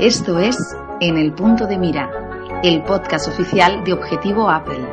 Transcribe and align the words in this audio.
Esto 0.00 0.38
es 0.38 0.56
En 1.00 1.18
el 1.18 1.30
punto 1.34 1.66
de 1.66 1.76
mira, 1.76 2.10
el 2.62 2.82
podcast 2.84 3.28
oficial 3.28 3.84
de 3.84 3.92
Objetivo 3.92 4.48
Apple. 4.48 4.89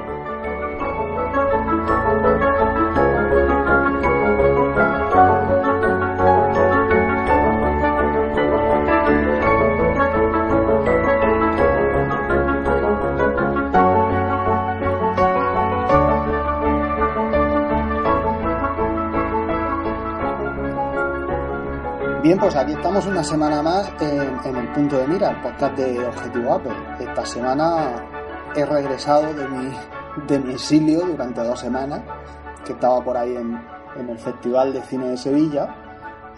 Pues 22.47 22.55
aquí 22.55 22.71
estamos 22.71 23.05
una 23.05 23.25
semana 23.25 23.61
más 23.61 23.91
en, 23.99 24.21
en 24.45 24.55
el 24.55 24.71
punto 24.71 24.97
de 24.97 25.05
mira, 25.05 25.31
el 25.31 25.41
podcast 25.41 25.75
de 25.75 26.05
Objetivo 26.05 26.53
Apple. 26.53 26.71
Esta 26.97 27.25
semana 27.25 28.05
he 28.55 28.65
regresado 28.65 29.33
de 29.33 29.45
mi, 29.49 29.69
de 30.27 30.39
mi 30.39 30.53
exilio 30.53 31.05
durante 31.07 31.43
dos 31.43 31.59
semanas, 31.59 32.03
que 32.63 32.71
estaba 32.71 33.03
por 33.03 33.17
ahí 33.17 33.35
en, 33.35 33.59
en 33.97 34.09
el 34.09 34.17
Festival 34.17 34.71
de 34.71 34.81
Cine 34.83 35.09
de 35.09 35.17
Sevilla, 35.17 35.75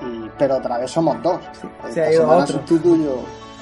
y, 0.01 0.31
pero 0.35 0.57
otra 0.57 0.79
vez 0.79 0.89
somos 0.89 1.21
dos. 1.21 1.41
se 1.51 1.89
Esta 1.89 2.01
ha 2.01 2.11
ido 2.11 2.21
semana 2.21 2.44
otro. 2.44 2.57
sustituyo, 2.57 3.16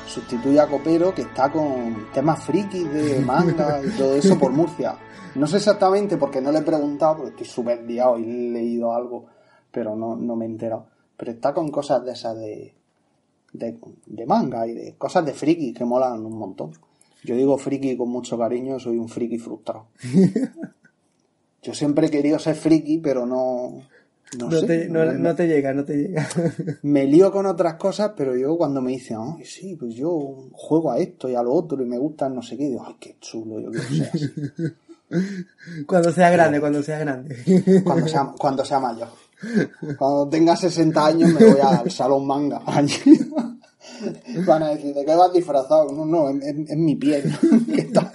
sustituyo 0.06 0.62
a 0.62 0.68
Copero, 0.68 1.14
que 1.14 1.24
está 1.24 1.52
con 1.52 2.08
temas 2.14 2.42
frikis 2.46 2.90
de 2.94 3.20
manga 3.20 3.82
y 3.84 3.90
todo 3.90 4.16
eso 4.16 4.40
por 4.40 4.54
Murcia. 4.54 4.96
No 5.36 5.48
sé 5.48 5.58
exactamente 5.58 6.16
porque 6.16 6.40
no 6.40 6.54
le 6.54 6.60
he 6.60 6.64
preguntado, 6.64 7.18
porque 7.18 7.32
estoy 7.32 7.48
súper 7.48 7.84
liado 7.84 8.18
y 8.18 8.24
he 8.24 8.52
leído 8.54 8.94
algo, 8.96 9.26
pero 9.70 9.98
no, 9.98 10.16
no 10.16 10.38
me 10.38 10.46
he 10.46 10.48
enterado. 10.48 10.86
Pero 11.18 11.32
está 11.32 11.54
con 11.54 11.72
cosas 11.72 12.06
de 12.06 12.12
esas 12.14 12.38
de, 12.38 12.74
de, 13.54 13.78
de 14.06 14.26
manga 14.26 14.68
y 14.68 14.74
de 14.74 14.94
cosas 14.98 15.26
de 15.26 15.34
friki 15.34 15.74
que 15.74 15.84
molan 15.86 16.24
un 16.26 16.38
montón. 16.38 16.72
Yo 17.24 17.36
digo 17.36 17.58
friki 17.58 17.98
con 17.98 18.10
mucho 18.10 18.38
cariño, 18.38 18.80
soy 18.80 18.98
un 18.98 19.10
friki 19.10 19.38
frustrado. 19.40 19.88
Yo 21.64 21.74
siempre 21.74 22.08
he 22.08 22.10
querido 22.12 22.40
ser 22.40 22.56
friki, 22.56 23.00
pero 23.00 23.26
no. 23.26 23.82
No, 24.38 24.50
No, 24.50 24.60
sé. 24.60 24.68
te, 24.68 24.90
no, 24.90 25.06
no- 25.06 25.14
no 25.14 25.36
te 25.36 25.48
llega, 25.48 25.74
no 25.74 25.84
te 25.86 25.96
llega. 25.98 26.28
me 26.84 27.06
lío 27.06 27.32
con 27.32 27.46
otras 27.46 27.76
cosas, 27.76 28.12
pero 28.16 28.36
yo 28.36 28.58
cuando 28.58 28.82
me 28.82 28.92
dicen, 28.92 29.18
ay, 29.22 29.46
sí, 29.46 29.76
pues 29.78 29.96
yo 29.96 30.50
juego 30.52 30.92
a 30.92 31.00
esto 31.00 31.30
y 31.30 31.36
a 31.36 31.42
lo 31.42 31.54
otro 31.54 31.82
y 31.82 31.86
me 31.86 31.98
gustan 31.98 32.36
no 32.36 32.42
sé 32.42 32.58
qué, 32.58 32.66
digo, 32.68 32.84
ay, 32.86 32.96
qué 33.00 33.16
chulo, 33.22 33.60
yo 33.62 33.72
quiero 33.72 33.86
ser 33.88 34.10
así. 34.14 34.30
cuando 35.88 36.12
sea 36.12 36.30
grande, 36.30 36.60
cuando 36.60 36.84
sea 36.84 37.00
grande. 37.00 37.38
Cuando 37.86 38.08
sea, 38.08 38.34
cuando 38.38 38.66
sea 38.66 38.80
mayor. 38.80 39.08
Cuando 39.98 40.28
tenga 40.30 40.56
60 40.56 41.06
años 41.06 41.34
me 41.34 41.46
voy 41.52 41.60
al 41.62 41.90
salón 41.92 42.26
manga. 42.26 42.62
Allí. 42.66 42.98
Van 44.46 44.64
a 44.64 44.70
decir, 44.70 44.94
¿de 44.94 45.06
qué 45.06 45.16
vas 45.16 45.32
disfrazado? 45.34 45.92
No, 45.92 46.06
no, 46.06 46.30
es, 46.30 46.76
mi 46.78 46.96
piel. 46.96 47.24
que 47.74 47.82
está, 47.82 48.12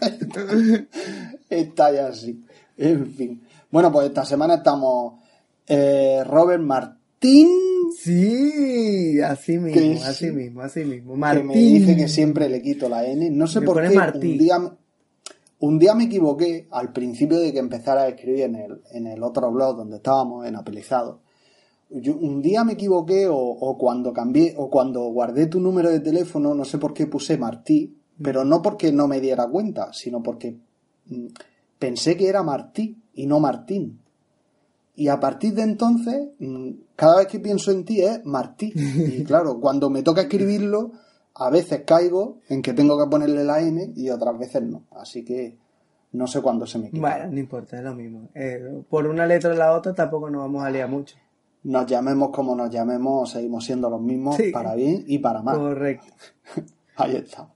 está 1.49 1.93
ya 1.93 2.09
así. 2.09 2.45
En 2.77 3.07
fin. 3.15 3.43
Bueno, 3.71 3.91
pues 3.93 4.09
esta 4.09 4.25
semana 4.25 4.55
estamos 4.57 5.15
eh, 5.67 6.23
Robert 6.27 6.63
Martín, 6.63 7.49
Sí, 7.97 9.21
así 9.21 9.53
Que 9.53 9.59
mismo, 9.59 9.81
es- 9.93 10.05
así 10.07 10.31
mismo, 10.31 10.61
así 10.63 10.85
mismo. 10.85 11.13
que 11.13 11.19
Martín. 11.19 11.47
me 11.47 11.55
dice 11.57 11.97
que 11.97 12.09
siempre 12.09 12.49
le 12.49 12.61
quito 12.63 12.89
la 12.89 13.05
N. 13.07 13.31
No 13.31 13.47
sé 13.47 13.61
Me 13.61 13.67
por 13.67 13.81
qué. 13.81 13.97
Un 13.97 14.39
día, 14.39 14.59
un 15.61 15.79
día 15.79 15.95
me 15.95 16.05
equivoqué 16.05 16.67
al 16.71 16.93
principio 16.93 17.39
de 17.39 17.53
que 17.53 17.59
empezara 17.61 18.03
a 18.03 18.09
escribir 18.09 18.43
en 18.45 18.57
el, 18.57 18.81
en 18.93 19.07
el 19.07 19.23
otro 19.23 19.51
blog 19.53 19.77
donde 19.77 19.97
estábamos, 19.97 20.47
en 20.47 20.57
Apelizado. 20.57 21.21
Yo, 21.95 22.17
un 22.17 22.41
día 22.41 22.65
me 22.65 22.73
equivoqué 22.75 23.29
o, 23.29 23.37
o 23.37 23.79
cuando 23.79 24.13
cambié 24.13 24.55
o 24.57 24.71
cuando 24.71 25.03
guardé 25.05 25.47
tu 25.47 25.61
número 25.61 25.91
de 25.91 26.01
teléfono, 26.01 26.55
no 26.55 26.65
sé 26.65 26.79
por 26.79 26.95
qué 26.95 27.07
puse 27.07 27.37
Martí, 27.37 27.97
pero 28.23 28.45
no 28.45 28.63
porque 28.63 28.93
no 28.93 29.09
me 29.09 29.21
diera 29.21 29.47
cuenta, 29.49 29.93
sino 29.93 30.23
porque 30.23 30.57
mm, 31.07 31.27
pensé 31.79 32.17
que 32.17 32.29
era 32.29 32.43
Martí 32.43 32.97
y 33.15 33.27
no 33.27 33.41
Martín. 33.41 34.01
Y 34.95 35.09
a 35.09 35.19
partir 35.19 35.55
de 35.55 35.63
entonces, 35.63 36.29
mm, 36.39 36.71
cada 36.97 37.19
vez 37.19 37.27
que 37.27 37.41
pienso 37.41 37.71
en 37.71 37.85
ti 37.85 38.03
es 38.03 38.25
Martí. 38.25 38.73
Y 38.75 39.25
claro, 39.25 39.61
cuando 39.61 39.91
me 39.91 40.03
toca 40.03 40.23
escribirlo, 40.23 40.93
a 41.35 41.51
veces 41.51 41.83
caigo 41.87 42.39
en 42.49 42.63
que 42.63 42.75
tengo 42.75 43.03
que 43.03 43.11
ponerle 43.11 43.45
la 43.45 43.61
N 43.61 43.93
y 43.97 44.11
otras 44.11 44.39
veces 44.39 44.63
no. 44.63 44.85
Así 44.91 45.25
que 45.25 45.57
no 46.13 46.27
sé 46.27 46.43
cuándo 46.43 46.67
se 46.67 46.79
me 46.79 46.91
quita. 46.91 47.01
Bueno, 47.01 47.33
no 47.33 47.41
importa, 47.41 47.79
es 47.79 47.85
lo 47.85 47.95
mismo. 47.95 48.29
Eh, 48.35 48.83
por 48.89 49.07
una 49.07 49.27
letra 49.27 49.53
o 49.53 49.55
la 49.55 49.73
otra 49.73 49.95
tampoco 49.95 50.29
nos 50.29 50.43
vamos 50.43 50.63
a 50.63 50.71
liar 50.71 50.89
mucho. 50.89 51.17
Nos 51.65 51.87
llamemos 51.87 52.31
como 52.31 52.55
nos 52.57 52.71
llamemos, 52.71 53.31
seguimos 53.31 53.65
siendo 53.65 53.89
los 53.89 54.01
mismos 54.01 54.37
Sí. 54.37 54.51
para 54.51 54.75
bien 54.75 55.05
y 55.07 55.19
para 55.19 55.43
mal. 55.43 55.57
Correcto. 55.59 56.07
Ahí 56.97 57.17
está. 57.17 57.49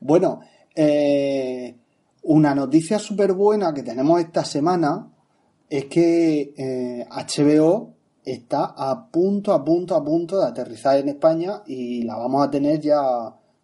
Bueno, 0.00 0.40
eh, 0.74 1.76
una 2.22 2.54
noticia 2.54 2.98
súper 2.98 3.32
buena 3.32 3.72
que 3.74 3.82
tenemos 3.82 4.20
esta 4.20 4.44
semana 4.44 5.08
es 5.68 5.86
que 5.86 6.52
eh, 6.56 7.06
HBO 7.10 7.94
está 8.24 8.74
a 8.76 9.08
punto, 9.10 9.52
a 9.52 9.64
punto, 9.64 9.94
a 9.94 10.04
punto 10.04 10.40
de 10.40 10.46
aterrizar 10.46 10.96
en 10.98 11.08
España 11.10 11.62
y 11.66 12.02
la 12.04 12.16
vamos 12.16 12.46
a 12.46 12.50
tener 12.50 12.80
ya 12.80 13.00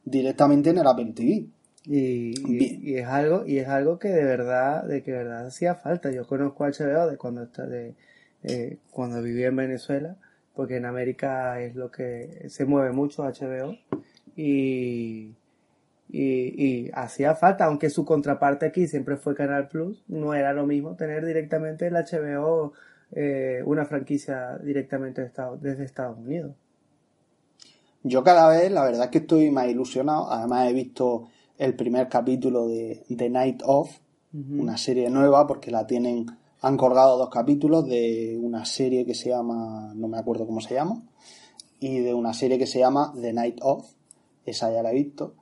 directamente 0.04 0.70
en 0.70 0.78
el 0.78 0.86
Apple 0.86 1.12
TV. 1.14 1.46
Y, 1.86 2.34
y- 2.46 2.94
es 2.96 3.06
algo, 3.06 3.46
y 3.46 3.58
es 3.58 3.68
algo 3.68 3.98
que 3.98 4.08
de 4.08 4.24
verdad, 4.24 4.84
de 4.84 5.02
que 5.02 5.12
de 5.12 5.18
verdad 5.18 5.46
hacía 5.46 5.74
falta. 5.74 6.10
Yo 6.10 6.26
conozco 6.26 6.64
HBO 6.64 7.08
de 7.08 7.16
cuando 7.16 7.42
está 7.44 7.64
de, 7.66 7.94
eh, 8.42 8.78
cuando 8.90 9.22
viví 9.22 9.44
en 9.44 9.56
Venezuela, 9.56 10.16
porque 10.54 10.76
en 10.76 10.86
América 10.86 11.60
es 11.60 11.74
lo 11.74 11.90
que 11.90 12.46
se 12.48 12.64
mueve 12.64 12.92
mucho 12.92 13.22
HBO 13.22 13.76
y, 14.36 15.34
y, 16.08 16.64
y 16.64 16.90
hacía 16.94 17.34
falta, 17.34 17.66
aunque 17.66 17.90
su 17.90 18.04
contraparte 18.04 18.66
aquí 18.66 18.86
siempre 18.86 19.16
fue 19.16 19.34
Canal 19.34 19.68
Plus, 19.68 20.04
no 20.08 20.34
era 20.34 20.52
lo 20.52 20.66
mismo 20.66 20.96
tener 20.96 21.24
directamente 21.24 21.86
el 21.86 21.94
HBO, 21.94 22.72
eh, 23.12 23.62
una 23.66 23.84
franquicia 23.86 24.56
directamente 24.58 25.22
de 25.22 25.30
desde 25.60 25.84
Estados 25.84 26.18
Unidos. 26.18 26.54
Yo 28.02 28.22
cada 28.22 28.48
vez, 28.48 28.70
la 28.70 28.84
verdad 28.84 29.04
es 29.04 29.10
que 29.10 29.18
estoy 29.18 29.50
más 29.50 29.68
ilusionado. 29.68 30.30
Además 30.30 30.70
he 30.70 30.72
visto 30.72 31.28
el 31.58 31.74
primer 31.74 32.08
capítulo 32.08 32.68
de 32.68 33.04
The 33.14 33.28
Night 33.28 33.62
Of, 33.64 33.98
una 34.32 34.76
serie 34.78 35.10
nueva, 35.10 35.46
porque 35.48 35.72
la 35.72 35.86
tienen, 35.88 36.26
han 36.62 36.76
colgado 36.76 37.16
dos 37.18 37.30
capítulos 37.30 37.86
de 37.86 38.38
una 38.40 38.64
serie 38.64 39.04
que 39.06 39.14
se 39.14 39.30
llama, 39.30 39.92
no 39.94 40.08
me 40.08 40.18
acuerdo 40.18 40.46
cómo 40.46 40.60
se 40.60 40.74
llama, 40.74 41.02
y 41.78 41.98
de 42.00 42.12
una 42.12 42.34
serie 42.34 42.58
que 42.58 42.66
se 42.66 42.78
llama 42.78 43.12
The 43.20 43.32
Night 43.32 43.58
Of, 43.62 43.86
esa 44.44 44.70
ya 44.70 44.82
la 44.82 44.90
he 44.90 44.94
visto. 44.94 45.34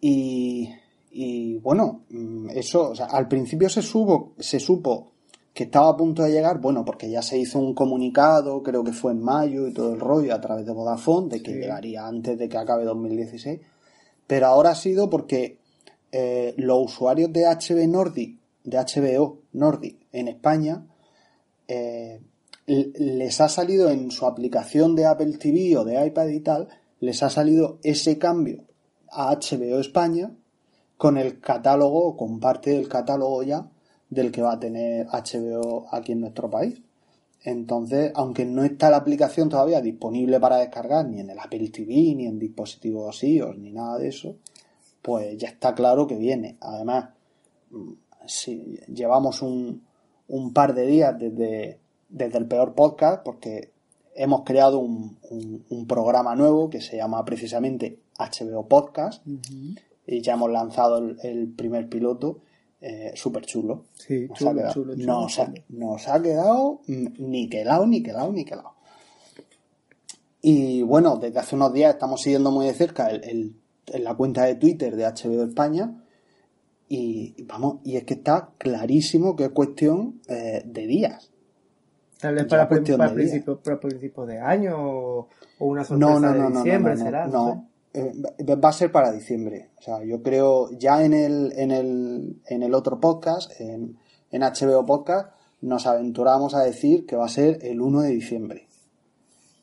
Y, 0.00 0.70
y 1.10 1.56
bueno, 1.58 2.02
mm, 2.10 2.50
eso, 2.50 2.90
o 2.90 2.94
sea, 2.94 3.06
al 3.06 3.26
principio 3.28 3.68
se, 3.68 3.82
supo, 3.82 4.32
se 4.38 4.60
supo 4.60 5.12
que 5.52 5.64
estaba 5.64 5.90
a 5.90 5.96
punto 5.96 6.22
de 6.22 6.32
llegar, 6.32 6.60
bueno, 6.60 6.84
porque 6.84 7.08
ya 7.10 7.22
se 7.22 7.38
hizo 7.38 7.58
un 7.58 7.74
comunicado, 7.74 8.62
creo 8.62 8.82
que 8.84 8.92
fue 8.92 9.12
en 9.12 9.22
mayo 9.22 9.66
y 9.68 9.72
todo 9.72 9.94
el 9.94 10.00
rollo 10.00 10.34
a 10.34 10.40
través 10.40 10.66
de 10.66 10.72
Vodafone, 10.72 11.28
de 11.28 11.42
que 11.42 11.52
Sí. 11.52 11.58
llegaría 11.58 12.06
antes 12.06 12.36
de 12.38 12.48
que 12.48 12.58
acabe 12.58 12.84
2016. 12.84 13.60
Pero 14.26 14.46
ahora 14.46 14.70
ha 14.70 14.74
sido 14.74 15.08
porque 15.10 15.58
eh, 16.12 16.54
los 16.58 16.84
usuarios 16.92 17.32
de 17.32 17.44
HB 17.46 17.88
Nordic, 17.88 18.38
de 18.64 18.78
HBO 18.78 19.38
Nordic 19.52 20.03
en 20.14 20.28
España, 20.28 20.86
eh, 21.68 22.20
les 22.66 23.40
ha 23.40 23.48
salido 23.48 23.90
en 23.90 24.10
su 24.10 24.26
aplicación 24.26 24.94
de 24.94 25.06
Apple 25.06 25.36
TV 25.36 25.76
o 25.76 25.84
de 25.84 26.06
iPad 26.06 26.28
y 26.28 26.40
tal, 26.40 26.68
les 27.00 27.22
ha 27.22 27.28
salido 27.28 27.78
ese 27.82 28.16
cambio 28.16 28.64
a 29.10 29.34
HBO 29.34 29.80
España 29.80 30.30
con 30.96 31.18
el 31.18 31.40
catálogo, 31.40 32.16
con 32.16 32.40
parte 32.40 32.70
del 32.70 32.88
catálogo 32.88 33.42
ya 33.42 33.68
del 34.08 34.30
que 34.30 34.42
va 34.42 34.52
a 34.52 34.60
tener 34.60 35.06
HBO 35.08 35.88
aquí 35.90 36.12
en 36.12 36.20
nuestro 36.20 36.48
país. 36.48 36.80
Entonces, 37.42 38.12
aunque 38.14 38.46
no 38.46 38.64
está 38.64 38.88
la 38.88 38.98
aplicación 38.98 39.50
todavía 39.50 39.82
disponible 39.82 40.40
para 40.40 40.58
descargar 40.58 41.06
ni 41.06 41.20
en 41.20 41.30
el 41.30 41.38
Apple 41.38 41.68
TV, 41.68 42.14
ni 42.14 42.26
en 42.26 42.38
dispositivos 42.38 43.22
iOS, 43.22 43.58
ni 43.58 43.72
nada 43.72 43.98
de 43.98 44.08
eso, 44.08 44.36
pues 45.02 45.36
ya 45.36 45.48
está 45.48 45.74
claro 45.74 46.06
que 46.06 46.16
viene. 46.16 46.56
Además, 46.60 47.10
mm, 47.70 47.92
si 48.26 48.80
llevamos 48.86 49.42
un, 49.42 49.82
un 50.28 50.52
par 50.52 50.74
de 50.74 50.86
días 50.86 51.18
desde, 51.18 51.78
desde 52.08 52.38
el 52.38 52.46
peor 52.46 52.74
podcast, 52.74 53.22
porque 53.24 53.70
hemos 54.14 54.42
creado 54.44 54.78
un, 54.78 55.18
un- 55.30 55.64
un 55.68 55.86
programa 55.86 56.34
nuevo 56.36 56.70
que 56.70 56.80
se 56.80 56.96
llama 56.96 57.24
precisamente 57.24 57.98
HBO 58.18 58.66
Podcast 58.68 59.24
y 60.06 60.20
ya 60.20 60.34
hemos 60.34 60.50
lanzado 60.50 60.98
el, 60.98 61.18
el 61.22 61.48
primer 61.48 61.88
piloto 61.88 62.38
eh, 62.80 63.12
súper 63.14 63.44
chulo. 63.46 63.84
Sí, 63.94 64.26
Nos 64.28 64.38
chulo, 64.38 64.50
ha 64.50 64.54
quedado- 64.54 64.72
chulo, 64.74 64.94
chulo, 64.94 65.06
nos, 65.06 65.38
ha, 65.38 65.52
nos 65.70 66.08
ha 66.08 66.22
quedado 66.22 66.80
niquelado, 66.86 67.86
niquelado, 67.86 68.32
niquelado. 68.32 68.74
Y 70.42 70.82
bueno, 70.82 71.16
desde 71.16 71.38
hace 71.38 71.56
unos 71.56 71.72
días 71.72 71.94
estamos 71.94 72.20
siguiendo 72.20 72.50
muy 72.50 72.66
de 72.66 72.74
cerca 72.74 73.08
el, 73.08 73.24
el- 73.24 73.56
en 73.86 74.04
la 74.04 74.14
cuenta 74.14 74.44
de 74.44 74.54
Twitter 74.54 74.96
de 74.96 75.04
HBO 75.04 75.44
España 75.44 76.03
y 76.88 77.42
vamos, 77.44 77.78
y 77.84 77.96
es 77.96 78.04
que 78.04 78.14
está 78.14 78.50
clarísimo 78.58 79.36
que 79.36 79.44
es 79.44 79.50
cuestión 79.50 80.20
eh, 80.28 80.62
de 80.64 80.86
días. 80.86 81.30
Tal 82.20 82.34
vez 82.36 82.44
para, 82.46 82.68
cuestión 82.68 82.98
para, 82.98 83.12
de 83.12 83.44
para 83.62 83.80
principios 83.80 84.26
de 84.26 84.38
año 84.38 84.76
o, 84.78 85.28
o 85.58 85.66
una 85.66 85.84
sorpresa 85.84 86.20
no, 86.20 86.32
de 86.32 86.38
no, 86.38 86.50
no, 86.50 86.56
diciembre 86.62 86.94
no, 86.94 86.98
no, 86.98 87.04
será. 87.04 87.26
no, 87.26 87.68
eh, 87.92 88.12
va 88.54 88.68
a 88.68 88.72
ser 88.72 88.90
para 88.90 89.12
diciembre. 89.12 89.70
O 89.78 89.82
sea, 89.82 90.02
yo 90.04 90.22
creo 90.22 90.70
ya 90.78 91.04
en 91.04 91.12
el, 91.12 91.52
en 91.56 91.70
el, 91.70 92.40
en 92.46 92.62
el 92.62 92.74
otro 92.74 93.00
podcast, 93.00 93.60
en, 93.60 93.98
en 94.30 94.42
HBO 94.42 94.84
Podcast, 94.86 95.34
nos 95.60 95.86
aventuramos 95.86 96.54
a 96.54 96.62
decir 96.62 97.06
que 97.06 97.16
va 97.16 97.26
a 97.26 97.28
ser 97.28 97.58
el 97.62 97.80
1 97.80 98.02
de 98.02 98.10
diciembre. 98.10 98.68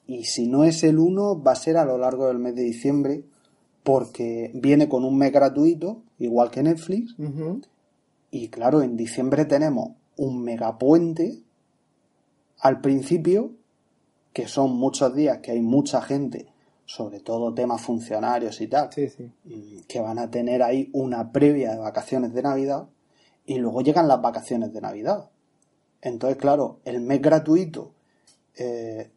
Y 0.07 0.25
si 0.25 0.47
no 0.47 0.63
es 0.63 0.83
el 0.83 0.97
1, 0.99 1.41
va 1.43 1.51
a 1.53 1.55
ser 1.55 1.77
a 1.77 1.85
lo 1.85 1.97
largo 1.97 2.27
del 2.27 2.39
mes 2.39 2.55
de 2.55 2.63
diciembre, 2.63 3.23
porque 3.83 4.51
viene 4.53 4.87
con 4.87 5.03
un 5.03 5.17
mes 5.17 5.31
gratuito, 5.31 6.03
igual 6.19 6.51
que 6.51 6.63
Netflix. 6.63 7.15
Y 8.29 8.47
claro, 8.49 8.81
en 8.81 8.95
diciembre 8.95 9.45
tenemos 9.45 9.91
un 10.17 10.43
megapuente 10.43 11.39
al 12.59 12.79
principio, 12.79 13.51
que 14.33 14.47
son 14.47 14.77
muchos 14.77 15.13
días 15.15 15.39
que 15.39 15.51
hay 15.51 15.61
mucha 15.61 16.01
gente, 16.01 16.47
sobre 16.85 17.19
todo 17.19 17.53
temas 17.53 17.81
funcionarios 17.81 18.61
y 18.61 18.67
tal, 18.67 18.89
que 18.89 19.99
van 19.99 20.19
a 20.19 20.29
tener 20.29 20.61
ahí 20.61 20.89
una 20.93 21.31
previa 21.31 21.71
de 21.71 21.79
vacaciones 21.79 22.33
de 22.33 22.43
Navidad 22.43 22.87
y 23.45 23.57
luego 23.57 23.81
llegan 23.81 24.07
las 24.07 24.21
vacaciones 24.21 24.71
de 24.73 24.81
Navidad. 24.81 25.29
Entonces, 26.01 26.37
claro, 26.37 26.79
el 26.85 27.01
mes 27.01 27.21
gratuito, 27.21 27.91
eh, 28.55 29.11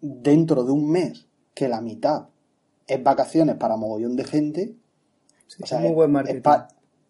dentro 0.00 0.64
de 0.64 0.72
un 0.72 0.90
mes, 0.90 1.26
que 1.54 1.68
la 1.68 1.80
mitad 1.80 2.28
es 2.88 3.02
vacaciones 3.02 3.56
para 3.56 3.76
mogollón 3.76 4.16
de 4.16 4.24
gente, 4.24 4.74
es 5.46 5.72
muy 5.80 5.92
buen 5.92 6.10
marketing. 6.10 6.42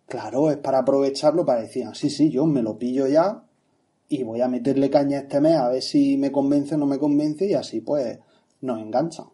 claro, 0.06 0.50
es 0.50 0.58
para 0.58 0.78
aprovecharlo 0.78 1.46
para 1.46 1.62
decir, 1.62 1.84
ah, 1.86 1.94
sí, 1.94 2.10
sí, 2.10 2.30
yo 2.30 2.44
me 2.46 2.62
lo 2.62 2.78
pillo 2.78 3.06
ya 3.06 3.42
y 4.08 4.22
voy 4.22 4.40
a 4.40 4.48
meterle 4.48 4.90
caña 4.90 5.18
este 5.18 5.40
mes 5.40 5.56
a 5.56 5.68
ver 5.68 5.82
si 5.82 6.16
me 6.16 6.32
convence 6.32 6.74
o 6.74 6.78
no 6.78 6.86
me 6.86 6.98
convence 6.98 7.46
y 7.46 7.54
así 7.54 7.80
pues 7.80 8.18
nos 8.60 8.80
enganchan. 8.80 9.26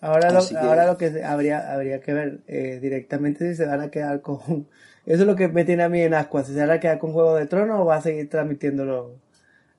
Ahora 0.00 0.30
lo, 0.30 0.46
que... 0.46 0.56
ahora 0.56 0.86
lo 0.86 0.98
que 0.98 1.24
habría, 1.24 1.72
habría 1.72 2.00
que 2.00 2.12
ver 2.12 2.42
eh, 2.46 2.78
directamente 2.80 3.50
si 3.50 3.56
se 3.56 3.66
van 3.66 3.80
a 3.80 3.90
quedar 3.90 4.20
con... 4.20 4.38
Eso 5.06 5.22
es 5.22 5.26
lo 5.26 5.36
que 5.36 5.48
me 5.48 5.64
tiene 5.64 5.82
a 5.82 5.88
mí 5.88 6.00
en 6.00 6.14
ascuas, 6.14 6.46
si 6.46 6.54
se 6.54 6.60
van 6.60 6.70
a 6.70 6.80
quedar 6.80 6.98
con 6.98 7.12
Juego 7.12 7.34
de 7.36 7.46
Tronos 7.46 7.80
o 7.80 7.84
va 7.84 7.96
a 7.96 8.00
seguir 8.00 8.28
transmitiéndolo 8.28 9.16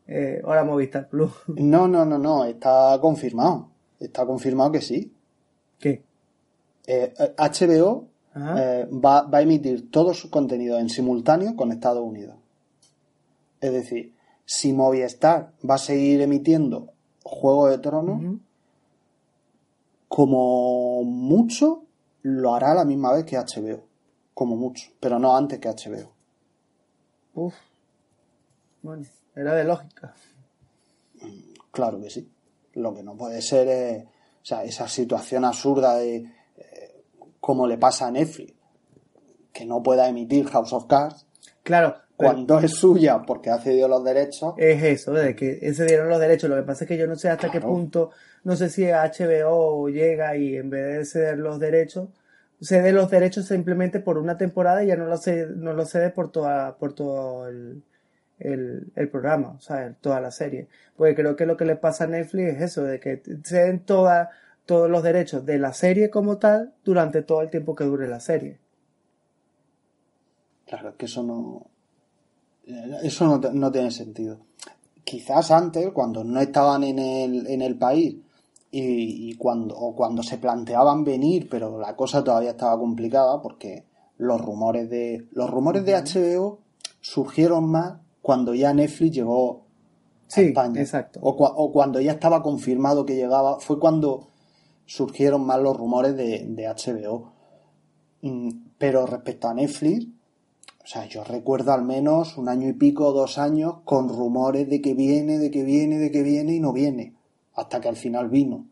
eh, 0.08 0.42
ahora 0.44 0.64
Movistar 0.64 1.10
Plus. 1.10 1.32
No, 1.48 1.88
no, 1.88 2.06
no, 2.06 2.18
no, 2.18 2.46
está 2.46 2.98
confirmado. 3.02 3.70
Está 4.00 4.26
confirmado 4.26 4.72
que 4.72 4.82
sí. 4.82 5.15
¿Qué? 5.80 6.04
HBO 6.88 8.08
eh, 8.36 8.88
va, 8.92 9.24
va 9.24 9.38
a 9.38 9.42
emitir 9.42 9.90
todo 9.90 10.14
su 10.14 10.30
contenido 10.30 10.78
en 10.78 10.90
simultáneo 10.90 11.56
con 11.56 11.72
Estados 11.72 12.04
Unidos. 12.04 12.36
Es 13.62 13.72
decir, 13.72 14.14
si 14.46 14.74
Movistar 14.74 15.54
va 15.68 15.76
a 15.76 15.80
seguir 15.80 16.22
emitiendo 16.22 16.94
Juego 17.24 17.68
de 17.68 17.80
Tronos, 17.80 18.40
como 20.08 21.04
mucho 21.04 21.84
lo 22.22 22.54
hará 22.54 22.72
a 22.72 22.76
la 22.76 22.86
misma 22.86 23.14
vez 23.14 23.26
que 23.26 23.38
HBO. 23.38 23.84
Como 24.34 24.56
mucho, 24.56 24.92
pero 25.00 25.18
no 25.18 25.36
antes 25.36 25.60
que 25.60 25.70
HBO. 25.70 26.12
Uf. 27.34 27.56
Bueno, 28.82 29.06
era 29.36 29.56
de 29.56 29.64
lógica. 29.64 30.14
Claro 31.72 32.00
que 32.00 32.10
sí. 32.10 32.30
Lo 32.74 32.94
que 32.94 33.02
no 33.02 33.16
puede 33.16 33.42
ser 33.42 33.68
es 33.68 34.06
o 34.46 34.48
sea, 34.48 34.64
esa 34.64 34.88
situación 34.88 35.44
absurda 35.44 35.96
de 35.96 36.18
eh, 36.18 37.04
como 37.40 37.66
le 37.66 37.80
pasa 37.80 38.06
a 38.06 38.12
Netflix, 38.12 38.54
que 39.52 39.66
no 39.66 39.82
pueda 39.82 40.08
emitir 40.08 40.48
House 40.50 40.72
of 40.72 40.86
Cards. 40.86 41.26
Claro, 41.64 41.96
cuando 42.16 42.60
es 42.60 42.76
suya 42.76 43.24
porque 43.26 43.50
ha 43.50 43.58
cedido 43.58 43.88
los 43.88 44.04
derechos. 44.04 44.54
Es 44.58 44.84
eso, 44.84 45.14
de 45.14 45.36
que 45.36 45.74
se 45.74 45.86
dieron 45.86 46.10
los 46.10 46.20
derechos. 46.20 46.48
Lo 46.48 46.58
que 46.58 46.62
pasa 46.62 46.84
es 46.84 46.88
que 46.88 46.96
yo 46.96 47.08
no 47.08 47.16
sé 47.16 47.30
hasta 47.30 47.50
qué 47.50 47.60
punto, 47.60 48.12
no 48.44 48.56
sé 48.56 48.70
si 48.70 48.84
HBO 48.86 49.90
llega 49.90 50.38
y 50.38 50.58
en 50.58 50.70
vez 50.70 50.96
de 50.96 51.06
ceder 51.06 51.40
los 51.40 51.60
derechos, 51.60 52.10
cede 52.62 52.92
los 52.92 53.10
derechos 53.10 53.48
simplemente 53.48 54.00
por 54.00 54.20
una 54.20 54.38
temporada 54.38 54.84
y 54.84 54.88
ya 54.88 54.96
no 54.96 55.08
lo 55.08 55.18
cede, 55.18 55.56
no 55.56 55.74
lo 55.74 55.86
cede 55.86 56.12
por 56.12 56.32
toda, 56.32 56.78
por 56.78 56.94
todo 56.94 57.48
el, 57.48 57.82
el, 58.40 59.10
programa, 59.12 59.56
o 59.58 59.62
sea, 59.62 59.94
toda 60.02 60.20
la 60.20 60.32
serie. 60.32 60.68
Porque 60.96 61.16
creo 61.16 61.36
que 61.36 61.46
lo 61.46 61.58
que 61.58 61.66
le 61.66 61.76
pasa 61.76 62.06
a 62.06 62.08
Netflix 62.08 62.56
es 62.56 62.62
eso, 62.62 62.84
de 62.84 63.00
que 63.00 63.22
ceden 63.44 63.80
toda, 63.80 64.30
todos 64.66 64.90
los 64.90 65.04
derechos 65.04 65.46
de 65.46 65.58
la 65.58 65.74
serie 65.74 66.10
como 66.10 66.38
tal 66.38 66.74
durante 66.84 67.22
todo 67.22 67.42
el 67.42 67.50
tiempo 67.50 67.76
que 67.76 67.84
dure 67.84 68.08
la 68.08 68.20
serie. 68.20 68.60
Claro, 70.66 70.90
es 70.90 70.96
que 70.96 71.06
eso 71.06 71.24
no, 71.24 71.68
eso 73.04 73.26
no, 73.26 73.52
no, 73.52 73.72
tiene 73.72 73.92
sentido. 73.92 74.40
Quizás 75.04 75.52
antes, 75.52 75.92
cuando 75.92 76.24
no 76.24 76.40
estaban 76.40 76.84
en 76.84 76.98
el, 76.98 77.48
en 77.48 77.62
el 77.62 77.78
país 77.78 78.18
y, 78.72 79.36
cuando, 79.36 79.76
o 79.76 79.96
cuando 79.96 80.24
se 80.24 80.40
planteaban 80.40 81.04
venir, 81.04 81.48
pero 81.50 81.80
la 81.80 81.96
cosa 81.96 82.24
todavía 82.24 82.52
estaba 82.52 82.78
complicada 82.78 83.42
porque 83.42 83.86
los 84.18 84.42
rumores 84.42 84.90
de 84.90 85.28
los 85.32 85.50
rumores 85.50 85.86
de 85.86 85.94
HBO 85.94 86.60
surgieron 87.02 87.70
más 87.70 88.00
cuando 88.26 88.56
ya 88.56 88.74
Netflix 88.74 89.18
llegó 89.18 89.68
a 90.36 90.42
España. 90.42 90.82
Exacto. 90.82 91.20
O, 91.22 91.30
o, 91.30 91.72
cuando 91.72 92.02
ya 92.02 92.14
estaba 92.14 92.42
confirmado 92.42 93.06
que 93.06 93.16
llegaba, 93.16 93.60
fue 93.60 93.80
cuando 93.80 94.30
surgieron 94.88 95.46
más 95.46 95.62
los 95.62 95.78
rumores 95.78 96.18
de, 96.18 96.44
de 96.48 96.68
HBO. 96.68 97.34
Mm, 98.24 98.50
pero 98.80 99.06
respecto 99.06 99.48
a 99.48 99.54
Netflix, 99.54 100.08
o 100.84 100.88
sea, 100.88 101.06
yo 101.06 101.24
recuerdo 101.24 101.72
al 101.72 101.84
menos 101.84 102.36
un 102.40 102.50
año 102.50 102.68
y 102.68 102.74
pico, 102.74 103.12
dos 103.12 103.38
años, 103.38 103.82
con 103.86 104.10
rumores 104.10 104.68
de 104.72 104.82
que 104.82 104.96
viene, 104.96 105.38
de 105.38 105.52
que 105.52 105.64
viene, 105.64 106.00
de 106.00 106.10
que 106.10 106.24
viene 106.24 106.56
y 106.56 106.60
no 106.60 106.74
viene, 106.74 107.14
hasta 107.54 107.80
que 107.80 107.90
al 107.90 107.96
final 107.96 108.30
vino. 108.30 108.66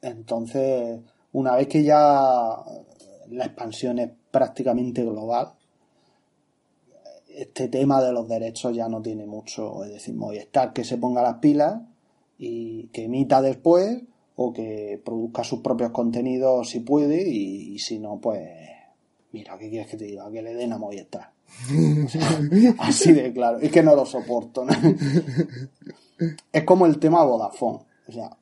Entonces, 0.00 1.02
una 1.32 1.54
vez 1.54 1.68
que 1.68 1.82
ya 1.82 2.64
la 3.28 3.44
expansión 3.44 3.98
es 3.98 4.10
prácticamente 4.30 5.02
global, 5.02 5.52
este 7.36 7.68
tema 7.68 8.02
de 8.02 8.12
los 8.12 8.28
derechos 8.28 8.74
ya 8.74 8.88
no 8.88 9.02
tiene 9.02 9.26
mucho, 9.26 9.84
es 9.84 9.92
decir, 9.92 10.14
Movistar 10.14 10.72
que 10.72 10.84
se 10.84 10.98
ponga 10.98 11.22
las 11.22 11.38
pilas 11.38 11.82
y 12.38 12.88
que 12.88 13.04
emita 13.04 13.42
después 13.42 14.02
o 14.36 14.52
que 14.52 15.00
produzca 15.04 15.44
sus 15.44 15.60
propios 15.60 15.90
contenidos 15.90 16.70
si 16.70 16.80
puede 16.80 17.28
y 17.28 17.78
si 17.78 17.98
no, 17.98 18.18
pues 18.20 18.48
Mira, 19.32 19.56
¿qué 19.56 19.70
quieres 19.70 19.88
que 19.88 19.96
te 19.96 20.04
diga? 20.04 20.30
Que 20.30 20.42
le 20.42 20.54
den 20.54 20.72
a 20.74 20.78
Movistar. 20.78 21.32
así 22.78 23.12
de 23.12 23.32
claro. 23.32 23.58
Es 23.58 23.70
que 23.72 23.82
no 23.82 23.96
lo 23.96 24.04
soporto. 24.04 24.66
es 26.52 26.64
como 26.64 26.86
el 26.86 26.98
tema 26.98 27.24
Vodafone. 27.24 27.80
O 28.08 28.12
sea, 28.12 28.36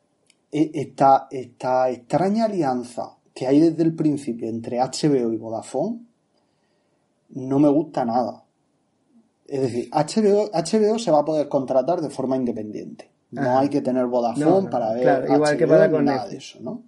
e, 0.50 0.70
esta, 0.74 1.28
esta 1.30 1.90
extraña 1.90 2.46
alianza 2.46 3.16
que 3.32 3.46
hay 3.46 3.60
desde 3.60 3.84
el 3.84 3.94
principio 3.94 4.48
entre 4.48 4.80
HBO 4.80 5.32
y 5.32 5.36
Vodafone 5.36 6.00
no 7.30 7.60
me 7.60 7.68
gusta 7.68 8.04
nada. 8.04 8.42
Es 9.50 9.60
decir, 9.60 9.90
HBO, 9.90 10.50
HBO 10.52 10.98
se 10.98 11.10
va 11.10 11.20
a 11.20 11.24
poder 11.24 11.48
contratar 11.48 12.00
de 12.00 12.08
forma 12.08 12.36
independiente. 12.36 13.10
No 13.32 13.58
hay 13.58 13.68
que 13.68 13.80
tener 13.80 14.06
Vodafone 14.06 14.70
para 14.70 14.92
ver 14.92 15.26
igual 15.28 15.56
que 15.56 15.66
para 15.66 15.90
con 15.90 16.04
nada 16.04 16.26
de 16.26 16.36
eso, 16.36 16.58
¿no? 16.60 16.82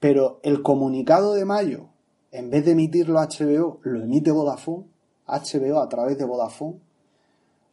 Pero 0.00 0.40
el 0.42 0.62
comunicado 0.62 1.34
de 1.34 1.44
mayo 1.44 1.88
en 2.34 2.50
vez 2.50 2.64
de 2.64 2.72
emitirlo 2.72 3.20
HBO, 3.20 3.78
lo 3.84 4.02
emite 4.02 4.32
Vodafone, 4.32 4.86
HBO 5.28 5.78
a 5.80 5.88
través 5.88 6.18
de 6.18 6.24
Vodafone. 6.24 6.80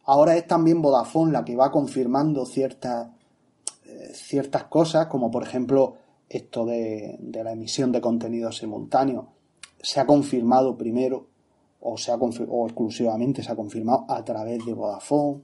Ahora 0.04 0.36
es 0.36 0.46
también 0.46 0.80
Vodafone 0.80 1.32
la 1.32 1.44
que 1.44 1.56
va 1.56 1.72
confirmando 1.72 2.46
ciertas, 2.46 3.08
eh, 3.84 4.12
ciertas 4.14 4.64
cosas, 4.64 5.08
como 5.08 5.32
por 5.32 5.42
ejemplo 5.42 5.96
esto 6.28 6.64
de, 6.64 7.18
la 7.32 7.50
emisión 7.50 7.90
de 7.90 8.00
contenido 8.00 8.52
simultáneo. 8.52 9.30
Se 9.82 9.98
ha 9.98 10.06
confirmado 10.06 10.78
primero, 10.78 11.26
o, 11.82 11.98
se 11.98 12.12
ha 12.12 12.16
o 12.16 12.66
exclusivamente 12.66 13.42
se 13.42 13.52
ha 13.52 13.56
confirmado 13.56 14.06
a 14.08 14.24
través 14.24 14.64
de 14.64 14.72
Vodafone 14.72 15.42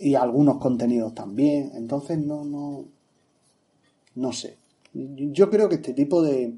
y 0.00 0.14
algunos 0.14 0.58
contenidos 0.58 1.14
también. 1.14 1.72
Entonces 1.74 2.18
no, 2.18 2.44
no, 2.44 2.84
no 4.16 4.32
sé. 4.32 4.58
Yo 4.92 5.48
creo 5.48 5.68
que 5.68 5.76
este 5.76 5.94
tipo 5.94 6.22
de, 6.22 6.54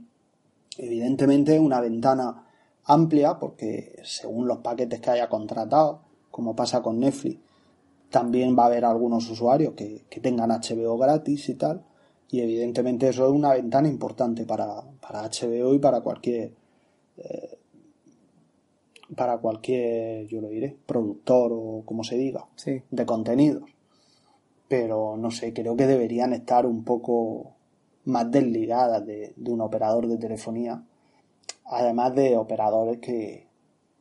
Evidentemente 0.77 1.59
una 1.61 1.81
ventana 1.81 2.45
amplia 2.85 3.39
porque 3.39 3.97
según 4.03 4.49
los 4.49 4.59
paquetes 4.59 5.01
que 5.01 5.11
haya 5.11 5.29
contratado, 5.29 6.01
como 6.31 6.57
pasa 6.57 6.83
con 6.83 6.99
Netflix, 6.99 7.39
también 8.11 8.57
va 8.59 8.65
a 8.65 8.67
haber 8.67 8.85
algunos 8.85 9.29
usuarios 9.31 9.75
que, 9.75 10.05
tengan 10.21 10.51
HBO 10.51 10.99
gratis 10.99 11.49
y 11.49 11.55
tal. 11.55 11.85
Y 12.31 12.41
evidentemente 12.41 13.09
eso 13.09 13.27
es 13.27 13.33
una 13.33 13.55
ventana 13.55 13.89
importante 13.89 14.45
para, 14.45 14.83
para 15.01 15.29
HBO 15.29 15.75
y 15.75 15.79
para 15.79 16.01
cualquier 16.01 16.53
eh, 17.19 17.44
para 19.15 19.39
cualquier, 19.39 20.27
yo 20.27 20.41
lo 20.41 20.49
diré, 20.49 20.77
productor 20.87 21.53
o 21.53 21.83
como 21.85 22.05
se 22.05 22.17
diga, 22.17 22.47
de 22.91 23.07
contenidos. 23.07 23.71
Pero 24.69 25.17
no 25.17 25.31
sé, 25.31 25.53
creo 25.53 25.77
que 25.77 25.87
deberían 25.87 26.33
estar 26.33 26.67
un 26.67 26.85
poco 26.85 27.55
más 28.05 28.31
desligadas 28.31 29.05
de, 29.07 29.35
un 29.47 29.61
operador 29.61 30.09
de 30.09 30.19
telefonía, 30.19 30.83
además 31.67 32.15
de 32.15 32.37
operadores 32.37 32.99
que, 32.99 33.45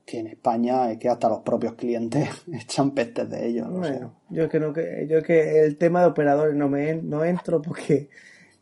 en 0.07 0.27
España 0.27 0.91
es 0.91 0.99
que 0.99 1.09
hasta 1.09 1.27
los 1.27 1.39
propios 1.39 1.73
clientes 1.73 2.29
echan 2.53 2.91
pestes 2.91 3.29
de 3.29 3.47
ellos. 3.47 3.67
yo 4.29 4.47
que 4.47 4.59
no 4.59 4.71
que 4.71 5.07
yo 5.09 5.23
que 5.23 5.61
el 5.61 5.77
tema 5.77 6.01
de 6.01 6.07
operadores 6.07 6.55
no 6.55 6.69
me 6.69 6.95
no 6.95 7.25
entro 7.25 7.61
porque 7.61 8.09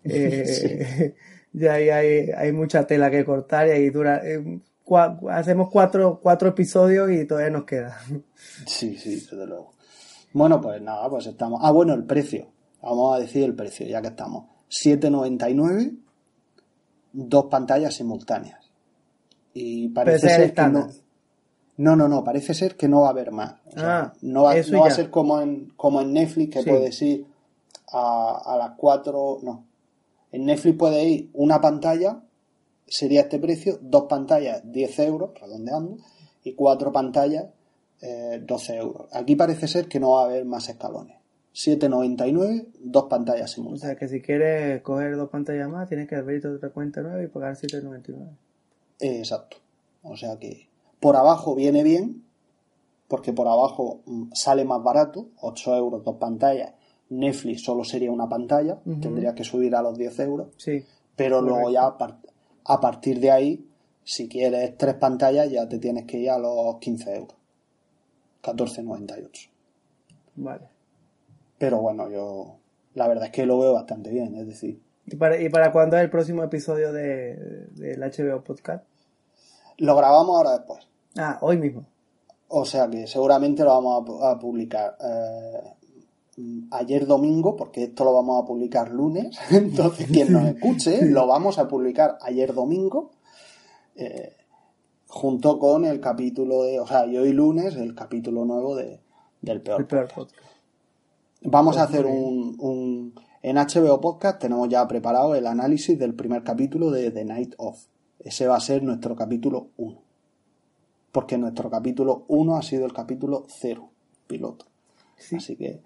Eh, 0.04 1.14
ya 1.54 1.74
hay, 1.74 2.32
hay 2.36 2.52
mucha 2.52 2.88
tela 2.88 3.12
que 3.12 3.24
cortar 3.26 3.68
y 3.68 3.72
ahí 3.72 3.90
dura, 3.90 4.22
eh, 4.24 4.60
cua- 4.92 5.18
hacemos 5.32 5.70
cuatro, 5.70 6.20
cuatro 6.22 6.50
episodios 6.50 7.10
y 7.12 7.26
todavía 7.26 7.50
nos 7.52 7.64
queda. 7.64 7.98
Sí, 8.66 8.98
sí, 8.98 9.16
desde 9.16 9.48
luego. 9.48 9.72
Bueno, 10.34 10.60
pues 10.60 10.82
nada, 10.82 11.10
pues 11.10 11.28
estamos. 11.28 11.62
Ah, 11.64 11.72
bueno, 11.72 11.94
el 11.94 12.04
precio. 12.04 12.48
Vamos 12.82 13.16
a 13.16 13.20
decir 13.20 13.44
el 13.44 13.56
precio, 13.56 13.86
ya 13.88 14.02
que 14.02 14.08
estamos. 14.10 14.46
7.99, 14.70 15.96
dos 17.14 17.46
pantallas 17.46 17.94
simultáneas. 17.96 18.60
Y 19.54 19.90
parece 19.90 20.30
ser 20.30 20.54
que 20.54 20.68
no. 20.68 20.88
No, 21.78 21.96
no, 21.96 22.08
no, 22.08 22.24
parece 22.24 22.54
ser 22.54 22.76
que 22.78 22.88
no 22.88 23.02
va 23.02 23.08
a 23.08 23.12
haber 23.12 23.32
más. 23.32 23.56
O 23.68 23.72
sea, 23.72 24.00
Ah, 24.00 24.14
no 24.22 24.44
va, 24.44 24.56
no 24.70 24.80
va 24.82 24.88
a 24.88 24.92
ser 24.92 25.10
como 25.10 25.42
en, 25.42 25.72
como 25.76 26.02
en 26.02 26.14
Netflix, 26.14 26.54
que 26.54 26.64
Sí. 26.64 26.70
puedes 26.70 27.02
ir 27.02 27.26
a, 27.92 28.42
a 28.46 28.58
las 28.58 28.72
cuatro. 28.78 29.40
No. 29.42 29.66
En 30.32 30.46
Netflix 30.46 30.78
puedes 30.78 31.04
ir 31.06 31.30
una 31.34 31.60
pantalla, 31.60 32.22
sería 32.92 33.22
este 33.22 33.40
precio, 33.40 33.80
dos 33.82 34.04
pantallas, 34.04 34.62
10 34.66 35.00
euros, 35.00 35.32
redondeando, 35.40 35.98
y 36.44 36.54
cuatro 36.54 36.92
pantallas, 36.92 37.46
eh, 38.02 38.42
12 38.46 38.76
euros. 38.76 39.08
Aquí 39.14 39.36
parece 39.36 39.68
ser 39.68 39.88
que 39.88 40.00
no 40.00 40.12
va 40.12 40.24
a 40.24 40.26
haber 40.26 40.44
más 40.46 40.68
escalones. 40.68 41.16
7,99, 41.54 42.68
dos 42.80 43.06
pantallas 43.06 43.52
O 43.52 43.54
simultáneas. 43.56 43.82
sea 43.82 43.96
que 43.96 44.08
si 44.08 44.22
quieres 44.22 44.82
coger 44.82 45.16
dos 45.16 45.30
pantallas 45.30 45.70
más, 45.70 45.88
tienes 45.88 46.08
que 46.08 46.16
abrirte 46.16 46.48
otra 46.48 46.70
cuenta 46.70 47.02
nueva 47.02 47.24
y 47.24 47.28
pagar 47.28 47.56
7.99. 47.56 48.28
Eh, 49.00 49.20
exacto. 49.20 49.58
O 50.04 50.18
sea 50.18 50.38
que 50.38 50.68
por 51.00 51.16
abajo 51.16 51.56
viene 51.56 51.84
bien, 51.84 52.24
porque 53.08 53.34
por 53.34 53.48
abajo 53.48 54.02
mm, 54.06 54.32
sale 54.34 54.66
más 54.66 54.84
barato, 54.84 55.28
8 55.42 55.76
euros, 55.76 56.04
dos 56.04 56.18
pantallas. 56.18 56.74
Netflix 57.10 57.64
solo 57.64 57.84
sería 57.84 58.12
una 58.12 58.30
pantalla, 58.30 58.80
tendría 59.02 59.36
que 59.36 59.44
subir 59.44 59.76
a 59.76 59.82
los 59.82 59.98
10 59.98 60.20
euros. 60.20 60.48
Sí. 60.58 60.84
Pero 61.18 61.42
luego 61.42 61.70
ya 61.70 61.98
a, 62.66 62.80
par- 62.80 62.90
a 62.90 62.92
partir 62.92 63.20
de 63.20 63.32
ahí, 63.32 63.66
si 64.04 64.28
quieres 64.28 64.78
tres 64.78 64.96
pantallas, 64.96 65.50
ya 65.50 65.68
te 65.70 65.78
tienes 65.80 66.06
que 66.06 66.18
ir 66.20 66.30
a 66.32 66.38
los 66.38 66.78
15 66.80 67.16
euros. 67.16 67.36
14,98. 68.44 69.50
Vale. 70.36 70.68
Pero 71.58 71.80
bueno, 71.82 72.10
yo 72.10 72.56
la 72.96 73.08
verdad 73.08 73.26
es 73.26 73.32
que 73.32 73.46
lo 73.46 73.60
veo 73.60 73.74
bastante 73.74 74.10
bien. 74.10 74.36
Es 74.36 74.48
decir, 74.48 74.82
¿Y 75.06 75.16
para, 75.16 75.40
¿Y 75.42 75.50
para 75.50 75.72
cuándo 75.72 75.98
es 75.98 76.04
el 76.04 76.10
próximo 76.10 76.44
episodio 76.44 76.92
de, 76.94 77.36
del 77.72 78.00
HBO 78.02 78.44
Podcast? 78.44 78.86
lo 79.78 79.96
grabamos 79.96 80.36
ahora 80.38 80.58
después. 80.60 80.88
Ah, 81.18 81.40
hoy 81.42 81.58
mismo. 81.58 81.86
O 82.50 82.66
sea 82.66 82.88
que 82.90 83.08
seguramente 83.08 83.64
lo 83.64 83.70
vamos 83.72 84.02
a 84.02 84.06
pu- 84.06 84.24
a, 84.36 84.40
publicar 84.40 84.96
eh, 85.04 85.74
ayer 86.72 87.06
domingo, 87.08 87.56
porque 87.56 87.84
esto 87.84 88.04
lo 88.04 88.14
vamos 88.14 88.42
a 88.44 88.46
publicar 88.48 88.92
lunes. 88.92 89.38
Entonces, 89.52 90.08
quien 90.08 90.32
nos 90.34 90.46
escuche, 90.46 91.06
lo 91.06 91.28
vamos 91.28 91.58
a 91.60 91.68
publicar 91.68 92.18
ayer 92.22 92.54
domingo. 92.54 93.12
eh, 93.96 94.36
junto 95.08 95.60
con 95.60 95.84
el 95.84 96.00
capítulo 96.00 96.64
de, 96.64 96.80
o 96.80 96.88
sea, 96.88 97.06
y 97.06 97.18
hoy 97.18 97.34
lunes, 97.34 97.76
el 97.76 97.94
capítulo 97.96 98.46
nuevo 98.46 98.78
de, 98.78 99.02
del 99.42 99.62
peor. 99.62 99.82
El 99.82 99.88
peor 99.88 100.08
podcast. 100.08 100.42
Vamos 101.44 101.76
a 101.78 101.88
Pues 101.88 101.90
hacer 102.00 102.06
un, 102.06 102.56
un- 102.60 103.14
En 103.42 103.58
HBO 103.58 104.00
Podcast 104.00 104.40
tenemos 104.40 104.70
ya 104.70 104.88
preparado 104.88 105.36
el 105.36 105.48
análisis 105.48 106.00
del 106.00 106.14
primer 106.14 106.44
capítulo 106.44 106.92
de 106.92 107.12
The 107.12 107.26
Night 107.26 107.56
Of. 107.58 107.84
Ese 108.20 108.48
va 108.48 108.56
a 108.56 108.60
ser 108.62 108.84
nuestro 108.84 109.16
capítulo 109.16 109.68
1. 109.78 109.98
Porque 111.12 111.38
nuestro 111.38 111.70
capítulo 111.70 112.24
1 112.30 112.56
ha 112.56 112.62
sido 112.62 112.86
el 112.86 112.94
capítulo 112.94 113.44
0, 113.50 113.90
piloto. 114.28 114.66
Sí. 115.18 115.36
Así 115.36 115.56
que 115.58 115.82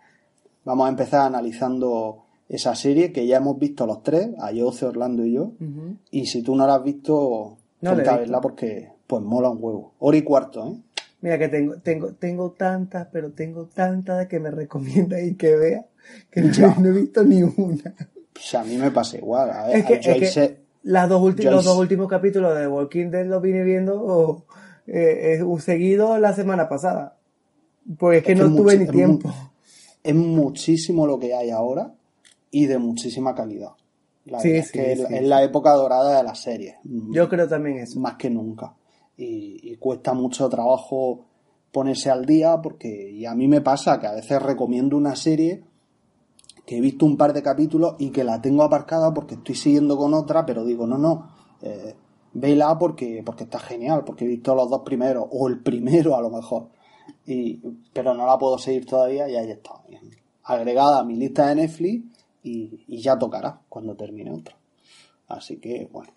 vamos 0.66 0.86
a 0.88 0.90
empezar 0.90 1.22
analizando 1.22 2.24
esa 2.50 2.76
serie 2.76 3.12
que 3.12 3.26
ya 3.26 3.38
hemos 3.38 3.58
visto 3.58 3.86
los 3.88 4.04
tres, 4.04 4.30
Ayoce, 4.40 4.86
Orlando 4.86 5.26
y 5.26 5.34
yo. 5.34 5.52
Y 6.12 6.26
si 6.26 6.42
tú 6.44 6.56
no 6.56 6.68
la 6.68 6.76
has 6.76 6.84
visto, 6.84 7.58
No 7.82 7.92
ponte 7.92 8.10
a 8.10 8.18
verla 8.18 8.42
porque 8.42 8.90
pues 9.08 9.22
mola 9.24 9.50
un 9.50 9.58
huevo. 9.64 9.94
Hora 10.00 10.18
y 10.18 10.22
cuarto, 10.24 10.68
¿eh? 10.68 10.76
Mira 11.22 11.40
que 11.40 11.48
tengo, 11.48 11.76
tengo, 11.78 12.10
tengo 12.14 12.52
tantas, 12.52 13.08
pero 13.12 13.32
tengo 13.32 13.66
tantas 13.74 14.28
que 14.28 14.40
me 14.40 14.52
recomienda 14.52 15.20
y 15.22 15.34
que 15.36 15.56
vea 15.56 15.86
que 16.30 16.42
no, 16.42 16.76
no 16.80 16.88
he 16.90 16.92
visto 16.92 17.24
ni 17.24 17.42
una. 17.42 17.94
Sea, 18.40 18.62
a 18.62 18.64
mí 18.66 18.78
me 18.78 18.92
pasa 18.92 19.18
igual. 19.18 19.50
A 19.50 19.68
ver, 19.68 19.78
Es 19.78 19.86
que, 19.86 19.94
es 19.96 20.34
que 20.34 20.58
las 20.84 21.10
dos 21.10 21.22
ahí 21.40 21.46
los 21.46 21.66
dos 21.66 21.78
últimos 21.78 22.08
capítulos 22.08 22.56
de 22.56 22.68
Walking 22.68 23.10
Dead 23.10 23.26
los 23.26 23.42
vine 23.42 23.64
viendo 23.64 24.00
o, 24.00 24.46
eh, 24.86 25.40
eh, 25.42 25.60
seguido 25.62 26.20
la 26.20 26.34
semana 26.34 26.70
pasada. 26.70 27.18
Porque 27.98 28.18
es 28.18 28.24
que 28.24 28.32
Es 28.34 28.40
no 28.40 28.56
tuve 28.56 28.78
mucho- 28.78 28.92
ni 28.92 28.98
tiempo. 28.98 29.34
Es 30.06 30.16
muchísimo 30.16 31.08
lo 31.08 31.20
que 31.20 31.34
hay 31.34 31.50
ahora 31.50 31.94
y 32.52 32.68
de 32.68 32.78
muchísima 32.78 33.36
calidad. 33.36 33.72
La 34.26 34.40
Sí, 34.40 34.52
es 34.52 34.68
sí, 34.68 34.74
que 34.74 34.92
es, 34.94 35.00
sí, 35.00 35.06
es 35.10 35.20
sí. 35.20 35.26
la 35.26 35.44
época 35.44 35.74
dorada 35.74 36.18
de 36.18 36.24
las 36.24 36.40
series. 36.42 36.76
Yo 36.84 37.28
creo 37.28 37.48
también 37.48 37.78
eso. 37.78 38.00
Más 38.00 38.16
que 38.16 38.30
nunca. 38.30 38.74
Y, 39.18 39.60
y 39.72 39.76
cuesta 39.78 40.14
mucho 40.14 40.50
trabajo 40.50 41.26
ponerse 41.72 42.10
al 42.10 42.26
día 42.26 42.62
porque 42.62 43.12
y 43.12 43.26
a 43.26 43.36
mí 43.36 43.48
me 43.48 43.62
pasa 43.62 44.00
que 44.00 44.08
a 44.08 44.14
veces 44.14 44.42
recomiendo 44.42 44.96
una 44.96 45.16
serie 45.16 45.64
que 46.66 46.78
he 46.78 46.82
visto 46.82 47.06
un 47.06 47.18
par 47.18 47.34
de 47.34 47.44
capítulos 47.44 47.96
y 48.00 48.10
que 48.12 48.24
la 48.24 48.42
tengo 48.42 48.64
aparcada 48.64 49.14
porque 49.14 49.36
estoy 49.36 49.56
siguiendo 49.56 49.98
con 49.98 50.14
otra, 50.14 50.46
pero 50.46 50.66
digo, 50.66 50.88
no, 50.88 50.98
no, 50.98 51.30
eh, 51.62 51.96
vela 52.34 52.78
porque, 52.78 53.22
porque 53.26 53.44
está 53.44 53.60
genial, 53.60 54.04
porque 54.06 54.26
he 54.26 54.28
visto 54.28 54.56
los 54.56 54.70
dos 54.70 54.82
primeros, 54.84 55.28
o 55.32 55.48
el 55.48 55.60
primero 55.62 56.16
a 56.16 56.22
lo 56.22 56.30
mejor, 56.30 56.70
y, 57.26 57.62
pero 57.94 58.14
no 58.14 58.26
la 58.26 58.38
puedo 58.38 58.58
seguir 58.58 58.86
todavía 58.86 59.28
y 59.30 59.36
ahí 59.36 59.52
está, 59.52 59.72
agregada 60.44 61.00
a 61.00 61.04
mi 61.04 61.16
lista 61.16 61.48
de 61.48 61.56
Netflix 61.56 62.04
y, 62.44 62.84
y 62.88 63.02
ya 63.02 63.18
tocará 63.18 63.60
cuando 63.68 63.96
termine 63.96 64.32
otra. 64.32 64.56
Así 65.28 65.58
que, 65.58 65.88
bueno. 65.92 66.12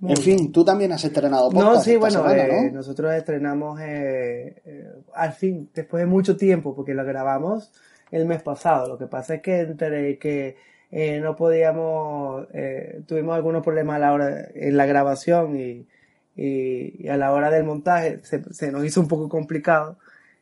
Muy 0.00 0.12
en 0.12 0.16
fin, 0.16 0.52
tú 0.52 0.64
también 0.64 0.92
has 0.92 1.04
estrenado 1.04 1.50
podcast 1.50 1.74
No, 1.74 1.80
sí, 1.82 1.90
esta 1.90 2.00
bueno, 2.00 2.22
semana, 2.22 2.44
eh, 2.44 2.70
¿no? 2.70 2.78
nosotros 2.78 3.12
estrenamos 3.12 3.80
eh, 3.80 4.62
eh, 4.64 4.92
al 5.14 5.32
fin, 5.32 5.68
después 5.74 6.02
de 6.02 6.06
mucho 6.06 6.38
tiempo, 6.38 6.74
porque 6.74 6.94
lo 6.94 7.04
grabamos 7.04 7.70
el 8.10 8.24
mes 8.24 8.42
pasado. 8.42 8.88
Lo 8.88 8.96
que 8.96 9.06
pasa 9.06 9.34
es 9.34 9.42
que 9.42 9.60
entre 9.60 10.18
que 10.18 10.56
eh, 10.90 11.20
no 11.20 11.36
podíamos, 11.36 12.48
tuvimos 13.06 13.36
algunos 13.36 13.62
problemas 13.62 13.96
a 13.96 13.98
la 13.98 14.12
hora, 14.14 14.48
en 14.54 14.76
la 14.76 14.86
grabación 14.86 15.56
y, 15.60 15.86
y, 16.36 17.08
a 17.08 17.16
la 17.16 17.32
hora 17.32 17.50
del 17.50 17.64
montaje 17.64 18.20
se, 18.22 18.72
nos 18.72 18.84
hizo 18.84 19.00
un 19.00 19.08
poco 19.08 19.28
complicado. 19.28 19.98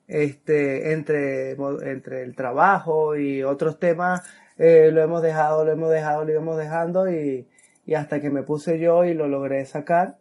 Este, 0.07 0.93
entre, 0.93 1.51
entre 1.83 2.23
el 2.23 2.35
trabajo 2.35 3.15
y 3.17 3.43
otros 3.43 3.79
temas, 3.79 4.23
eh, 4.57 4.91
lo 4.91 5.03
hemos 5.03 5.23
dejado, 5.23 5.65
lo 5.67 5.73
hemos 5.73 5.91
dejado, 5.91 6.25
lo 6.25 6.33
íbamos 6.33 6.57
dejando 6.57 7.11
y, 7.11 7.47
y 7.85 7.95
hasta 7.95 8.21
que 8.21 8.31
me 8.31 8.43
puse 8.43 8.79
yo 8.79 9.05
y 9.05 9.15
lo 9.15 9.29
logré 9.29 9.65
sacar, 9.67 10.17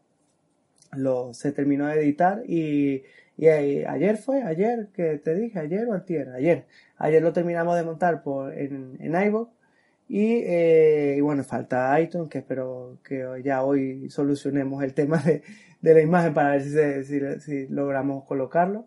lo, 0.93 1.33
se 1.33 1.51
terminó 1.53 1.87
de 1.87 2.01
editar 2.01 2.43
y, 2.45 3.03
y 3.37 3.47
ayer 3.47 4.17
fue, 4.17 4.43
ayer 4.43 4.89
que 4.93 5.17
te 5.19 5.35
dije, 5.35 5.59
ayer 5.59 5.87
o 5.87 5.93
antier, 5.93 6.29
ayer, 6.29 6.65
ayer 6.97 7.21
lo 7.21 7.33
terminamos 7.33 7.75
de 7.75 7.83
montar 7.83 8.23
por, 8.23 8.53
en, 8.53 8.97
en 8.99 9.21
iVoox 9.27 9.49
y, 10.09 10.41
eh, 10.45 11.15
y 11.17 11.21
bueno, 11.21 11.43
falta 11.43 11.99
iTunes 11.99 12.29
que 12.29 12.39
espero 12.39 12.97
que 13.03 13.25
ya 13.43 13.63
hoy 13.63 14.09
solucionemos 14.09 14.83
el 14.83 14.93
tema 14.93 15.17
de, 15.17 15.43
de 15.81 15.93
la 15.93 16.01
imagen 16.01 16.33
para 16.33 16.51
ver 16.51 17.03
si, 17.03 17.39
si, 17.39 17.67
logramos 17.67 18.23
colocarlo. 18.25 18.85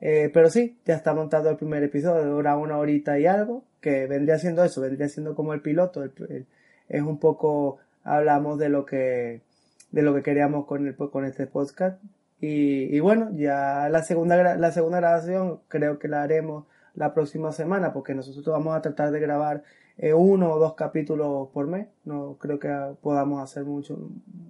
Eh, 0.00 0.30
pero 0.32 0.50
sí, 0.50 0.78
ya 0.84 0.94
está 0.94 1.14
montado 1.14 1.50
el 1.50 1.56
primer 1.56 1.82
episodio, 1.82 2.24
dura 2.26 2.56
una 2.56 2.78
horita 2.78 3.18
y 3.18 3.26
algo, 3.26 3.64
que 3.80 4.06
vendría 4.06 4.38
siendo 4.38 4.62
eso, 4.62 4.80
vendría 4.80 5.08
siendo 5.08 5.34
como 5.34 5.54
el 5.54 5.60
piloto, 5.60 6.04
es 6.04 7.02
un 7.02 7.18
poco, 7.18 7.78
hablamos 8.04 8.58
de 8.58 8.68
lo 8.68 8.84
que, 8.86 9.42
de 9.90 10.02
lo 10.02 10.14
que 10.14 10.22
queríamos 10.22 10.66
con, 10.66 10.86
el, 10.86 10.96
con 10.96 11.24
este 11.24 11.46
podcast. 11.46 12.00
Y, 12.40 12.94
y 12.94 13.00
bueno, 13.00 13.30
ya 13.34 13.88
la 13.90 14.02
segunda, 14.02 14.56
la 14.56 14.70
segunda 14.70 14.98
grabación 14.98 15.60
creo 15.68 15.98
que 15.98 16.06
la 16.06 16.22
haremos 16.22 16.66
la 16.94 17.14
próxima 17.14 17.52
semana, 17.52 17.92
porque 17.92 18.14
nosotros 18.14 18.46
vamos 18.46 18.76
a 18.76 18.82
tratar 18.82 19.10
de 19.10 19.20
grabar 19.20 19.64
eh, 19.98 20.14
uno 20.14 20.52
o 20.52 20.58
dos 20.58 20.74
capítulos 20.74 21.48
por 21.50 21.66
mes. 21.66 21.88
No 22.04 22.36
creo 22.38 22.58
que 22.58 22.68
podamos 23.02 23.42
hacer 23.42 23.64
mucho 23.64 23.98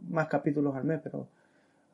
más 0.09 0.29
capítulos 0.29 0.77
al 0.77 0.85
mes, 0.85 1.01
pero 1.03 1.27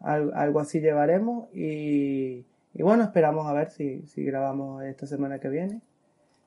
al- 0.00 0.32
algo 0.34 0.60
así 0.60 0.80
llevaremos. 0.80 1.48
Y, 1.54 2.44
y 2.74 2.82
bueno, 2.82 3.02
esperamos 3.04 3.46
a 3.46 3.52
ver 3.52 3.70
si, 3.70 4.02
si 4.06 4.24
grabamos 4.24 4.82
esta 4.84 5.06
semana 5.06 5.38
que 5.38 5.48
viene. 5.48 5.80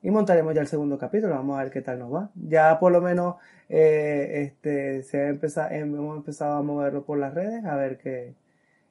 Y 0.03 0.11
montaremos 0.11 0.53
ya 0.53 0.61
el 0.61 0.67
segundo 0.67 0.97
capítulo, 0.99 1.33
vamos 1.33 1.57
a 1.59 1.63
ver 1.63 1.71
qué 1.71 1.81
tal 1.81 1.97
nos 1.99 2.13
va. 2.13 2.29
Ya 2.35 2.77
por 2.79 2.91
lo 2.91 3.01
menos 3.01 3.35
eh, 3.67 4.43
este, 4.43 5.01
se 5.01 5.21
ha 5.21 5.27
empezado, 5.29 5.71
hemos 5.71 6.15
empezado 6.17 6.57
a 6.57 6.61
moverlo 6.61 7.03
por 7.03 7.17
las 7.17 7.33
redes, 7.33 7.65
a 7.65 7.75
ver 7.75 7.97
que... 7.97 8.33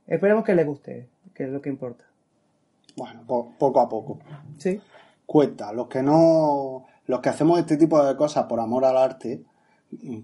Esperemos 0.08 0.44
que 0.44 0.54
les 0.54 0.66
guste, 0.66 1.08
que 1.34 1.44
es 1.44 1.50
lo 1.50 1.60
que 1.62 1.68
importa. 1.68 2.04
Bueno, 2.96 3.22
po- 3.26 3.52
poco 3.58 3.80
a 3.80 3.88
poco. 3.88 4.18
Sí, 4.58 4.80
cuesta. 5.26 5.72
Los 5.72 5.86
que 5.88 6.02
no, 6.02 6.86
los 7.06 7.20
que 7.20 7.28
hacemos 7.28 7.58
este 7.58 7.76
tipo 7.76 8.02
de 8.02 8.16
cosas 8.16 8.46
por 8.46 8.60
amor 8.60 8.84
al 8.84 8.96
arte, 8.96 9.42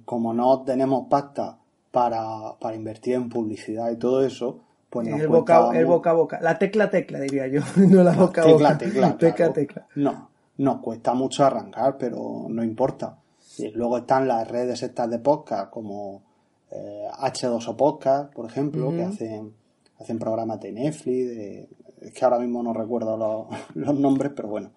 como 0.05 0.35
no 0.35 0.63
tenemos 0.63 1.07
pasta 1.09 1.59
para, 1.91 2.57
para 2.61 2.77
invertir 2.77 3.15
en 3.15 3.29
publicidad 3.29 3.91
y 3.91 3.97
todo 3.97 4.25
eso, 4.25 4.61
pues 4.91 5.09
nos 5.09 5.21
el 5.21 5.29
boca, 5.29 5.71
el 5.73 5.87
boca 5.87 6.11
a 6.11 6.15
boca. 6.15 6.39
La 6.43 6.59
tecla 6.59 6.91
tecla, 6.91 7.21
diría 7.21 7.47
yo, 7.47 7.61
no 7.77 8.03
la 8.03 8.13
boca 8.13 8.43
a 8.43 8.45
tecla, 8.45 8.69
boca. 8.69 8.79
tecla, 8.79 9.11
tecla, 9.19 9.35
claro. 9.35 9.53
tecla. 9.53 9.87
No, 9.97 10.31
nos 10.59 10.81
cuesta 10.81 11.15
mucho 11.15 11.45
arrancar, 11.45 11.97
pero 11.99 12.47
no 12.49 12.63
importa. 12.63 13.19
Y 13.59 13.71
luego 13.71 13.99
están 13.99 14.27
las 14.27 14.49
redes 14.49 14.83
estas 14.83 15.11
de 15.11 15.19
podcast 15.19 15.71
como 15.71 16.23
eh, 16.71 17.07
H2O 17.21 17.77
Podcast, 17.77 18.33
por 18.33 18.47
ejemplo, 18.47 18.91
que 18.91 19.05
hacen, 19.05 19.53
hacen 19.99 20.19
programas 20.19 20.61
de 20.61 20.73
Netflix, 20.73 21.29
de, 21.29 21.69
es 22.01 22.13
que 22.13 22.25
ahora 22.25 22.39
mismo 22.39 22.63
no 22.63 22.73
recuerdo 22.73 23.17
los, 23.17 23.47
los 23.75 23.99
nombres, 23.99 24.33
pero 24.35 24.49
bueno, 24.49 24.71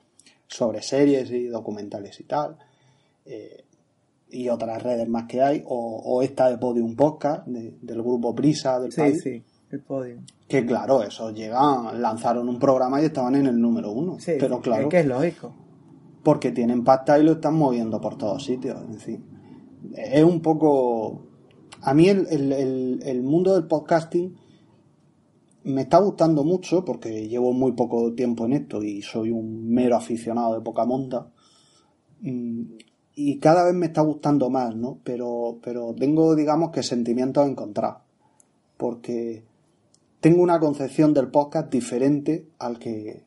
sobre 0.47 0.81
series 0.81 1.29
y 1.31 1.45
documentales 1.47 2.19
y 2.19 2.23
tal. 2.23 2.57
Eh, 3.25 3.63
y 4.29 4.49
otras 4.49 4.81
redes 4.83 5.07
más 5.07 5.25
que 5.27 5.41
hay, 5.41 5.63
o, 5.65 6.01
o 6.03 6.21
esta 6.21 6.49
de 6.49 6.57
Podium 6.57 6.95
Podcast, 6.95 7.47
de- 7.47 7.77
del 7.81 8.01
grupo 8.01 8.33
Prisa 8.35 8.79
del 8.79 8.91
Sí, 8.91 9.01
país. 9.01 9.21
sí, 9.21 9.43
el 9.71 9.81
podio. 9.81 10.17
Que 10.47 10.65
claro, 10.65 11.01
eso 11.03 11.31
llegan, 11.31 12.01
lanzaron 12.01 12.49
un 12.49 12.59
programa 12.59 13.01
y 13.01 13.05
estaban 13.05 13.35
en 13.35 13.45
el 13.47 13.59
número 13.59 13.91
uno. 13.91 14.17
Sí, 14.19 14.33
pero 14.39 14.59
claro, 14.61 14.83
es 14.83 14.89
que 14.89 14.99
es 14.99 15.05
lógico. 15.05 15.53
porque 16.23 16.51
tienen 16.51 16.83
pasta 16.83 17.17
y 17.19 17.23
lo 17.23 17.33
están 17.33 17.55
moviendo 17.55 18.01
por 18.01 18.17
todos 18.17 18.43
sitios. 18.43 18.79
En 18.81 18.97
fin, 18.99 19.25
es 19.95 20.23
un 20.23 20.41
poco. 20.41 21.27
A 21.81 21.93
mí 21.93 22.09
el, 22.09 22.27
el- 22.29 22.51
el- 22.51 22.99
el 23.05 23.21
mundo 23.23 23.53
del 23.53 23.67
podcasting 23.67 24.35
me 25.65 25.81
está 25.81 25.97
gustando 25.97 26.43
mucho 26.43 26.85
porque 26.85 27.27
llevo 27.27 27.51
muy 27.51 27.71
poco 27.73 28.13
tiempo 28.13 28.45
en 28.45 28.53
esto 28.53 28.83
y 28.83 29.01
soy 29.01 29.31
un 29.31 29.67
mero 29.69 29.95
aficionado 29.95 30.53
de 30.53 30.61
poca 30.61 30.85
monta. 30.85 31.27
Mm, 32.21 32.63
Y 33.15 33.39
cada 33.39 33.63
vez 33.63 33.73
me 33.73 33.87
está 33.87 34.01
gustando 34.01 34.49
más, 34.49 34.75
¿no? 34.75 34.99
Pero, 35.03 35.59
pero 35.63 35.95
tengo, 35.95 36.35
digamos, 36.35 36.71
que 36.71 36.83
sentimientos 36.83 37.47
encontrados. 37.47 38.01
Porque 38.77 39.43
tengo 40.19 40.43
una 40.43 40.59
concepción 40.59 41.13
del 41.13 41.29
podcast 41.29 41.71
diferente 41.71 42.49
al 42.59 42.77
que, 42.77 43.23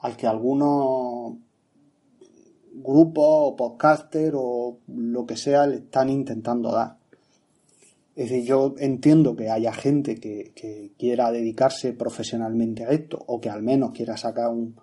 al 0.00 0.16
que 0.16 0.26
algunos 0.26 1.36
grupos 2.74 3.24
o 3.26 3.56
podcaster 3.56 4.34
o 4.36 4.78
lo 4.88 5.24
que 5.26 5.36
sea 5.36 5.66
le 5.66 5.76
están 5.76 6.10
intentando 6.10 6.72
dar. 6.72 6.97
Es 8.18 8.30
decir, 8.30 8.46
yo 8.46 8.74
entiendo 8.78 9.36
que 9.36 9.48
haya 9.48 9.72
gente 9.72 10.16
que, 10.16 10.50
que 10.56 10.90
quiera 10.98 11.30
dedicarse 11.30 11.92
profesionalmente 11.92 12.84
a 12.84 12.88
esto 12.88 13.22
o 13.28 13.40
que 13.40 13.48
al 13.48 13.62
menos 13.62 13.92
quiera 13.92 14.16
sacar 14.16 14.48
un, 14.48 14.74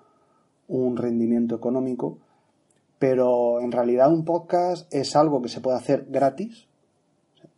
un 0.69 0.95
rendimiento 0.95 1.53
económico, 1.53 2.17
pero 2.97 3.59
en 3.59 3.73
realidad 3.73 4.09
un 4.13 4.23
podcast 4.23 4.87
es 4.93 5.17
algo 5.17 5.41
que 5.41 5.49
se 5.49 5.59
puede 5.59 5.75
hacer 5.75 6.07
gratis, 6.09 6.67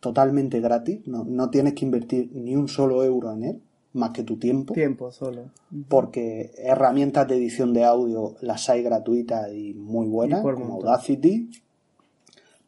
totalmente 0.00 0.58
gratis, 0.58 1.06
no, 1.06 1.22
no 1.22 1.48
tienes 1.48 1.74
que 1.74 1.84
invertir 1.84 2.30
ni 2.34 2.56
un 2.56 2.66
solo 2.66 3.04
euro 3.04 3.32
en 3.32 3.44
él, 3.44 3.62
más 3.92 4.10
que 4.10 4.24
tu 4.24 4.36
tiempo 4.36 4.74
Tiempo 4.74 5.12
solo. 5.12 5.50
porque 5.88 6.50
herramientas 6.58 7.28
de 7.28 7.36
edición 7.36 7.72
de 7.72 7.84
audio 7.84 8.34
las 8.40 8.68
hay 8.68 8.82
gratuitas 8.82 9.52
y 9.52 9.74
muy 9.74 10.08
buenas, 10.08 10.40
Y 10.40 10.42
como. 10.42 10.74
Audacity. 10.74 11.50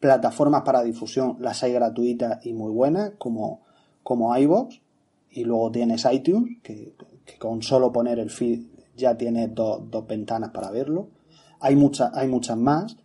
Plataformas 0.01 0.63
para 0.63 0.83
difusión 0.83 1.37
las 1.41 1.63
hay 1.63 1.75
gratuitas 1.75 2.45
y 2.45 2.53
muy 2.55 2.73
buenas, 2.73 3.13
como, 3.19 3.61
como 4.03 4.37
iVoox. 4.37 4.81
Y 5.31 5.45
luego 5.45 5.71
tienes 5.71 6.07
iTunes, 6.11 6.59
que, 6.63 6.95
que 7.25 7.39
con 7.39 7.63
solo 7.63 7.93
poner 7.93 8.19
el 8.19 8.31
feed 8.31 8.63
ya 9.01 9.17
tienes 9.17 9.55
dos, 9.55 9.83
ventanas 10.07 10.51
para 10.51 10.71
verlo. 10.71 11.09
Hay, 11.61 11.77
muchas 11.77 12.15
hay 12.15 12.29
muchas 12.29 12.57
más. 12.57 12.97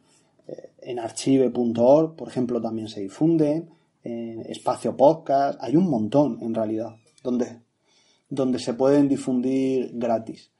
Eh, 0.48 0.72
En 0.82 1.00
archive.org, 1.00 2.16
por 2.16 2.28
ejemplo, 2.28 2.62
también 2.62 2.88
se 2.88 3.02
difunden. 3.02 3.70
En 4.04 4.42
Espacio 4.42 4.96
Podcast. 4.96 5.58
Hay 5.62 5.76
un 5.76 5.90
montón, 5.90 6.38
en 6.42 6.54
realidad, 6.54 6.96
donde, 7.24 7.62
donde 8.30 8.60
se 8.60 8.74
pueden 8.76 9.10
difundir 9.10 9.92
gratis. 9.94 10.52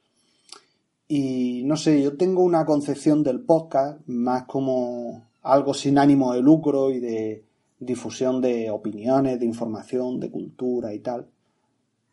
Y 1.06 1.62
no 1.64 1.76
sé, 1.76 2.02
yo 2.02 2.16
tengo 2.16 2.42
una 2.42 2.66
concepción 2.66 3.22
del 3.22 3.40
podcast 3.40 4.00
más 4.06 4.44
como 4.46 5.22
algo 5.46 5.74
sin 5.74 5.98
ánimo 5.98 6.32
de 6.32 6.42
lucro 6.42 6.90
y 6.90 7.00
de 7.00 7.44
difusión 7.78 8.40
de 8.40 8.70
opiniones, 8.70 9.38
de 9.38 9.46
información, 9.46 10.18
de 10.18 10.30
cultura 10.30 10.92
y 10.92 11.00
tal. 11.00 11.28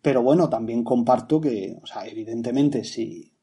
Pero 0.01 0.21
bueno, 0.21 0.49
también 0.49 0.83
comparto 0.83 1.39
que, 1.39 1.77
o 1.81 1.85
sea, 1.85 2.05
evidentemente 2.05 2.83
si, 2.83 3.33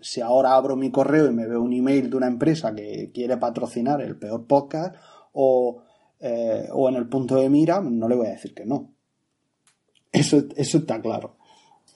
si 0.00 0.20
ahora 0.20 0.54
abro 0.54 0.76
mi 0.76 0.90
correo 0.90 1.26
y 1.26 1.34
me 1.34 1.46
veo 1.46 1.60
un 1.60 1.72
email 1.72 2.08
de 2.08 2.16
una 2.16 2.28
empresa 2.28 2.74
que 2.74 3.10
quiere 3.12 3.36
patrocinar 3.36 4.00
el 4.00 4.16
peor 4.16 4.46
podcast 4.46 4.96
o, 5.32 5.82
eh, 6.20 6.68
o 6.72 6.88
en 6.88 6.94
el 6.96 7.08
punto 7.08 7.36
de 7.36 7.50
mira, 7.50 7.80
no 7.80 8.08
le 8.08 8.14
voy 8.14 8.28
a 8.28 8.30
decir 8.30 8.54
que 8.54 8.64
no. 8.64 8.92
Eso, 10.12 10.44
eso 10.56 10.78
está 10.78 11.00
claro. 11.02 11.36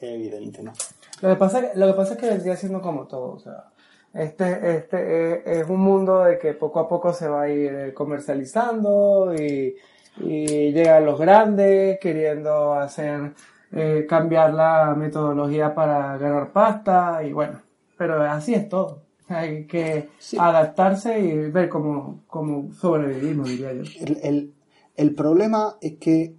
Evidente, 0.01 0.63
¿no? 0.63 0.73
Lo 1.21 1.29
que 1.29 1.37
pasa, 1.37 1.71
lo 1.77 1.87
que 1.87 1.93
pasa 1.93 2.15
es 2.15 2.21
que 2.21 2.29
vendría 2.29 2.57
siendo 2.57 2.83
como 2.83 3.07
todo, 3.07 3.35
o 3.35 3.39
sea, 3.39 3.72
este, 4.15 4.77
este 4.77 5.33
es, 5.57 5.63
es 5.63 5.69
un 5.71 5.81
mundo 5.81 6.23
de 6.25 6.39
que 6.39 6.55
poco 6.55 6.81
a 6.81 6.89
poco 6.89 7.13
se 7.13 7.29
va 7.29 7.43
a 7.43 7.49
ir 7.49 7.73
eh, 7.73 7.95
comercializando 7.95 9.35
y, 9.35 9.75
y 10.19 10.73
llegan 10.73 11.05
los 11.07 11.19
grandes 11.19 11.99
queriendo 12.01 12.75
hacer, 12.75 13.33
eh, 13.73 14.05
cambiar 14.09 14.53
la 14.55 14.95
metodología 14.97 15.75
para 15.75 16.19
ganar 16.19 16.53
pasta 16.53 17.23
y 17.25 17.33
bueno, 17.33 17.63
pero 17.97 18.21
así 18.23 18.55
es 18.55 18.69
todo. 18.69 19.03
Hay 19.29 19.67
que 19.67 20.11
Sí. 20.19 20.37
adaptarse 20.39 21.19
y 21.19 21.51
ver 21.51 21.69
cómo, 21.71 22.23
cómo 22.27 22.71
sobrevivimos, 22.75 23.49
diría 23.49 23.73
yo. 23.73 23.83
El, 24.01 24.19
el- 24.23 24.55
el 24.95 25.15
problema 25.15 25.77
es 25.81 25.95
que, 25.99 26.35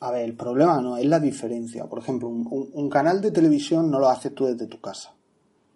a 0.00 0.10
ver, 0.10 0.22
el 0.24 0.34
problema 0.34 0.80
no, 0.80 0.96
es 0.96 1.04
la 1.04 1.20
diferencia. 1.20 1.84
Por 1.84 1.98
ejemplo, 1.98 2.28
un, 2.28 2.46
un- 2.50 2.70
un 2.72 2.88
canal 2.88 3.20
de 3.20 3.30
televisión 3.30 3.90
no 3.90 3.98
lo 3.98 4.08
haces 4.08 4.34
tú 4.34 4.46
desde 4.46 4.66
tu 4.66 4.80
casa. 4.80 5.12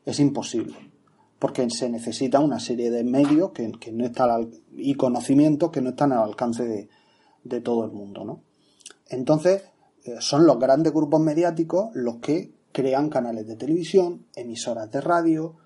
Es 0.07 0.18
imposible. 0.20 0.74
Porque 1.44 1.68
se 1.68 1.90
necesita 1.90 2.40
una 2.40 2.59
serie 2.59 2.90
de 2.90 3.04
medios 3.04 3.50
que, 3.50 3.92
no 3.92 4.07
están 4.07 4.50
y 4.78 4.94
conocimientos 4.94 5.70
que 5.70 5.83
no 5.83 5.90
están 5.90 6.12
al 6.12 6.22
alcance 6.22 6.88
de, 7.42 7.61
todo 7.61 7.85
el 7.85 7.90
mundo, 7.90 8.24
¿no? 8.24 8.40
Entonces, 9.11 9.62
eh, 10.04 10.14
son 10.20 10.46
los 10.46 10.59
grandes 10.59 10.94
grupos 10.94 11.20
mediáticos 11.20 11.90
los 11.92 12.16
que 12.16 12.54
crean 12.72 13.11
canales 13.11 13.46
de 13.46 13.57
televisión, 13.57 14.24
emisoras 14.35 14.90
de 14.90 15.02
radio, 15.02 15.57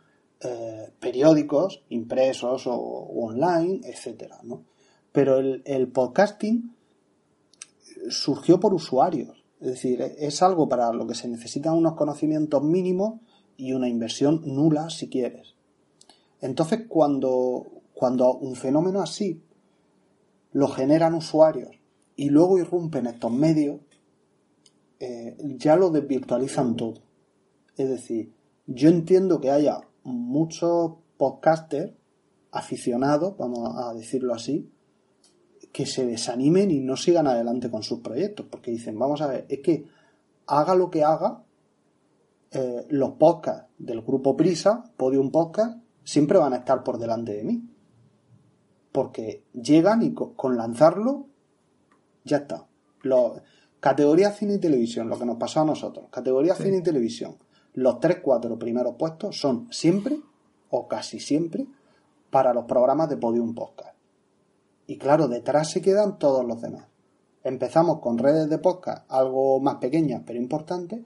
eh, 0.41 0.91
periódicos 0.99 1.85
impresos 1.91 2.67
o, 2.67 2.75
online, 2.75 3.81
¿no? 4.43 4.65
Pero 5.13 5.39
el 5.39 5.93
podcasting 5.93 6.75
surgió 8.11 8.59
por 8.59 8.75
usuarios. 8.75 9.45
Es 9.61 9.69
decir, 9.69 10.03
es 10.03 10.43
algo 10.43 10.69
para 10.69 10.93
lo 10.93 11.07
que 11.07 11.15
se 11.15 11.29
necesitan 11.29 11.75
unos 11.75 11.95
conocimientos 11.95 12.65
mínimos 12.65 13.21
y 13.57 13.75
una 13.75 13.89
inversión 13.89 14.43
nula 14.45 14.91
si 14.91 15.09
quieres. 15.09 15.55
Entonces, 16.41 16.83
cuando, 16.89 17.67
cuando 17.95 18.35
un 18.35 18.55
fenómeno 18.55 19.01
así 19.01 19.43
lo 20.53 20.69
generan 20.69 21.15
usuarios 21.15 21.71
y 22.17 22.31
luego 22.31 22.59
irrumpen 22.59 23.07
estos 23.07 23.33
medios, 23.33 23.81
eh, 25.01 25.37
ya 25.57 25.77
lo 25.77 25.91
desvirtualizan 25.91 26.77
todo. 26.77 26.95
Es 27.77 27.89
decir, 27.89 28.33
yo 28.67 28.89
entiendo 28.89 29.41
que 29.41 29.51
haya 29.51 29.81
muchos 30.03 30.95
podcasters 31.17 31.93
aficionados, 32.51 33.37
vamos 33.37 33.75
a 33.77 33.95
decirlo 33.95 34.35
así, 34.35 34.71
que 35.73 35.87
se 35.87 36.07
desanimen 36.07 36.71
y 36.71 36.81
no 36.81 36.97
sigan 36.97 37.27
adelante 37.27 37.71
con 37.71 37.83
sus 37.83 38.01
proyectos, 38.01 38.47
porque 38.51 38.71
dicen, 38.71 38.99
vamos 38.99 39.21
a 39.21 39.27
ver, 39.27 39.47
es 39.49 39.61
que 39.61 39.85
haga 40.47 40.75
lo 40.75 40.91
que 40.91 41.05
haga, 41.05 41.45
eh, 42.51 42.87
los 42.89 43.13
podcasts 43.13 43.69
del 43.79 44.01
grupo 44.01 44.37
Prisa, 44.37 44.85
Podium 44.97 45.31
Podcast, 45.31 45.79
siempre 46.09 46.39
van 46.39 46.55
a 46.55 46.57
estar 46.57 46.83
por 46.83 46.97
delante 46.99 47.35
de 47.35 47.45
mí. 47.45 47.69
Porque 48.93 49.45
llegan 49.53 50.03
y 50.03 50.15
co- 50.15 50.33
con, 50.35 50.57
lanzarlo, 50.57 51.27
ya 52.25 52.39
está. 52.39 52.67
Lo- 53.03 53.43
categoría 53.79 54.33
cine 54.33 54.55
y 54.55 54.59
televisión, 54.59 55.11
lo 55.11 55.19
que 55.19 55.27
nos 55.27 55.37
pasó 55.37 55.61
a 55.61 55.65
nosotros. 55.67 56.07
Categoría 56.11 56.55
cine 56.55 56.79
y 56.79 56.83
televisión. 56.83 57.37
Los 57.75 58.01
tres, 58.01 58.21
cuatro 58.23 58.59
primeros 58.59 58.95
puestos 58.97 59.39
son 59.39 59.69
siempre, 59.71 60.19
o 60.71 60.89
casi 60.89 61.21
siempre, 61.21 61.67
para 62.31 62.55
los 62.55 62.65
programas 62.65 63.11
de 63.11 63.19
Podium 63.19 63.55
Podcast. 63.55 63.95
Y 64.87 64.97
claro, 64.97 65.29
detrás 65.29 65.71
se 65.71 65.83
quedan 65.83 66.19
todos 66.19 66.43
los 66.47 66.63
demás. 66.63 66.87
Empezamos 67.45 68.01
con 68.01 68.17
redes 68.17 68.49
de 68.49 68.57
podcast 68.59 69.05
algo 69.11 69.61
más 69.61 69.77
pequeñas 69.77 70.23
pero 70.27 70.39
importantes 70.39 71.01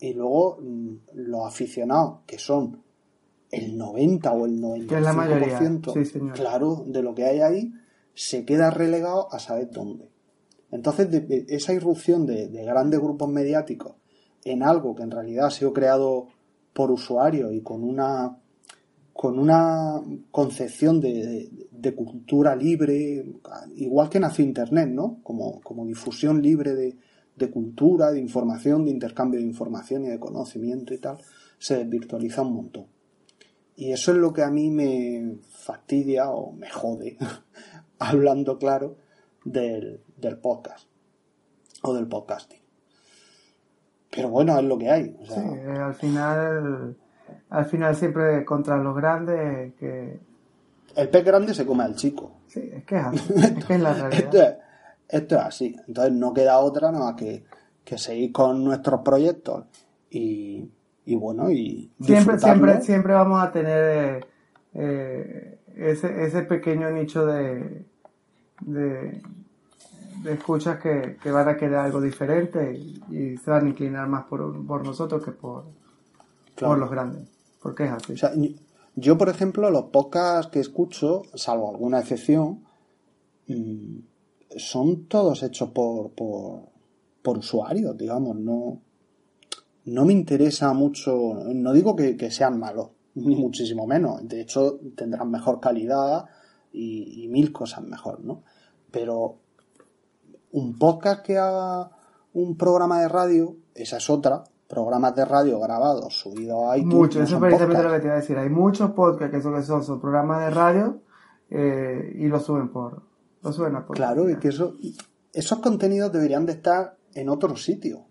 y 0.00 0.14
luego 0.14 0.58
mm, 0.60 0.94
los 1.12 1.46
aficionados 1.46 2.20
que 2.26 2.38
son 2.38 2.82
el 3.50 3.76
90 3.76 4.32
o 4.32 4.46
el 4.46 4.60
95% 4.60 4.86
Que 4.88 4.94
es 4.96 5.02
la 5.02 5.12
mayoría, 5.12 5.58
sí, 5.92 6.04
señor. 6.04 6.32
claro 6.34 6.84
de 6.86 7.02
lo 7.02 7.14
que 7.14 7.24
hay 7.24 7.40
ahí 7.40 7.72
se 8.14 8.44
queda 8.44 8.70
relegado 8.70 9.32
a 9.32 9.38
saber 9.38 9.70
dónde. 9.70 10.08
Entonces 10.70 11.10
de- 11.10 11.20
de 11.20 11.46
esa 11.48 11.72
irrupción 11.72 12.26
de, 12.26 12.48
de 12.48 12.64
grandes 12.64 13.00
grupos 13.00 13.28
mediáticos 13.28 13.94
en 14.44 14.62
algo 14.62 14.94
que 14.94 15.02
en 15.02 15.10
realidad 15.10 15.46
ha 15.46 15.50
sido 15.50 15.72
creado 15.72 16.28
por 16.72 16.90
usuarios 16.90 17.52
y 17.52 17.60
con 17.62 17.82
una 17.84 18.36
con 19.12 19.38
una 19.38 20.00
concepción 20.30 20.98
de, 20.98 21.50
cultura 21.94 22.56
libre, 22.56 23.22
igual 23.76 24.08
que 24.08 24.18
nació 24.18 24.42
Internet, 24.46 24.88
¿no? 24.88 25.18
Como, 25.22 25.60
como 25.60 25.84
difusión 25.84 26.40
libre 26.40 26.74
de, 26.74 26.96
de 27.36 27.50
cultura, 27.50 28.12
de 28.12 28.18
información, 28.20 28.86
de 28.86 28.92
intercambio 28.92 29.38
de 29.38 29.44
información 29.44 30.04
y 30.04 30.08
de 30.08 30.18
conocimiento 30.18 30.94
y 30.94 30.98
tal, 30.98 31.18
se 31.58 31.76
desvirtualiza 31.76 32.40
un 32.40 32.54
montón. 32.54 32.86
Y 33.76 33.92
eso 33.92 34.12
es 34.12 34.18
lo 34.18 34.32
que 34.32 34.42
a 34.42 34.50
mí 34.50 34.70
me 34.70 35.36
fastidia 35.50 36.30
o 36.30 36.52
me 36.52 36.68
jode 36.68 37.16
hablando 37.98 38.58
claro 38.58 38.96
del, 39.44 40.02
del 40.16 40.38
podcast 40.38 40.86
o 41.82 41.94
del 41.94 42.06
podcasting. 42.06 42.60
Pero 44.10 44.28
bueno, 44.28 44.58
es 44.58 44.64
lo 44.64 44.76
que 44.76 44.90
hay. 44.90 45.16
o 45.20 45.26
sea, 45.26 45.36
Sí, 45.42 45.58
al 45.78 45.94
final, 45.94 46.96
al 47.48 47.64
final 47.66 47.96
siempre 47.96 48.44
contra 48.44 48.76
los 48.76 48.94
grandes, 48.96 49.72
que 49.74 50.18
el 50.96 51.08
pez 51.08 51.24
grande 51.24 51.54
se 51.54 51.64
come 51.64 51.84
al 51.84 51.94
chico. 51.94 52.40
sí, 52.48 52.68
es 52.72 52.84
que 52.84 52.96
es 52.96 53.04
así, 53.04 53.32
es 53.36 53.64
que 53.64 53.74
es 53.74 53.80
la 53.80 53.90
Esto 53.92 54.08
realidad. 54.08 54.58
es, 55.08 55.20
esto 55.22 55.36
es 55.36 55.40
así. 55.42 55.76
Entonces 55.86 56.12
no 56.12 56.34
queda 56.34 56.58
otra 56.58 56.90
nada 56.90 57.04
más 57.06 57.14
que, 57.14 57.44
que 57.84 57.96
seguir 57.98 58.32
con 58.32 58.64
nuestros 58.64 59.00
proyectos 59.02 59.64
y, 60.10 60.68
y 61.06 61.14
bueno, 61.16 61.50
y 61.50 61.90
Siempre, 62.00 62.38
siempre, 62.38 62.80
siempre 62.82 63.12
vamos 63.14 63.42
a 63.42 63.50
tener 63.52 64.20
eh, 64.22 64.24
eh, 64.74 65.58
ese, 65.76 66.24
ese 66.24 66.42
pequeño 66.42 66.90
nicho 66.90 67.26
de, 67.26 67.84
de, 68.60 69.22
de 70.22 70.32
escuchas 70.32 70.78
que, 70.80 71.16
que 71.22 71.30
van 71.30 71.48
a 71.48 71.56
querer 71.56 71.76
algo 71.76 72.00
diferente 72.00 72.74
y, 72.76 73.02
y 73.10 73.36
se 73.38 73.50
van 73.50 73.66
a 73.66 73.68
inclinar 73.70 74.08
más 74.08 74.24
por, 74.24 74.64
por 74.66 74.84
nosotros 74.84 75.24
que 75.24 75.32
por, 75.32 75.64
Claro. 76.54 76.72
por 76.74 76.78
los 76.80 76.90
grandes. 76.90 77.28
Porque 77.62 77.84
es 77.84 77.90
así. 77.90 78.12
O 78.12 78.16
sea, 78.16 78.32
yo- 78.34 78.50
yo, 78.96 79.16
por 79.16 79.28
ejemplo, 79.30 79.70
los 79.70 79.84
podcasts 79.84 80.50
que 80.52 80.60
escucho, 80.60 81.22
salvo 81.34 81.70
alguna 81.70 82.00
excepción, 82.00 82.64
mm, 83.48 83.98
son 84.56 85.06
todos 85.06 85.42
hechos 85.42 85.70
por, 85.70 86.10
por, 86.10 86.62
por 87.22 87.38
usuarios, 87.38 87.96
digamos. 87.96 88.36
No, 88.36 88.80
no 89.84 90.04
me 90.04 90.12
interesa 90.12 90.72
mucho, 90.72 91.34
no 91.54 91.72
digo 91.72 91.96
que, 91.96 92.16
que 92.16 92.30
sean 92.30 92.58
malos, 92.58 92.90
ni 93.14 93.36
muchísimo 93.36 93.86
menos. 93.86 94.26
De 94.28 94.40
hecho, 94.40 94.80
tendrán 94.96 95.30
mejor 95.30 95.60
calidad 95.60 96.26
y, 96.72 97.24
y 97.24 97.28
mil 97.28 97.52
cosas 97.52 97.82
mejor, 97.82 98.20
¿no? 98.24 98.42
Pero 98.90 99.38
un 100.52 100.78
podcast 100.78 101.22
que 101.24 101.38
haga 101.38 101.90
un 102.32 102.56
programa 102.56 103.00
de 103.00 103.08
radio, 103.08 103.56
esa 103.74 103.96
es 103.96 104.10
otra. 104.10 104.44
Programas 104.68 105.16
de 105.16 105.24
radio 105.24 105.58
grabados, 105.58 106.14
subidos 106.14 106.70
a 106.70 106.76
iTunes. 106.76 106.94
Mucho, 106.94 107.18
no 107.18 107.24
eso 107.24 107.34
es 107.34 107.40
precisamente 107.40 107.82
lo 107.82 107.90
que 107.90 107.98
te 107.98 108.04
iba 108.04 108.14
a 108.14 108.20
decir. 108.20 108.38
Hay 108.38 108.50
muchos 108.50 108.92
podcasts 108.92 109.34
que 109.34 109.42
son, 109.42 109.54
que 109.54 109.62
son, 109.62 109.82
son 109.82 110.00
programas 110.00 110.44
de 110.44 110.50
radio 110.50 111.00
eh, 111.50 112.12
y 112.14 112.28
los 112.28 112.44
suben 112.44 112.68
por 112.68 113.02
los 113.42 113.56
suben 113.56 113.74
a 113.74 113.84
podcast. 113.84 113.96
Claro, 113.96 114.30
y 114.30 114.38
que 114.38 114.48
eso, 114.48 114.76
esos 115.32 115.58
contenidos 115.58 116.12
deberían 116.12 116.46
de 116.46 116.52
estar 116.52 116.96
en 117.14 117.28
otro 117.28 117.56
sitio. 117.56 118.06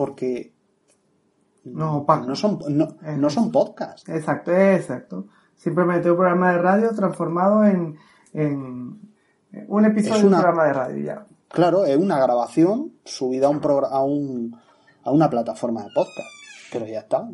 Porque 0.00 0.54
No, 1.64 2.06
son, 2.34 2.58
no, 2.70 2.96
no 3.18 3.28
son 3.28 3.52
podcasts. 3.52 4.08
Exacto, 4.08 4.50
exacto. 4.50 5.26
Simplemente 5.54 6.10
un 6.10 6.16
programa 6.16 6.52
de 6.52 6.58
radio 6.58 6.94
transformado 6.94 7.66
en, 7.66 7.98
en 8.32 8.98
un 9.68 9.84
episodio 9.84 10.20
de 10.20 10.26
un 10.28 10.32
programa 10.32 10.64
de 10.64 10.72
radio 10.72 11.04
ya. 11.04 11.26
Claro, 11.50 11.84
es 11.84 11.98
una 11.98 12.18
grabación 12.18 12.92
subida 13.04 13.48
a 13.48 13.50
un, 13.50 13.60
a 13.90 14.02
un 14.02 14.56
a 15.04 15.10
una 15.10 15.28
plataforma 15.28 15.82
de 15.82 15.90
podcast. 15.94 16.28
Pero 16.72 16.86
ya 16.86 17.00
está. 17.00 17.28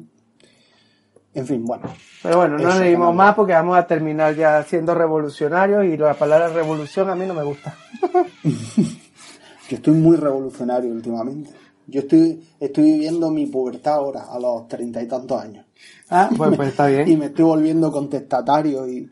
En 1.35 1.47
fin, 1.47 1.65
bueno. 1.65 1.85
Pero 2.21 2.39
bueno, 2.39 2.59
no 2.59 2.69
Eso, 2.69 2.81
le 2.81 2.87
dimos 2.87 3.07
Fernando. 3.07 3.13
más 3.13 3.35
porque 3.37 3.53
vamos 3.53 3.77
a 3.79 3.87
terminar 3.87 4.35
ya 4.35 4.61
siendo 4.65 4.93
revolucionarios 4.93 5.85
y 5.85 5.97
la 5.97 6.15
palabra 6.15 6.49
revolución 6.49 7.11
a 7.11 7.15
mí 7.15 7.27
no 7.27 7.35
me 7.35 7.45
gusta. 7.45 7.77
Yo 8.43 9.77
estoy 9.77 9.95
muy 9.95 10.17
revolucionario 10.17 10.91
últimamente. 10.91 11.66
Yo 11.89 12.01
estoy, 12.01 12.43
estoy 12.61 12.85
viviendo 12.85 13.31
mi 13.31 13.47
pubertad 13.47 13.95
ahora, 13.95 14.25
a 14.31 14.39
los 14.39 14.67
treinta 14.69 15.03
y 15.03 15.07
tantos 15.07 15.41
años. 15.41 15.67
Ah, 16.11 16.31
pues, 16.37 16.55
pues 16.57 16.69
está 16.71 16.89
Y 17.05 17.05
bien. 17.05 17.19
me 17.19 17.27
estoy 17.27 17.45
volviendo 17.45 17.93
contestatario 17.93 18.89
y, 18.89 19.11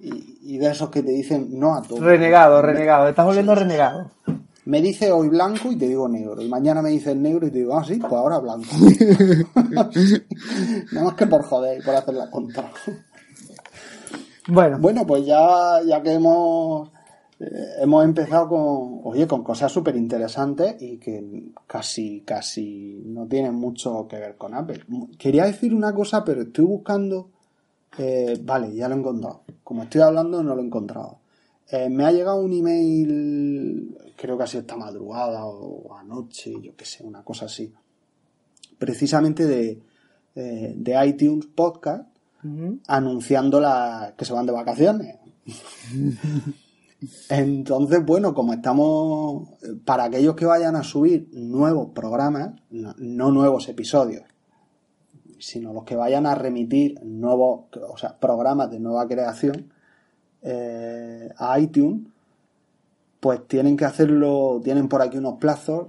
y, 0.00 0.38
y 0.54 0.58
de 0.58 0.70
esos 0.70 0.90
que 0.90 1.02
te 1.02 1.12
dicen 1.12 1.48
no 1.58 1.74
a 1.76 1.82
todo. 1.82 2.00
Renegado, 2.00 2.62
renegado. 2.62 3.04
Te 3.04 3.10
estás 3.10 3.26
volviendo 3.26 3.54
renegado. 3.54 4.10
Me 4.64 4.82
dice 4.82 5.12
hoy 5.12 5.28
blanco 5.28 5.70
y 5.70 5.76
te 5.76 5.86
digo 5.86 6.08
negro. 6.08 6.42
Y 6.42 6.48
mañana 6.48 6.82
me 6.82 6.90
dices 6.90 7.14
negro 7.16 7.46
y 7.46 7.50
te 7.52 7.58
digo, 7.58 7.78
ah, 7.78 7.84
sí, 7.84 7.96
pues 7.96 8.12
ahora 8.12 8.38
blanco. 8.38 8.66
Nada 10.92 11.04
más 11.06 11.14
que 11.14 11.26
por 11.26 11.42
joder 11.44 11.78
y 11.80 11.82
por 11.84 11.94
hacer 11.94 12.14
la 12.14 12.30
contra. 12.30 12.70
Bueno, 14.48 14.78
Bueno, 14.78 15.06
pues 15.06 15.24
ya, 15.26 15.80
ya 15.86 16.02
que 16.02 16.12
hemos, 16.14 16.90
hemos 17.38 18.04
empezado 18.04 18.48
con, 18.48 19.00
oye, 19.04 19.26
con 19.26 19.42
cosas 19.42 19.70
súper 19.70 19.96
interesantes 19.96 20.80
y 20.80 20.96
que 20.96 21.50
casi, 21.66 22.22
casi 22.22 23.02
no 23.04 23.26
tienen 23.26 23.54
mucho 23.54 24.06
que 24.08 24.16
ver 24.16 24.36
con 24.36 24.54
Apple. 24.54 24.84
Quería 25.18 25.44
decir 25.44 25.74
una 25.74 25.94
cosa, 25.94 26.24
pero 26.24 26.42
estoy 26.42 26.64
buscando, 26.64 27.30
eh, 27.98 28.40
vale, 28.42 28.74
ya 28.74 28.88
lo 28.88 28.94
he 28.94 28.98
encontrado. 28.98 29.42
Como 29.62 29.82
estoy 29.82 30.00
hablando, 30.00 30.42
no 30.42 30.54
lo 30.54 30.62
he 30.62 30.64
encontrado. 30.64 31.18
Eh, 31.70 31.90
me 31.90 32.04
ha 32.04 32.12
llegado 32.12 32.40
un 32.40 32.52
email, 32.52 33.98
creo 34.16 34.38
que 34.38 34.44
ha 34.44 34.46
sido 34.46 34.62
esta 34.62 34.76
madrugada 34.76 35.44
o 35.44 35.94
anoche, 35.94 36.54
yo 36.62 36.74
qué 36.74 36.84
sé, 36.84 37.04
una 37.04 37.22
cosa 37.22 37.46
así. 37.46 37.72
Precisamente 38.78 39.46
de, 39.46 39.82
de, 40.34 40.74
de 40.76 41.06
iTunes 41.06 41.46
Podcast, 41.46 42.08
anunciando 42.86 43.60
la, 43.60 44.14
que 44.16 44.24
se 44.24 44.32
van 44.32 44.46
de 44.46 44.52
vacaciones. 44.52 45.16
Entonces, 47.28 48.04
bueno, 48.04 48.34
como 48.34 48.54
estamos, 48.54 49.50
para 49.84 50.04
aquellos 50.04 50.34
que 50.34 50.46
vayan 50.46 50.76
a 50.76 50.82
subir 50.82 51.28
nuevos 51.32 51.90
programas, 51.94 52.54
no, 52.70 52.94
no 52.98 53.30
nuevos 53.30 53.68
episodios, 53.68 54.24
sino 55.38 55.72
los 55.72 55.84
que 55.84 55.96
vayan 55.96 56.26
a 56.26 56.34
remitir 56.34 56.98
nuevos, 57.04 57.66
o 57.88 57.96
sea, 57.98 58.18
programas 58.18 58.70
de 58.70 58.80
nueva 58.80 59.06
creación 59.06 59.72
eh, 60.42 61.28
a 61.36 61.58
iTunes, 61.60 62.08
pues 63.20 63.46
tienen 63.46 63.76
que 63.76 63.84
hacerlo, 63.84 64.60
tienen 64.62 64.88
por 64.88 65.02
aquí 65.02 65.18
unos 65.18 65.38
plazos, 65.38 65.88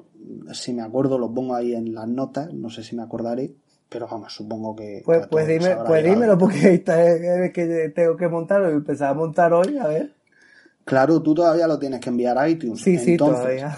si 0.51 0.73
me 0.73 0.81
acuerdo 0.81 1.17
los 1.17 1.31
pongo 1.31 1.55
ahí 1.55 1.73
en 1.73 1.93
las 1.93 2.07
notas, 2.07 2.53
no 2.53 2.69
sé 2.69 2.83
si 2.83 2.95
me 2.95 3.03
acordaré, 3.03 3.53
pero 3.87 4.07
vamos, 4.09 4.33
supongo 4.33 4.75
que... 4.75 5.01
pues, 5.05 5.27
pues, 5.27 5.47
dime, 5.47 5.77
pues 5.85 6.03
dímelo 6.03 6.37
porque 6.37 6.73
esta 6.73 7.01
es 7.01 7.53
que 7.53 7.91
tengo 7.95 8.17
que 8.17 8.27
montarlo 8.27 8.69
y 8.69 8.73
empezar 8.73 9.11
a 9.11 9.13
montar 9.13 9.53
hoy, 9.53 9.77
a 9.77 9.87
ver. 9.87 10.16
Claro, 10.87 11.21
tú 11.21 11.33
todavía 11.33 11.67
lo 11.67 11.77
tienes 11.77 11.99
que 11.99 12.07
enviar 12.07 12.37
a 12.37 12.47
iTunes. 12.47 12.79
Sí, 12.81 12.97
sí, 12.97 13.11
Entonces, 13.11 13.59
todavía. 13.59 13.77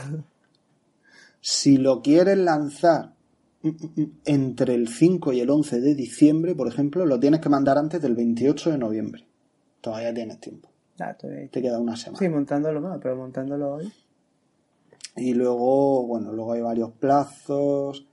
Si 1.42 1.78
lo 1.78 2.04
quieres 2.04 2.38
lanzar 2.38 3.16
mm, 3.64 3.68
mm, 3.68 4.02
mm, 4.02 4.12
entre 4.26 4.76
el 4.76 4.88
5 4.88 5.34
y 5.34 5.40
el 5.40 5.50
11 5.50 5.82
de 5.82 5.96
diciembre, 5.96 6.54
por 6.54 6.68
ejemplo, 6.68 7.08
lo 7.08 7.20
tienes 7.20 7.40
que 7.42 7.50
mandar 7.50 7.80
antes 7.80 8.00
del 8.00 8.14
28 8.14 8.70
de 8.70 8.78
noviembre. 8.78 9.26
Todavía 9.82 10.14
tienes 10.14 10.40
tiempo. 10.40 10.70
Ah, 11.00 11.16
todavía. 11.16 11.50
Te 11.50 11.64
queda 11.64 11.80
una 11.80 11.96
semana. 11.96 12.20
Sí, 12.20 12.30
montándolo 12.30 12.80
más, 12.80 13.00
pero 13.02 13.16
montándolo 13.16 13.74
hoy. 13.74 13.92
Y 15.16 15.34
luego, 15.34 16.06
bueno, 16.06 16.32
luego 16.32 16.54
hay 16.54 16.62
varios 16.62 16.92
plazos. 16.92 18.06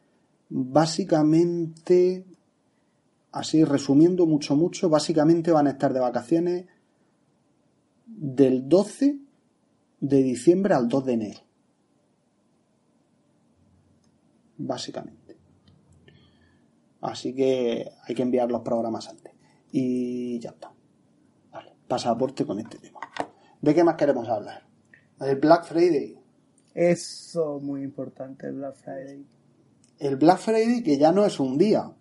Básicamente, 0.48 2.24
así 3.32 3.62
resumiendo 3.62 4.24
mucho, 4.24 4.56
mucho, 4.56 4.88
básicamente 4.88 5.52
van 5.52 5.66
a 5.66 5.72
estar 5.72 5.92
de 5.92 6.00
vacaciones 6.00 6.64
del 8.06 8.68
12 8.68 9.18
de 10.00 10.22
diciembre 10.22 10.74
al 10.74 10.88
2 10.88 11.04
de 11.04 11.12
enero. 11.12 11.40
Básicamente. 14.58 15.36
Así 17.00 17.34
que 17.34 17.90
hay 18.02 18.14
que 18.14 18.22
enviar 18.22 18.50
los 18.50 18.62
programas 18.62 19.08
antes. 19.08 19.32
Y 19.70 20.38
ya 20.38 20.50
está. 20.50 20.72
Vale, 21.52 21.74
pasaporte 21.86 22.46
con 22.46 22.58
este 22.58 22.78
tema. 22.78 23.00
¿De 23.60 23.74
qué 23.74 23.84
más 23.84 23.96
queremos 23.96 24.28
hablar? 24.28 24.66
El 25.20 25.36
Black 25.36 25.64
Friday. 25.64 26.18
Eso 26.74 27.58
muy 27.60 27.82
importante, 27.82 28.46
el 28.46 28.54
Black 28.54 28.76
Friday. 28.76 29.26
El 29.98 30.16
Black 30.16 30.38
Friday 30.38 30.82
que 30.82 30.98
ya 30.98 31.12
no 31.12 31.24
es 31.24 31.40
un 31.40 31.58
día. 31.58 31.95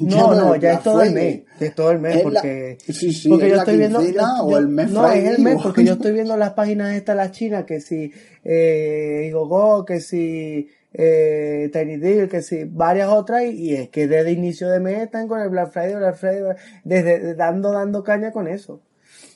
No, 0.00 0.34
no, 0.34 0.56
ya 0.56 0.72
es 0.74 0.82
todo 0.82 1.02
el 1.02 1.12
mes. 1.12 1.42
Es 1.60 1.74
todo 1.74 1.90
el 1.90 1.98
mes 2.00 2.16
Es 2.16 2.24
la- 2.24 2.30
porque. 2.40 2.78
sí, 2.88 3.12
sí, 3.12 3.28
porque 3.28 3.44
es 3.46 3.50
yo 3.50 3.56
la 3.56 3.62
estoy 3.62 3.76
viendo. 3.78 4.02
yo- 4.02 4.22
o 4.42 4.50
yo- 4.50 4.58
el 4.58 4.68
mes 4.68 4.90
no, 4.90 5.10
es 5.12 5.24
el 5.24 5.38
mes 5.42 5.58
porque 5.62 5.84
yo 5.84 5.92
estoy 5.92 6.12
viendo 6.14 6.36
las 6.36 6.50
páginas 6.54 6.94
estas, 6.94 7.16
las 7.16 7.32
chinas, 7.32 7.64
que 7.64 7.80
si. 7.80 8.12
Eh, 8.44 9.30
Gogo, 9.32 9.84
que 9.84 10.00
si. 10.00 10.68
Eh, 10.92 11.70
Tiny 11.72 11.98
Deal, 11.98 12.28
que 12.28 12.42
si. 12.42 12.64
Varias 12.64 13.08
otras, 13.10 13.44
y, 13.44 13.50
y 13.70 13.74
es 13.74 13.88
que 13.90 14.08
desde 14.08 14.32
inicio 14.32 14.68
de 14.70 14.80
mes 14.80 15.02
están 15.02 15.28
con 15.28 15.40
el 15.40 15.48
Black 15.48 15.70
Friday, 15.72 15.94
Black 15.96 16.16
Friday, 16.16 16.42
desde 16.84 17.34
dando, 17.34 17.70
dando 17.72 18.02
caña 18.02 18.32
con 18.32 18.48
eso. 18.48 18.80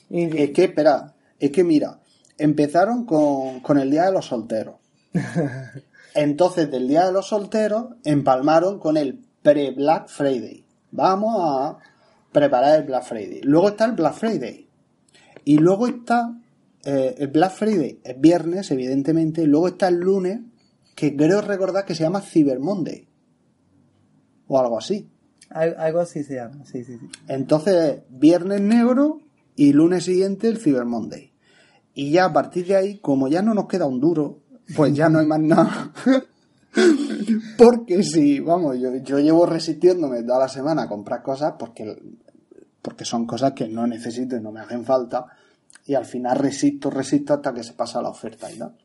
Y, 0.09 0.23
Es 0.41 0.51
que, 0.51 0.65
espera, 0.65 1.13
es 1.39 1.51
que 1.51 1.63
mira, 1.63 1.99
empezaron 2.37 3.05
con, 3.05 3.59
con 3.61 3.77
el 3.77 3.89
Día 3.89 4.05
de 4.07 4.11
los 4.11 4.25
Solteros. 4.25 4.75
Entonces, 6.13 6.71
del 6.71 6.87
Día 6.87 7.05
de 7.05 7.11
los 7.11 7.27
Solteros, 7.27 7.87
empalmaron 8.03 8.79
con 8.79 8.97
el 8.97 9.24
pre-Black 9.45 10.07
Friday. 10.09 10.65
Vamos 10.91 11.35
a 11.39 11.77
preparar 12.31 12.79
el 12.79 12.85
Black 12.87 13.03
Friday. 13.03 13.41
Luego 13.43 13.69
está 13.69 13.85
el 13.85 13.91
Black 13.91 14.15
Friday. 14.15 14.67
Y 15.45 15.59
luego 15.59 15.85
está 15.87 16.35
eh, 16.83 17.13
el 17.19 17.27
Black 17.27 17.51
Friday, 17.53 17.99
es 18.03 18.19
viernes, 18.19 18.71
evidentemente. 18.71 19.45
Luego 19.45 19.67
está 19.67 19.87
el 19.87 19.97
lunes, 19.99 20.39
que 20.95 21.15
creo 21.15 21.41
recordar 21.41 21.85
que 21.85 21.93
se 21.93 22.01
llama 22.03 22.21
Cyber 22.21 22.59
Monday. 22.59 23.07
O 24.47 24.59
algo 24.59 24.77
así. 24.79 25.09
al- 25.51 25.75
algo 25.77 25.99
así 25.99 26.23
se 26.23 26.35
llama, 26.35 26.65
sí, 26.65 26.83
sí, 26.83 26.97
sí. 26.97 27.07
Entonces, 27.27 27.99
viernes 28.09 28.61
negro 28.61 29.19
y 29.55 29.73
lunes 29.73 30.05
siguiente 30.05 30.47
el 30.47 30.57
Cyber 30.57 30.85
Monday. 30.85 31.31
Y 31.93 32.11
ya 32.11 32.25
a 32.25 32.33
partir 32.33 32.65
de 32.65 32.75
ahí, 32.75 32.97
como 32.97 33.27
ya 33.27 33.41
no 33.43 33.53
nos 33.53 33.67
queda 33.67 33.85
un 33.85 33.99
duro, 34.01 34.39
pues 34.75 34.93
ya 34.95 35.07
no 35.09 35.19
hay 35.19 35.27
más 35.27 35.39
nada. 35.39 35.93
porque 37.57 38.03
sí, 38.03 38.39
vamos, 38.39 38.77
yo, 38.79 38.95
yo 38.97 39.19
llevo 39.19 39.45
resistiéndome 39.45 40.23
toda 40.23 40.39
la 40.39 40.47
semana 40.47 40.83
a 40.83 40.89
comprar 40.89 41.21
cosas 41.21 41.53
porque, 41.57 41.97
porque 42.81 43.05
son 43.05 43.25
cosas 43.25 43.53
que 43.53 43.67
no 43.67 43.87
necesito 43.87 44.35
y 44.35 44.41
no 44.41 44.51
me 44.51 44.61
hacen 44.61 44.85
falta. 44.85 45.25
Y 45.85 45.93
al 45.93 46.05
final 46.05 46.37
resisto, 46.37 46.89
resisto 46.89 47.33
hasta 47.33 47.53
que 47.53 47.63
se 47.63 47.73
pasa 47.73 48.01
la 48.01 48.09
oferta 48.09 48.51
y 48.51 48.57
tal. 48.57 48.75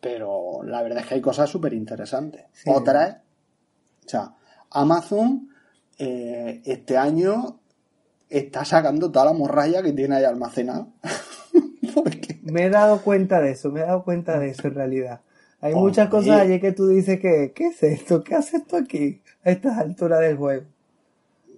Pero 0.00 0.62
la 0.62 0.82
verdad 0.82 1.00
es 1.00 1.06
que 1.06 1.14
hay 1.16 1.20
cosas 1.20 1.50
súper 1.50 1.74
interesantes. 1.74 2.46
Sí. 2.52 2.70
Otras, 2.72 3.16
o 4.06 4.08
sea, 4.08 4.34
Amazon 4.70 5.48
eh, 5.98 6.62
este 6.64 6.96
año 6.96 7.60
está 8.28 8.64
sacando 8.64 9.10
toda 9.10 9.26
la 9.26 9.32
morralla 9.32 9.82
que 9.82 9.92
tiene 9.92 10.16
ahí 10.16 10.24
almacenada. 10.24 10.86
Me 12.42 12.64
he 12.64 12.70
dado 12.70 13.02
cuenta 13.02 13.40
de 13.40 13.52
eso, 13.52 13.70
me 13.70 13.80
he 13.80 13.84
dado 13.84 14.02
cuenta 14.02 14.38
de 14.38 14.48
eso 14.48 14.66
en 14.66 14.74
realidad. 14.74 15.20
Hay 15.60 15.74
muchas 15.74 16.08
cosas 16.08 16.40
allí 16.40 16.60
que 16.60 16.72
tú 16.72 16.88
dices 16.88 17.20
que, 17.20 17.52
¿qué 17.54 17.66
es 17.66 17.82
esto? 17.82 18.24
¿Qué 18.24 18.34
haces 18.34 18.66
tú 18.66 18.76
aquí? 18.76 19.20
A 19.44 19.50
estas 19.50 19.78
alturas 19.78 20.20
del 20.20 20.36
juego. 20.36 20.64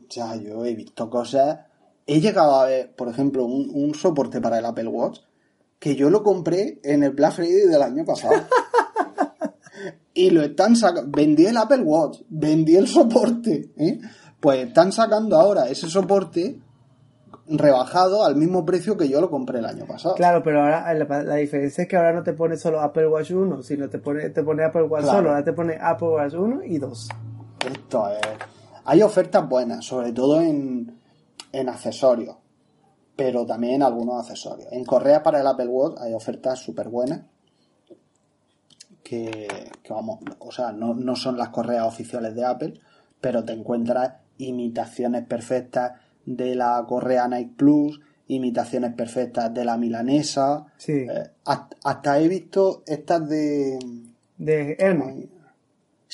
Sea, 0.08 0.36
yo 0.36 0.64
he 0.64 0.74
visto 0.74 1.08
cosas. 1.08 1.60
He 2.06 2.20
llegado 2.20 2.56
a 2.56 2.66
ver, 2.66 2.94
por 2.94 3.08
ejemplo, 3.08 3.44
un, 3.44 3.70
un 3.72 3.94
soporte 3.94 4.40
para 4.40 4.58
el 4.58 4.66
Apple 4.66 4.88
Watch 4.88 5.20
que 5.82 5.96
yo 5.96 6.10
lo 6.10 6.22
compré 6.22 6.78
en 6.84 7.02
el 7.02 7.10
Black 7.10 7.32
Friday 7.32 7.66
del 7.66 7.82
año 7.82 8.04
pasado. 8.04 8.34
y 10.14 10.30
lo 10.30 10.42
están 10.42 10.76
sacando. 10.76 11.10
Vendí 11.10 11.44
el 11.46 11.56
Apple 11.56 11.82
Watch, 11.82 12.20
vendí 12.28 12.76
el 12.76 12.86
soporte. 12.86 13.72
¿eh? 13.76 13.98
Pues 14.38 14.68
están 14.68 14.92
sacando 14.92 15.36
ahora 15.36 15.68
ese 15.68 15.88
soporte 15.88 16.60
rebajado 17.48 18.24
al 18.24 18.36
mismo 18.36 18.64
precio 18.64 18.96
que 18.96 19.08
yo 19.08 19.20
lo 19.20 19.30
compré 19.30 19.58
el 19.58 19.66
año 19.66 19.84
pasado. 19.86 20.14
Claro, 20.14 20.42
pero 20.42 20.62
ahora 20.62 20.92
la, 20.94 21.22
la 21.22 21.34
diferencia 21.36 21.82
es 21.82 21.88
que 21.88 21.96
ahora 21.96 22.12
no 22.12 22.22
te 22.22 22.32
pone 22.32 22.56
solo 22.56 22.80
Apple 22.80 23.08
Watch 23.08 23.32
1, 23.32 23.62
sino 23.62 23.88
te 23.88 23.98
pone, 23.98 24.30
te 24.30 24.42
pone 24.42 24.64
Apple 24.64 24.82
Watch 24.84 25.02
Claro. 25.02 25.18
solo, 25.18 25.30
ahora 25.30 25.44
te 25.44 25.52
pone 25.52 25.76
Apple 25.80 26.08
Watch 26.08 26.34
1 26.34 26.64
y 26.64 26.78
2. 26.78 27.08
Esto 27.70 28.08
es. 28.10 28.20
Hay 28.84 29.02
ofertas 29.02 29.48
buenas, 29.48 29.84
sobre 29.84 30.12
todo 30.12 30.40
en, 30.40 30.98
en 31.52 31.68
accesorios, 31.68 32.36
pero 33.16 33.44
también 33.46 33.74
en 33.74 33.82
algunos 33.82 34.20
accesorios. 34.20 34.72
En 34.72 34.84
correa 34.84 35.22
para 35.22 35.40
el 35.40 35.46
Apple 35.46 35.66
Watch 35.68 35.98
hay 36.00 36.14
ofertas 36.14 36.58
súper 36.60 36.88
buenas. 36.88 37.22
Que, 39.02 39.48
que 39.82 39.92
vamos, 39.92 40.20
o 40.38 40.52
sea, 40.52 40.72
no, 40.72 40.94
no 40.94 41.16
son 41.16 41.36
las 41.36 41.48
correas 41.50 41.86
oficiales 41.86 42.34
de 42.34 42.44
Apple, 42.44 42.74
pero 43.20 43.44
te 43.44 43.52
encuentras 43.52 44.14
imitaciones 44.38 45.26
perfectas 45.26 45.92
de 46.26 46.54
la 46.54 46.84
correa 46.88 47.28
Nike 47.28 47.52
Plus, 47.56 48.00
imitaciones 48.28 48.94
perfectas 48.94 49.52
de 49.52 49.64
la 49.64 49.76
milanesa. 49.76 50.66
Sí, 50.76 50.92
Eh, 50.92 51.08
hasta, 51.44 51.76
hasta 51.84 52.20
he 52.20 52.28
visto 52.28 52.82
estas 52.86 53.28
de. 53.28 53.78
de 54.38 54.76
Hermes. 54.78 55.26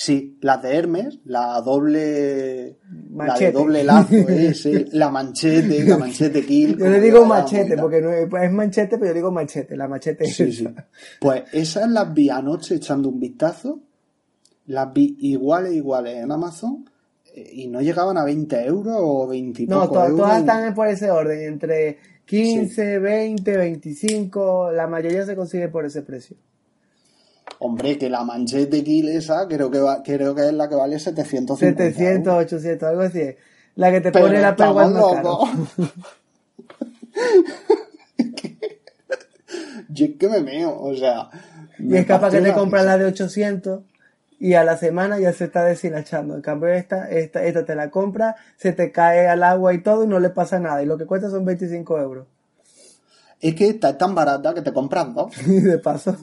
Sí, 0.00 0.38
las 0.42 0.62
de 0.62 0.76
Hermes, 0.76 1.18
la 1.24 1.60
doble. 1.60 2.76
La 3.16 3.34
de 3.34 3.50
doble 3.50 3.82
lazo 3.82 4.14
ese, 4.28 4.86
la 4.92 5.10
manchete, 5.10 5.82
la 5.84 5.98
manchete 5.98 6.46
kill. 6.46 6.78
Yo 6.78 6.88
le 6.88 7.00
digo 7.00 7.24
machete, 7.24 7.76
porque 7.76 8.00
no 8.00 8.12
es, 8.12 8.28
es 8.42 8.52
manchete, 8.52 8.96
pero 8.96 9.06
yo 9.10 9.14
digo 9.14 9.32
machete, 9.32 9.76
la 9.76 9.88
machete 9.88 10.22
es 10.24 10.36
Sí, 10.36 10.44
esa. 10.44 10.70
sí. 10.70 10.74
Pues 11.20 11.42
esas 11.52 11.90
las 11.90 12.14
vi 12.14 12.30
anoche 12.30 12.76
echando 12.76 13.08
un 13.08 13.18
vistazo. 13.18 13.80
Las 14.66 14.92
vi 14.92 15.16
iguales, 15.20 15.72
iguales 15.72 16.16
en 16.22 16.30
Amazon. 16.30 16.88
Y 17.52 17.66
no 17.68 17.80
llegaban 17.80 18.16
a 18.18 18.24
20 18.24 18.64
euros 18.64 18.94
o 18.98 19.26
20 19.26 19.62
y 19.62 19.66
No, 19.66 19.80
poco 19.82 19.94
to- 19.94 20.00
euros. 20.04 20.16
todas 20.18 20.38
están 20.40 20.74
por 20.74 20.88
ese 20.88 21.10
orden, 21.10 21.40
entre 21.42 21.98
15, 22.26 22.98
20, 22.98 23.56
25, 23.56 24.70
la 24.72 24.86
mayoría 24.86 25.24
se 25.24 25.34
consigue 25.36 25.68
por 25.68 25.84
ese 25.86 26.02
precio. 26.02 26.36
Hombre, 27.60 27.98
que 27.98 28.08
la 28.08 28.22
manchete 28.24 28.84
kill 28.84 29.08
esa 29.08 29.48
creo 29.48 29.70
que, 29.70 29.80
va, 29.80 30.02
creo 30.02 30.34
que 30.34 30.46
es 30.46 30.52
la 30.52 30.68
que 30.68 30.74
vale 30.76 30.98
750 30.98 31.82
700, 31.84 32.32
euros. 32.32 32.44
800, 32.44 32.88
algo 32.88 33.02
así. 33.02 33.22
La 33.76 33.90
que 33.90 34.00
te 34.00 34.12
Pero 34.12 34.26
pone 34.26 34.40
la 34.40 34.54
locos. 34.56 35.48
Yo 39.88 40.06
es 40.06 40.16
que 40.18 40.28
me 40.28 40.40
meo, 40.40 40.78
o 40.80 40.94
sea. 40.94 41.30
Y 41.78 41.96
es 41.96 42.06
capaz 42.06 42.30
que 42.30 42.40
te 42.40 42.52
compras 42.52 42.84
la 42.84 42.98
de 42.98 43.06
800 43.06 43.80
y 44.38 44.54
a 44.54 44.64
la 44.64 44.76
semana 44.76 45.18
ya 45.18 45.32
se 45.32 45.44
está 45.44 45.64
deshilachando. 45.64 46.34
En 46.36 46.42
cambio, 46.42 46.68
esta, 46.70 47.08
esta, 47.10 47.42
esta 47.44 47.64
te 47.64 47.74
la 47.74 47.90
compras, 47.90 48.36
se 48.56 48.72
te 48.72 48.92
cae 48.92 49.28
al 49.28 49.42
agua 49.42 49.74
y 49.74 49.82
todo 49.82 50.04
y 50.04 50.06
no 50.06 50.20
le 50.20 50.30
pasa 50.30 50.58
nada. 50.60 50.82
Y 50.82 50.86
lo 50.86 50.96
que 50.98 51.06
cuesta 51.06 51.30
son 51.30 51.44
25 51.44 51.98
euros. 51.98 52.26
Es 53.40 53.54
que 53.54 53.68
esta 53.68 53.90
es 53.90 53.98
tan 53.98 54.14
barata 54.14 54.54
que 54.54 54.62
te 54.62 54.72
compras 54.72 55.14
dos. 55.14 55.32
Y 55.46 55.60
de 55.60 55.78
paso, 55.78 56.16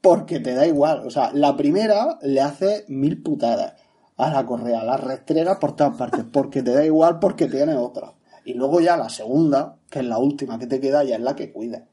Porque 0.00 0.40
te 0.40 0.54
da 0.54 0.66
igual. 0.66 1.06
O 1.06 1.10
sea, 1.10 1.30
la 1.32 1.56
primera 1.56 2.18
le 2.22 2.40
hace 2.40 2.84
mil 2.88 3.22
putadas 3.22 3.74
a 4.16 4.30
la 4.30 4.44
correa, 4.46 4.82
la 4.84 4.96
restrega 4.96 5.58
por 5.58 5.76
todas 5.76 5.96
partes. 5.96 6.24
Porque 6.30 6.62
te 6.62 6.72
da 6.72 6.84
igual 6.84 7.18
porque 7.18 7.46
tiene 7.46 7.74
otra. 7.76 8.14
Y 8.44 8.54
luego 8.54 8.80
ya 8.80 8.96
la 8.96 9.08
segunda, 9.08 9.76
que 9.90 10.00
es 10.00 10.04
la 10.04 10.18
última 10.18 10.58
que 10.58 10.66
te 10.66 10.80
queda, 10.80 11.04
ya 11.04 11.16
es 11.16 11.22
la 11.22 11.36
que 11.36 11.52
cuida. 11.52 11.84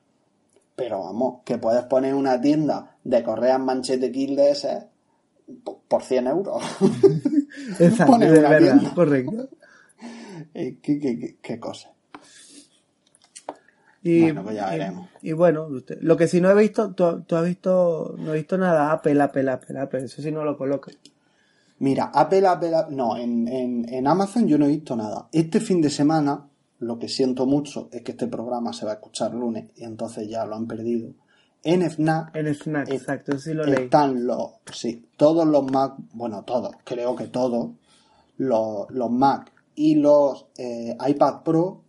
Pero 0.75 0.99
vamos, 1.01 1.39
que 1.43 1.57
puedes 1.57 1.83
poner 1.85 2.13
una 2.13 2.39
tienda 2.39 2.97
de 3.03 3.23
correas 3.23 3.59
manchete 3.59 4.11
kill 4.11 4.35
de 4.35 4.51
ese 4.51 4.69
po- 4.79 4.96
por 5.87 6.03
100 6.03 6.27
euros. 6.27 6.61
exacto, 7.79 8.17
de 8.17 8.31
verdad, 8.31 8.81
correcto. 8.93 9.49
Eh, 10.53 10.77
¿Qué, 10.81 10.99
qué, 10.99 11.37
qué, 11.41 11.59
cosa? 11.59 11.89
Y, 14.03 14.21
Bueno, 14.21 14.43
pues 14.43 14.55
ya 14.55 14.67
y- 14.75 14.77
veremos. 14.79 15.09
Y, 15.21 15.31
bueno, 15.33 15.65
usted- 15.67 15.97
lo 16.01 16.15
que 16.15 16.27
sí 16.27 16.39
no 16.39 16.49
he 16.51 16.55
visto, 16.55 16.93
tú, 16.93 17.21
tú 17.21 17.35
has 17.35 17.45
visto, 17.45 18.15
no 18.17 18.33
he 18.33 18.37
visto 18.37 18.57
nada, 18.57 18.91
Apple, 18.91 19.19
Apple, 19.21 19.49
Apple, 19.49 19.79
Apple, 19.79 20.03
eso 20.05 20.21
sí 20.21 20.31
no 20.31 20.43
lo 20.43 20.57
coloca. 20.57 20.91
Mira, 21.79 22.11
Apple, 22.13 22.45
Apple, 22.47 22.75
Apple- 22.75 22.95
no, 22.95 23.17
en, 23.17 23.47
en, 23.47 23.91
en 23.93 24.07
Amazon 24.07 24.47
yo 24.47 24.57
no 24.57 24.65
he 24.65 24.69
visto 24.69 24.95
nada. 24.95 25.27
Este 25.31 25.59
fin 25.59 25.81
de 25.81 25.89
semana, 25.89 26.47
lo 26.79 26.99
que 26.99 27.07
siento 27.09 27.45
mucho 27.45 27.89
es 27.91 28.03
que 28.03 28.11
este 28.11 28.27
programa 28.27 28.73
se 28.73 28.85
va 28.85 28.91
a 28.91 28.95
escuchar 28.95 29.33
lunes 29.33 29.69
y 29.75 29.83
entonces 29.83 30.27
ya 30.29 30.45
lo 30.45 30.55
han 30.55 30.67
perdido. 30.67 31.11
En 31.63 31.81
FNAC 31.81 32.35
En 32.35 32.47
Eh, 32.47 32.51
exacto, 32.95 33.37
sí 33.39 33.53
lo 33.53 33.65
leí. 33.65 33.85
están 33.85 34.25
los, 34.25 34.51
sí, 34.73 35.07
todos 35.17 35.45
los 35.45 35.69
Mac, 35.71 35.95
bueno, 36.13 36.43
todos, 36.43 36.71
creo 36.83 37.15
que 37.15 37.27
todos, 37.27 37.71
los, 38.37 38.89
los 38.91 39.11
Mac 39.11 39.51
y 39.75 39.95
los 39.95 40.47
eh, 40.57 40.95
iPad 41.07 41.41
Pro 41.43 41.83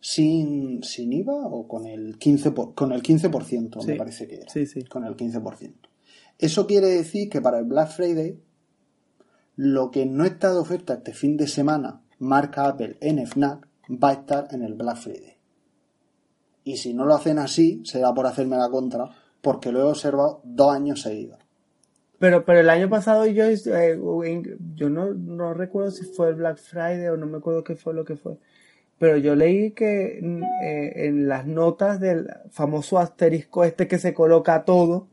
sin, 0.00 0.82
sin 0.82 1.12
IVA 1.12 1.34
o 1.46 1.68
con 1.68 1.86
el 1.86 2.18
15%, 2.18 2.54
por- 2.54 2.74
con 2.74 2.92
el 2.92 3.02
15% 3.02 3.76
me 3.86 3.92
Sí, 3.92 3.98
parece 3.98 4.26
que 4.26 4.36
era. 4.36 4.50
sí, 4.50 4.66
sí. 4.66 4.82
Con 4.84 5.04
el 5.04 5.16
15%. 5.16 5.88
Eso 6.38 6.66
quiere 6.66 6.88
decir 6.88 7.28
que 7.28 7.40
para 7.40 7.58
el 7.60 7.64
Black 7.66 7.90
Friday, 7.90 8.40
lo 9.56 9.90
que 9.90 10.06
no 10.06 10.24
está 10.24 10.50
de 10.52 10.58
oferta 10.58 10.94
este 10.94 11.12
fin 11.12 11.36
de 11.36 11.46
semana, 11.46 12.00
marca 12.18 12.66
Apple 12.66 12.96
en 13.00 13.18
FNAC, 13.26 13.68
va 13.90 14.08
a 14.10 14.12
estar 14.14 14.48
en 14.50 14.62
el 14.62 14.74
Black 14.74 14.96
Friday. 14.96 15.31
Y 16.64 16.76
si 16.76 16.94
no 16.94 17.04
lo 17.04 17.14
hacen 17.14 17.38
así, 17.38 17.82
será 17.84 18.14
por 18.14 18.26
hacerme 18.26 18.56
la 18.56 18.70
contra, 18.70 19.08
porque 19.40 19.72
lo 19.72 19.80
he 19.80 19.84
observado 19.84 20.40
dos 20.44 20.74
años 20.74 21.02
seguidos. 21.02 21.38
Pero, 22.18 22.44
pero 22.44 22.60
el 22.60 22.70
año 22.70 22.88
pasado 22.88 23.26
yo, 23.26 23.44
eh, 23.46 23.98
yo 24.76 24.88
no, 24.88 25.12
no 25.12 25.54
recuerdo 25.54 25.90
si 25.90 26.04
fue 26.04 26.28
el 26.28 26.36
Black 26.36 26.58
Friday 26.58 27.08
o 27.08 27.16
no 27.16 27.26
me 27.26 27.38
acuerdo 27.38 27.64
qué 27.64 27.74
fue 27.74 27.94
lo 27.94 28.04
que 28.04 28.14
fue. 28.14 28.38
Pero 28.98 29.16
yo 29.16 29.34
leí 29.34 29.72
que 29.72 30.20
mm, 30.22 30.42
eh, 30.64 31.06
en 31.06 31.26
las 31.26 31.44
notas 31.44 31.98
del 31.98 32.28
famoso 32.50 33.00
asterisco 33.00 33.64
este 33.64 33.88
que 33.88 33.98
se 33.98 34.14
coloca 34.14 34.64
todo, 34.64 35.08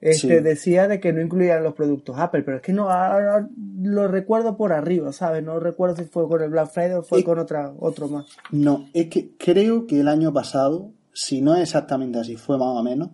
este 0.00 0.38
Sí. 0.38 0.42
decía 0.42 0.88
de 0.88 0.98
que 0.98 1.12
no 1.12 1.20
incluían 1.20 1.62
los 1.62 1.74
productos 1.74 2.18
Apple, 2.18 2.42
pero 2.42 2.56
es 2.58 2.62
que 2.62 2.72
no 2.72 2.90
ahora 2.90 3.48
lo 3.82 4.08
recuerdo 4.08 4.56
por 4.56 4.72
arriba, 4.72 5.12
¿sabes? 5.12 5.42
No 5.44 5.60
recuerdo 5.60 5.96
si 5.96 6.04
fue 6.04 6.26
con 6.28 6.42
el 6.42 6.50
Black 6.50 6.70
Friday 6.70 6.94
o 6.94 7.02
fue 7.02 7.22
con 7.22 7.38
otra 7.38 7.72
otro 7.78 8.08
más. 8.08 8.26
No, 8.50 8.88
es 8.94 9.08
que 9.08 9.30
creo 9.36 9.86
que 9.86 10.00
el 10.00 10.08
año 10.08 10.32
pasado, 10.32 10.92
si 11.12 11.42
no 11.42 11.54
es 11.54 11.62
exactamente 11.62 12.18
así, 12.18 12.36
fue 12.36 12.56
más 12.56 12.76
o 12.76 12.82
menos, 12.82 13.10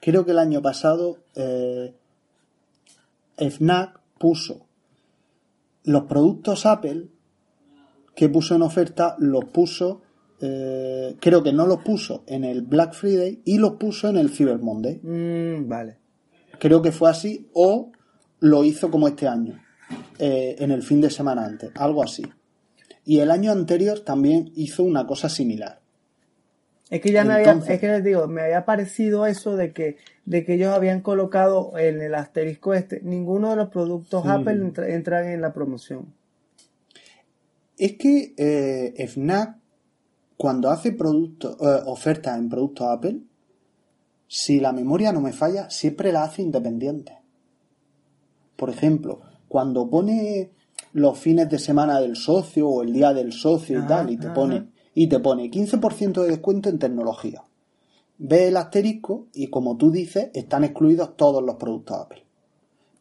creo 0.00 0.24
que 0.24 0.32
el 0.32 0.38
año 0.38 0.60
pasado 0.60 1.18
eh, 1.36 1.94
FNAC 3.36 4.00
puso 4.18 4.66
los 5.84 6.04
productos 6.04 6.66
Apple 6.66 7.08
que 8.14 8.28
puso 8.28 8.54
en 8.54 8.62
oferta, 8.62 9.16
los 9.18 9.44
puso, 9.46 10.02
eh, 10.40 11.16
creo 11.20 11.42
que 11.42 11.52
no 11.52 11.66
los 11.66 11.82
puso 11.82 12.22
en 12.26 12.44
el 12.44 12.62
Black 12.62 12.94
Friday 12.94 13.42
y 13.44 13.58
los 13.58 13.72
puso 13.72 14.08
en 14.08 14.16
el 14.16 14.30
Cyber 14.30 14.58
Monday. 14.58 15.00
Mm, 15.02 15.68
vale. 15.68 15.98
Creo 16.58 16.82
que 16.82 16.92
fue 16.92 17.10
así, 17.10 17.48
o 17.52 17.92
lo 18.40 18.64
hizo 18.64 18.90
como 18.90 19.08
este 19.08 19.26
año, 19.28 19.60
eh, 20.18 20.56
en 20.58 20.70
el 20.70 20.82
fin 20.82 21.00
de 21.00 21.10
semana 21.10 21.44
antes, 21.44 21.70
algo 21.76 22.02
así. 22.02 22.22
Y 23.04 23.18
el 23.20 23.30
año 23.30 23.52
anterior 23.52 24.00
también 24.00 24.50
hizo 24.54 24.82
una 24.84 25.06
cosa 25.06 25.28
similar. 25.28 25.80
Es 26.90 27.00
que 27.00 27.12
ya 27.12 27.24
me 27.24 27.32
había, 27.34 27.50
Entonces- 27.52 27.74
es 27.74 27.80
que 27.80 27.88
les 27.88 28.04
digo, 28.04 28.26
me 28.28 28.42
había 28.42 28.64
parecido 28.64 29.26
eso 29.26 29.56
de 29.56 29.72
que, 29.72 29.96
de 30.26 30.44
que 30.44 30.54
ellos 30.54 30.72
habían 30.72 31.00
colocado 31.00 31.76
en 31.78 32.00
el 32.00 32.14
asterisco 32.14 32.74
este, 32.74 33.00
ninguno 33.02 33.50
de 33.50 33.56
los 33.56 33.68
productos 33.70 34.24
Mm. 34.24 34.28
Apple 34.30 34.52
entra- 34.54 34.88
entran 34.88 35.26
en 35.28 35.40
la 35.40 35.52
promoción. 35.52 36.12
Es 37.76 37.94
que 37.96 38.34
eh, 38.36 38.94
FNAC, 39.08 39.56
cuando 40.36 40.70
hace 40.70 40.92
productos, 40.92 41.56
eh, 41.60 41.82
ofertas 41.86 42.38
en 42.38 42.48
productos 42.48 42.86
Apple, 42.88 43.20
si 44.36 44.58
la 44.58 44.72
memoria 44.72 45.12
no 45.12 45.20
me 45.20 45.32
falla, 45.32 45.70
siempre 45.70 46.10
la 46.10 46.24
hace 46.24 46.42
independiente. 46.42 47.20
Por 48.56 48.68
ejemplo, 48.68 49.20
cuando 49.46 49.88
pone 49.88 50.50
los 50.92 51.16
fines 51.16 51.48
de 51.48 51.60
semana 51.60 52.00
del 52.00 52.16
socio 52.16 52.68
o 52.68 52.82
el 52.82 52.92
día 52.92 53.14
del 53.14 53.32
socio 53.32 53.78
y 53.78 53.86
tal, 53.86 54.10
y 54.10 54.16
te 54.16 54.30
pone, 54.30 54.72
y 54.92 55.06
te 55.06 55.20
pone 55.20 55.48
15% 55.48 56.20
de 56.20 56.30
descuento 56.30 56.68
en 56.68 56.80
tecnología. 56.80 57.44
Ve 58.18 58.48
el 58.48 58.56
asterisco 58.56 59.28
y 59.32 59.50
como 59.50 59.76
tú 59.76 59.92
dices, 59.92 60.30
están 60.34 60.64
excluidos 60.64 61.16
todos 61.16 61.40
los 61.40 61.54
productos 61.54 61.96
Apple. 61.96 62.24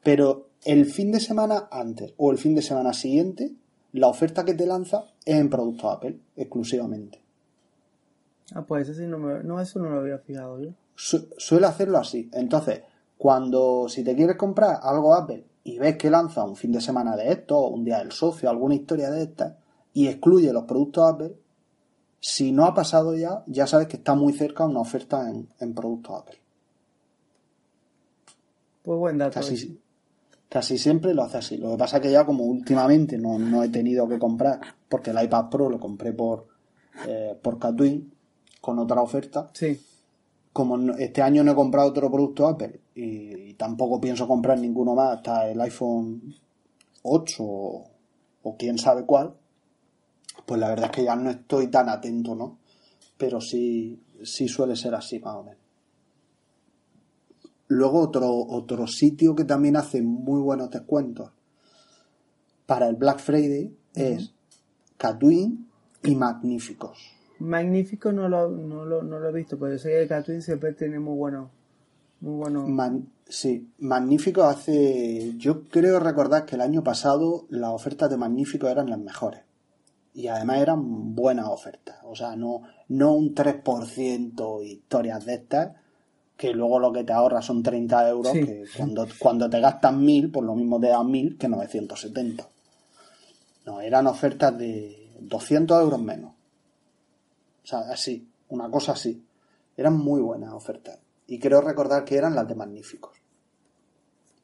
Pero 0.03 0.49
el 0.63 0.85
fin 0.85 1.11
de 1.11 1.19
semana 1.19 1.67
antes 1.71 2.13
o 2.15 2.31
el 2.31 2.37
fin 2.37 2.53
de 2.53 2.61
semana 2.61 2.93
siguiente, 2.93 3.55
la 3.91 4.07
oferta 4.07 4.45
que 4.45 4.53
te 4.53 4.67
lanza 4.67 5.05
es 5.25 5.39
en 5.39 5.49
productos 5.49 5.95
Apple, 5.95 6.19
exclusivamente. 6.35 7.23
Ah, 8.53 8.63
pues 8.67 8.87
ese 8.87 9.01
sí 9.01 9.07
no 9.07 9.17
me... 9.17 9.43
No, 9.43 9.59
eso 9.59 9.79
no 9.79 9.89
lo 9.89 10.01
había 10.01 10.19
fijado 10.19 10.61
yo. 10.61 10.75
Su- 10.95 11.29
suele 11.37 11.65
hacerlo 11.67 11.97
así. 11.97 12.29
Entonces, 12.33 12.81
cuando 13.17 13.87
si 13.89 14.03
te 14.03 14.15
quieres 14.15 14.35
comprar 14.37 14.79
algo 14.81 15.13
Apple 15.15 15.45
y 15.63 15.77
ves 15.79 15.97
que 15.97 16.09
lanza 16.09 16.43
un 16.43 16.55
fin 16.55 16.71
de 16.71 16.81
semana 16.81 17.15
de 17.15 17.31
esto, 17.31 17.67
un 17.67 17.83
día 17.85 17.99
del 17.99 18.11
socio, 18.11 18.49
alguna 18.49 18.75
historia 18.75 19.09
de 19.11 19.23
estas, 19.23 19.53
y 19.93 20.07
excluye 20.07 20.51
los 20.51 20.63
productos 20.65 21.09
Apple, 21.13 21.33
si 22.19 22.51
no 22.51 22.65
ha 22.65 22.73
pasado 22.73 23.15
ya, 23.15 23.43
ya 23.47 23.67
sabes 23.67 23.87
que 23.87 23.97
está 23.97 24.15
muy 24.15 24.33
cerca 24.33 24.65
una 24.65 24.79
oferta 24.81 25.29
en, 25.29 25.47
en 25.59 25.73
productos 25.73 26.21
Apple. 26.21 26.37
Pues 28.83 28.99
buen 28.99 29.17
dato. 29.17 29.33
Casi, 29.35 29.79
casi 30.49 30.77
siempre 30.77 31.13
lo 31.13 31.23
hace 31.23 31.37
así. 31.37 31.57
Lo 31.57 31.71
que 31.71 31.77
pasa 31.77 31.97
es 31.97 32.03
que 32.03 32.11
ya 32.11 32.25
como 32.25 32.43
últimamente 32.45 33.17
no, 33.17 33.39
no 33.39 33.63
he 33.63 33.69
tenido 33.69 34.07
que 34.07 34.19
comprar, 34.19 34.59
porque 34.89 35.11
el 35.11 35.23
iPad 35.23 35.49
Pro 35.49 35.69
lo 35.69 35.79
compré 35.79 36.11
por, 36.13 36.47
eh, 37.07 37.37
por 37.41 37.57
Catwin 37.59 38.13
con 38.61 38.79
otra 38.79 39.01
oferta, 39.01 39.49
Sí. 39.53 39.81
Como 40.53 40.77
este 40.93 41.21
año 41.21 41.43
no 41.43 41.51
he 41.51 41.55
comprado 41.55 41.89
otro 41.89 42.11
producto 42.11 42.47
Apple 42.47 42.79
y, 42.95 43.49
y 43.49 43.53
tampoco 43.55 43.99
pienso 43.99 44.27
comprar 44.27 44.59
ninguno 44.59 44.93
más 44.93 45.17
hasta 45.17 45.49
el 45.49 45.59
iPhone 45.59 46.35
8 47.01 47.43
o, 47.43 47.83
o 48.43 48.57
quién 48.57 48.77
sabe 48.77 49.05
cuál, 49.05 49.33
pues 50.45 50.59
la 50.59 50.69
verdad 50.69 50.85
es 50.85 50.91
que 50.91 51.03
ya 51.03 51.15
no 51.15 51.29
estoy 51.29 51.67
tan 51.67 51.89
atento, 51.89 52.35
¿no? 52.35 52.59
Pero 53.17 53.41
sí, 53.41 54.01
sí 54.23 54.47
suele 54.47 54.75
ser 54.75 54.95
así 54.95 55.19
más 55.19 55.35
o 55.35 55.43
menos. 55.43 55.63
Luego 57.67 58.01
otro, 58.01 58.29
otro 58.29 58.85
sitio 58.87 59.35
que 59.35 59.45
también 59.45 59.77
hace 59.77 60.01
muy 60.01 60.41
buenos 60.41 60.69
descuentos 60.69 61.31
para 62.65 62.87
el 62.87 62.95
Black 62.95 63.19
Friday 63.19 63.75
es 63.95 64.33
Catwin 64.97 65.67
y 66.03 66.15
Magníficos. 66.15 66.97
Magnífico 67.43 68.11
no 68.11 68.29
lo, 68.29 68.49
no 68.49 68.85
lo, 68.85 69.03
no 69.03 69.19
lo 69.19 69.29
he 69.29 69.33
visto, 69.33 69.57
pero 69.59 69.73
yo 69.73 69.77
sé 69.79 69.89
que 69.91 70.07
Catwin 70.07 70.41
siempre 70.41 70.73
tiene 70.73 70.99
muy 70.99 71.15
buenos... 71.17 71.49
Muy 72.21 72.35
buenos... 72.37 72.69
Man- 72.69 73.09
sí, 73.27 73.67
Magnífico 73.79 74.43
hace. 74.43 75.33
Yo 75.37 75.63
creo 75.65 75.99
recordar 75.99 76.45
que 76.45 76.55
el 76.55 76.61
año 76.61 76.83
pasado 76.83 77.45
las 77.49 77.71
ofertas 77.71 78.09
de 78.09 78.17
Magnífico 78.17 78.67
eran 78.69 78.89
las 78.89 78.99
mejores. 78.99 79.41
Y 80.13 80.27
además 80.27 80.59
eran 80.59 81.15
buenas 81.15 81.47
ofertas. 81.47 81.97
O 82.03 82.15
sea, 82.15 82.35
no, 82.35 82.61
no 82.87 83.13
un 83.13 83.33
3% 83.35 84.63
historias 84.63 85.25
de 85.25 85.33
estas, 85.33 85.73
que 86.37 86.53
luego 86.53 86.79
lo 86.79 86.93
que 86.93 87.03
te 87.03 87.13
ahorras 87.13 87.45
son 87.45 87.61
30 87.63 88.09
euros, 88.09 88.31
Sí. 88.33 88.45
que 88.45 88.63
cuando, 88.77 89.07
cuando 89.19 89.49
te 89.49 89.59
gastas 89.59 89.93
1000, 89.93 90.31
pues 90.31 90.45
lo 90.45 90.55
mismo 90.55 90.79
te 90.79 90.87
dan 90.87 91.09
1000 91.11 91.37
que 91.37 91.47
970. 91.49 92.47
No, 93.65 93.81
eran 93.81 94.07
ofertas 94.07 94.57
de 94.57 95.09
200 95.19 95.81
euros 95.81 96.01
menos. 96.01 96.31
O 97.63 97.67
sea, 97.67 97.79
así, 97.91 98.27
una 98.49 98.69
cosa 98.69 98.93
así. 98.93 99.25
Eran 99.77 99.97
muy 99.97 100.21
buenas 100.21 100.53
ofertas. 100.53 100.99
Y 101.27 101.39
creo 101.39 101.61
recordar 101.61 102.05
que 102.05 102.17
eran 102.17 102.35
las 102.35 102.47
de 102.47 102.55
Magníficos. 102.55 103.17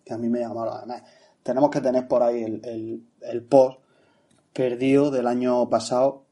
Que 0.06 0.14
a 0.14 0.18
mí 0.18 0.30
me 0.30 0.40
llamaron. 0.40 0.78
Además, 0.78 1.04
tenemos 1.44 1.70
que 1.70 1.82
tener 1.82 2.08
por 2.08 2.24
ahí 2.24 2.44
el, 2.44 2.66
el, 2.66 3.04
el 3.22 3.44
post 3.44 3.80
perdido 4.54 5.12
del 5.12 5.28
año 5.28 5.70
pasado, 5.70 6.24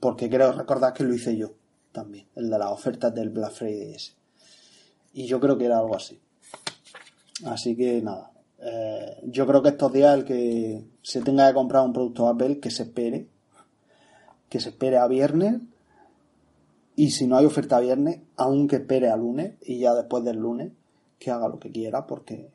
porque 0.00 0.28
creo 0.28 0.52
recordar 0.52 0.92
que 0.92 1.04
lo 1.04 1.14
hice 1.14 1.36
yo 1.36 1.52
también, 1.92 2.26
el 2.34 2.50
de 2.50 2.58
las 2.58 2.70
ofertas 2.70 3.14
del 3.14 3.30
Black 3.30 3.52
Friday 3.52 3.94
ese. 3.94 4.14
Y 5.12 5.26
yo 5.26 5.38
creo 5.38 5.56
que 5.56 5.66
era 5.66 5.78
algo 5.78 5.94
así. 5.94 6.20
Así 7.46 7.76
que 7.76 8.02
nada. 8.02 8.32
eh, 8.58 9.20
yo 9.24 9.46
creo 9.46 9.62
que 9.62 9.68
estos 9.68 9.92
días 9.92 10.14
el 10.14 10.24
que 10.24 10.84
se 11.02 11.22
tenga 11.22 11.46
que 11.46 11.54
comprar 11.54 11.84
un 11.84 11.92
producto 11.92 12.28
Apple, 12.28 12.58
que 12.58 12.70
se 12.70 12.82
espere. 12.82 13.28
Que 14.48 14.60
se 14.60 14.70
espere 14.70 14.98
a 14.98 15.06
viernes. 15.06 15.60
Y 16.96 17.10
si 17.10 17.26
no 17.26 17.36
hay 17.36 17.44
oferta 17.44 17.80
viernes, 17.80 18.20
aunque 18.36 18.76
espere 18.76 19.10
a 19.10 19.16
lunes. 19.16 19.54
Y 19.62 19.80
ya 19.80 19.94
después 19.94 20.24
del 20.24 20.36
lunes, 20.38 20.72
que 21.18 21.30
haga 21.30 21.48
lo 21.48 21.58
que 21.58 21.70
quiera, 21.70 22.06
porque, 22.06 22.50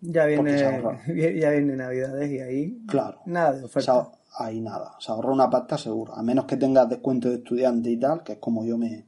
Ya 0.00 0.24
viene, 0.26 0.56
ya 1.38 1.50
viene 1.50 1.76
Navidades 1.76 2.30
y 2.30 2.40
ahí 2.40 2.78
claro. 2.86 3.20
nada 3.26 3.52
de 3.52 3.64
oferta. 3.64 3.92
ahor- 3.92 4.12
ahí 4.38 4.60
nada. 4.60 4.94
Se 4.98 5.10
ahorra 5.12 5.32
una 5.32 5.50
pasta 5.50 5.76
seguro. 5.78 6.14
A 6.14 6.22
menos 6.22 6.44
que 6.46 6.56
tengas 6.56 6.88
descuento 6.88 7.28
de 7.28 7.36
estudiante 7.36 7.90
y 7.90 7.96
tal, 7.98 8.22
que 8.22 8.32
es 8.34 8.38
como 8.38 8.64
yo 8.64 8.78
me. 8.78 9.04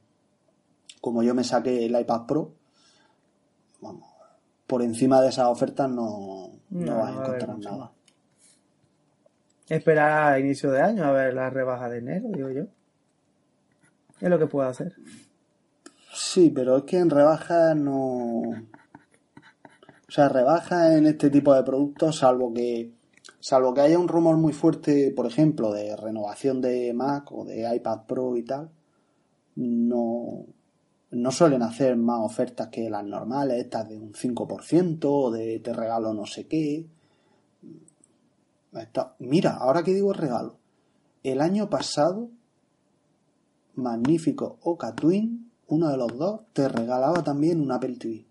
Como 1.01 1.23
yo 1.23 1.33
me 1.33 1.43
saqué 1.43 1.85
el 1.85 1.99
iPad 1.99 2.25
Pro. 2.25 2.51
Vamos. 3.81 4.03
Por 4.67 4.81
encima 4.83 5.21
de 5.21 5.29
esas 5.29 5.47
ofertas 5.47 5.89
no, 5.89 6.51
no, 6.69 6.85
No, 6.85 6.97
vas 6.97 7.09
a 7.09 7.13
encontrar 7.23 7.57
nada. 7.59 7.91
Esperar 9.69 10.33
a 10.33 10.39
inicio 10.39 10.71
de 10.71 10.81
año 10.81 11.03
a 11.05 11.11
ver 11.11 11.33
la 11.33 11.49
rebaja 11.49 11.89
de 11.89 11.99
enero, 11.99 12.27
digo 12.33 12.49
yo. 12.49 12.63
Es 14.21 14.29
lo 14.29 14.37
que 14.37 14.47
puedo 14.47 14.67
hacer. 14.67 14.95
Sí, 16.13 16.49
pero 16.49 16.77
es 16.77 16.83
que 16.83 16.97
en 16.97 17.09
rebajas 17.09 17.75
no. 17.75 18.41
O 18.49 20.11
sea, 20.11 20.27
rebajas 20.27 20.93
en 20.95 21.05
este 21.05 21.29
tipo 21.29 21.53
de 21.53 21.63
productos, 21.63 22.17
salvo 22.17 22.53
que. 22.53 22.91
Salvo 23.39 23.73
que 23.73 23.81
haya 23.81 23.97
un 23.97 24.09
rumor 24.09 24.35
muy 24.35 24.51
fuerte, 24.51 25.13
por 25.15 25.25
ejemplo, 25.25 25.71
de 25.71 25.95
renovación 25.95 26.59
de 26.59 26.93
Mac 26.93 27.31
o 27.31 27.45
de 27.45 27.73
iPad 27.73 28.01
Pro 28.05 28.35
y 28.35 28.43
tal, 28.43 28.69
no, 29.55 30.45
no 31.11 31.31
suelen 31.31 31.61
hacer 31.63 31.95
más 31.95 32.19
ofertas 32.21 32.67
que 32.67 32.89
las 32.89 33.05
normales, 33.05 33.63
estas 33.63 33.87
de 33.87 33.97
un 33.97 34.11
5% 34.11 34.99
o 35.05 35.31
de 35.31 35.59
te 35.59 35.71
regalo 35.71 36.13
no 36.13 36.25
sé 36.25 36.47
qué. 36.47 36.85
Mira, 39.19 39.55
ahora 39.55 39.83
que 39.83 39.93
digo 39.93 40.11
regalo, 40.11 40.57
el 41.23 41.39
año 41.39 41.69
pasado 41.69 42.29
Magnífico 43.79 44.57
o 44.63 44.77
Catwin, 44.77 45.51
uno 45.67 45.89
de 45.89 45.97
los 45.97 46.17
dos, 46.17 46.41
te 46.53 46.67
regalaba 46.67 47.23
también 47.23 47.61
un 47.61 47.71
Apple 47.71 47.95
TV. 47.99 48.25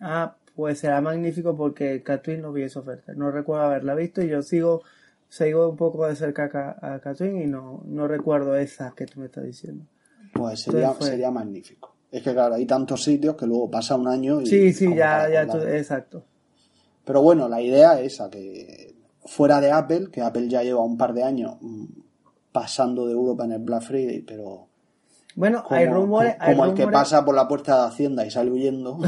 Ah, 0.00 0.34
pues 0.56 0.78
será 0.80 1.00
magnífico 1.00 1.56
porque 1.56 2.02
Catwin 2.02 2.42
no 2.42 2.52
vi 2.52 2.62
esa 2.62 2.80
oferta. 2.80 3.12
No 3.14 3.30
recuerdo 3.30 3.64
haberla 3.64 3.94
visto 3.94 4.22
y 4.22 4.28
yo 4.28 4.42
sigo, 4.42 4.82
sigo 5.28 5.68
un 5.68 5.76
poco 5.76 6.06
de 6.06 6.16
cerca 6.16 6.44
a 6.44 6.48
Ca- 6.48 6.76
a 6.80 7.00
Catwin 7.00 7.40
y 7.42 7.46
no, 7.46 7.82
no 7.86 8.08
recuerdo 8.08 8.56
esa 8.56 8.92
que 8.96 9.06
tú 9.06 9.20
me 9.20 9.26
estás 9.26 9.44
diciendo. 9.44 9.84
Pues 10.32 10.60
sería, 10.60 10.86
Entonces 10.88 11.08
sería 11.08 11.30
magnífico. 11.30 11.94
Es 12.10 12.22
que 12.22 12.32
claro, 12.32 12.54
hay 12.56 12.66
tantos 12.66 13.04
sitios 13.04 13.36
que 13.36 13.46
luego 13.46 13.70
pasa 13.70 13.96
un 13.96 14.08
año 14.08 14.40
y... 14.40 14.46
Sí, 14.46 14.72
sí, 14.72 14.94
ya, 14.94 15.28
ya, 15.30 15.46
tú- 15.46 15.58
exacto. 15.58 16.24
Pero 17.04 17.22
bueno, 17.22 17.48
la 17.48 17.60
idea 17.60 18.00
es 18.00 18.14
esa, 18.14 18.30
que 18.30 18.94
fuera 19.24 19.60
de 19.60 19.70
Apple, 19.70 20.08
que 20.12 20.20
Apple 20.22 20.48
ya 20.48 20.62
lleva 20.62 20.82
un 20.82 20.96
par 20.96 21.12
de 21.14 21.22
años 21.22 21.56
mm, 21.60 21.84
pasando 22.52 23.06
de 23.06 23.12
Europa 23.12 23.44
en 23.44 23.52
el 23.52 23.60
Black 23.60 23.82
Friday, 23.82 24.22
pero 24.22 24.66
Bueno, 25.36 25.62
como, 25.62 25.76
hay 25.78 25.86
rumores, 25.86 26.36
como 26.44 26.64
hay 26.64 26.70
el 26.70 26.76
que 26.76 26.86
pasa 26.88 27.24
por 27.24 27.34
la 27.34 27.46
puerta 27.48 27.80
de 27.82 27.88
Hacienda 27.88 28.26
y 28.26 28.30
sale 28.30 28.50
huyendo, 28.50 28.98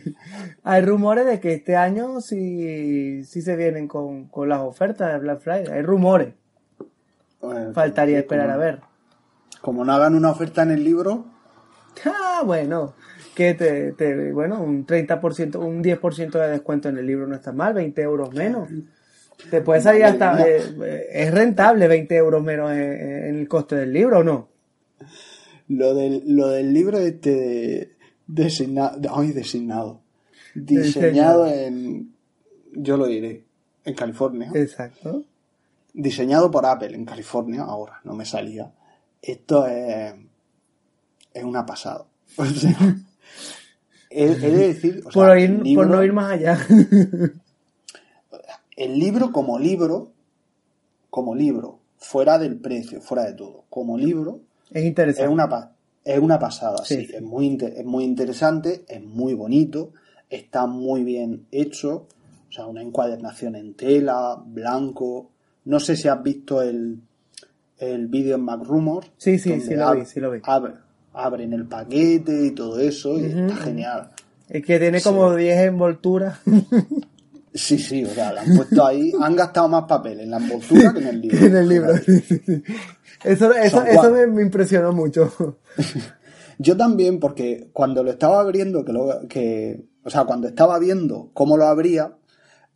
hay 0.64 0.82
rumores 0.82 1.26
de 1.26 1.40
que 1.40 1.54
este 1.54 1.76
año 1.76 2.20
sí, 2.20 3.24
sí 3.24 3.42
se 3.42 3.56
vienen 3.56 3.88
con, 3.88 4.24
con 4.28 4.48
las 4.48 4.60
ofertas 4.60 5.12
de 5.12 5.18
Black 5.18 5.40
Friday. 5.40 5.66
Hay 5.72 5.82
rumores. 5.82 6.34
Faltaría 7.72 8.18
esperar 8.18 8.50
a 8.50 8.56
ver. 8.56 8.80
Como 9.60 9.84
no 9.84 9.92
hagan 9.92 10.14
una 10.14 10.30
oferta 10.30 10.62
en 10.62 10.70
el 10.72 10.84
libro, 10.84 11.24
Ah, 12.04 12.42
bueno, 12.44 12.94
que 13.34 13.54
te, 13.54 13.92
te- 13.92 14.32
bueno, 14.32 14.60
un 14.62 14.86
30%, 14.86 15.56
un 15.58 15.82
10% 15.82 16.30
de 16.38 16.48
descuento 16.48 16.88
en 16.88 16.98
el 16.98 17.06
libro 17.06 17.26
no 17.26 17.34
está 17.34 17.52
mal, 17.52 17.74
20 17.74 18.00
euros 18.02 18.32
menos. 18.32 18.68
Te 19.50 19.60
puede 19.62 19.80
salir 19.80 20.04
hasta, 20.04 20.46
eh, 20.46 20.60
eh, 20.84 21.06
es 21.12 21.30
rentable 21.32 21.86
20 21.88 22.14
euros 22.16 22.42
menos 22.42 22.72
en, 22.72 22.78
en 22.82 23.36
el 23.38 23.48
coste 23.48 23.76
del 23.76 23.92
libro 23.92 24.18
o 24.18 24.24
no. 24.24 24.48
Lo 25.68 25.94
del, 25.94 26.22
lo 26.26 26.48
del 26.48 26.72
libro 26.72 26.98
este 26.98 27.30
de, 27.34 27.96
designa- 28.26 28.98
ay, 29.14 29.32
designado. 29.32 30.00
Diseñado 30.54 31.46
en. 31.46 32.12
Yo 32.72 32.96
lo 32.96 33.06
diré. 33.06 33.44
En 33.84 33.94
California. 33.94 34.50
Exacto. 34.54 35.24
Diseñado 35.94 36.50
por 36.50 36.66
Apple 36.66 36.94
en 36.94 37.04
California. 37.04 37.62
Ahora, 37.62 38.00
no 38.04 38.14
me 38.14 38.24
salía. 38.24 38.70
Esto 39.22 39.66
es. 39.66 40.14
Es 41.32 41.44
una 41.44 41.64
pasada. 41.64 42.04
O 42.36 42.44
sea, 42.44 42.76
he, 44.10 44.24
he 44.24 44.36
de 44.36 44.68
decir. 44.68 45.02
o 45.04 45.10
sea, 45.10 45.12
por, 45.12 45.38
ir- 45.38 45.74
por 45.74 45.86
no 45.86 46.02
ir 46.04 46.12
más 46.12 46.32
allá. 46.32 46.58
El 48.78 48.96
libro 48.96 49.32
como 49.32 49.58
libro. 49.58 50.12
Como 51.10 51.34
libro. 51.34 51.80
Fuera 51.96 52.38
del 52.38 52.58
precio, 52.58 53.00
fuera 53.00 53.24
de 53.24 53.32
todo. 53.32 53.64
Como 53.68 53.98
libro. 53.98 54.40
es 54.70 54.84
interesante. 54.84 55.24
Es 55.24 55.32
una, 55.32 55.72
Es 56.04 56.18
una 56.20 56.38
pasada, 56.38 56.84
sí. 56.84 57.08
Es, 57.12 57.20
muy 57.20 57.58
es 57.60 57.84
muy 57.84 58.04
interesante, 58.04 58.84
es 58.86 59.02
muy 59.02 59.34
bonito, 59.34 59.92
está 60.30 60.66
muy 60.66 61.02
bien 61.02 61.46
hecho. 61.50 62.06
O 62.48 62.52
sea, 62.52 62.66
una 62.66 62.80
encuadernación 62.80 63.56
en 63.56 63.74
tela, 63.74 64.40
blanco. 64.46 65.28
No 65.64 65.80
sé 65.80 65.96
si 65.96 66.06
has 66.06 66.22
visto 66.22 66.62
el, 66.62 67.00
el 67.78 68.06
vídeo 68.06 68.36
en 68.36 68.42
MacRumor. 68.42 69.06
Sí, 69.16 69.40
sí, 69.40 69.60
sí 69.60 69.74
lo 69.74 69.92
vi, 69.96 70.04
sí 70.06 70.20
lo 70.20 70.30
vi. 70.30 70.40
abren 71.14 71.52
el 71.52 71.66
paquete 71.66 72.46
y 72.46 72.52
todo 72.52 72.78
eso, 72.78 73.18
y 73.18 73.24
está 73.24 73.56
genial. 73.56 74.10
Es 74.48 74.64
que 74.64 74.78
tiene 74.78 75.02
como 75.02 75.34
10 75.34 75.66
envolturas. 75.66 76.38
Sí, 77.58 77.76
sí, 77.76 78.04
o 78.04 78.08
sea, 78.08 78.32
la 78.32 78.42
han 78.42 78.56
puesto 78.56 78.86
ahí, 78.86 79.12
han 79.20 79.34
gastado 79.34 79.68
más 79.68 79.84
papel 79.84 80.20
en 80.20 80.30
la 80.30 80.36
envoltura 80.36 80.92
que 80.92 81.00
en 81.00 81.06
el 81.08 81.20
libro. 81.20 81.38
en 81.46 81.56
el 81.56 81.68
libro, 81.68 81.96
sí, 81.98 82.20
sí, 82.20 82.40
sí. 82.46 82.62
Eso, 83.24 83.52
eso, 83.52 83.82
eso 83.82 84.10
me, 84.28 84.42
impresionó 84.42 84.92
mucho. 84.92 85.58
Yo 86.58 86.76
también, 86.76 87.18
porque 87.18 87.68
cuando 87.72 88.04
lo 88.04 88.10
estaba 88.10 88.40
abriendo, 88.40 88.84
que, 88.84 88.92
lo, 88.92 89.26
que, 89.28 89.84
o 90.04 90.10
sea, 90.10 90.24
cuando 90.24 90.46
estaba 90.46 90.78
viendo 90.78 91.30
cómo 91.34 91.56
lo 91.56 91.66
abría, 91.66 92.16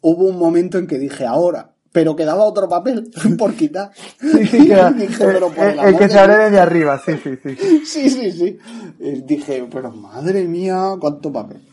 hubo 0.01 0.24
un 0.24 0.39
momento 0.39 0.78
en 0.78 0.89
que 0.89 0.99
dije, 0.99 1.26
ahora, 1.26 1.74
pero 1.93 2.16
quedaba 2.16 2.45
otro 2.45 2.68
papel 2.68 3.11
por 3.39 3.55
quitar. 3.55 3.93
Sí, 4.20 4.47
sí, 4.47 4.66
queda, 4.66 4.89
el, 4.89 5.97
que 5.97 6.09
se 6.09 6.18
abre 6.18 6.37
desde 6.37 6.59
arriba, 6.59 7.01
sí, 7.05 7.12
sí, 7.22 7.39
sí. 7.43 7.57
Sí, 7.85 8.11
sí, 8.11 8.33
sí. 8.33 8.59
Dije, 9.24 9.68
pero 9.70 9.93
madre 9.93 10.45
mía, 10.49 10.97
cuánto 10.99 11.33
papel. 11.33 11.72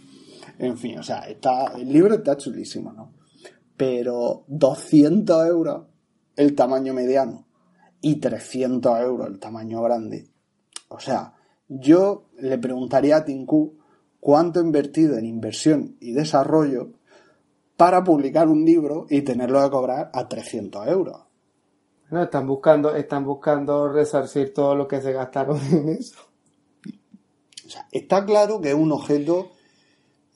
En 0.59 0.77
fin, 0.77 0.99
o 0.99 1.03
sea, 1.03 1.19
está, 1.19 1.71
el 1.77 1.91
libro 1.91 2.15
está 2.15 2.35
chulísimo, 2.35 2.91
¿no? 2.91 3.13
Pero 3.77 4.43
200 4.47 5.47
euros 5.47 5.85
el 6.35 6.53
tamaño 6.53 6.93
mediano 6.93 7.47
y 8.01 8.17
300 8.17 8.99
euros 8.99 9.27
el 9.27 9.39
tamaño 9.39 9.81
grande. 9.81 10.27
O 10.89 10.99
sea, 10.99 11.33
yo 11.69 12.29
le 12.39 12.57
preguntaría 12.57 13.17
a 13.17 13.25
Tinku 13.25 13.77
cuánto 14.19 14.59
he 14.59 14.63
invertido 14.63 15.17
en 15.17 15.25
inversión 15.25 15.95
y 16.01 16.11
desarrollo 16.11 16.91
para 17.77 18.03
publicar 18.03 18.49
un 18.49 18.65
libro 18.65 19.05
y 19.09 19.21
tenerlo 19.21 19.63
que 19.63 19.71
cobrar 19.71 20.11
a 20.13 20.27
300 20.27 20.87
euros. 20.87 21.21
No, 22.11 22.21
están 22.21 22.45
buscando, 22.45 22.93
están 22.93 23.23
buscando 23.23 23.87
resarcir 23.87 24.53
todo 24.53 24.75
lo 24.75 24.89
que 24.89 24.99
se 24.99 25.13
gastaron 25.13 25.57
en 25.71 25.89
eso. 25.89 26.19
O 27.65 27.69
sea, 27.69 27.87
está 27.93 28.25
claro 28.25 28.59
que 28.59 28.69
es 28.69 28.75
un 28.75 28.91
objeto 28.91 29.51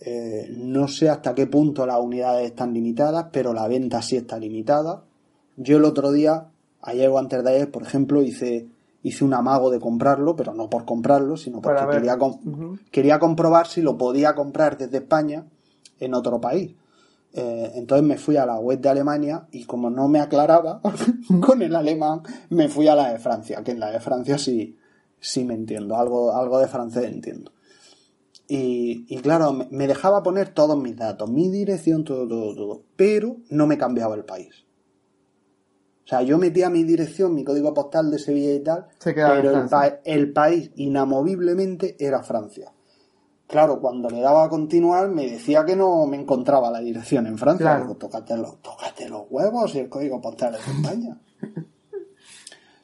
eh, 0.05 0.53
no 0.57 0.87
sé 0.89 1.09
hasta 1.09 1.33
qué 1.33 1.47
punto 1.47 1.85
las 1.85 1.99
unidades 1.99 2.45
están 2.45 2.73
limitadas, 2.73 3.27
pero 3.31 3.53
la 3.53 3.67
venta 3.67 4.01
sí 4.01 4.17
está 4.17 4.37
limitada. 4.37 5.03
Yo 5.55 5.77
el 5.77 5.85
otro 5.85 6.11
día, 6.11 6.49
ayer 6.81 7.09
o 7.09 7.17
antes 7.17 7.43
de 7.43 7.49
ayer, 7.49 7.71
por 7.71 7.83
ejemplo, 7.83 8.21
hice, 8.21 8.67
hice 9.01 9.23
un 9.23 9.33
amago 9.33 9.69
de 9.69 9.79
comprarlo, 9.79 10.35
pero 10.35 10.53
no 10.53 10.69
por 10.69 10.83
comprarlo, 10.83 11.37
sino 11.37 11.61
porque 11.61 11.85
quería, 11.89 12.17
quería 12.91 13.19
comprobar 13.19 13.67
si 13.67 13.81
lo 13.81 13.97
podía 13.97 14.35
comprar 14.35 14.77
desde 14.77 14.97
España 14.97 15.45
en 15.99 16.13
otro 16.13 16.41
país. 16.41 16.75
Eh, 17.31 17.71
entonces 17.75 18.05
me 18.05 18.17
fui 18.17 18.35
a 18.35 18.45
la 18.45 18.59
web 18.59 18.79
de 18.79 18.89
Alemania 18.89 19.47
y 19.51 19.63
como 19.63 19.89
no 19.89 20.07
me 20.07 20.19
aclaraba 20.19 20.81
con 21.41 21.61
el 21.61 21.75
alemán, 21.75 22.21
me 22.49 22.67
fui 22.67 22.87
a 22.87 22.95
la 22.95 23.11
de 23.11 23.19
Francia, 23.19 23.63
que 23.63 23.71
en 23.71 23.79
la 23.79 23.89
de 23.89 23.99
Francia 23.99 24.37
sí, 24.37 24.77
sí 25.19 25.45
me 25.45 25.53
entiendo, 25.53 25.95
algo, 25.95 26.35
algo 26.35 26.59
de 26.59 26.67
francés 26.67 27.05
entiendo. 27.05 27.51
Y, 28.55 29.17
claro, 29.23 29.51
me 29.71 29.87
dejaba 29.87 30.21
poner 30.21 30.49
todos 30.49 30.77
mis 30.77 30.95
datos, 30.95 31.27
mi 31.27 31.49
dirección, 31.49 32.03
todo, 32.03 32.27
todo, 32.27 32.53
todo. 32.53 32.83
Pero 32.95 33.37
no 33.49 33.65
me 33.65 33.79
cambiaba 33.79 34.13
el 34.13 34.25
país. 34.25 34.63
O 36.05 36.07
sea, 36.07 36.21
yo 36.21 36.37
metía 36.37 36.69
mi 36.69 36.83
dirección, 36.83 37.33
mi 37.33 37.43
código 37.43 37.73
postal 37.73 38.11
de 38.11 38.19
Sevilla 38.19 38.53
y 38.53 38.59
tal, 38.59 38.85
pero 39.03 39.49
el, 39.49 39.99
el, 40.05 40.33
país 40.33 40.69
inamoviblemente 40.75 41.95
era 41.99 42.21
Francia. 42.21 42.71
Claro, 43.47 43.79
cuando 43.81 44.07
le 44.09 44.21
daba 44.21 44.43
a 44.43 44.49
continuar 44.49 45.09
me 45.09 45.31
decía 45.31 45.65
que 45.65 45.75
no 45.75 46.05
me 46.05 46.17
encontraba 46.17 46.69
la 46.69 46.79
dirección 46.79 47.25
en 47.25 47.39
Francia. 47.39 47.77
Claro. 47.77 47.95
tócate, 47.95 48.37
los, 48.37 48.61
tócate 48.61 49.09
los 49.09 49.23
huevos 49.31 49.73
y 49.73 49.79
el 49.79 49.89
código 49.89 50.21
postal 50.21 50.53
es 50.55 50.65
de 50.65 50.73
España. 50.73 51.21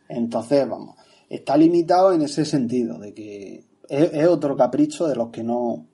Entonces, 0.09 0.67
vamos, 0.67 0.95
está 1.29 1.55
limitado 1.57 2.11
en 2.13 2.23
ese 2.23 2.43
sentido, 2.43 2.97
de 2.97 3.13
que 3.13 3.68
es, 3.89 4.27
otro 4.27 4.55
capricho 4.55 5.07
de 5.07 5.15
los 5.15 5.29
que 5.29 5.43
no 5.43 5.85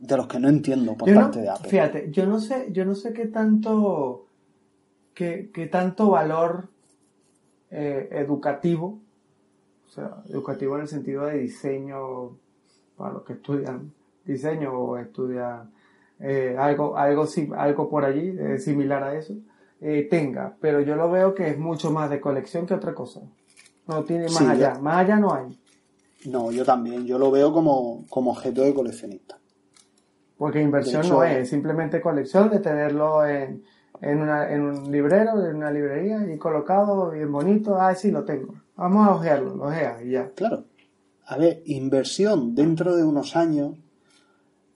de 0.00 0.16
los 0.16 0.26
que 0.26 0.38
no 0.38 0.48
entiendo 0.48 0.94
por 0.96 1.12
parte 1.14 1.40
de 1.40 1.48
Apple. 1.48 1.70
Fíjate, 1.70 2.10
yo 2.10 2.26
no 2.26 2.38
sé, 2.38 2.68
yo 2.72 2.84
no 2.84 2.94
sé 2.94 3.12
qué 3.12 3.26
tanto 3.26 4.26
qué, 5.14 5.68
tanto 5.70 6.10
valor 6.10 6.68
eh, 7.70 8.08
educativo, 8.12 9.00
o 9.86 9.88
sea, 9.88 10.22
educativo 10.28 10.74
en 10.74 10.82
el 10.82 10.88
sentido 10.88 11.24
de 11.26 11.38
diseño 11.38 12.36
para 12.96 13.14
los 13.14 13.22
que 13.22 13.34
estudian 13.34 13.92
diseño 14.24 14.72
o 14.72 14.98
estudian 14.98 15.70
eh, 16.20 16.56
algo, 16.58 16.96
algo, 16.96 17.26
algo 17.56 17.88
por 17.88 18.04
allí 18.04 18.36
eh, 18.38 18.58
similar 18.58 19.02
a 19.02 19.14
eso, 19.14 19.34
tenga, 20.08 20.56
pero 20.60 20.80
yo 20.80 20.96
lo 20.96 21.10
veo 21.10 21.34
que 21.34 21.50
es 21.50 21.58
mucho 21.58 21.90
más 21.90 22.08
de 22.08 22.18
colección 22.18 22.64
que 22.64 22.72
otra 22.72 22.94
cosa. 22.94 23.20
No 23.86 24.02
tiene 24.02 24.24
más 24.24 24.40
allá, 24.40 24.78
más 24.80 25.04
allá 25.04 25.16
no 25.16 25.34
hay. 25.34 25.58
No, 26.24 26.50
yo 26.50 26.64
también. 26.64 27.06
Yo 27.06 27.18
lo 27.18 27.30
veo 27.30 27.52
como, 27.52 28.04
objeto 28.10 28.62
de 28.62 28.74
coleccionista. 28.74 29.38
Porque 30.36 30.60
inversión 30.60 31.08
no 31.08 31.22
es, 31.22 31.48
simplemente 31.48 32.00
colección 32.00 32.50
de 32.50 32.58
tenerlo 32.58 33.24
en, 33.24 33.62
en, 34.00 34.20
una, 34.20 34.52
en 34.52 34.62
un 34.62 34.90
librero, 34.90 35.44
en 35.46 35.56
una 35.56 35.70
librería 35.70 36.26
y 36.32 36.38
colocado 36.38 37.10
bien 37.10 37.30
bonito. 37.30 37.76
Ah, 37.78 37.94
sí, 37.94 38.10
lo 38.10 38.24
tengo. 38.24 38.54
Vamos 38.76 39.06
a 39.06 39.14
ojearlo, 39.14 39.54
lo 39.54 39.64
ojea 39.64 40.02
y 40.02 40.10
ya. 40.10 40.30
Claro. 40.30 40.64
A 41.26 41.38
ver, 41.38 41.62
inversión 41.66 42.54
dentro 42.54 42.96
de 42.96 43.04
unos 43.04 43.36
años, 43.36 43.76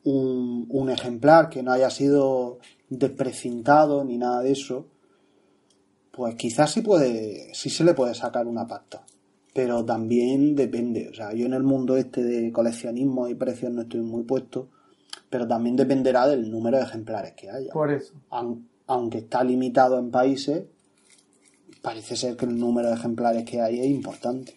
un, 0.04 0.66
un 0.70 0.90
ejemplar 0.90 1.48
que 1.48 1.62
no 1.62 1.72
haya 1.72 1.90
sido 1.90 2.58
desprecintado 2.88 4.04
ni 4.04 4.16
nada 4.16 4.40
de 4.42 4.52
eso, 4.52 4.86
pues 6.12 6.36
quizás 6.36 6.70
sí 6.70 6.80
puede, 6.80 7.52
sí 7.52 7.68
se 7.68 7.84
le 7.84 7.94
puede 7.94 8.14
sacar 8.14 8.46
una 8.46 8.66
pasta 8.66 9.04
pero 9.58 9.84
también 9.84 10.54
depende. 10.54 11.08
O 11.08 11.14
sea, 11.14 11.32
yo 11.32 11.44
en 11.44 11.52
el 11.52 11.64
mundo 11.64 11.96
este 11.96 12.22
de 12.22 12.52
coleccionismo 12.52 13.26
y 13.26 13.34
precios 13.34 13.72
no 13.72 13.82
estoy 13.82 14.02
muy 14.02 14.22
puesto, 14.22 14.68
pero 15.28 15.48
también 15.48 15.74
dependerá 15.74 16.28
del 16.28 16.48
número 16.48 16.76
de 16.76 16.84
ejemplares 16.84 17.32
que 17.32 17.50
haya. 17.50 17.72
Por 17.72 17.90
eso. 17.90 18.14
aunque 18.86 19.18
está 19.18 19.42
limitado 19.42 19.98
en 19.98 20.12
países, 20.12 20.62
parece 21.82 22.14
ser 22.14 22.36
que 22.36 22.46
el 22.46 22.56
número 22.56 22.86
de 22.86 22.94
ejemplares 22.94 23.44
que 23.44 23.60
hay 23.60 23.80
es 23.80 23.86
importante. 23.86 24.56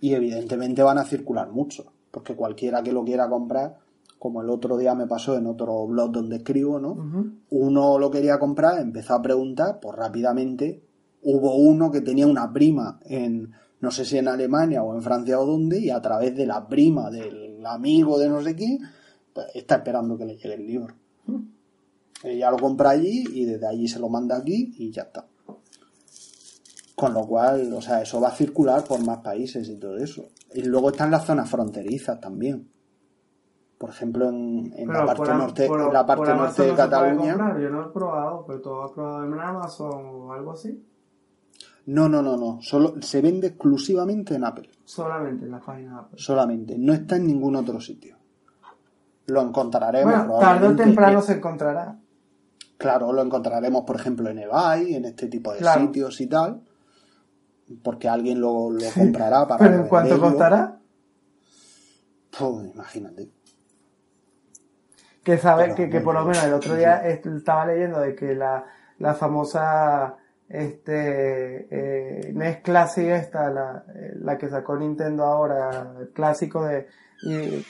Y 0.00 0.14
evidentemente 0.14 0.84
van 0.84 0.98
a 0.98 1.04
circular 1.04 1.50
mucho, 1.50 1.92
porque 2.12 2.36
cualquiera 2.36 2.84
que 2.84 2.92
lo 2.92 3.02
quiera 3.02 3.28
comprar, 3.28 3.78
como 4.16 4.42
el 4.42 4.48
otro 4.48 4.76
día 4.76 4.94
me 4.94 5.08
pasó 5.08 5.36
en 5.36 5.48
otro 5.48 5.84
blog 5.88 6.12
donde 6.12 6.36
escribo, 6.36 6.78
¿no? 6.78 7.34
Uno 7.50 7.98
lo 7.98 8.12
quería 8.12 8.38
comprar, 8.38 8.78
empezó 8.78 9.14
a 9.14 9.22
preguntar, 9.22 9.80
pues 9.80 9.96
rápidamente 9.96 10.84
hubo 11.24 11.56
uno 11.56 11.90
que 11.90 12.00
tenía 12.00 12.26
una 12.26 12.52
prima 12.52 13.00
en, 13.04 13.52
no 13.80 13.90
sé 13.90 14.04
si 14.04 14.18
en 14.18 14.28
Alemania 14.28 14.82
o 14.82 14.94
en 14.94 15.02
Francia 15.02 15.40
o 15.40 15.46
dónde, 15.46 15.78
y 15.78 15.90
a 15.90 16.00
través 16.00 16.36
de 16.36 16.46
la 16.46 16.68
prima 16.68 17.10
del 17.10 17.64
amigo 17.66 18.18
de 18.18 18.28
no 18.28 18.42
sé 18.42 18.54
quién, 18.54 18.78
pues 19.32 19.46
está 19.54 19.76
esperando 19.76 20.16
que 20.16 20.26
le 20.26 20.36
llegue 20.36 20.54
el 20.54 20.66
libro. 20.66 20.94
Ella 22.22 22.50
lo 22.50 22.58
compra 22.58 22.90
allí 22.90 23.24
y 23.32 23.44
desde 23.44 23.66
allí 23.66 23.88
se 23.88 23.98
lo 23.98 24.08
manda 24.08 24.36
aquí 24.36 24.72
y 24.78 24.90
ya 24.90 25.02
está. 25.02 25.26
Con 26.94 27.12
lo 27.12 27.26
cual, 27.26 27.72
o 27.74 27.82
sea, 27.82 28.02
eso 28.02 28.20
va 28.20 28.28
a 28.28 28.32
circular 28.32 28.84
por 28.84 29.04
más 29.04 29.18
países 29.18 29.68
y 29.68 29.76
todo 29.76 29.96
eso. 29.96 30.24
Y 30.54 30.62
luego 30.62 30.90
están 30.90 31.10
las 31.10 31.24
zonas 31.26 31.50
fronterizas 31.50 32.20
también. 32.20 32.70
Por 33.76 33.90
ejemplo, 33.90 34.28
en, 34.28 34.72
la 34.86 35.04
parte 35.04 35.34
norte, 35.34 35.66
en 35.66 35.92
la 35.92 36.06
parte 36.06 36.34
norte 36.34 36.62
de 36.62 36.74
Cataluña. 36.74 37.32
Yo 37.60 37.68
no 37.70 37.80
lo 37.80 37.88
he 37.88 37.92
probado, 37.92 38.44
pero 38.46 38.60
todo 38.60 38.84
has 38.84 38.92
probado 38.92 39.24
en 39.24 39.38
Amazon 39.38 40.06
o 40.06 40.32
algo 40.32 40.52
así. 40.52 40.82
No, 41.86 42.08
no, 42.08 42.22
no, 42.22 42.36
no. 42.36 42.62
Solo 42.62 42.94
se 43.02 43.20
vende 43.20 43.48
exclusivamente 43.48 44.34
en 44.34 44.44
Apple. 44.44 44.70
Solamente 44.84 45.44
en 45.44 45.50
la 45.50 45.60
página 45.60 45.92
de 45.92 46.00
Apple. 46.00 46.18
Solamente. 46.18 46.78
No 46.78 46.92
está 46.92 47.16
en 47.16 47.26
ningún 47.26 47.56
otro 47.56 47.80
sitio. 47.80 48.16
Lo 49.26 49.42
encontraremos. 49.42 50.14
Bueno, 50.14 50.38
tarde 50.38 50.68
o 50.68 50.76
temprano 50.76 51.20
se 51.22 51.34
encontrará. 51.34 51.98
Claro, 52.76 53.12
lo 53.12 53.22
encontraremos, 53.22 53.84
por 53.84 53.96
ejemplo, 53.96 54.28
en 54.30 54.38
eBay, 54.38 54.94
en 54.94 55.04
este 55.04 55.28
tipo 55.28 55.52
de 55.52 55.64
sitios 55.64 56.20
y 56.20 56.26
tal. 56.26 56.62
Porque 57.82 58.08
alguien 58.08 58.40
lo, 58.40 58.70
lo 58.70 58.84
comprará 58.94 59.46
para. 59.46 59.64
¿Pero 59.64 59.82
en 59.82 59.88
cuánto 59.88 60.20
costará? 60.20 60.78
Pues 62.38 62.74
imagínate. 62.74 63.30
Que 65.22 65.38
sabe 65.38 65.74
que, 65.74 65.88
que, 65.88 66.00
por 66.00 66.14
lo 66.14 66.24
menos 66.24 66.44
el 66.44 66.52
otro 66.52 66.74
día 66.74 67.06
estaba 67.06 67.64
leyendo 67.64 68.00
de 68.00 68.14
que 68.14 68.34
la, 68.34 68.64
la 68.98 69.14
famosa 69.14 70.16
este 70.48 71.66
eh, 71.70 72.32
NES 72.32 72.58
Classic 72.58 73.06
esta, 73.06 73.50
la, 73.50 73.84
la, 74.16 74.38
que 74.38 74.48
sacó 74.48 74.76
Nintendo 74.76 75.24
ahora, 75.24 75.94
el 76.00 76.08
clásico 76.10 76.64
de 76.64 76.86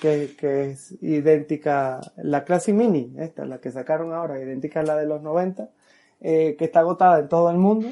que, 0.00 0.34
que, 0.36 0.70
es 0.70 0.96
idéntica, 1.00 2.00
la 2.16 2.44
Classic 2.44 2.74
Mini, 2.74 3.14
esta, 3.18 3.44
la 3.44 3.58
que 3.58 3.70
sacaron 3.70 4.12
ahora, 4.12 4.40
idéntica 4.40 4.80
a 4.80 4.82
la 4.82 4.96
de 4.96 5.06
los 5.06 5.22
90, 5.22 5.68
eh, 6.20 6.56
que 6.58 6.64
está 6.64 6.80
agotada 6.80 7.20
en 7.20 7.28
todo 7.28 7.50
el 7.50 7.58
mundo. 7.58 7.88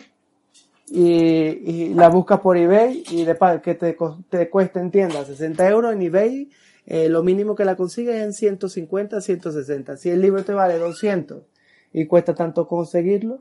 y, 0.89 1.05
y 1.05 1.95
la 1.95 2.09
buscas 2.09 2.41
por 2.41 2.57
eBay 2.57 3.05
y 3.11 3.25
de 3.25 3.37
que 3.63 3.75
te, 3.75 3.97
te 4.29 4.51
cuesta 4.51 4.81
en 4.81 4.91
tienda 4.91 5.25
60 5.25 5.69
euros 5.69 5.95
en 5.95 6.03
eBay, 6.03 6.51
eh, 6.87 7.09
lo 7.09 7.23
mínimo 7.23 7.55
que 7.55 7.65
la 7.65 7.77
consigues 7.77 8.17
es 8.17 8.23
en 8.25 8.33
150, 8.33 9.21
160. 9.21 9.97
Si 9.97 10.11
el 10.11 10.21
libro 10.21 10.45
te 10.45 10.53
vale 10.53 10.79
200 10.79 11.45
y 11.93 12.07
cuesta 12.07 12.35
tanto 12.35 12.67
conseguirlo, 12.67 13.41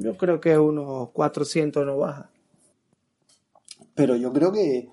yo 0.00 0.16
creo 0.16 0.40
que 0.40 0.56
unos 0.58 1.10
400 1.10 1.84
no 1.84 1.98
baja. 1.98 2.30
Pero 3.94 4.14
yo 4.16 4.32
creo 4.32 4.52
que 4.52 4.88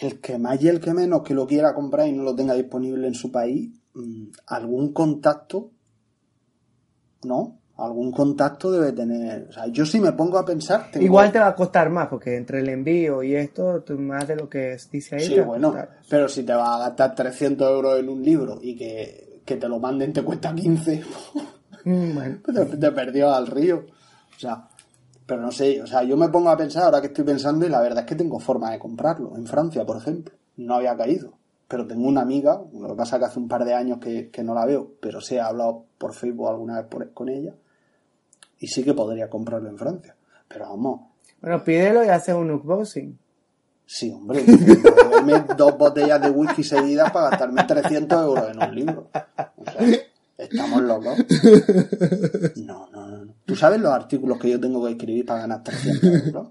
el 0.00 0.20
que 0.20 0.36
más 0.38 0.60
y 0.62 0.68
el 0.68 0.80
que 0.80 0.92
menos 0.92 1.22
que 1.22 1.32
lo 1.34 1.46
quiera 1.46 1.74
comprar 1.74 2.08
y 2.08 2.12
no 2.12 2.22
lo 2.24 2.34
tenga 2.34 2.54
disponible 2.54 3.06
en 3.06 3.14
su 3.14 3.30
país, 3.32 3.70
mm, 3.94 4.26
algún 4.46 4.92
contacto, 4.92 5.70
¿no? 7.24 7.58
Algún 7.76 8.10
contacto 8.10 8.72
debe 8.72 8.90
tener. 8.92 9.46
O 9.48 9.52
sea, 9.52 9.68
yo 9.68 9.86
si 9.86 10.00
me 10.00 10.12
pongo 10.12 10.38
a 10.38 10.44
pensar. 10.44 10.90
tengo- 10.90 11.06
Igual 11.06 11.30
te 11.30 11.38
va 11.38 11.46
a 11.48 11.54
costar 11.54 11.90
más, 11.90 12.08
porque 12.08 12.36
entre 12.36 12.58
el 12.60 12.68
envío 12.68 13.22
y 13.22 13.36
esto, 13.36 13.82
tú- 13.82 13.96
más 13.98 14.26
de 14.26 14.34
lo 14.34 14.48
que 14.48 14.76
dice 14.90 15.14
ahí. 15.16 15.26
Sí, 15.26 15.34
te 15.34 15.40
va 15.42 15.46
bueno, 15.46 15.76
pero 16.08 16.28
si 16.28 16.42
te 16.42 16.52
vas 16.52 16.68
a 16.68 16.78
gastar 16.88 17.14
300 17.14 17.70
euros 17.70 17.98
en 18.00 18.08
un 18.08 18.22
libro 18.24 18.58
y 18.60 18.74
que, 18.76 19.42
que 19.44 19.56
te 19.56 19.68
lo 19.68 19.78
manden 19.78 20.12
te 20.12 20.22
cuesta 20.24 20.52
15, 20.54 21.02
Mm, 21.34 21.40
bueno. 22.14 22.38
te, 22.44 22.76
te 22.76 22.92
perdió 22.92 23.32
al 23.32 23.46
río. 23.46 23.84
O 24.36 24.38
sea, 24.40 24.68
pero 25.26 25.42
no 25.42 25.50
sé, 25.52 25.82
o 25.82 25.86
sea, 25.86 26.02
yo 26.04 26.16
me 26.16 26.28
pongo 26.28 26.48
a 26.50 26.56
pensar, 26.56 26.84
ahora 26.84 27.00
que 27.00 27.08
estoy 27.08 27.24
pensando, 27.24 27.66
y 27.66 27.68
la 27.68 27.80
verdad 27.80 28.00
es 28.00 28.06
que 28.06 28.14
tengo 28.14 28.38
forma 28.40 28.70
de 28.70 28.78
comprarlo. 28.78 29.36
En 29.36 29.46
Francia, 29.46 29.84
por 29.84 29.96
ejemplo, 29.98 30.34
no 30.56 30.74
había 30.74 30.96
caído. 30.96 31.32
Pero 31.68 31.86
tengo 31.86 32.08
una 32.08 32.22
amiga, 32.22 32.62
lo 32.72 32.88
que 32.88 32.94
pasa 32.94 33.16
es 33.16 33.20
que 33.20 33.26
hace 33.26 33.38
un 33.38 33.46
par 33.48 33.64
de 33.64 33.74
años 33.74 33.98
que, 33.98 34.30
que 34.30 34.42
no 34.42 34.54
la 34.54 34.64
veo, 34.64 34.90
pero 35.00 35.20
sí 35.20 35.34
he 35.34 35.40
hablado 35.40 35.84
por 35.98 36.14
Facebook 36.14 36.48
alguna 36.48 36.78
vez 36.78 36.86
por- 36.86 37.12
con 37.12 37.28
ella, 37.28 37.52
y 38.58 38.68
sí 38.68 38.82
que 38.82 38.94
podría 38.94 39.28
comprarlo 39.28 39.68
en 39.68 39.76
Francia. 39.76 40.16
Pero 40.48 40.70
vamos, 40.70 41.00
Bueno, 41.42 41.62
pídelo 41.62 42.02
y 42.04 42.08
haces 42.08 42.34
un 42.34 42.50
unboxing. 42.50 43.18
Sí, 43.84 44.10
hombre, 44.10 44.44
dos 45.56 45.76
botellas 45.78 46.20
de 46.22 46.30
whisky 46.30 46.62
seguidas 46.64 47.10
para 47.10 47.30
gastarme 47.30 47.64
300 47.64 48.22
euros 48.22 48.50
en 48.50 48.62
un 48.62 48.74
libro. 48.74 49.08
O 49.56 49.70
sea, 49.70 49.98
estamos 50.38 50.82
locos. 50.82 51.18
No, 52.56 52.88
no, 52.90 53.06
no. 53.08 53.34
¿Tú 53.44 53.56
sabes 53.56 53.80
los 53.80 53.92
artículos 53.92 54.38
que 54.38 54.50
yo 54.50 54.60
tengo 54.60 54.84
que 54.84 54.92
escribir 54.92 55.26
para 55.26 55.40
ganar 55.40 55.62
300 55.62 56.26
euros? 56.26 56.48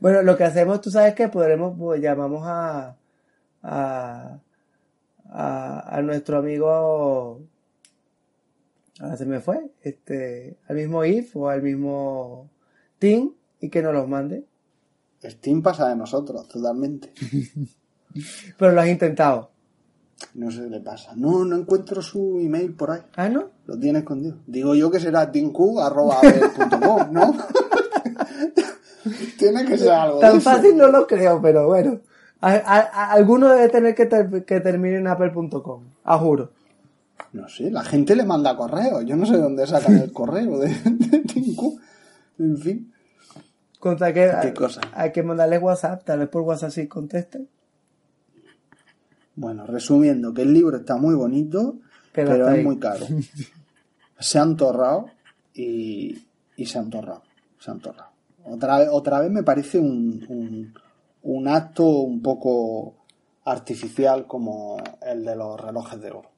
Bueno, 0.00 0.22
lo 0.22 0.36
que 0.36 0.44
hacemos, 0.44 0.80
tú 0.80 0.90
sabes 0.90 1.14
que 1.14 1.28
podremos, 1.28 1.74
pues, 1.78 2.00
llamamos 2.00 2.42
a, 2.44 2.96
a, 3.62 4.38
a, 5.30 5.96
a 5.96 6.02
nuestro 6.02 6.38
amigo, 6.38 7.40
ahora 9.00 9.16
se 9.16 9.26
me 9.26 9.40
fue, 9.40 9.70
este, 9.82 10.58
al 10.68 10.76
mismo 10.76 11.04
IF 11.04 11.36
o 11.36 11.48
al 11.48 11.62
mismo 11.62 12.50
Tim 12.98 13.32
y 13.60 13.70
que 13.70 13.82
nos 13.82 13.94
los 13.94 14.08
mande. 14.08 14.44
Steam 15.24 15.62
pasa 15.62 15.88
de 15.88 15.96
nosotros, 15.96 16.46
totalmente. 16.48 17.12
Pero 18.58 18.72
lo 18.72 18.80
has 18.80 18.88
intentado. 18.88 19.50
No 20.34 20.50
sé 20.50 20.62
qué 20.62 20.70
le 20.70 20.80
pasa. 20.80 21.12
No, 21.14 21.44
no 21.44 21.56
encuentro 21.56 22.00
su 22.02 22.38
email 22.40 22.72
por 22.74 22.90
ahí. 22.90 23.00
Ah, 23.16 23.28
¿no? 23.28 23.50
Lo 23.66 23.78
tiene 23.78 23.98
escondido. 24.00 24.36
Digo 24.46 24.74
yo 24.74 24.90
que 24.90 24.98
será 25.00 25.30
teamq.com, 25.30 27.12
¿no? 27.12 27.36
tiene 29.38 29.64
que 29.64 29.78
ser 29.78 29.90
algo 29.90 30.16
de 30.16 30.20
Tan 30.22 30.36
eso. 30.38 30.50
fácil 30.50 30.76
no 30.76 30.88
lo 30.88 31.06
creo, 31.06 31.40
pero 31.40 31.66
bueno. 31.66 32.00
A- 32.40 32.50
a- 32.52 32.80
a- 32.80 33.12
alguno 33.12 33.48
debe 33.48 33.68
tener 33.68 33.94
que, 33.94 34.06
ter- 34.06 34.44
que 34.44 34.60
termine 34.60 34.96
en 34.96 35.06
apple.com, 35.06 35.82
a 36.04 36.18
juro. 36.18 36.50
No 37.32 37.48
sé, 37.48 37.70
la 37.70 37.82
gente 37.84 38.14
le 38.14 38.24
manda 38.24 38.56
correo. 38.56 39.02
Yo 39.02 39.16
no 39.16 39.26
sé 39.26 39.36
dónde 39.38 39.66
sacan 39.66 39.96
el 39.98 40.12
correo 40.12 40.58
de, 40.58 40.68
de 40.68 41.18
Tinku. 41.20 41.78
En 42.38 42.56
fin. 42.58 42.92
Contra 43.78 44.12
que 44.12 44.30
Qué 44.42 44.54
cosa. 44.54 44.80
hay 44.94 45.12
que 45.12 45.22
mandarle 45.22 45.58
WhatsApp, 45.58 46.02
tal 46.04 46.20
vez 46.20 46.28
por 46.28 46.42
WhatsApp 46.42 46.70
sí 46.70 46.86
conteste. 46.86 47.46
Bueno, 49.36 49.66
resumiendo, 49.66 50.32
que 50.34 50.42
el 50.42 50.52
libro 50.52 50.78
está 50.78 50.96
muy 50.96 51.14
bonito, 51.14 51.76
Pero 52.12 52.34
es 52.34 52.48
ahí. 52.48 52.64
muy 52.64 52.78
caro. 52.78 53.06
Se 54.18 54.38
han 54.38 54.56
torrado 54.56 55.06
y, 55.52 56.26
y 56.56 56.64
se 56.66 56.78
han 56.78 56.88
torrado. 56.88 57.22
Se 57.58 57.70
han 57.70 57.80
torrado. 57.80 58.10
Otra 58.44 58.78
vez, 58.78 58.88
otra 58.90 59.20
vez 59.20 59.30
me 59.30 59.42
parece 59.42 59.78
un, 59.78 60.24
un, 60.28 60.74
un 61.22 61.48
acto 61.48 61.84
un 61.86 62.22
poco 62.22 62.94
artificial 63.44 64.26
como 64.26 64.78
el 65.02 65.22
de 65.24 65.36
los 65.36 65.60
relojes 65.60 66.00
de 66.00 66.10
oro. 66.10 66.30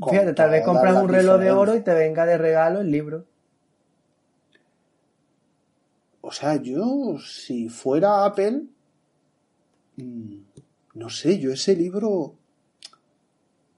Con 0.00 0.10
Fíjate, 0.10 0.32
tal 0.34 0.50
vez 0.50 0.64
compras 0.64 1.00
un 1.00 1.08
reloj 1.08 1.38
de 1.38 1.50
oro 1.52 1.76
y 1.76 1.80
te 1.80 1.94
venga 1.94 2.26
de 2.26 2.38
regalo 2.38 2.80
el 2.80 2.90
libro. 2.90 3.24
O 6.22 6.32
sea, 6.32 6.56
yo, 6.56 7.18
si 7.24 7.68
fuera 7.68 8.24
Apple, 8.24 8.64
mm, 9.96 10.34
no 10.94 11.08
sé, 11.08 11.38
yo 11.38 11.52
ese 11.52 11.74
libro, 11.76 12.34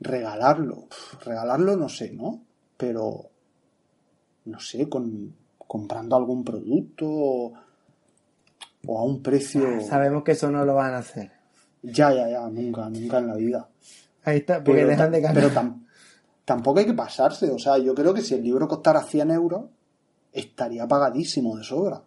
regalarlo, 0.00 0.86
regalarlo 1.24 1.76
no 1.76 1.88
sé, 1.88 2.12
¿no? 2.12 2.42
Pero, 2.76 3.30
no 4.46 4.58
sé, 4.60 4.88
con, 4.88 5.34
comprando 5.58 6.16
algún 6.16 6.42
producto 6.44 7.06
o, 7.08 7.52
o 8.86 8.98
a 8.98 9.04
un 9.04 9.22
precio... 9.22 9.80
Sabemos 9.82 10.24
que 10.24 10.32
eso 10.32 10.50
no 10.50 10.64
lo 10.64 10.74
van 10.74 10.94
a 10.94 10.98
hacer. 10.98 11.30
Ya, 11.82 12.12
ya, 12.12 12.28
ya, 12.28 12.48
nunca, 12.48 12.88
nunca 12.88 13.18
en 13.18 13.26
la 13.28 13.34
vida. 13.36 13.68
Ahí 14.24 14.38
está, 14.38 14.62
porque 14.62 14.80
Pero, 14.80 14.88
dejan 14.88 15.10
de 15.12 15.20
ganar. 15.20 15.34
pero 15.42 15.54
tam- 15.54 15.86
tampoco 16.44 16.80
hay 16.80 16.86
que 16.86 16.94
pasarse, 16.94 17.50
o 17.50 17.58
sea, 17.58 17.78
yo 17.78 17.94
creo 17.94 18.14
que 18.14 18.22
si 18.22 18.34
el 18.34 18.42
libro 18.42 18.68
costara 18.68 19.02
100 19.02 19.30
euros, 19.30 19.64
estaría 20.32 20.86
pagadísimo 20.88 21.56
de 21.56 21.64
sobra. 21.64 22.02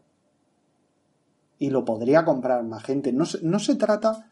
Y 1.57 1.69
lo 1.69 1.85
podría 1.85 2.25
comprar 2.25 2.63
más 2.63 2.83
gente. 2.83 3.13
No 3.13 3.23
no 3.43 3.59
se 3.59 3.75
trata 3.75 4.29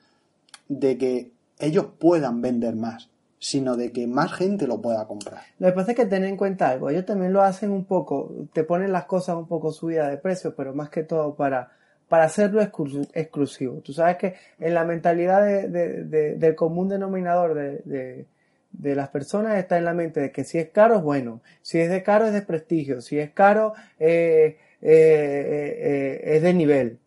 de 0.79 0.97
que 0.97 1.31
ellos 1.59 1.85
puedan 1.99 2.41
vender 2.41 2.75
más, 2.75 3.09
sino 3.39 3.75
de 3.77 3.91
que 3.91 4.07
más 4.07 4.33
gente 4.33 4.67
lo 4.67 4.81
pueda 4.81 5.05
comprar. 5.07 5.41
Lo 5.59 5.67
que 5.67 5.73
pasa 5.73 5.91
es 5.91 5.97
que 5.97 6.05
ten 6.05 6.23
en 6.23 6.37
cuenta 6.37 6.69
algo, 6.69 6.89
ellos 6.89 7.05
también 7.05 7.33
lo 7.33 7.41
hacen 7.41 7.71
un 7.71 7.85
poco, 7.85 8.31
te 8.53 8.63
ponen 8.63 8.91
las 8.91 9.05
cosas 9.05 9.35
un 9.35 9.47
poco 9.47 9.71
subidas 9.71 10.09
de 10.09 10.17
precio, 10.17 10.55
pero 10.55 10.73
más 10.73 10.89
que 10.89 11.03
todo 11.03 11.35
para, 11.35 11.71
para 12.07 12.23
hacerlo 12.25 12.61
exclu- 12.61 13.09
exclusivo. 13.13 13.81
Tú 13.83 13.93
sabes 13.93 14.17
que 14.17 14.35
en 14.59 14.73
la 14.73 14.83
mentalidad 14.85 15.43
de- 15.45 15.67
de- 15.67 16.03
de- 16.05 16.35
del 16.35 16.55
común 16.55 16.89
denominador 16.89 17.53
de, 17.53 17.81
de- 17.85 18.95
las 18.95 19.09
personas 19.09 19.57
está 19.59 19.77
en 19.77 19.85
la 19.85 19.93
mente 19.93 20.19
de 20.19 20.31
que 20.31 20.43
si 20.43 20.57
es 20.57 20.69
caro 20.69 20.95
es 20.97 21.03
bueno, 21.03 21.41
si 21.61 21.79
es 21.79 21.89
de 21.89 22.01
caro 22.01 22.25
es 22.25 22.33
de 22.33 22.41
prestigio, 22.41 23.01
si 23.01 23.19
es 23.19 23.29
caro 23.31 23.73
eh, 23.99 24.57
eh, 24.81 26.21
eh, 26.21 26.21
es 26.37 26.41
de 26.41 26.53
nivel. 26.53 26.97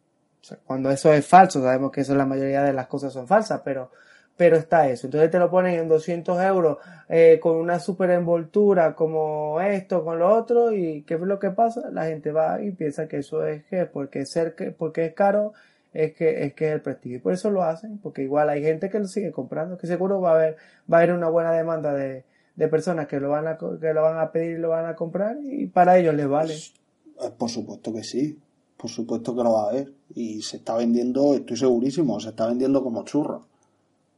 Sea, 0.47 0.59
cuando 0.65 0.93
eso 0.93 1.13
es 1.13 1.27
falso, 1.27 1.61
sabemos 1.61 1.91
que 1.91 2.03
eso 2.03 2.15
la 2.15 2.25
mayoría 2.25 2.63
de 2.63 2.73
las 2.73 2.87
cosas 2.87 3.13
son 3.13 3.27
falsas, 3.27 3.63
pero, 3.65 3.91
pero 4.37 4.57
está 4.57 4.89
eso. 4.89 5.09
Entonces 5.09 5.29
te 5.29 5.41
lo 5.41 5.51
ponen 5.51 5.75
en 5.75 5.89
200 5.89 6.41
euros 6.41 6.79
eh, 7.09 7.41
con 7.43 7.57
una 7.57 7.81
super 7.81 8.11
envoltura 8.11 8.95
como 8.95 9.61
esto, 9.61 10.05
con 10.05 10.21
lo 10.21 10.33
otro, 10.33 10.71
y 10.71 11.03
¿qué 11.03 11.15
es 11.15 11.21
lo 11.21 11.41
que 11.41 11.51
pasa? 11.51 11.91
La 11.91 12.05
gente 12.05 12.31
va 12.31 12.63
y 12.63 12.71
piensa 12.71 13.09
que 13.09 13.19
eso 13.19 13.45
es 13.45 13.65
que 13.65 13.87
porque 13.87 14.25
ser 14.25 14.55
que 14.55 14.71
porque 14.71 15.07
es 15.07 15.15
caro 15.15 15.53
es 15.93 16.15
que 16.15 16.45
es 16.45 16.55
que 16.55 16.69
es 16.69 16.75
el 16.75 16.81
prestigio. 16.81 17.17
Y 17.17 17.21
por 17.21 17.33
eso 17.33 17.51
lo 17.51 17.65
hacen, 17.65 17.99
porque 17.99 18.23
igual 18.23 18.49
hay 18.49 18.63
gente 18.63 18.89
que 18.89 19.01
lo 19.01 19.09
sigue 19.09 19.33
comprando, 19.33 19.77
que 19.77 19.89
seguro 19.89 20.21
va 20.21 20.31
a 20.31 20.35
haber 20.37 20.57
va 20.93 20.99
a 20.99 21.01
haber 21.01 21.13
una 21.13 21.29
buena 21.29 21.51
demanda 21.51 21.93
de, 21.93 22.25
de 22.55 22.69
personas 22.69 23.09
que 23.09 23.19
lo 23.19 23.31
van 23.31 23.49
a 23.49 23.59
que 23.59 23.93
lo 23.93 24.03
van 24.03 24.21
a 24.21 24.31
pedir 24.31 24.59
y 24.59 24.61
lo 24.61 24.69
van 24.69 24.87
a 24.87 24.95
comprar 24.95 25.39
y 25.43 25.67
para 25.67 25.99
ellos 25.99 26.15
les 26.15 26.29
vale. 26.29 26.55
Eh, 26.55 27.31
Por 27.37 27.51
supuesto 27.51 27.93
que 27.93 28.05
sí, 28.05 28.39
por 28.77 28.91
supuesto 28.91 29.35
que 29.35 29.43
lo 29.43 29.53
va 29.53 29.65
a 29.65 29.69
haber. 29.71 29.93
Y 30.15 30.43
se 30.43 30.59
está 30.59 30.77
vendiendo, 30.77 31.35
estoy 31.35 31.57
segurísimo, 31.57 32.21
se 32.21 32.31
está 32.31 32.47
vendiendo 32.47 32.83
como 32.83 33.05
churro. 33.05 33.47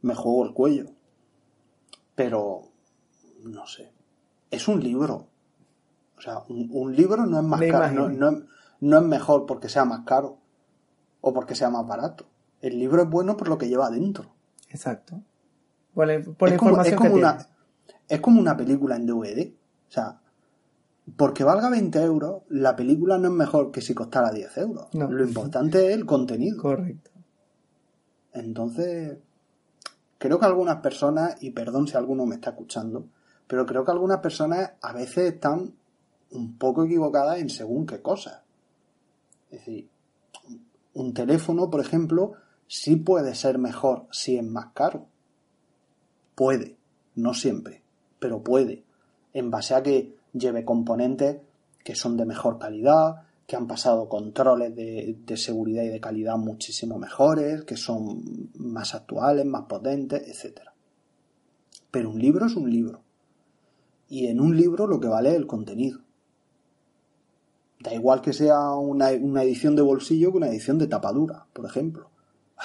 Me 0.01 0.15
juego 0.15 0.45
el 0.45 0.53
cuello. 0.53 0.85
Pero, 2.15 2.63
no 3.43 3.65
sé, 3.67 3.91
es 4.51 4.67
un 4.67 4.83
libro. 4.83 5.27
O 6.17 6.21
sea, 6.21 6.39
un, 6.49 6.69
un 6.71 6.95
libro 6.95 7.25
no 7.25 7.37
es 7.39 7.45
más 7.45 7.59
Me 7.59 7.69
caro, 7.69 7.91
no, 7.93 8.09
no 8.09 8.29
es- 8.29 8.43
no 8.81 8.97
es 8.99 9.03
mejor 9.03 9.45
porque 9.45 9.67
sea 9.69 9.83
más 9.85 10.01
caro 10.05 10.37
o 11.21 11.33
porque 11.33 11.53
sea 11.55 11.69
más 11.69 11.85
barato. 11.85 12.25
El 12.61 12.79
libro 12.79 13.01
es 13.03 13.09
bueno 13.09 13.35
por 13.37 13.47
lo 13.49 13.57
que 13.57 13.67
lleva 13.67 13.89
dentro. 13.89 14.31
Exacto. 14.69 15.21
Por 15.93 16.07
la, 16.07 16.21
por 16.21 16.47
la 16.49 16.55
es, 16.55 16.59
como, 16.59 16.71
es 16.81 16.87
información 16.91 16.97
como 16.97 17.09
que 17.11 17.19
una, 17.19 17.47
es 18.07 18.21
como 18.21 18.39
una 18.39 18.55
película 18.57 18.95
en 18.95 19.05
DVD. 19.05 19.51
O 19.87 19.91
sea, 19.91 20.21
porque 21.15 21.43
valga 21.43 21.69
20 21.69 22.01
euros, 22.01 22.43
la 22.49 22.75
película 22.75 23.17
no 23.17 23.29
es 23.29 23.33
mejor 23.33 23.71
que 23.71 23.81
si 23.81 23.93
costara 23.93 24.31
10 24.31 24.57
euros. 24.57 24.87
No. 24.93 25.09
Lo 25.09 25.23
importante 25.23 25.87
es 25.87 25.93
el 25.93 26.05
contenido. 26.05 26.61
Correcto. 26.61 27.11
Entonces, 28.33 29.17
creo 30.17 30.39
que 30.39 30.45
algunas 30.45 30.77
personas, 30.77 31.41
y 31.41 31.51
perdón 31.51 31.87
si 31.87 31.97
alguno 31.97 32.25
me 32.25 32.35
está 32.35 32.51
escuchando, 32.51 33.07
pero 33.47 33.65
creo 33.65 33.83
que 33.83 33.91
algunas 33.91 34.19
personas 34.19 34.73
a 34.81 34.93
veces 34.93 35.33
están 35.33 35.73
un 36.31 36.57
poco 36.57 36.83
equivocadas 36.83 37.39
en 37.39 37.49
según 37.49 37.85
qué 37.85 38.01
cosas. 38.01 38.41
Es 39.49 39.65
decir, 39.65 39.89
un 40.93 41.13
teléfono, 41.13 41.69
por 41.69 41.81
ejemplo, 41.81 42.33
sí 42.67 42.97
puede 42.97 43.33
ser 43.33 43.57
mejor 43.57 44.05
si 44.11 44.37
es 44.37 44.43
más 44.43 44.67
caro. 44.73 45.07
Puede, 46.35 46.77
no 47.15 47.33
siempre, 47.33 47.81
pero 48.19 48.43
puede. 48.43 48.83
En 49.33 49.49
base 49.49 49.73
a 49.73 49.81
que 49.81 50.18
lleve 50.33 50.65
componentes 50.65 51.37
que 51.83 51.95
son 51.95 52.17
de 52.17 52.25
mejor 52.25 52.59
calidad, 52.59 53.23
que 53.49 53.55
han 53.55 53.65
pasado 53.65 54.07
controles 54.09 54.75
de, 54.75 55.37
seguridad 55.37 55.81
y 55.81 55.87
de 55.87 55.99
calidad 55.99 56.37
muchísimo 56.37 56.99
mejores, 56.99 57.63
que 57.63 57.77
son 57.77 58.51
más 58.53 58.93
actuales, 58.93 59.43
más 59.45 59.63
potentes, 59.63 60.21
etc. 60.27 60.61
Pero 61.89 62.11
un 62.11 62.19
libro 62.19 62.45
es 62.45 62.55
un 62.55 62.69
libro. 62.69 63.01
Y 64.07 64.27
en 64.27 64.39
un 64.39 64.55
libro 64.55 64.85
lo 64.85 64.99
que 64.99 65.07
vale 65.07 65.29
es 65.29 65.35
el 65.35 65.47
contenido. 65.47 66.01
Da 67.79 67.91
igual 67.93 68.21
que 68.21 68.33
sea 68.33 68.73
una, 68.73 69.09
una 69.19 69.41
edición 69.41 69.75
de 69.75 69.81
bolsillo 69.81 70.31
que 70.31 70.37
una 70.37 70.49
edición 70.49 70.77
de 70.77 70.85
tapadura, 70.85 71.47
por 71.53 71.65
ejemplo. 71.65 72.11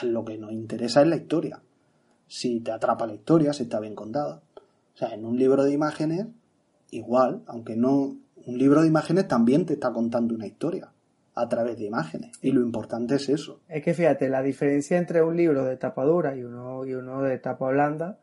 Lo 0.02 0.24
que 0.24 0.36
nos 0.36 0.52
interesa 0.52 1.00
es 1.00 1.08
la 1.08 1.16
historia. 1.16 1.62
Si 2.26 2.60
te 2.60 2.72
atrapa 2.72 3.06
la 3.06 3.14
historia, 3.14 3.54
si 3.54 3.62
está 3.62 3.80
bien 3.80 3.94
contada. 3.94 4.42
O 4.94 4.98
sea, 4.98 5.14
en 5.14 5.24
un 5.24 5.38
libro 5.38 5.64
de 5.64 5.72
imágenes, 5.72 6.26
igual, 6.94 7.42
aunque 7.46 7.76
no. 7.76 8.16
Un 8.46 8.58
libro 8.58 8.82
de 8.82 8.88
imágenes 8.88 9.26
también 9.26 9.64
te 9.64 9.74
está 9.74 9.92
contando 9.92 10.34
una 10.34 10.46
historia 10.46 10.92
a 11.34 11.48
través 11.48 11.78
de 11.78 11.84
imágenes. 11.84 12.32
Y 12.42 12.52
lo 12.52 12.60
importante 12.60 13.16
es 13.16 13.28
eso. 13.28 13.60
Es 13.68 13.82
que 13.82 13.94
fíjate, 13.94 14.28
la 14.28 14.42
diferencia 14.42 14.98
entre 14.98 15.22
un 15.22 15.36
libro 15.36 15.64
de 15.64 15.76
tapadura 15.76 16.36
y 16.36 16.44
uno, 16.44 16.84
y 16.84 16.94
uno 16.94 17.22
de 17.22 17.38
tapa 17.38 17.68
blanda 17.68 18.18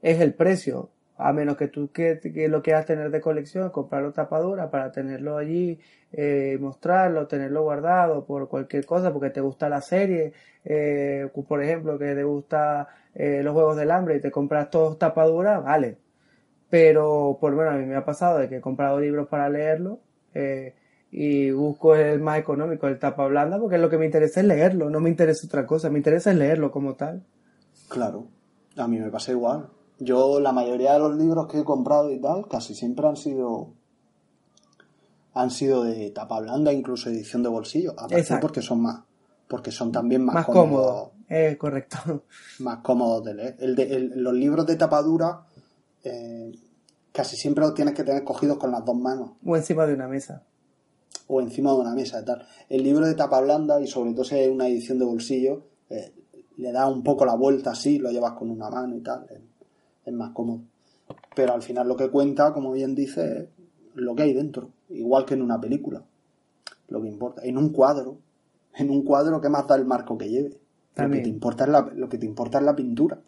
es 0.00 0.20
el 0.20 0.34
precio. 0.34 0.90
A 1.16 1.32
menos 1.32 1.56
que 1.56 1.68
tú 1.68 1.92
que, 1.92 2.18
que 2.18 2.48
lo 2.48 2.62
quieras 2.62 2.86
tener 2.86 3.10
de 3.10 3.20
colección, 3.20 3.70
comprarlo 3.70 4.12
tapadura 4.12 4.70
para 4.70 4.90
tenerlo 4.90 5.38
allí, 5.38 5.78
eh, 6.12 6.58
mostrarlo, 6.60 7.28
tenerlo 7.28 7.62
guardado 7.62 8.24
por 8.24 8.48
cualquier 8.48 8.84
cosa, 8.84 9.12
porque 9.12 9.30
te 9.30 9.40
gusta 9.40 9.68
la 9.68 9.80
serie, 9.80 10.32
eh, 10.64 11.28
por 11.46 11.62
ejemplo, 11.62 11.98
que 11.98 12.14
te 12.14 12.24
gusta 12.24 12.88
eh, 13.14 13.42
los 13.44 13.52
juegos 13.52 13.76
del 13.76 13.92
hambre 13.92 14.16
y 14.16 14.20
te 14.20 14.32
compras 14.32 14.70
todos 14.70 14.98
tapadura, 14.98 15.60
vale. 15.60 15.98
Pero 16.74 17.38
por 17.40 17.54
bueno, 17.54 17.70
a 17.70 17.74
mí 17.74 17.86
me 17.86 17.94
ha 17.94 18.04
pasado 18.04 18.38
de 18.40 18.48
que 18.48 18.56
he 18.56 18.60
comprado 18.60 18.98
libros 18.98 19.28
para 19.28 19.48
leerlo 19.48 20.00
eh, 20.34 20.74
y 21.12 21.52
busco 21.52 21.94
el 21.94 22.18
más 22.20 22.40
económico, 22.40 22.88
el 22.88 22.98
tapa 22.98 23.28
blanda, 23.28 23.60
porque 23.60 23.78
lo 23.78 23.88
que 23.88 23.96
me 23.96 24.06
interesa 24.06 24.40
es 24.40 24.46
leerlo, 24.46 24.90
no 24.90 24.98
me 24.98 25.08
interesa 25.08 25.46
otra 25.46 25.66
cosa, 25.68 25.88
me 25.88 25.98
interesa 26.00 26.32
es 26.32 26.36
leerlo 26.36 26.72
como 26.72 26.94
tal. 26.94 27.22
Claro, 27.88 28.26
a 28.76 28.88
mí 28.88 28.98
me 28.98 29.08
pasa 29.12 29.30
igual. 29.30 29.68
Yo, 30.00 30.40
la 30.40 30.50
mayoría 30.50 30.94
de 30.94 30.98
los 30.98 31.14
libros 31.16 31.46
que 31.46 31.60
he 31.60 31.64
comprado 31.64 32.10
y 32.10 32.18
tal, 32.20 32.48
casi 32.48 32.74
siempre 32.74 33.06
han 33.06 33.14
sido 33.14 33.68
han 35.34 35.52
sido 35.52 35.84
de 35.84 36.10
tapa 36.10 36.40
blanda, 36.40 36.72
incluso 36.72 37.08
edición 37.08 37.44
de 37.44 37.50
bolsillo. 37.50 37.92
Aparte 37.96 38.36
porque 38.40 38.62
son 38.62 38.80
más, 38.82 39.00
porque 39.46 39.70
son 39.70 39.92
también 39.92 40.24
más, 40.24 40.34
Más 40.34 40.46
cómodos, 40.46 40.70
cómodo, 40.70 41.12
eh, 41.28 41.56
correcto. 41.56 42.24
más 42.58 42.78
cómodos 42.78 43.24
de 43.26 43.34
leer. 43.34 43.56
El 43.60 43.76
de, 43.76 43.94
el- 43.94 44.12
los 44.22 44.34
libros 44.34 44.66
de 44.66 44.74
tapadura 44.74 45.42
eh, 46.06 46.52
casi 47.14 47.36
siempre 47.36 47.64
los 47.64 47.74
tienes 47.74 47.94
que 47.94 48.02
tener 48.02 48.24
cogidos 48.24 48.58
con 48.58 48.72
las 48.72 48.84
dos 48.84 48.96
manos 48.96 49.30
O 49.46 49.56
encima 49.56 49.86
de 49.86 49.94
una 49.94 50.08
mesa. 50.08 50.42
o 51.28 51.40
encima 51.40 51.70
de 51.72 51.78
una 51.78 51.94
mesa 51.94 52.20
y 52.20 52.24
tal. 52.24 52.46
El 52.68 52.82
libro 52.82 53.06
de 53.06 53.14
tapa 53.14 53.40
blanda 53.40 53.80
y 53.80 53.86
sobre 53.86 54.12
todo 54.12 54.24
si 54.24 54.34
es 54.34 54.50
una 54.50 54.66
edición 54.66 54.98
de 54.98 55.04
bolsillo, 55.04 55.62
eh, 55.88 56.12
le 56.56 56.72
da 56.72 56.88
un 56.88 57.02
poco 57.02 57.24
la 57.24 57.36
vuelta 57.36 57.70
así, 57.70 57.98
lo 57.98 58.10
llevas 58.10 58.32
con 58.32 58.50
una 58.50 58.68
mano 58.68 58.96
y 58.96 59.00
tal, 59.00 59.26
es, 59.30 59.38
es 60.04 60.12
más 60.12 60.32
cómodo. 60.32 60.62
Pero 61.36 61.54
al 61.54 61.62
final 61.62 61.86
lo 61.86 61.96
que 61.96 62.10
cuenta, 62.10 62.52
como 62.52 62.72
bien 62.72 62.96
dice, 62.96 63.42
es 63.42 63.48
lo 63.94 64.16
que 64.16 64.24
hay 64.24 64.34
dentro, 64.34 64.70
igual 64.90 65.24
que 65.24 65.34
en 65.34 65.42
una 65.42 65.60
película. 65.60 66.02
Lo 66.88 67.00
que 67.00 67.08
importa. 67.08 67.42
En 67.44 67.56
un 67.56 67.70
cuadro, 67.70 68.18
en 68.74 68.90
un 68.90 69.02
cuadro, 69.02 69.40
¿qué 69.40 69.48
más 69.48 69.68
da 69.68 69.76
el 69.76 69.84
marco 69.84 70.18
que 70.18 70.28
lleve? 70.28 70.58
Lo 70.96 71.10
que, 71.10 71.20
te 71.20 71.28
importa 71.28 71.64
es 71.64 71.70
la, 71.70 71.90
lo 71.94 72.08
que 72.08 72.18
te 72.18 72.26
importa 72.26 72.58
es 72.58 72.64
la 72.64 72.76
pintura. 72.76 73.20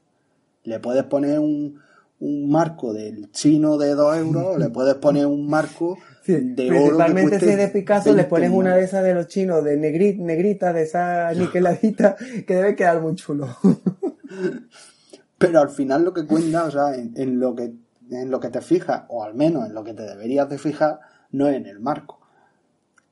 Le 0.65 0.81
puedes 0.81 1.05
poner 1.05 1.39
un, 1.39 1.81
un 2.21 2.51
marco 2.51 2.93
del 2.93 3.31
chino 3.33 3.77
de 3.79 3.95
2 3.95 4.17
euros, 4.19 4.57
le 4.59 4.69
puedes 4.71 4.95
poner 4.97 5.27
un 5.27 5.47
marco 5.49 5.99
Sí, 6.23 6.33
de 6.41 6.69
oro. 6.71 6.79
principalmente 6.81 7.39
si 7.39 7.49
es 7.51 7.57
de 7.57 7.69
Picasso, 7.69 8.09
le 8.11 8.17
20 8.23 8.29
pones 8.31 8.51
una 8.51 8.75
de 8.75 8.83
esas 8.85 9.05
de 9.05 9.15
los 9.15 9.29
chinos, 9.29 9.63
de 9.63 9.79
negri- 9.79 10.19
negrita, 10.19 10.73
de 10.73 10.83
esa 10.83 11.33
niqueladita, 11.37 12.17
que 12.47 12.55
debe 12.55 12.75
quedar 12.75 13.01
muy 13.01 13.15
chulo. 13.15 13.49
Pero 15.39 15.61
al 15.61 15.69
final 15.71 16.05
lo 16.05 16.13
que 16.15 16.27
cuenta, 16.27 16.65
o 16.65 16.71
sea, 16.71 16.95
en, 16.95 17.13
en 17.17 17.39
lo 17.41 17.55
que 17.55 17.75
en 18.11 18.31
lo 18.31 18.39
que 18.39 18.51
te 18.51 18.61
fijas, 18.61 19.03
o 19.09 19.25
al 19.25 19.35
menos 19.35 19.67
en 19.67 19.75
lo 19.75 19.83
que 19.83 19.93
te 19.93 20.05
deberías 20.05 20.49
de 20.49 20.59
fijar, 20.59 21.01
no 21.33 21.49
es 21.49 21.57
en 21.57 21.67
el 21.67 21.81
marco, 21.81 22.21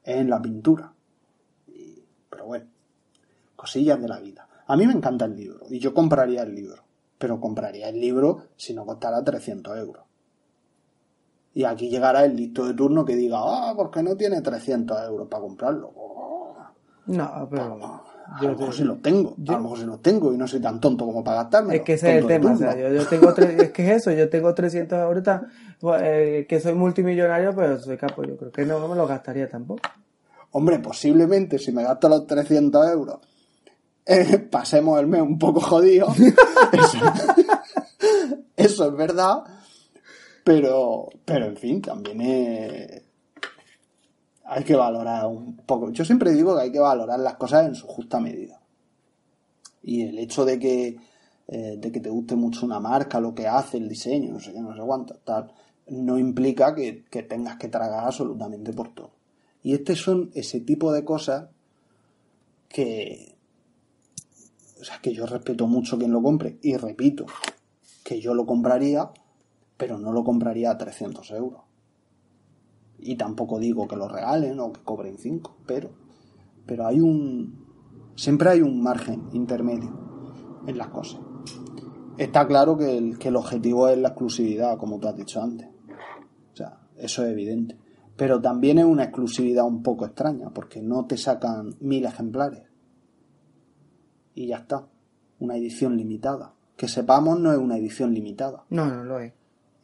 es 0.05 0.17
en 0.19 0.31
la 0.31 0.41
pintura. 0.41 0.93
Y- 1.67 2.05
pero 2.31 2.47
bueno, 2.47 2.67
cosillas 3.57 4.01
de 4.01 4.09
la 4.09 4.21
vida. 4.21 4.49
A 4.67 4.77
mí 4.77 4.87
me 4.87 4.93
encanta 4.93 5.25
el 5.25 5.37
libro, 5.37 5.67
y 5.69 5.79
yo 5.81 5.93
compraría 5.93 6.43
el 6.43 6.55
libro, 6.55 6.84
pero 7.19 7.41
compraría 7.41 7.89
el 7.89 8.01
libro 8.01 8.39
si 8.57 8.75
no 8.75 8.85
costara 8.85 9.23
300 9.23 9.77
euros. 9.79 10.05
Y 11.55 11.65
aquí 11.65 11.89
llegará 11.89 12.25
el 12.25 12.35
listo 12.37 12.67
de 12.67 12.75
turno 12.75 13.05
que 13.05 13.15
diga, 13.15 13.39
ah, 13.41 13.73
¿por 13.77 13.91
qué 13.91 14.03
no 14.03 14.17
tiene 14.17 14.41
300 14.43 15.01
euros 15.07 15.29
para 15.29 15.43
comprarlo? 15.43 15.93
Oh, 15.95 16.57
No, 17.07 17.47
pero 17.51 17.63
a 18.27 18.41
yo 18.43 18.51
lo 18.51 18.59
mejor 18.59 18.75
si 18.75 18.83
los 18.85 19.01
tengo, 19.03 19.35
a 19.49 19.53
lo 19.53 19.61
mejor 19.63 19.79
si 19.79 19.85
los 19.85 20.03
tengo 20.03 20.33
y 20.33 20.37
no 20.39 20.49
soy 20.49 20.61
tan 20.61 20.81
tonto 20.81 21.05
como 21.05 21.23
para 21.23 21.43
gastarme. 21.43 21.77
es 21.77 21.83
que 21.83 21.93
ese 21.93 22.11
es 22.11 22.23
el 22.23 22.27
tema. 22.27 22.53
O 22.53 22.57
sea, 22.57 22.77
yo, 22.77 22.89
yo 22.93 23.07
tengo 23.07 23.33
tre- 23.35 23.61
es 23.63 23.71
que 23.71 23.85
es 23.89 23.97
eso, 23.99 24.11
yo 24.11 24.29
tengo 24.29 24.53
300 24.53 24.99
ahorita, 24.99 25.47
eh, 26.01 26.47
que 26.49 26.61
soy 26.61 26.75
multimillonario, 26.75 27.55
pero 27.55 27.79
soy 27.79 27.97
capo. 27.99 28.25
Yo 28.25 28.37
creo 28.37 28.51
que 28.51 28.65
no 28.67 28.89
me 28.89 28.97
lo 28.97 29.07
gastaría 29.07 29.49
tampoco. 29.49 29.83
Hombre, 30.51 30.79
posiblemente 30.81 31.59
si 31.59 31.71
me 31.71 31.85
gasto 31.85 32.09
los 32.09 32.27
300 32.27 32.89
euros, 32.89 33.19
eh, 34.07 34.39
pasemos 34.39 34.99
el 35.01 35.07
mes 35.07 35.23
un 35.23 35.39
poco 35.39 35.61
jodido. 35.61 36.09
eso, 36.73 36.99
eso 38.57 38.89
es 38.89 38.97
verdad. 38.97 39.45
Pero, 40.45 41.09
pero 41.25 41.47
en 41.47 41.57
fin, 41.57 41.81
también 41.81 42.21
es- 42.21 43.03
hay 44.47 44.63
que 44.63 44.77
valorar 44.77 45.27
un 45.27 45.57
poco. 45.57 45.91
Yo 45.91 46.05
siempre 46.05 46.33
digo 46.33 46.55
que 46.55 46.63
hay 46.63 46.73
que 46.73 46.79
valorar 46.81 47.19
las 47.19 47.37
cosas 47.37 47.67
en 47.67 47.75
su 47.75 47.87
justa 47.87 48.21
medida. 48.21 48.61
Y 49.83 50.03
el 50.03 50.19
hecho 50.19 50.45
de 50.45 50.59
que, 50.59 50.99
eh, 51.49 51.77
de 51.79 51.93
que 51.93 52.01
te 52.01 52.11
guste 52.11 52.37
mucho 52.37 52.67
una 52.67 52.79
marca, 52.81 53.21
lo 53.21 53.35
que 53.35 53.47
hace, 53.47 53.79
el 53.79 53.89
diseño, 53.89 54.33
no 54.33 54.41
sé 54.41 54.53
qué, 54.53 54.61
no 54.61 54.75
sé 54.75 54.81
cuánto, 54.83 55.15
tal, 55.25 55.51
no 55.89 56.19
implica 56.19 56.75
que, 56.75 57.05
que 57.11 57.23
tengas 57.23 57.57
que 57.57 57.69
tragar 57.69 58.05
absolutamente 58.05 58.73
por 58.75 58.95
todo. 58.95 59.13
Y 59.63 59.73
este 59.75 59.97
son 59.97 60.31
ese 60.35 60.61
tipo 60.61 60.93
de 60.93 61.05
cosas 61.05 61.49
que, 62.69 63.34
o 64.81 64.85
sea, 64.85 64.99
que 65.01 65.13
yo 65.13 65.27
respeto 65.27 65.67
mucho 65.67 65.99
quien 65.99 66.13
lo 66.13 66.23
compre. 66.23 66.59
Y 66.63 66.77
repito, 66.77 67.27
que 68.05 68.21
yo 68.21 68.35
lo 68.35 68.47
compraría, 68.47 69.11
pero 69.77 69.99
no 69.99 70.13
lo 70.13 70.25
compraría 70.25 70.71
a 70.71 70.79
300 70.79 71.31
euros. 71.33 71.63
Y 72.99 73.17
tampoco 73.17 73.59
digo 73.59 73.89
que 73.89 73.97
lo 73.97 74.09
regalen 74.09 74.61
o 74.61 74.73
que 74.73 74.83
cobren 74.83 75.19
5, 75.19 75.57
pero, 75.67 75.91
pero 76.67 76.87
hay 76.87 77.01
un, 77.01 77.65
siempre 78.17 78.51
hay 78.51 78.63
un 78.63 78.83
margen 78.83 79.29
intermedio 79.33 80.63
en 80.67 80.79
las 80.79 80.89
cosas. 80.89 81.21
Está 82.17 82.47
claro 82.47 82.77
que 82.77 82.97
el, 82.97 83.19
que 83.19 83.29
el 83.29 83.37
objetivo 83.37 83.89
es 83.89 83.99
la 83.99 84.09
exclusividad, 84.09 84.79
como 84.79 85.01
tú 85.01 85.09
has 85.09 85.17
dicho 85.17 85.43
antes. 85.43 85.69
O 86.53 86.57
sea, 86.57 86.79
eso 86.97 87.25
es 87.25 87.31
evidente. 87.31 87.77
Pero 88.17 88.41
también 88.41 88.79
es 88.79 88.85
una 88.85 89.05
exclusividad 89.05 89.67
un 89.67 89.83
poco 89.83 90.07
extraña, 90.07 90.51
porque 90.51 90.81
no 90.81 91.07
te 91.07 91.17
sacan 91.17 91.75
mil 91.81 92.05
ejemplares. 92.05 92.63
Y 94.35 94.49
ya 94.49 94.59
está. 94.59 94.87
Una 95.39 95.57
edición 95.57 95.97
limitada. 95.97 96.55
Que 96.77 96.89
sepamos, 96.89 97.39
no 97.39 97.53
es 97.53 97.59
una 97.59 97.77
edición 97.77 98.13
limitada. 98.13 98.65
No, 98.71 98.87
no 98.87 99.05
lo 99.05 99.21
es. 99.21 99.33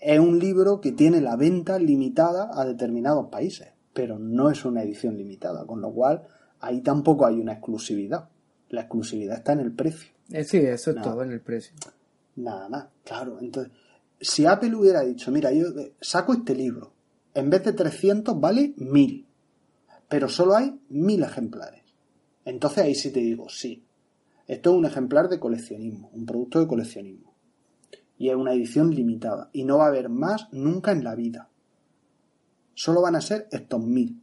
Es 0.01 0.19
un 0.19 0.39
libro 0.39 0.81
que 0.81 0.93
tiene 0.93 1.21
la 1.21 1.37
venta 1.37 1.79
limitada 1.79 2.51
a 2.53 2.65
determinados 2.65 3.27
países, 3.27 3.69
pero 3.93 4.19
no 4.19 4.51
es 4.51 4.65
una 4.65 4.83
edición 4.83 5.17
limitada, 5.17 5.67
con 5.67 5.83
lo 5.83 5.93
cual 5.93 6.23
ahí 6.61 6.81
tampoco 6.81 7.27
hay 7.27 7.39
una 7.39 7.53
exclusividad. 7.53 8.29
La 8.71 8.83
exclusividad 8.83 9.37
está 9.37 9.53
en 9.53 9.61
el 9.61 9.73
precio. 9.73 10.11
Eh, 10.31 10.45
sí, 10.45 10.59
eso 10.59 10.93
es 10.93 11.03
todo 11.03 11.23
en 11.23 11.33
el 11.33 11.41
precio. 11.41 11.75
Nada 12.37 12.69
más, 12.69 12.87
claro. 13.05 13.39
Entonces, 13.41 13.73
si 14.21 14.47
Apple 14.47 14.75
hubiera 14.75 15.03
dicho, 15.03 15.31
mira, 15.31 15.53
yo 15.53 15.69
eh, 15.79 15.95
saco 16.01 16.33
este 16.33 16.55
libro, 16.55 16.93
en 17.35 17.51
vez 17.51 17.65
de 17.65 17.73
300 17.73 18.41
vale 18.41 18.75
1000, 18.77 19.27
pero 20.09 20.29
solo 20.29 20.57
hay 20.57 20.81
1000 20.89 21.23
ejemplares. 21.23 21.83
Entonces 22.45 22.85
ahí 22.85 22.95
sí 22.95 23.11
te 23.11 23.21
digo, 23.21 23.49
sí. 23.49 23.85
Esto 24.51 24.71
es 24.71 24.77
un 24.77 24.87
ejemplar 24.87 25.29
de 25.29 25.39
coleccionismo, 25.39 26.11
un 26.13 26.27
producto 26.27 26.61
de 26.61 26.67
coleccionismo. 26.67 27.33
Y 28.19 28.29
es 28.29 28.35
una 28.37 28.53
edición 28.53 28.91
limitada. 28.95 29.49
Y 29.53 29.65
no 29.65 29.79
va 29.79 29.85
a 29.85 29.89
haber 29.89 30.09
más 30.09 30.49
nunca 30.53 30.93
en 30.93 31.05
la 31.05 31.15
vida. 31.15 31.49
Solo 32.75 33.01
van 33.03 33.17
a 33.17 33.21
ser 33.21 33.49
estos 33.53 33.85
1000. 33.85 34.21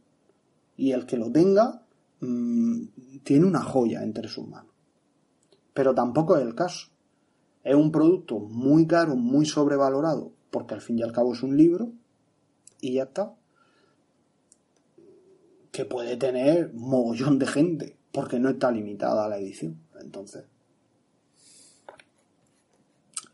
Y 0.76 0.92
el 0.92 1.06
que 1.06 1.16
lo 1.16 1.32
tenga 1.32 1.82
mm, 2.20 2.82
tiene 3.24 3.46
una 3.46 3.62
joya 3.62 4.02
entre 4.02 4.28
sus 4.28 4.46
manos. 4.46 4.72
Pero 5.72 5.94
tampoco 5.94 6.36
es 6.36 6.42
el 6.42 6.54
caso 6.54 6.90
es 7.68 7.74
un 7.74 7.92
producto 7.92 8.38
muy 8.38 8.86
caro, 8.86 9.14
muy 9.14 9.44
sobrevalorado, 9.44 10.32
porque 10.50 10.72
al 10.72 10.80
fin 10.80 10.98
y 10.98 11.02
al 11.02 11.12
cabo 11.12 11.34
es 11.34 11.42
un 11.42 11.56
libro, 11.56 11.92
y 12.80 12.94
ya 12.94 13.02
está. 13.02 13.34
Que 15.70 15.84
puede 15.84 16.16
tener 16.16 16.72
mogollón 16.72 17.38
de 17.38 17.46
gente, 17.46 17.96
porque 18.10 18.38
no 18.38 18.48
está 18.48 18.70
limitada 18.70 19.26
a 19.26 19.28
la 19.28 19.38
edición. 19.38 19.78
Entonces, 20.00 20.44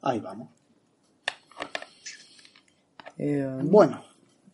ahí 0.03 0.21
vamos. 0.21 0.49
Eh, 3.19 3.49
Bueno, 3.63 4.03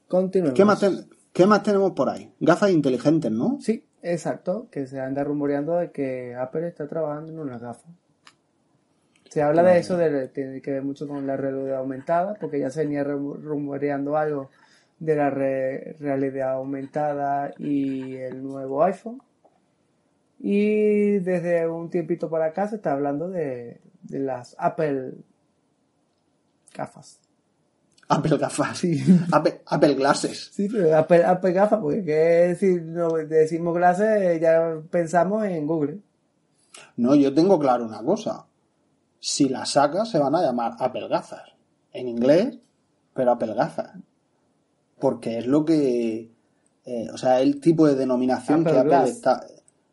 continuemos. 0.09 0.57
¿qué 0.57 0.65
más, 0.65 0.81
ten- 0.81 1.09
¿Qué 1.33 1.47
más 1.47 1.63
tenemos 1.63 1.93
por 1.93 2.09
ahí? 2.11 2.33
Gafas 2.41 2.71
inteligentes, 2.71 3.31
¿no? 3.31 3.59
Sí, 3.61 3.85
exacto, 4.03 4.69
que 4.71 4.87
se 4.87 5.01
anda 5.01 5.25
rumoreando 5.25 5.77
de 5.77 5.91
que 5.93 6.35
Apple 6.35 6.67
está 6.69 6.87
trabajando 6.89 7.33
en 7.33 7.39
unas 7.39 7.63
gafas. 7.63 7.91
Se 9.31 9.43
habla 9.43 9.63
de 9.63 9.79
eso, 9.79 9.97
de, 9.97 10.27
tiene 10.29 10.61
que 10.61 10.73
ver 10.73 10.83
mucho 10.83 11.07
con 11.07 11.25
la 11.27 11.37
realidad 11.37 11.79
aumentada, 11.79 12.35
porque 12.35 12.59
ya 12.59 12.69
se 12.71 12.81
venía 12.83 13.05
rumoreando 13.05 14.17
algo 14.17 14.51
de 14.99 15.15
la 15.15 15.31
realidad 15.31 16.55
aumentada 16.55 17.55
y 17.57 18.17
el 18.17 18.43
nuevo 18.43 18.83
iPhone. 18.83 19.23
Y 20.43 21.19
desde 21.19 21.69
un 21.69 21.91
tiempito 21.91 22.31
para 22.31 22.47
acá 22.47 22.67
se 22.67 22.77
está 22.77 22.93
hablando 22.93 23.29
de, 23.29 23.81
de 24.03 24.19
las 24.19 24.57
Apple 24.59 25.13
gafas. 26.75 27.21
Apple 28.09 28.39
gafas. 28.39 28.79
Sí. 28.79 29.01
Apple, 29.33 29.61
Apple 29.67 29.95
glasses. 29.95 30.51
Sí, 30.53 30.69
pero 30.71 30.97
Apple, 30.97 31.25
Apple 31.25 31.53
gafas, 31.53 31.79
porque 31.81 32.05
¿qué 32.05 32.57
si 32.59 32.81
no 32.81 33.13
decimos 33.13 33.75
glasses 33.75 34.41
ya 34.41 34.81
pensamos 34.91 35.45
en 35.45 35.67
Google. 35.67 35.99
No, 36.97 37.15
yo 37.15 37.33
tengo 37.35 37.59
claro 37.59 37.85
una 37.85 38.03
cosa. 38.03 38.47
Si 39.21 39.49
las 39.49 39.71
sacas 39.71 40.11
se 40.11 40.19
van 40.19 40.35
a 40.35 40.43
llamar 40.43 40.73
Apple 40.79 41.09
gafas. 41.09 41.53
En 41.93 42.09
inglés, 42.09 42.59
pero 43.15 43.33
Apple 43.33 43.55
gafas. 43.55 43.93
Porque 44.99 45.39
es 45.39 45.47
lo 45.47 45.65
que... 45.65 46.31
Eh, 46.87 47.09
o 47.13 47.19
sea, 47.19 47.41
el 47.41 47.61
tipo 47.61 47.87
de 47.87 47.95
denominación 47.95 48.65
que 48.65 48.77
Apple 48.77 49.05
está, 49.05 49.45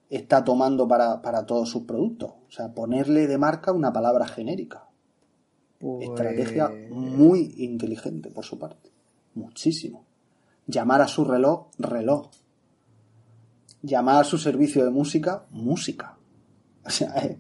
está 0.10 0.44
tomando 0.44 0.88
para, 0.88 1.22
para 1.22 1.46
todos 1.46 1.70
sus 1.70 1.84
productos. 1.84 2.32
O 2.48 2.52
sea, 2.52 2.74
ponerle 2.74 3.28
de 3.28 3.38
marca 3.38 3.72
una 3.72 3.92
palabra 3.92 4.28
genérica. 4.28 4.88
Estrategia 5.80 6.70
pues, 6.70 6.90
muy 6.90 7.54
inteligente 7.58 8.32
por 8.32 8.46
su 8.46 8.58
parte. 8.58 8.92
Muchísimo. 9.36 10.06
Llamar 10.66 11.02
a 11.02 11.08
su 11.08 11.24
reloj, 11.24 11.68
reloj. 11.78 12.30
Llamar 13.84 14.22
a 14.22 14.24
su 14.24 14.38
servicio 14.38 14.84
de 14.84 14.90
música, 14.90 15.46
música. 15.52 16.18
O 16.84 16.90
sea, 16.90 17.14
eh, 17.18 17.38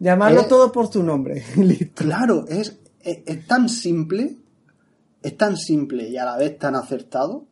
Llamarlo 0.00 0.46
todo 0.46 0.72
por 0.72 0.88
tu 0.88 1.02
nombre. 1.02 1.42
Claro, 1.94 2.46
es, 2.48 2.78
es, 3.00 3.46
tan 3.46 3.68
simple, 3.68 4.36
es 5.22 5.36
tan 5.36 5.56
simple 5.56 6.08
y 6.08 6.16
a 6.16 6.24
la 6.24 6.36
vez 6.36 6.58
tan 6.58 6.74
acertado 6.74 7.46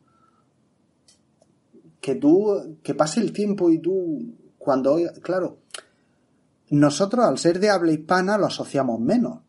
que 2.01 2.15
tú, 2.15 2.77
que 2.83 2.95
pase 2.95 3.21
el 3.21 3.31
tiempo 3.31 3.69
y 3.69 3.79
tú, 3.79 4.35
cuando, 4.63 4.97
claro, 5.21 5.57
nosotros 6.69 7.25
al 7.25 7.37
ser 7.37 7.59
de 7.59 7.69
habla 7.69 7.91
hispana 7.91 8.37
lo 8.37 8.45
asociamos 8.45 8.99
menos. 8.99 9.39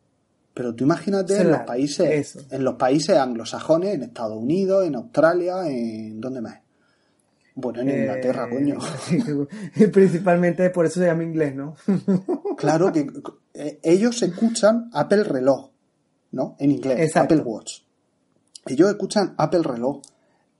Pero 0.53 0.75
tú 0.75 0.85
imagínate 0.85 1.41
en 1.41 1.51
los 1.51 1.61
países, 1.61 2.47
en 2.51 2.65
los 2.65 2.75
países 2.75 3.17
anglosajones, 3.17 3.95
en 3.95 4.03
Estados 4.03 4.37
Unidos, 4.37 4.87
en 4.87 4.97
Australia, 4.97 5.67
en 5.67 6.21
¿dónde 6.21 6.41
más? 6.41 6.61
Bueno, 7.57 7.81
en 7.81 7.91
Inglaterra, 7.91 8.49
eh, 8.51 8.55
coño. 8.55 8.79
Principalmente 9.93 10.71
por 10.71 10.87
eso 10.87 11.01
se 11.01 11.07
llama 11.07 11.23
inglés, 11.23 11.55
¿no? 11.55 11.77
claro 12.57 12.93
que 12.93 13.11
eh, 13.55 13.81
ellos 13.83 14.21
escuchan 14.23 14.91
Apple 14.93 15.25
reloj, 15.25 15.71
¿no? 16.33 16.57
En 16.59 16.73
inglés, 16.73 17.17
Apple 17.17 17.41
Watch. 17.41 17.83
Ellos 18.67 18.91
escuchan 18.91 19.35
Apple 19.39 19.63
reloj 19.63 20.03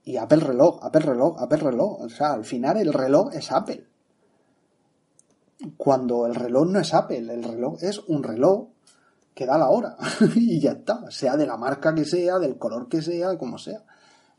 y 0.03 0.17
Apple 0.17 0.39
reloj, 0.39 0.79
Apple 0.81 1.01
reloj, 1.01 1.41
Apple 1.41 1.57
reloj. 1.57 2.01
O 2.01 2.09
sea, 2.09 2.33
al 2.33 2.45
final 2.45 2.77
el 2.77 2.93
reloj 2.93 3.33
es 3.33 3.51
Apple. 3.51 3.85
Cuando 5.77 6.27
el 6.27 6.35
reloj 6.35 6.67
no 6.67 6.79
es 6.79 6.93
Apple, 6.93 7.33
el 7.33 7.43
reloj 7.43 7.81
es 7.81 7.99
un 8.07 8.23
reloj 8.23 8.67
que 9.33 9.45
da 9.45 9.57
la 9.57 9.69
hora 9.69 9.97
y 10.35 10.59
ya 10.59 10.71
está, 10.71 11.11
sea 11.11 11.35
de 11.37 11.45
la 11.45 11.57
marca 11.57 11.93
que 11.93 12.05
sea, 12.05 12.39
del 12.39 12.57
color 12.57 12.87
que 12.87 13.01
sea, 13.01 13.37
como 13.37 13.57
sea. 13.57 13.83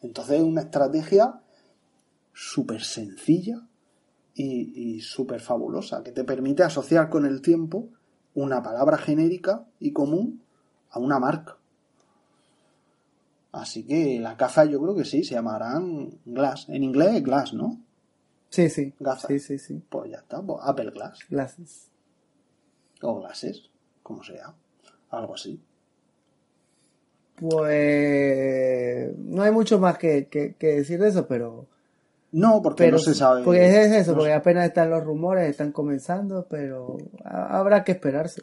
Entonces 0.00 0.38
es 0.38 0.42
una 0.42 0.62
estrategia 0.62 1.40
súper 2.32 2.82
sencilla 2.82 3.62
y, 4.34 5.00
súper 5.00 5.40
fabulosa, 5.40 6.02
que 6.02 6.12
te 6.12 6.24
permite 6.24 6.62
asociar 6.62 7.08
con 7.08 7.24
el 7.24 7.40
tiempo 7.40 7.88
una 8.34 8.62
palabra 8.62 8.98
genérica 8.98 9.64
y 9.80 9.92
común 9.92 10.42
a 10.90 10.98
una 10.98 11.18
marca. 11.18 11.56
Así 13.52 13.84
que 13.84 14.20
la 14.20 14.36
caza 14.36 14.66
yo 14.66 14.80
creo 14.82 14.94
que 14.94 15.06
sí, 15.06 15.24
se 15.24 15.34
llamarán 15.34 16.18
Glass. 16.26 16.68
En 16.68 16.84
inglés 16.84 17.22
Glass, 17.22 17.54
¿no? 17.54 17.80
Sí, 18.50 18.70
sí. 18.70 18.94
Sí, 19.26 19.38
sí, 19.38 19.58
sí. 19.58 19.82
Pues 19.88 20.10
ya 20.10 20.18
está, 20.18 20.42
pues 20.42 20.58
Apple 20.62 20.90
Glass. 20.90 21.18
Glasses. 21.28 21.90
O 23.02 23.20
Glasses, 23.20 23.70
como 24.02 24.22
sea 24.22 24.54
algo 25.10 25.34
así. 25.34 25.60
Pues 27.36 29.16
no 29.18 29.42
hay 29.42 29.50
mucho 29.50 29.78
más 29.78 29.98
que, 29.98 30.56
decir 30.58 30.98
de 30.98 31.08
eso, 31.08 31.26
pero... 31.26 31.66
No, 32.32 32.60
porque 32.62 32.90
no 32.90 32.98
se 32.98 33.14
sabe. 33.14 33.44
Porque 33.44 33.66
es 33.66 33.92
eso, 33.92 34.14
porque 34.14 34.32
apenas 34.32 34.66
están 34.66 34.90
los 34.90 35.04
rumores, 35.04 35.48
están 35.48 35.72
comenzando, 35.72 36.46
pero 36.48 36.96
habrá 37.24 37.84
que 37.84 37.92
esperarse. 37.92 38.42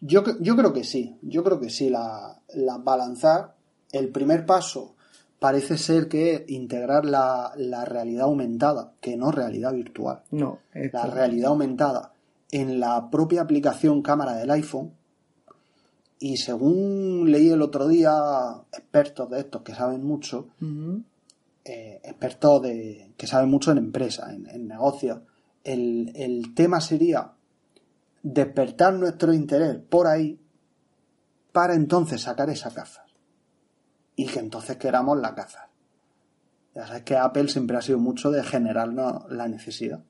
Yo, 0.00 0.22
yo 0.40 0.56
creo 0.56 0.72
que 0.72 0.84
sí, 0.84 1.18
yo 1.22 1.42
creo 1.42 1.58
que 1.58 1.70
sí, 1.70 1.90
la, 1.90 2.40
la 2.54 2.78
balanzar. 2.78 3.56
El 3.90 4.10
primer 4.10 4.44
paso 4.44 4.96
parece 5.38 5.78
ser 5.78 6.08
que 6.08 6.44
integrar 6.48 7.04
la, 7.04 7.52
la 7.56 7.84
realidad 7.84 8.24
aumentada, 8.24 8.92
que 9.00 9.16
no 9.16 9.30
realidad 9.30 9.72
virtual. 9.72 10.22
No. 10.30 10.58
La 10.92 11.06
realidad 11.06 11.50
aumentada 11.50 12.12
en 12.50 12.80
la 12.80 13.10
propia 13.10 13.42
aplicación 13.42 14.02
cámara 14.02 14.34
del 14.34 14.50
iPhone 14.50 14.92
y 16.20 16.36
según 16.36 17.30
leí 17.30 17.50
el 17.50 17.62
otro 17.62 17.86
día, 17.86 18.12
expertos 18.72 19.30
de 19.30 19.40
estos 19.40 19.62
que 19.62 19.74
saben 19.74 20.04
mucho, 20.04 20.48
eh, 21.64 22.00
expertos 22.02 22.62
de, 22.62 23.12
que 23.16 23.26
saben 23.26 23.48
mucho 23.50 23.70
en 23.70 23.78
empresas, 23.78 24.30
en, 24.32 24.66
negocios, 24.66 25.20
el, 25.62 26.52
tema 26.54 26.80
sería 26.80 27.32
despertar 28.22 28.94
nuestro 28.94 29.32
interés 29.32 29.76
por 29.76 30.08
ahí 30.08 30.40
para 31.52 31.74
entonces 31.74 32.20
sacar 32.20 32.50
esa 32.50 32.72
caza. 32.72 33.04
Y 34.18 34.26
que 34.26 34.40
entonces 34.40 34.76
queramos 34.78 35.16
la 35.18 35.32
caza. 35.32 35.68
Ya 36.74 36.88
sabes 36.88 37.04
que 37.04 37.16
Apple 37.16 37.46
siempre 37.46 37.76
ha 37.76 37.80
sido 37.80 38.00
mucho 38.00 38.32
de 38.32 38.42
generarnos 38.42 39.30
la 39.30 39.46
necesidad. 39.46 40.02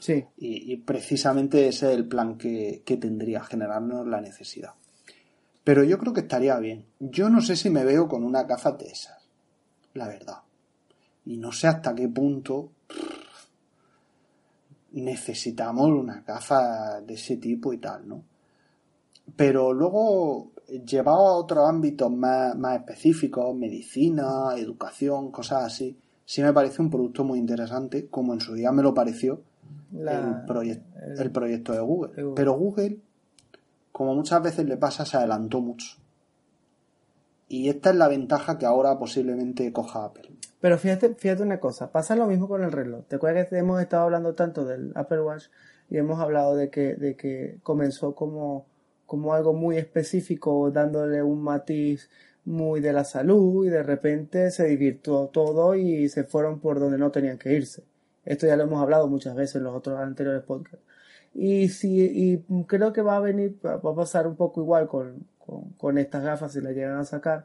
Sí. 0.00 0.24
Y, 0.36 0.76
precisamente 0.78 1.68
ese 1.68 1.92
es 1.92 1.96
el 1.96 2.08
plan 2.08 2.36
que, 2.36 2.82
que 2.84 2.96
tendría, 2.96 3.40
generarnos 3.44 4.04
la 4.08 4.20
necesidad. 4.20 4.74
Pero 5.62 5.84
yo 5.84 5.96
creo 5.96 6.12
que 6.12 6.22
estaría 6.22 6.58
bien. 6.58 6.86
Yo 6.98 7.30
no 7.30 7.40
sé 7.40 7.54
si 7.54 7.70
me 7.70 7.84
veo 7.84 8.08
con 8.08 8.24
una 8.24 8.42
gafa 8.42 8.72
de 8.72 8.86
esas, 8.86 9.28
la 9.94 10.08
verdad. 10.08 10.38
Y 11.24 11.36
no 11.36 11.52
sé 11.52 11.68
hasta 11.68 11.94
qué 11.94 12.08
punto 12.08 12.72
necesitamos 14.90 15.88
una 15.88 16.22
gafa 16.22 17.00
de 17.00 17.14
ese 17.14 17.36
tipo 17.36 17.72
y 17.72 17.78
tal, 17.78 18.08
¿no? 18.08 18.24
Pero 19.36 19.72
luego, 19.72 20.50
llevado 20.80 21.26
a 21.26 21.36
otros 21.36 21.68
ámbitos 21.68 22.10
más, 22.10 22.56
específicos, 22.74 23.54
medicina, 23.54 24.54
educación, 24.56 25.30
cosas 25.30 25.64
así, 25.64 25.98
sí 26.24 26.42
me 26.42 26.52
parece 26.52 26.82
un 26.82 26.90
producto 26.90 27.24
muy 27.24 27.38
interesante, 27.38 28.08
como 28.08 28.34
en 28.34 28.40
su 28.40 28.54
día 28.54 28.72
me 28.72 28.82
lo 28.82 28.94
pareció 28.94 29.42
el, 29.94 30.80
el, 31.18 31.30
proyecto 31.30 31.72
de 31.72 31.80
Google. 31.80 32.32
Pero 32.34 32.54
Google 32.54 32.98
como 33.92 34.14
muchas 34.14 34.42
veces 34.42 34.66
le 34.66 34.78
pasa, 34.78 35.04
se 35.04 35.18
adelantó 35.18 35.60
mucho. 35.60 35.96
Y 37.48 37.68
esta 37.68 37.90
es 37.90 37.96
la 37.96 38.08
ventaja 38.08 38.56
que 38.56 38.64
ahora 38.64 38.98
posiblemente 38.98 39.70
coja 39.72 40.06
Apple. 40.06 40.30
Pero 40.60 40.78
fíjate, 40.78 41.14
fíjate 41.14 41.42
una 41.42 41.60
cosa, 41.60 41.92
pasa 41.92 42.16
lo 42.16 42.26
mismo 42.26 42.48
con 42.48 42.62
el 42.62 42.72
reloj. 42.72 43.04
¿Te 43.06 43.16
acuerdas 43.16 43.48
que 43.48 43.58
hemos 43.58 43.80
estado 43.80 44.04
hablando 44.04 44.34
tanto 44.34 44.64
del 44.64 44.92
Apple 44.94 45.20
Watch 45.20 45.44
y 45.90 45.98
hemos 45.98 46.18
hablado 46.20 46.56
de 46.56 46.70
que, 46.70 46.94
de 46.94 47.16
que 47.16 47.58
comenzó 47.62 48.14
como, 48.14 48.66
como 49.12 49.34
algo 49.34 49.52
muy 49.52 49.76
específico, 49.76 50.70
dándole 50.70 51.22
un 51.22 51.42
matiz 51.42 52.08
muy 52.46 52.80
de 52.80 52.94
la 52.94 53.04
salud 53.04 53.66
y 53.66 53.68
de 53.68 53.82
repente 53.82 54.50
se 54.50 54.64
divirtió 54.64 55.26
todo 55.26 55.74
y 55.74 56.08
se 56.08 56.24
fueron 56.24 56.60
por 56.60 56.80
donde 56.80 56.96
no 56.96 57.10
tenían 57.10 57.36
que 57.36 57.52
irse. 57.52 57.84
Esto 58.24 58.46
ya 58.46 58.56
lo 58.56 58.62
hemos 58.62 58.80
hablado 58.80 59.08
muchas 59.08 59.34
veces 59.34 59.56
en 59.56 59.64
los 59.64 59.76
otros 59.76 60.00
anteriores 60.00 60.42
podcasts. 60.44 60.86
Y, 61.34 61.68
si, 61.68 62.00
y 62.00 62.42
creo 62.64 62.94
que 62.94 63.02
va 63.02 63.18
a 63.18 63.20
venir, 63.20 63.58
va 63.62 63.74
a 63.74 63.94
pasar 63.94 64.26
un 64.26 64.34
poco 64.34 64.62
igual 64.62 64.88
con, 64.88 65.26
con, 65.76 65.98
estas 65.98 66.24
gafas 66.24 66.54
si 66.54 66.62
las 66.62 66.74
llegan 66.74 66.96
a 66.96 67.04
sacar. 67.04 67.44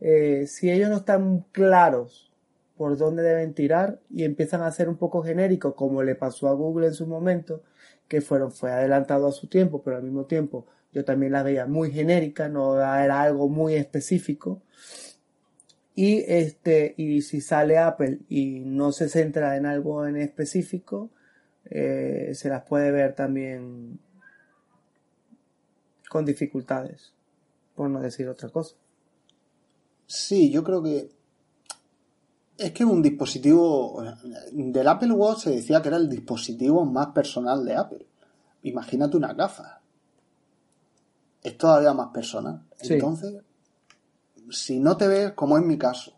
Eh, 0.00 0.48
si 0.48 0.72
ellos 0.72 0.90
no 0.90 0.96
están 0.96 1.44
claros 1.52 2.32
por 2.76 2.98
dónde 2.98 3.22
deben 3.22 3.54
tirar 3.54 4.00
y 4.10 4.24
empiezan 4.24 4.62
a 4.62 4.72
ser 4.72 4.88
un 4.88 4.96
poco 4.96 5.22
genéricos, 5.22 5.76
como 5.76 6.02
le 6.02 6.16
pasó 6.16 6.48
a 6.48 6.54
Google 6.54 6.88
en 6.88 6.94
su 6.94 7.06
momento, 7.06 7.62
que 8.08 8.20
fueron, 8.20 8.50
fue 8.50 8.72
adelantado 8.72 9.28
a 9.28 9.32
su 9.32 9.46
tiempo, 9.46 9.82
pero 9.84 9.98
al 9.98 10.02
mismo 10.02 10.24
tiempo 10.24 10.66
yo 10.96 11.04
también 11.04 11.32
la 11.32 11.42
veía 11.42 11.66
muy 11.66 11.90
genérica, 11.92 12.48
no 12.48 12.80
era 12.80 13.20
algo 13.20 13.50
muy 13.50 13.74
específico. 13.74 14.62
Y 15.94 16.24
este, 16.26 16.94
y 16.96 17.20
si 17.20 17.42
sale 17.42 17.76
Apple 17.76 18.20
y 18.30 18.60
no 18.60 18.92
se 18.92 19.10
centra 19.10 19.58
en 19.58 19.66
algo 19.66 20.06
en 20.06 20.16
específico, 20.16 21.10
eh, 21.66 22.30
se 22.32 22.48
las 22.48 22.62
puede 22.64 22.92
ver 22.92 23.14
también 23.14 24.00
con 26.08 26.24
dificultades, 26.24 27.12
por 27.74 27.90
no 27.90 28.00
decir 28.00 28.26
otra 28.30 28.48
cosa. 28.48 28.76
Sí, 30.06 30.50
yo 30.50 30.64
creo 30.64 30.82
que 30.82 31.10
Es 32.56 32.72
que 32.72 32.86
un 32.86 33.02
dispositivo. 33.02 34.02
Del 34.50 34.88
Apple 34.88 35.12
Watch 35.12 35.40
se 35.40 35.50
decía 35.50 35.82
que 35.82 35.88
era 35.88 35.98
el 35.98 36.08
dispositivo 36.08 36.86
más 36.86 37.08
personal 37.08 37.66
de 37.66 37.76
Apple. 37.76 38.06
Imagínate 38.62 39.18
una 39.18 39.34
gafa. 39.34 39.82
Es 41.46 41.56
todavía 41.56 41.94
más 41.94 42.08
personal. 42.08 42.60
Sí. 42.76 42.94
Entonces, 42.94 43.36
si 44.50 44.80
no 44.80 44.96
te 44.96 45.06
ves, 45.06 45.30
como 45.34 45.56
en 45.56 45.68
mi 45.68 45.78
caso, 45.78 46.12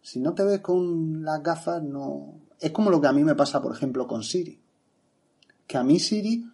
si 0.00 0.20
no 0.20 0.32
te 0.32 0.44
ves 0.44 0.60
con 0.60 1.24
las 1.24 1.42
gafas, 1.42 1.82
no. 1.82 2.34
Es 2.60 2.70
como 2.70 2.88
lo 2.88 3.00
que 3.00 3.08
a 3.08 3.12
mí 3.12 3.24
me 3.24 3.34
pasa, 3.34 3.60
por 3.60 3.74
ejemplo, 3.74 4.06
con 4.06 4.22
Siri. 4.22 4.56
Que 5.66 5.76
a 5.76 5.82
mí 5.82 5.98
Siri, 5.98 6.48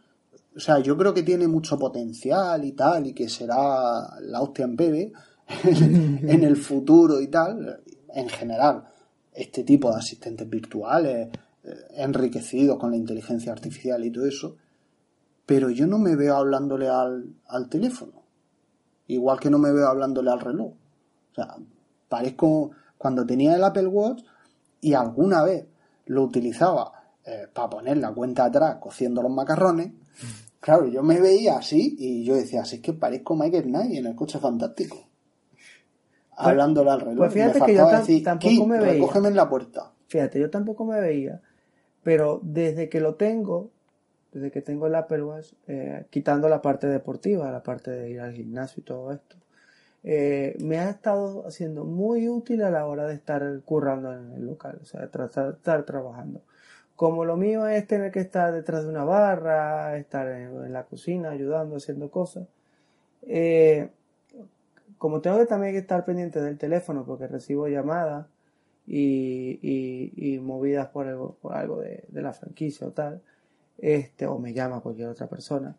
o 0.56 0.60
sea, 0.60 0.78
yo 0.78 0.96
creo 0.96 1.12
que 1.12 1.22
tiene 1.22 1.46
mucho 1.46 1.78
potencial 1.78 2.64
y 2.64 2.72
tal, 2.72 3.08
y 3.08 3.12
que 3.12 3.28
será 3.28 4.18
la 4.18 4.40
hostia 4.40 4.64
en 4.64 4.76
bebé 4.76 5.12
en 5.64 6.42
el 6.42 6.56
futuro 6.56 7.20
y 7.20 7.26
tal. 7.26 7.82
En 8.14 8.30
general, 8.30 8.82
este 9.34 9.62
tipo 9.62 9.90
de 9.90 9.98
asistentes 9.98 10.48
virtuales, 10.48 11.28
eh, 11.64 11.70
enriquecidos 11.96 12.78
con 12.78 12.92
la 12.92 12.96
inteligencia 12.96 13.52
artificial 13.52 14.02
y 14.06 14.10
todo 14.10 14.24
eso. 14.24 14.56
Pero 15.46 15.70
yo 15.70 15.86
no 15.86 15.98
me 15.98 16.16
veo 16.16 16.36
hablándole 16.36 16.88
al, 16.88 17.34
al 17.46 17.68
teléfono. 17.68 18.22
Igual 19.06 19.38
que 19.38 19.50
no 19.50 19.58
me 19.58 19.72
veo 19.72 19.86
hablándole 19.88 20.30
al 20.30 20.40
reloj. 20.40 20.72
O 20.72 21.34
sea, 21.34 21.56
parezco 22.08 22.70
cuando 22.96 23.26
tenía 23.26 23.54
el 23.54 23.64
Apple 23.64 23.86
Watch 23.88 24.22
y 24.80 24.94
alguna 24.94 25.42
vez 25.42 25.66
lo 26.06 26.22
utilizaba 26.22 26.92
eh, 27.24 27.48
para 27.52 27.70
poner 27.70 27.96
la 27.98 28.12
cuenta 28.12 28.44
atrás 28.46 28.76
cociendo 28.80 29.22
los 29.22 29.32
macarrones. 29.32 29.92
Claro, 30.60 30.86
yo 30.86 31.02
me 31.02 31.20
veía 31.20 31.58
así 31.58 31.94
y 31.98 32.24
yo 32.24 32.34
decía, 32.34 32.62
así 32.62 32.76
es 32.76 32.82
que 32.82 32.94
parezco 32.94 33.36
Michael 33.36 33.64
Knight 33.64 33.92
en 33.96 34.06
el 34.06 34.14
coche 34.14 34.38
fantástico. 34.38 35.08
Hablándole 36.36 36.90
al 36.90 37.00
reloj. 37.00 37.18
pues 37.18 37.32
fíjate 37.34 37.60
me 37.60 37.66
que 37.66 37.74
yo 37.74 37.88
decir, 37.88 38.24
tampoco 38.24 38.48
"Kid, 38.50 38.62
me 38.64 38.80
veía". 38.80 39.06
en 39.14 39.36
la 39.36 39.48
puerta. 39.48 39.92
Fíjate, 40.08 40.40
yo 40.40 40.50
tampoco 40.50 40.84
me 40.84 41.00
veía, 41.00 41.40
pero 42.02 42.40
desde 42.42 42.88
que 42.88 43.00
lo 43.00 43.14
tengo, 43.16 43.70
desde 44.34 44.50
que 44.50 44.60
tengo 44.60 44.88
el 44.88 44.96
Apple 44.96 45.22
Watch, 45.22 45.52
eh, 45.68 46.06
quitando 46.10 46.48
la 46.48 46.60
parte 46.60 46.88
deportiva, 46.88 47.52
la 47.52 47.62
parte 47.62 47.92
de 47.92 48.10
ir 48.10 48.20
al 48.20 48.34
gimnasio 48.34 48.80
y 48.80 48.84
todo 48.84 49.12
esto, 49.12 49.36
eh, 50.02 50.56
me 50.60 50.78
ha 50.78 50.90
estado 50.90 51.46
haciendo 51.46 51.84
muy 51.84 52.28
útil 52.28 52.62
a 52.62 52.70
la 52.70 52.84
hora 52.86 53.06
de 53.06 53.14
estar 53.14 53.60
currando 53.64 54.12
en 54.12 54.32
el 54.32 54.44
local, 54.44 54.78
o 54.82 54.84
sea, 54.84 55.08
tratar 55.08 55.54
estar 55.54 55.84
trabajando. 55.84 56.42
Como 56.96 57.24
lo 57.24 57.36
mío 57.36 57.66
es 57.68 57.86
tener 57.86 58.10
que 58.10 58.20
estar 58.20 58.52
detrás 58.52 58.82
de 58.84 58.90
una 58.90 59.04
barra, 59.04 59.96
estar 59.98 60.28
en, 60.28 60.72
la 60.72 60.84
cocina 60.84 61.30
ayudando, 61.30 61.76
haciendo 61.76 62.10
cosas, 62.10 62.48
eh, 63.22 63.88
como 64.98 65.20
tengo 65.20 65.38
que 65.38 65.46
también 65.46 65.76
estar 65.76 66.04
pendiente 66.04 66.40
del 66.40 66.58
teléfono 66.58 67.04
porque 67.06 67.28
recibo 67.28 67.68
llamadas 67.68 68.26
y, 68.86 70.40
movidas 70.42 70.88
por 70.88 71.06
algo, 71.06 71.80
de 71.80 72.22
la 72.22 72.32
franquicia 72.32 72.86
o 72.86 72.90
tal, 72.90 73.22
este, 73.78 74.26
o 74.26 74.38
me 74.38 74.52
llama 74.52 74.80
cualquier 74.80 75.08
otra 75.08 75.26
persona, 75.28 75.76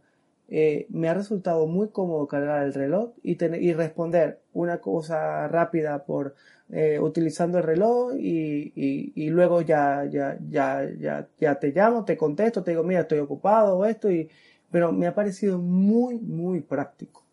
eh, 0.48 0.86
me 0.90 1.10
ha 1.10 1.14
resultado 1.14 1.66
muy 1.66 1.90
cómodo 1.90 2.28
cargar 2.28 2.64
el 2.66 2.74
reloj 2.74 3.12
y, 3.24 3.36
tener, 3.36 3.62
y 3.64 3.74
responder 3.74 4.40
una 4.54 4.78
cosa 4.80 5.48
rápida 5.48 6.06
por 6.06 6.36
eh, 6.72 7.00
utilizando 7.00 7.58
el 7.60 7.64
reloj 7.64 8.14
y, 8.18 8.72
y- 8.76 9.14
y 9.16 9.30
luego 9.30 9.62
ya, 9.62 10.06
ya, 10.06 10.38
ya, 10.50 10.88
ya, 11.00 11.28
ya 11.40 11.56
te 11.60 11.72
llamo, 11.72 12.06
te 12.06 12.18
contesto, 12.18 12.64
te 12.64 12.72
digo, 12.72 12.84
mira, 12.84 13.02
estoy 13.02 13.20
ocupado 13.20 13.78
o 13.78 13.86
esto, 13.86 14.12
y, 14.12 14.30
pero 14.72 14.92
me 14.92 15.08
ha 15.08 15.14
parecido 15.16 15.58
muy, 15.60 16.16
muy 16.20 16.62
práctico. 16.62 17.24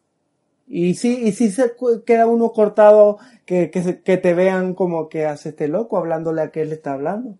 Y 0.67 0.95
sí, 0.95 1.21
y 1.25 1.33
sí 1.33 1.51
se 1.51 1.73
queda 2.07 2.27
uno 2.27 2.53
cortado 2.53 3.19
que, 3.45 3.71
que, 3.71 4.01
que 4.03 4.17
te 4.17 4.35
vean 4.35 4.75
como 4.75 5.09
que 5.09 5.27
hace 5.27 5.51
este 5.51 5.69
loco 5.69 5.99
hablándole 5.99 6.43
a 6.43 6.51
que 6.51 6.63
él 6.63 6.73
está 6.73 6.95
hablando. 6.95 7.37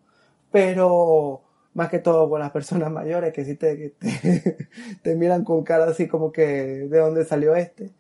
Pero 0.51 1.43
más 1.75 1.89
que 1.89 1.99
todo 1.99 2.29
con 2.29 2.41
las 2.41 2.51
personas 2.51 2.91
mayores 2.93 3.33
que 3.33 3.45
sí 3.45 3.57
te, 3.57 3.77
que 3.77 4.57
te, 5.03 5.17
miran 5.17 5.45
con 5.45 5.65
cara 5.65 5.87
así 5.87 6.09
como 6.09 6.33
que 6.33 6.47
de 6.89 6.99
dónde 6.99 7.25
salió 7.25 7.55
este. 7.57 7.91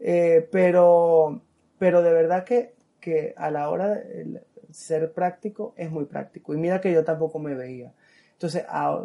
Eh, 0.00 0.48
pero, 0.52 1.42
pero 1.78 2.02
de 2.02 2.12
verdad 2.12 2.44
que, 2.44 2.74
que 3.00 3.34
a 3.36 3.50
la 3.50 3.68
hora 3.70 3.88
de 3.88 4.42
ser 4.70 5.12
práctico 5.12 5.74
es 5.76 5.90
muy 5.90 6.04
práctico. 6.04 6.54
Y 6.54 6.58
mira 6.58 6.80
que 6.80 6.92
yo 6.92 7.04
tampoco 7.04 7.38
me 7.38 7.54
veía. 7.54 7.92
Entonces, 8.32 8.64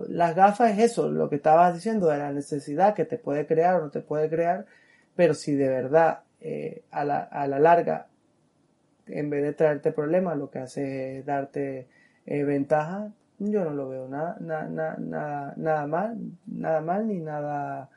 las 0.09 0.35
gafas 0.35 0.73
es 0.73 0.91
eso, 0.91 1.09
lo 1.09 1.27
que 1.27 1.37
estabas 1.37 1.73
diciendo 1.73 2.07
de 2.07 2.19
la 2.19 2.31
necesidad 2.31 2.93
que 2.93 3.03
te 3.03 3.17
puede 3.17 3.47
crear 3.47 3.75
o 3.75 3.81
no 3.81 3.89
te 3.89 4.01
puede 4.01 4.29
crear, 4.29 4.67
pero 5.15 5.33
si 5.33 5.55
de 5.55 5.69
verdad 5.69 6.19
eh, 6.39 6.83
a, 6.91 7.03
la, 7.03 7.23
a 7.23 7.47
la 7.47 7.57
larga, 7.57 8.09
en 9.07 9.31
vez 9.31 9.41
de 9.41 9.53
traerte 9.53 9.91
problemas, 9.91 10.37
lo 10.37 10.51
que 10.51 10.59
hace 10.59 11.17
es 11.17 11.25
darte 11.25 11.87
eh, 12.27 12.43
ventaja, 12.43 13.11
yo 13.51 13.63
no 13.65 13.71
lo 13.71 13.89
veo 13.89 14.07
nada, 14.07 14.37
nada, 14.39 14.67
nada, 14.69 14.97
nada, 14.99 15.53
nada 15.57 15.87
mal, 15.87 16.17
nada 16.47 16.81
mal 16.81 17.07
ni 17.07 17.19
nada 17.19 17.89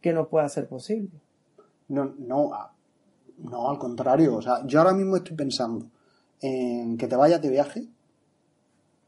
que 0.00 0.12
no 0.12 0.28
pueda 0.28 0.48
ser 0.48 0.68
posible. 0.68 1.10
No, 1.88 2.14
no, 2.18 2.50
no, 3.38 3.70
al 3.70 3.78
contrario. 3.78 4.36
O 4.36 4.42
sea, 4.42 4.64
yo 4.66 4.80
ahora 4.80 4.92
mismo 4.94 5.16
estoy 5.16 5.36
pensando 5.36 5.86
en 6.40 6.96
que 6.96 7.06
te 7.08 7.16
vayas 7.16 7.40
de 7.42 7.48
viaje. 7.50 7.88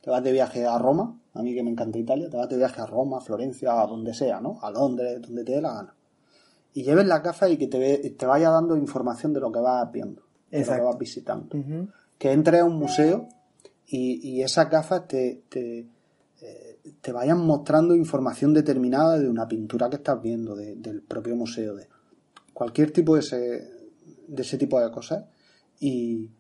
Te 0.01 0.11
vas 0.11 0.23
de 0.25 0.33
viaje 0.33 0.67
a 0.67 0.79
Roma, 0.79 1.17
a 1.35 1.43
mí 1.43 1.55
que 1.55 1.63
me 1.63 1.71
encanta 1.71 1.97
Italia, 1.97 2.29
te 2.29 2.37
vas 2.37 2.49
de 2.49 2.57
viaje 2.57 2.81
a 2.81 2.87
Roma, 2.87 3.19
a 3.19 3.21
Florencia, 3.21 3.81
a 3.81 3.87
donde 3.87 4.13
sea, 4.15 4.41
¿no? 4.41 4.59
A 4.61 4.71
Londres, 4.71 5.21
donde 5.23 5.45
te 5.45 5.53
dé 5.53 5.61
la 5.63 5.75
gana. 5.75 5.95
Y 6.75 6.83
lleves 6.83 7.07
la 7.07 7.21
gafas 7.21 7.51
y 7.51 7.57
que 7.57 7.69
te, 7.69 7.79
ve- 7.79 8.11
te 8.19 8.27
vaya 8.27 8.51
dando 8.51 8.77
información 8.77 9.33
de 9.33 9.39
lo 9.41 9.53
que 9.53 9.61
vas 9.61 9.93
viendo, 9.93 10.23
de 10.51 10.59
lo 10.59 10.65
que 10.65 10.81
vas 10.87 10.99
visitando. 10.99 11.47
Que 12.19 12.33
entres 12.33 12.63
a 12.63 12.65
un 12.65 12.77
museo 12.79 13.29
y, 13.95 14.27
y 14.27 14.43
esas 14.43 14.71
gafas 14.71 15.07
te, 15.07 15.43
te, 15.51 15.81
eh, 16.41 16.79
te 17.01 17.13
vayan 17.13 17.39
mostrando 17.45 17.95
información 17.95 18.55
determinada 18.55 19.19
de 19.19 19.29
una 19.29 19.47
pintura 19.47 19.91
que 19.91 19.97
estás 19.97 20.21
viendo, 20.23 20.57
de- 20.57 20.77
del 20.77 21.03
propio 21.03 21.37
museo, 21.37 21.75
de 21.75 21.87
cualquier 22.55 22.91
tipo 22.91 23.15
de 23.15 23.21
ese, 23.21 23.37
de 24.29 24.43
ese 24.43 24.57
tipo 24.57 24.81
de 24.81 24.91
cosas. 24.91 25.25
Y, 25.79 26.31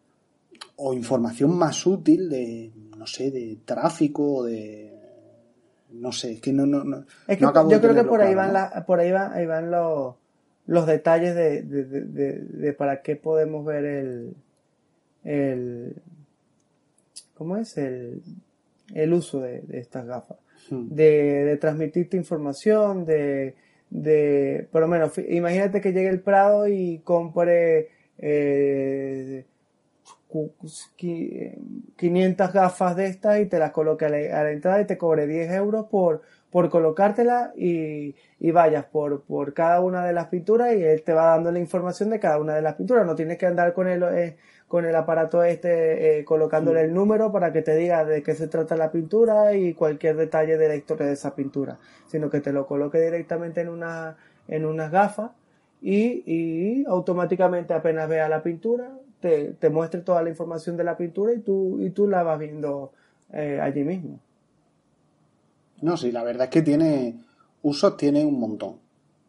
o 0.77 0.95
información 0.95 1.55
más 1.57 1.85
útil 1.87 2.31
de, 2.31 2.73
no 2.97 3.07
sé, 3.07 3.31
de 3.31 3.59
tráfico, 3.67 4.37
o 4.37 4.45
de... 4.45 4.91
No 5.91 6.11
sé, 6.11 6.33
es 6.33 6.41
que 6.41 6.55
no, 6.55 6.65
no, 6.65 6.85
no, 6.85 7.05
Es 7.29 7.37
que 7.37 7.43
no 7.43 7.49
acabo 7.51 7.71
yo 7.71 7.79
creo 7.81 7.95
que 7.95 8.05
por 8.05 8.23
ahí 8.23 8.33
claro, 8.33 8.53
van 8.53 8.73
la- 8.73 8.87
por 8.87 8.99
ahí 8.99 9.13
van, 9.13 9.33
ahí 9.35 9.45
van 9.45 9.71
los, 9.71 10.15
los 10.67 10.87
detalles 10.87 11.35
de, 11.35 11.63
de, 11.63 11.85
de, 11.85 12.01
de- 12.07 12.39
de 12.41 12.73
para 12.73 13.03
qué 13.03 13.15
podemos 13.17 13.63
ver 13.67 13.85
el, 13.85 14.35
el 15.25 15.97
¿cómo 17.35 17.57
es? 17.57 17.77
el, 17.79 18.23
el 18.95 19.13
uso 19.13 19.41
de, 19.41 19.61
de 19.63 19.79
estas 19.79 20.07
gafas. 20.07 20.39
Hmm. 20.71 20.89
De, 20.91 21.45
de 21.45 21.57
transmitirte 21.57 22.17
información, 22.17 23.05
de, 23.05 23.55
de 23.91 24.69
por 24.71 24.81
lo 24.83 24.89
menos, 24.89 25.13
imagínate 25.19 25.81
que 25.81 25.93
llegue 25.93 26.09
el 26.09 26.21
Prado 26.21 26.69
y 26.69 27.01
compre 27.05 27.89
eh, 28.19 29.45
cu- 30.29 30.53
qui- 30.99 31.31
eh, 31.33 31.59
500 31.97 32.53
gafas 32.53 32.97
de 32.97 33.07
estas 33.07 33.41
y 33.41 33.47
te 33.47 33.59
las 33.59 33.71
coloque 33.73 34.05
a 34.07 34.09
la, 34.09 34.17
a 34.41 34.45
la 34.45 34.53
entrada 34.53 34.81
y 34.81 34.87
te 34.87 34.97
cobre 34.99 35.27
10 35.27 35.51
euros 35.53 35.87
por, 35.89 36.23
por 36.51 36.69
colocártela 36.71 37.53
y, 37.57 38.15
y 38.39 38.51
vayas 38.51 38.85
por, 38.87 39.23
por 39.23 39.53
cada 39.55 39.81
una 39.81 40.05
de 40.07 40.13
las 40.13 40.29
pinturas 40.29 40.75
y 40.75 40.83
él 40.83 41.03
te 41.03 41.13
va 41.13 41.27
dando 41.31 41.51
la 41.53 41.59
información 41.59 42.11
de 42.11 42.21
cada 42.21 42.39
una 42.39 42.55
de 42.55 42.63
las 42.63 42.75
pinturas. 42.75 43.07
No 43.07 43.15
tienes 43.15 43.39
que 43.39 43.47
andar 43.47 43.73
con 43.73 43.89
el, 43.89 44.03
eh, 44.05 44.37
con 44.73 44.87
el 44.87 44.97
aparato 44.97 45.45
este 45.45 46.21
eh, 46.21 46.25
colocándole 46.25 46.81
el 46.81 46.95
número 46.95 47.31
para 47.31 47.53
que 47.53 47.61
te 47.61 47.77
diga 47.77 48.07
de 48.07 48.23
qué 48.23 48.35
se 48.35 48.49
trata 48.49 48.75
la 48.75 48.91
pintura 48.91 49.55
y 49.55 49.75
cualquier 49.75 50.17
detalle 50.17 50.57
de 50.57 50.67
la 50.67 50.77
historia 50.77 51.05
de 51.05 51.13
esa 51.13 51.35
pintura, 51.35 51.79
sino 52.07 52.31
que 52.31 52.41
te 52.41 52.55
lo 52.55 52.67
coloque 52.67 52.99
directamente 52.99 53.61
en, 53.61 53.69
una, 53.69 54.17
en 54.49 54.65
unas 54.65 54.91
gafas 54.91 55.33
y, 55.83 56.23
y 56.25 56.87
automáticamente 56.87 57.75
apenas 57.75 58.09
vea 58.09 58.31
la 58.31 58.43
pintura 58.43 58.93
te, 59.21 59.53
te 59.53 59.69
muestre 59.69 60.01
toda 60.01 60.23
la 60.23 60.31
información 60.31 60.79
de 60.79 60.85
la 60.85 60.97
pintura 60.97 61.35
y 61.35 61.41
tú, 61.41 61.79
y 61.79 61.91
tú 61.91 62.09
la 62.09 62.23
vas 62.23 62.39
viendo 62.39 62.93
eh, 63.31 63.61
allí 63.61 63.85
mismo. 63.85 64.21
No, 65.83 65.99
sí, 65.99 66.13
la 66.13 66.25
verdad 66.25 66.45
es 66.45 66.51
que 66.51 66.63
tiene 66.63 67.21
usos, 67.61 67.99
tiene 67.99 68.25
un 68.25 68.41
montón. 68.41 68.77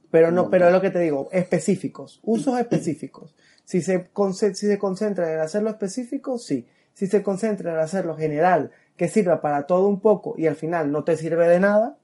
Pero 0.09 0.31
no, 0.31 0.49
pero 0.49 0.67
es 0.67 0.71
lo 0.71 0.79
que 0.79 0.89
te 0.89 0.99
digo, 0.99 1.27
específicos, 1.33 2.21
usos 2.23 2.57
específicos. 2.61 3.35
Si 3.65 3.81
se, 3.81 4.09
si 4.53 4.67
se 4.67 4.77
concentran 4.77 5.29
en 5.33 5.39
hacerlo 5.39 5.69
específico, 5.69 6.37
sí. 6.37 6.67
Si 6.93 7.07
se 7.07 7.23
concentran 7.23 7.75
en 7.75 7.79
hacerlo 7.81 8.15
general, 8.15 8.71
que 8.97 9.07
sirva 9.07 9.41
para 9.41 9.65
todo 9.65 9.87
un 9.87 9.99
poco 9.99 10.35
y 10.37 10.47
al 10.47 10.55
final 10.55 10.91
no 10.91 11.03
te 11.03 11.17
sirve 11.17 11.47
de 11.47 11.59
nada, 11.59 11.97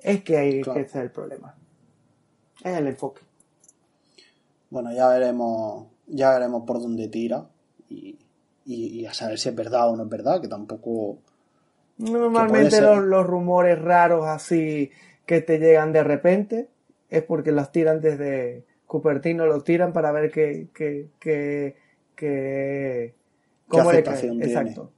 es 0.00 0.22
que 0.22 0.36
hay 0.36 0.60
Claro. 0.62 0.88
ser 0.88 1.02
el 1.04 1.10
problema. 1.10 1.54
Es 2.64 2.76
el 2.76 2.86
enfoque. 2.88 3.22
Bueno, 4.70 4.92
ya 4.92 5.08
veremos, 5.08 5.86
ya 6.06 6.32
veremos 6.32 6.64
por 6.66 6.80
dónde 6.80 7.08
tira 7.08 7.46
y, 7.88 8.18
y, 8.64 9.00
y 9.00 9.06
a 9.06 9.14
saber 9.14 9.38
si 9.38 9.48
es 9.50 9.54
verdad 9.54 9.88
o 9.90 9.96
no 9.96 10.04
es 10.04 10.08
verdad, 10.08 10.40
que 10.40 10.48
tampoco... 10.48 11.18
Normalmente 11.98 12.80
los, 12.80 13.04
los 13.04 13.24
rumores 13.24 13.80
raros 13.80 14.26
así 14.26 14.90
que 15.26 15.40
te 15.42 15.58
llegan 15.58 15.92
de 15.92 16.02
repente 16.02 16.68
es 17.08 17.22
porque 17.22 17.52
los 17.52 17.70
tiran 17.70 18.00
desde 18.00 18.64
Cupertino, 18.94 19.44
los 19.46 19.64
tiran 19.64 19.92
para 19.92 20.12
ver 20.12 20.30
qué, 20.30 20.68
qué, 20.72 21.08
qué, 21.18 21.74
qué, 22.14 23.12
¿Qué 23.12 23.14
¿Cómo 23.66 23.90
le 23.90 23.98
aceptación 23.98 24.38
cae? 24.38 24.46
tiene? 24.46 24.60
Exacto. 24.62 24.90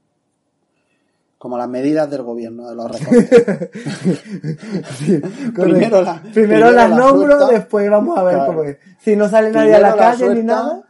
Como 1.39 1.57
las 1.57 1.67
medidas 1.69 2.11
del 2.11 2.21
gobierno 2.23 2.69
de 2.69 2.75
los 2.75 2.91
recortes. 2.91 3.71
primero 5.55 6.03
la- 6.03 6.21
Primero, 6.21 6.33
primero 6.33 6.71
las 6.73 6.91
la 6.91 6.97
nombro, 6.99 7.37
suelta. 7.39 7.55
después 7.59 7.89
vamos 7.91 8.19
a 8.19 8.23
ver 8.23 8.35
Claro. 8.35 8.47
cómo 8.53 8.65
es. 8.65 8.77
Si 9.01 9.17
no 9.17 9.29
sale 9.31 9.51
nadie 9.51 9.75
a 9.77 9.81
la 9.81 9.97
calle 9.97 10.25
ni 10.29 10.35
suelta, 10.35 10.43
nada, 10.55 10.83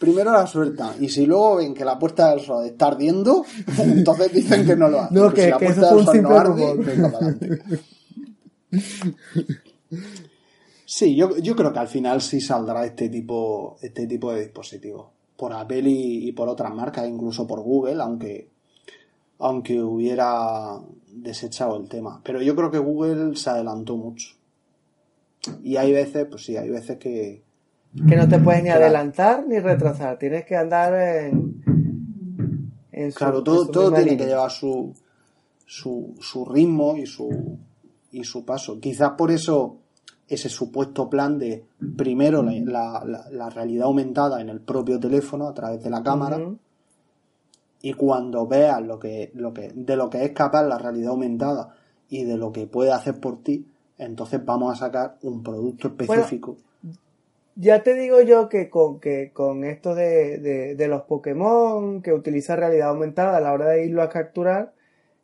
Primero 0.00 0.32
la 0.32 0.46
suelta. 0.48 0.94
Y 0.98 1.08
si 1.10 1.26
luego 1.26 1.58
ven 1.58 1.74
que 1.74 1.84
la 1.84 1.96
puerta 1.96 2.30
del 2.30 2.40
sol 2.40 2.66
está 2.66 2.88
ardiendo, 2.88 3.44
entonces 3.78 4.32
dicen 4.32 4.66
que 4.66 4.74
no 4.74 4.88
lo 4.88 5.00
hacen. 5.02 5.16
No, 5.16 5.32
que- 5.32 5.52
si 5.52 5.58
que 5.58 5.66
eso 5.66 5.80
puerta 5.80 5.80
fue 5.80 5.88
del 5.90 5.98
un 5.98 6.04
sol 6.04 6.14
simple 6.14 6.32
no 6.32 6.38
arde, 6.40 6.74
venga. 6.74 7.12
Sí, 10.94 11.14
yo, 11.16 11.38
yo 11.38 11.56
creo 11.56 11.72
que 11.72 11.78
al 11.78 11.88
final 11.88 12.20
sí 12.20 12.38
saldrá 12.38 12.84
este 12.84 13.08
tipo, 13.08 13.78
este 13.80 14.06
tipo 14.06 14.30
de 14.30 14.40
dispositivos. 14.40 15.06
Por 15.38 15.54
Apple 15.54 15.88
y, 15.88 16.28
y 16.28 16.32
por 16.32 16.50
otras 16.50 16.74
marcas, 16.74 17.08
incluso 17.08 17.46
por 17.46 17.62
Google, 17.62 18.02
aunque, 18.02 18.50
aunque 19.38 19.80
hubiera 19.82 20.78
desechado 21.10 21.78
el 21.80 21.88
tema. 21.88 22.20
Pero 22.22 22.42
yo 22.42 22.54
creo 22.54 22.70
que 22.70 22.76
Google 22.78 23.34
se 23.36 23.48
adelantó 23.48 23.96
mucho. 23.96 24.34
Y 25.62 25.76
hay 25.76 25.92
veces, 25.94 26.26
pues 26.28 26.44
sí, 26.44 26.58
hay 26.58 26.68
veces 26.68 26.98
que, 26.98 27.42
que 28.06 28.16
no 28.16 28.28
te 28.28 28.38
puedes 28.38 28.62
ni 28.62 28.68
Claro. 28.68 28.84
adelantar 28.84 29.46
ni 29.48 29.58
retrasar. 29.60 30.18
Tienes 30.18 30.44
que 30.44 30.56
andar 30.56 30.92
en. 30.94 31.64
en 32.92 33.12
su- 33.12 33.16
Claro, 33.18 33.38
en 33.38 33.44
todo, 33.44 33.64
su 33.64 33.70
todo 33.72 33.88
tiene 33.92 34.10
línea. 34.10 34.18
que 34.26 34.30
llevar 34.30 34.50
su, 34.50 34.92
su, 35.64 36.14
su 36.20 36.44
ritmo 36.44 36.98
y 36.98 37.06
su, 37.06 37.56
y 38.12 38.24
su 38.24 38.44
paso. 38.44 38.78
Quizás 38.78 39.12
por 39.16 39.30
eso 39.30 39.78
ese 40.34 40.48
supuesto 40.48 41.08
plan 41.10 41.38
de 41.38 41.64
primero 41.96 42.42
la, 42.42 43.02
la- 43.30 43.50
realidad 43.50 43.86
aumentada 43.86 44.40
en 44.40 44.48
el 44.48 44.60
propio 44.60 44.98
teléfono 44.98 45.46
a 45.48 45.54
través 45.54 45.82
de 45.82 45.90
la 45.90 46.02
cámara 46.02 46.38
y 47.82 47.92
cuando 47.94 48.46
veas 48.46 48.80
lo 48.82 48.98
que, 48.98 49.30
lo 49.34 49.52
que, 49.52 49.72
de 49.74 49.96
lo 49.96 50.08
que 50.08 50.24
es 50.24 50.32
capaz 50.32 50.62
la 50.64 50.78
realidad 50.78 51.10
aumentada 51.10 51.74
y 52.08 52.24
de 52.24 52.36
lo 52.36 52.52
que 52.52 52.66
puede 52.66 52.92
hacer 52.92 53.18
por 53.18 53.42
ti, 53.42 53.66
entonces 53.98 54.44
vamos 54.44 54.72
a 54.72 54.86
sacar 54.86 55.16
un 55.22 55.42
producto 55.42 55.88
específico. 55.88 56.56
Ya 57.54 57.82
te 57.82 57.94
digo 57.94 58.22
yo 58.22 58.48
que 58.48 58.70
con, 58.70 58.98
que 59.00 59.30
con 59.32 59.64
esto 59.64 59.94
de, 59.94 60.38
de, 60.38 60.74
de 60.74 60.88
los 60.88 61.02
Pokémon 61.02 62.00
que 62.00 62.12
utiliza 62.12 62.56
realidad 62.56 62.88
aumentada 62.90 63.36
a 63.36 63.40
la 63.40 63.52
hora 63.52 63.68
de 63.68 63.84
irlo 63.84 64.02
a 64.02 64.08
capturar, 64.08 64.72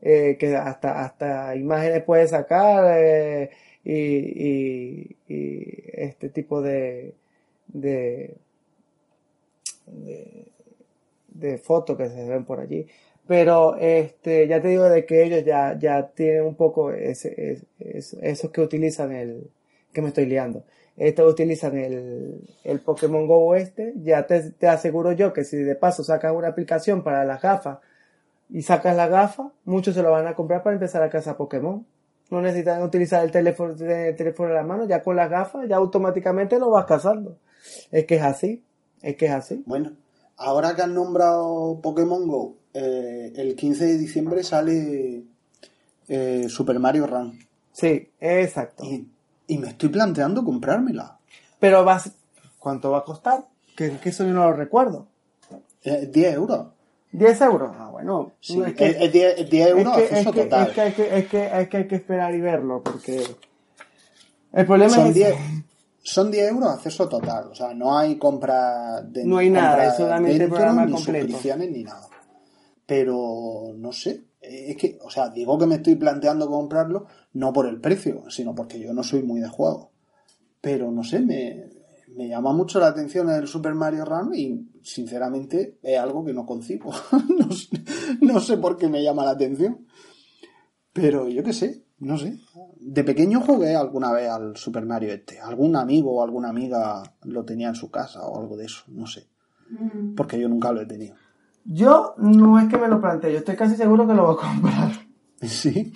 eh, 0.00 0.36
que 0.38 0.54
hasta, 0.54 1.00
hasta 1.04 1.56
imágenes 1.56 2.02
puede 2.04 2.28
sacar 2.28 2.84
eh, 2.98 3.50
y, 3.92 5.16
este 5.94 6.28
tipo 6.30 6.62
de, 6.62 7.14
de, 7.68 8.36
de, 11.28 11.58
fotos 11.58 11.96
que 11.96 12.08
se 12.08 12.28
ven 12.28 12.44
por 12.44 12.60
allí. 12.60 12.86
Pero 13.26 13.76
este, 13.76 14.48
ya 14.48 14.60
te 14.62 14.68
digo 14.68 14.84
de 14.84 15.04
que 15.04 15.22
ellos 15.24 15.44
ya, 15.44 15.78
ya 15.78 16.08
tienen 16.08 16.44
un 16.44 16.54
poco 16.54 16.92
ese, 16.92 17.52
es- 17.52 17.64
es- 17.78 18.14
esos 18.22 18.50
que 18.50 18.60
utilizan 18.62 19.12
el, 19.12 19.50
que 19.92 20.00
me 20.02 20.08
estoy 20.08 20.26
liando. 20.26 20.64
Estos 20.96 21.30
utilizan 21.32 21.76
el, 21.78 22.40
el 22.64 22.80
Pokémon 22.80 23.26
Go 23.26 23.54
este. 23.54 23.92
Ya 24.02 24.26
te, 24.26 24.50
te 24.52 24.66
aseguro 24.68 25.12
yo 25.12 25.32
que 25.32 25.44
si 25.44 25.56
de 25.58 25.74
paso 25.76 26.02
sacas 26.04 26.32
una 26.34 26.48
aplicación 26.48 27.02
para 27.04 27.24
las 27.24 27.42
gafas 27.42 27.78
y 28.50 28.62
sacas 28.62 28.96
la 28.96 29.08
gafa, 29.08 29.52
muchos 29.64 29.94
se 29.94 30.02
lo 30.02 30.10
van 30.12 30.26
a 30.26 30.34
comprar 30.34 30.62
para 30.62 30.74
empezar 30.76 31.02
a 31.02 31.10
cazar 31.10 31.36
Pokémon. 31.36 31.86
No 32.30 32.42
necesitan 32.42 32.82
utilizar 32.82 33.24
el 33.24 33.30
teléfono, 33.30 33.72
el 33.72 34.16
teléfono 34.16 34.50
en 34.50 34.54
la 34.54 34.62
mano, 34.62 34.86
ya 34.86 35.02
con 35.02 35.16
las 35.16 35.30
gafas 35.30 35.68
ya 35.68 35.76
automáticamente 35.76 36.58
lo 36.58 36.70
vas 36.70 36.84
cazando. 36.84 37.38
Es 37.90 38.06
que 38.06 38.16
es 38.16 38.22
así, 38.22 38.62
es 39.02 39.16
que 39.16 39.26
es 39.26 39.32
así. 39.32 39.62
Bueno, 39.66 39.92
ahora 40.36 40.74
que 40.74 40.82
han 40.82 40.94
nombrado 40.94 41.80
Pokémon 41.82 42.26
Go, 42.26 42.56
eh, 42.74 43.32
el 43.34 43.56
15 43.56 43.84
de 43.86 43.98
diciembre 43.98 44.42
sale 44.42 45.24
eh, 46.08 46.46
Super 46.48 46.78
Mario 46.78 47.06
Run. 47.06 47.38
Sí, 47.72 48.10
exacto. 48.20 48.84
Y, 48.84 49.08
y 49.46 49.58
me 49.58 49.68
estoy 49.68 49.88
planteando 49.88 50.44
comprármela. 50.44 51.18
Pero 51.58 51.84
vas, 51.84 52.12
¿cuánto 52.58 52.90
va 52.90 52.98
a 52.98 53.04
costar? 53.04 53.46
Que, 53.76 53.96
que 53.98 54.10
eso 54.10 54.24
yo 54.24 54.32
no 54.32 54.44
lo 54.44 54.52
recuerdo. 54.52 55.06
Eh, 55.82 56.08
10 56.12 56.34
euros. 56.34 56.66
10 57.12 57.40
euros. 57.42 57.70
Ah, 57.78 57.88
bueno. 57.90 58.32
Sí, 58.40 58.60
es 58.64 58.74
que, 58.74 58.86
es, 58.88 58.96
es 59.00 59.12
10, 59.12 59.38
es 59.38 59.50
10 59.50 59.66
es 59.66 59.72
euros 59.72 59.96
que- 59.96 60.04
es 60.04 60.26
que- 60.26 60.42
total. 60.42 60.68
es 60.68 60.74
que 60.74 60.80
hay 60.80 60.92
que, 60.92 61.16
es 61.60 61.68
que 61.68 61.76
hay 61.78 61.86
que 61.88 61.94
esperar 61.96 62.34
y 62.34 62.40
verlo 62.40 62.82
porque 62.82 63.22
el 64.52 64.66
problema 64.66 64.94
son, 64.94 65.06
es 65.08 65.14
10, 65.14 65.34
son 66.02 66.30
10 66.30 66.48
euros 66.50 66.70
acceso 66.70 67.08
total. 67.08 67.48
O 67.50 67.54
sea, 67.54 67.74
no 67.74 67.96
hay 67.96 68.16
compra 68.16 69.02
de 69.02 69.24
No 69.24 69.38
hay 69.38 69.50
nada, 69.50 69.86
es 69.88 69.96
solamente 69.96 70.44
el 70.44 70.50
programa 70.50 70.84
ni 70.86 70.92
completo. 70.92 71.26
suscripciones 71.26 71.70
ni 71.70 71.84
nada. 71.84 72.06
Pero 72.86 73.72
no 73.76 73.92
sé. 73.92 74.22
Es 74.40 74.76
que, 74.76 74.98
o 75.02 75.10
sea, 75.10 75.28
digo 75.28 75.58
que 75.58 75.66
me 75.66 75.74
estoy 75.76 75.96
planteando 75.96 76.48
comprarlo 76.48 77.06
no 77.34 77.52
por 77.52 77.66
el 77.66 77.80
precio, 77.80 78.30
sino 78.30 78.54
porque 78.54 78.78
yo 78.78 78.94
no 78.94 79.02
soy 79.02 79.22
muy 79.22 79.40
de 79.40 79.48
juego. 79.48 79.90
Pero 80.60 80.90
no 80.90 81.04
sé, 81.04 81.20
me, 81.20 81.66
me 82.18 82.26
llama 82.26 82.52
mucho 82.52 82.80
la 82.80 82.88
atención 82.88 83.30
el 83.30 83.46
Super 83.46 83.76
Mario 83.76 84.04
Run 84.04 84.34
y 84.34 84.68
sinceramente 84.82 85.78
es 85.80 86.00
algo 86.00 86.24
que 86.24 86.32
no 86.32 86.44
concibo. 86.44 86.92
no, 87.38 87.52
sé, 87.52 87.68
no 88.20 88.40
sé 88.40 88.56
por 88.56 88.76
qué 88.76 88.88
me 88.88 89.04
llama 89.04 89.24
la 89.24 89.30
atención. 89.30 89.86
Pero 90.92 91.28
yo 91.28 91.44
qué 91.44 91.52
sé, 91.52 91.84
no 92.00 92.18
sé. 92.18 92.40
De 92.80 93.04
pequeño 93.04 93.40
jugué 93.40 93.76
alguna 93.76 94.10
vez 94.10 94.28
al 94.30 94.56
Super 94.56 94.84
Mario 94.84 95.12
este. 95.12 95.38
Algún 95.38 95.76
amigo 95.76 96.16
o 96.16 96.24
alguna 96.24 96.48
amiga 96.48 97.04
lo 97.22 97.44
tenía 97.44 97.68
en 97.68 97.76
su 97.76 97.88
casa 97.88 98.26
o 98.26 98.40
algo 98.40 98.56
de 98.56 98.64
eso, 98.64 98.82
no 98.88 99.06
sé. 99.06 99.28
Porque 100.16 100.40
yo 100.40 100.48
nunca 100.48 100.72
lo 100.72 100.80
he 100.80 100.86
tenido. 100.86 101.14
yo 101.64 102.14
no 102.16 102.58
es 102.58 102.68
que 102.68 102.78
me 102.78 102.88
lo 102.88 103.00
plantee, 103.00 103.30
yo 103.30 103.38
estoy 103.38 103.54
casi 103.54 103.76
seguro 103.76 104.08
que 104.08 104.14
lo 104.14 104.26
voy 104.26 104.34
a 104.34 104.48
comprar. 104.48 105.07
Sí. 105.48 105.92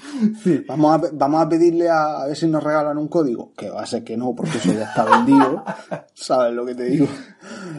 Vamos 0.69 0.95
a, 1.05 1.11
vamos 1.15 1.43
a 1.43 1.49
pedirle 1.49 1.89
a, 1.91 2.23
a 2.23 2.27
ver 2.29 2.37
si 2.37 2.47
nos 2.47 2.63
regalan 2.63 2.97
un 2.99 3.09
código. 3.09 3.53
Que 3.57 3.71
va 3.71 3.83
a 3.83 3.87
ser 3.87 4.05
que 4.05 4.17
no, 4.17 4.35
porque 4.37 4.59
eso 4.59 4.73
ya 4.73 4.85
está 4.85 5.05
vendido. 5.05 5.65
¿Sabes 6.15 6.55
lo 6.55 6.65
que 6.65 6.75
te 6.77 6.85
digo? 6.85 7.07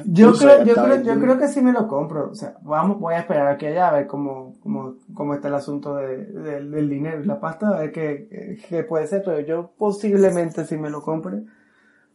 Yo 0.06 0.32
Eso 0.32 0.40
creo, 0.40 0.64
yo 0.66 0.74
creo, 0.76 1.02
yo 1.04 1.20
creo 1.22 1.38
que 1.38 1.48
sí 1.48 1.62
me 1.62 1.72
lo 1.72 1.88
compro. 1.88 2.30
O 2.32 2.36
sea, 2.36 2.56
vamos, 2.64 3.00
voy 3.00 3.14
a 3.14 3.20
esperar 3.20 3.48
aquí 3.48 3.66
allá 3.68 3.88
a 3.90 3.94
ver 3.94 4.08
cómo, 4.08 4.56
cómo, 4.62 4.96
cómo 5.14 5.34
está 5.36 5.48
el 5.48 5.54
asunto 5.56 5.96
de- 5.96 6.26
de- 6.26 6.66
del 6.66 6.90
dinero 6.90 7.22
y 7.24 7.26
la 7.26 7.40
pasta, 7.40 7.70
a 7.70 7.80
ver 7.80 7.92
qué, 7.94 8.60
qué 8.68 8.84
puede 8.84 9.08
ser, 9.08 9.24
pero 9.24 9.40
yo 9.40 9.72
posiblemente 9.78 10.66
sí 10.66 10.78
me 10.78 10.90
lo 10.90 11.02
compre. 11.02 11.44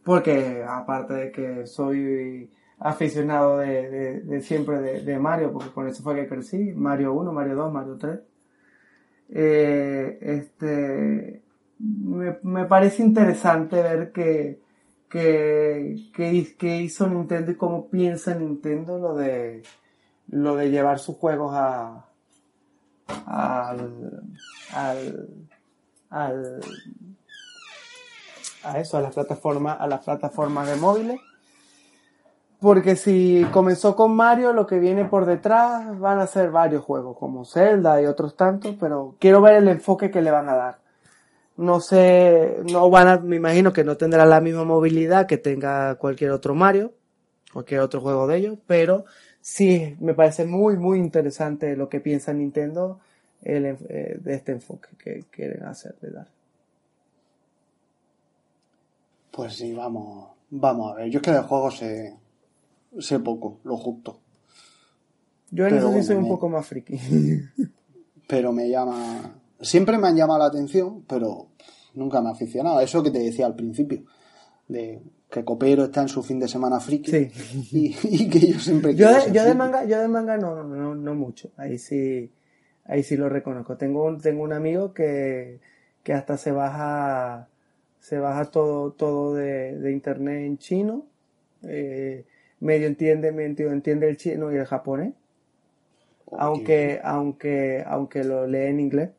Porque 0.03 0.63
aparte 0.67 1.13
de 1.13 1.31
que 1.31 1.65
soy 1.65 2.51
aficionado 2.79 3.57
de, 3.57 4.21
de- 4.21 4.41
siempre 4.41 4.79
de, 4.79 5.01
de 5.01 5.19
Mario, 5.19 5.51
porque 5.51 5.69
con 5.71 5.87
eso 5.87 6.03
fue 6.03 6.15
que 6.15 6.27
crecí, 6.27 6.71
Mario 6.75 7.13
1, 7.13 7.31
Mario 7.33 7.55
2, 7.55 7.73
Mario 7.73 7.97
3. 7.99 8.19
Eh, 9.31 10.17
este, 10.21 11.43
me, 11.79 12.37
me 12.43 12.65
parece 12.65 13.03
interesante 13.03 13.81
ver 13.81 14.11
que, 14.11 14.59
que, 15.09 15.95
que, 16.13 16.33
hi- 16.33 16.55
que 16.57 16.81
hizo 16.81 17.07
Nintendo 17.07 17.51
y 17.51 17.55
cómo 17.55 17.89
piensa 17.89 18.33
Nintendo 18.35 18.97
lo 18.97 19.15
de, 19.15 19.63
lo 20.27 20.55
de 20.55 20.69
llevar 20.71 20.99
sus 20.99 21.15
juegos 21.17 21.51
a, 21.53 22.05
al, 23.27 24.23
al, 24.71 25.29
a 28.63 28.79
eso, 28.79 28.97
a 28.97 29.01
las 29.01 29.13
plataformas, 29.13 29.77
a 29.79 29.87
las 29.87 30.03
plataformas 30.03 30.67
de 30.69 30.75
móviles. 30.75 31.19
Porque 32.59 32.97
si 32.97 33.45
comenzó 33.53 33.95
con 33.95 34.13
Mario, 34.15 34.51
lo 34.51 34.67
que 34.67 34.79
viene 34.79 35.05
por 35.05 35.25
detrás 35.25 35.97
van 35.97 36.19
a 36.19 36.27
ser 36.27 36.51
varios 36.51 36.83
juegos, 36.83 37.17
como 37.17 37.45
Zelda 37.45 38.01
y 38.01 38.05
otros 38.05 38.35
tantos, 38.35 38.75
pero 38.77 39.15
quiero 39.17 39.41
ver 39.41 39.55
el 39.55 39.69
enfoque 39.69 40.11
que 40.11 40.21
le 40.21 40.31
van 40.31 40.49
a 40.49 40.55
dar. 40.55 40.79
No 41.55 41.79
sé, 41.79 42.57
no 42.69 42.89
van 42.89 43.07
a, 43.07 43.17
me 43.17 43.37
imagino 43.37 43.71
que 43.71 43.83
no 43.83 43.97
tendrá 43.97 44.25
la 44.25 44.41
misma 44.41 44.65
movilidad 44.65 45.25
que 45.25 45.37
tenga 45.37 45.95
cualquier 45.95 46.31
otro 46.31 46.53
Mario, 46.53 46.93
cualquier 47.53 47.79
otro 47.81 48.01
juego 48.01 48.27
de 48.27 48.37
ellos, 48.37 48.57
pero 48.67 49.05
sí, 49.41 49.95
me 49.99 50.13
parece 50.13 50.45
muy, 50.45 50.77
muy 50.77 50.99
interesante 50.99 51.77
lo 51.77 51.87
que 51.87 52.01
piensa 52.01 52.33
Nintendo 52.33 52.99
el, 53.41 53.65
eh, 53.65 54.17
de 54.19 54.33
este 54.35 54.51
enfoque 54.51 54.89
que 55.01 55.23
quieren 55.31 55.63
hacer 55.63 55.95
de 56.01 56.11
dar. 56.11 56.27
Pues 59.31 59.55
sí, 59.55 59.73
vamos, 59.73 60.29
vamos 60.49 60.91
a 60.91 60.95
ver. 60.95 61.09
Yo 61.09 61.19
es 61.19 61.23
que 61.23 61.31
de 61.31 61.41
juegos 61.41 61.77
sé, 61.77 62.17
sé 62.99 63.19
poco, 63.19 63.59
lo 63.63 63.77
justo. 63.77 64.19
Yo 65.51 65.67
en 65.67 65.75
eso 65.77 65.91
sí 65.93 66.03
soy 66.03 66.15
un 66.17 66.23
me- 66.23 66.29
poco 66.29 66.49
más 66.49 66.65
friki. 66.67 66.97
Pero 68.27 68.51
me 68.51 68.69
llama. 68.69 69.35
Siempre 69.61 69.97
me 69.97 70.07
han 70.07 70.15
llamado 70.15 70.39
la 70.39 70.45
atención, 70.45 71.03
pero 71.07 71.47
nunca 71.95 72.21
me 72.21 72.29
ha 72.29 72.33
aficionado. 72.33 72.79
Eso 72.79 73.01
que 73.03 73.09
te 73.11 73.19
decía 73.19 73.45
al 73.47 73.55
principio. 73.55 74.03
De 74.67 75.01
que 75.29 75.43
Copero 75.43 75.85
está 75.85 76.03
en 76.03 76.07
su 76.09 76.21
fin 76.23 76.39
de 76.39 76.47
semana 76.47 76.79
friki. 76.79 77.09
Sí. 77.11 77.31
Y, 77.71 77.95
y 78.03 78.29
que 78.29 78.39
yo 78.53 78.59
siempre 78.59 78.93
Yo 78.95 79.09
de, 79.11 79.31
yo 79.33 79.43
de 79.43 79.55
manga, 79.55 79.83
yo 79.85 79.99
de 79.99 80.07
manga 80.07 80.37
no, 80.37 80.55
no, 80.55 80.63
no, 80.63 80.95
no 80.95 81.15
mucho. 81.15 81.49
Ahí 81.57 81.77
sí, 81.79 82.31
ahí 82.85 83.01
sí 83.03 83.17
lo 83.17 83.29
reconozco. 83.29 83.75
Tengo 83.77 84.05
un, 84.05 84.21
tengo 84.21 84.43
un 84.43 84.53
amigo 84.53 84.93
que, 84.93 85.59
que 86.03 86.13
hasta 86.13 86.37
se 86.37 86.51
baja, 86.51 87.49
se 87.99 88.19
baja 88.19 88.45
todo, 88.45 88.91
todo 88.91 89.33
de, 89.33 89.75
de 89.77 89.91
internet 89.91 90.45
en 90.45 90.57
chino. 90.59 91.05
Eh, 91.63 92.25
medio 92.59 92.87
entiende, 92.87 93.31
medio 93.31 93.71
entiende 93.71 94.09
el 94.09 94.17
chino 94.17 94.51
y 94.51 94.57
el 94.57 94.65
japonés. 94.65 95.13
aunque, 96.31 96.99
aunque, 97.03 97.83
aunque 97.87 98.23
lo 98.23 98.47
lee 98.47 98.67
en 98.67 98.79
inglés. 98.79 99.09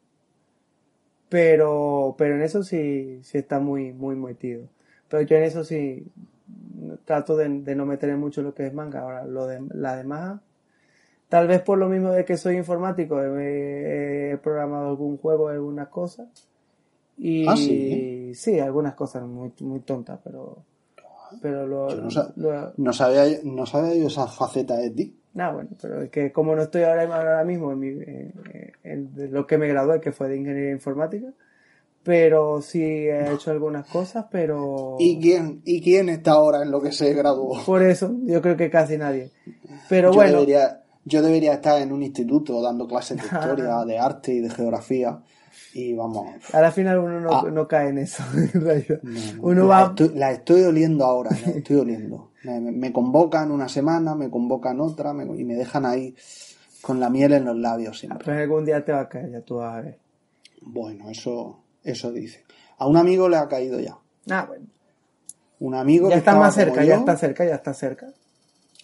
Pero, 1.29 2.15
pero 2.19 2.35
en 2.35 2.43
eso 2.43 2.63
sí, 2.63 3.21
sí 3.23 3.39
está 3.39 3.61
muy, 3.61 3.93
muy 3.93 4.17
metido. 4.17 4.69
Pero 5.09 5.23
yo 5.23 5.37
en 5.37 5.45
eso 5.45 5.65
sí 5.65 6.07
trato 7.05 7.37
de, 7.37 7.49
no 7.49 7.87
meter 7.87 8.17
mucho 8.17 8.43
lo 8.43 8.55
que 8.55 8.67
es 8.67 8.75
manga. 8.75 9.01
Ahora, 9.01 9.25
lo 9.25 9.47
de 9.47 9.61
la 9.75 9.97
demás, 9.97 10.41
tal 11.29 11.47
vez 11.49 11.63
por 11.63 11.79
lo 11.79 11.89
mismo 11.89 12.11
de 12.11 12.25
que 12.25 12.37
soy 12.37 12.57
informático, 12.57 13.21
he, 13.23 14.39
programado 14.43 14.89
algún 14.89 15.17
juego, 15.19 15.49
algunas 15.49 15.89
cosas. 15.89 16.29
Y 17.17 17.47
¿Ah, 17.49 17.57
sí? 17.57 18.33
sí, 18.35 18.59
algunas 18.59 18.95
cosas 18.95 19.25
muy, 19.25 19.53
muy 19.61 19.81
tontas, 19.81 20.19
pero, 20.25 20.65
pero 21.41 21.67
lo, 21.67 22.09
Yo 22.09 22.73
no, 22.77 22.93
sabía, 22.93 23.39
no 23.45 23.67
sabía 23.67 23.95
yo 23.95 24.07
esa 24.09 24.27
faceta 24.27 24.77
de 24.77 24.91
ti. 24.91 25.17
Ah, 25.37 25.53
bueno, 25.53 25.71
pero 25.81 26.03
es 26.03 26.11
que 26.11 26.33
como 26.33 26.57
no 26.57 26.63
estoy 26.63 26.83
ahora, 26.83 27.03
ahora 27.05 27.45
mismo 27.45 27.73
en, 27.73 27.79
mi, 27.79 27.89
en, 28.83 29.33
lo 29.33 29.47
que 29.47 29.59
me 29.59 29.69
gradué, 29.69 30.01
que 30.01 30.13
fue 30.13 30.29
de 30.29 30.37
ingeniería 30.37 30.73
informática, 30.73 31.29
pero 32.03 32.61
sí 32.63 32.83
he 32.83 33.33
hecho 33.33 33.51
algunas 33.51 33.87
cosas, 33.87 34.27
pero... 34.31 34.97
¿Y 34.99 35.21
quién, 35.21 35.63
¿Y 35.65 35.83
quién 35.83 36.09
está 36.09 36.33
ahora 36.33 36.63
en 36.63 36.71
lo 36.71 36.81
que 36.81 36.93
se 36.93 37.13
graduó? 37.13 37.63
Por 37.65 37.83
eso, 37.83 38.13
yo 38.25 38.43
creo 38.43 38.57
que 38.57 38.71
casi 38.71 38.97
nadie. 38.97 39.31
Pero 39.89 40.11
yo 40.11 40.17
bueno... 40.17 40.33
Debería, 40.41 40.83
yo 41.05 41.23
debería 41.23 41.55
estar 41.55 41.81
en 41.81 41.93
un 41.93 42.03
instituto 42.03 42.61
dando 42.61 42.87
clases 42.87 43.19
de 43.19 43.25
historia, 43.39 43.85
de 43.87 43.99
arte 43.99 44.33
y 44.33 44.41
de 44.41 44.51
geografía. 44.51 45.21
Y 45.73 45.95
vamos. 45.95 46.27
A 46.53 46.61
la 46.61 46.73
final 46.73 46.99
uno 46.99 47.21
no, 47.21 47.33
ah. 47.33 47.51
no 47.51 47.69
cae 47.69 47.91
en 47.91 47.99
eso. 47.99 48.23
uno 49.41 49.67
la, 49.67 49.69
va... 49.69 49.87
estoy, 49.89 50.09
la 50.15 50.33
estoy 50.33 50.63
oliendo 50.63 51.05
ahora, 51.05 51.31
la 51.31 51.53
estoy 51.53 51.77
oliendo. 51.77 52.33
Me, 52.43 52.93
convocan 52.93 53.51
una 53.53 53.69
semana, 53.69 54.15
me 54.15 54.31
convocan 54.31 54.81
otra 54.81 55.13
y 55.13 55.45
me 55.45 55.55
dejan 55.55 55.87
ahí 55.87 56.15
con 56.81 56.99
la 56.99 57.11
miel 57.11 57.35
en 57.35 57.45
los 57.45 57.57
labios 57.57 57.99
siempre. 57.99 58.25
Pues 58.25 58.39
algún 58.39 58.65
día 58.65 58.85
te 58.85 58.93
va 58.93 59.01
a 59.01 59.09
caer, 59.09 59.31
ya 59.31 59.43
tú 59.43 59.57
vas 59.57 59.77
a 59.77 59.81
ver. 59.83 59.99
Bueno, 60.63 61.11
eso, 61.11 61.63
eso 61.85 62.11
dice. 62.11 62.45
A 62.79 62.87
un 62.87 62.97
amigo 62.97 63.29
le 63.29 63.37
ha 63.37 63.47
caído 63.47 63.79
ya. 63.79 63.99
Ah, 64.31 64.47
bueno. 64.49 64.67
Un 65.61 65.75
amigo 65.75 66.09
ya 66.09 66.17
está 66.17 66.35
más 66.35 66.55
cerca, 66.55 66.83
ya 66.83 66.97
está 66.97 67.17
cerca, 67.17 67.45
ya 67.45 67.57
está 67.57 67.75
cerca. 67.75 68.07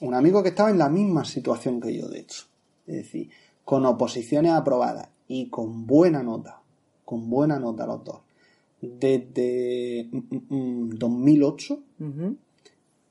Un 0.02 0.14
amigo 0.14 0.42
que 0.42 0.50
estaba 0.50 0.68
en 0.68 0.78
la 0.78 0.90
misma 0.90 1.24
situación 1.24 1.80
que 1.80 1.96
yo, 1.96 2.06
de 2.08 2.20
hecho. 2.20 2.44
Es 2.86 2.96
decir, 2.96 3.30
con 3.64 3.86
oposiciones 3.86 4.52
aprobadas 4.52 5.08
y 5.26 5.48
con 5.48 5.86
buena 5.86 6.22
nota 6.22 6.60
con 7.06 7.30
buena 7.30 7.58
nota 7.58 7.86
los 7.86 8.04
dos. 8.04 8.20
Desde 8.82 10.10
2008 10.10 11.80
mm, 11.98 12.04
mm, 12.04 12.26
mm, 12.26 12.36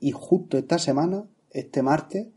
y 0.01 0.11
justo 0.11 0.59
esta 0.59 0.77
semana, 0.77 1.23
este 1.49 1.81
martes, 1.81 2.27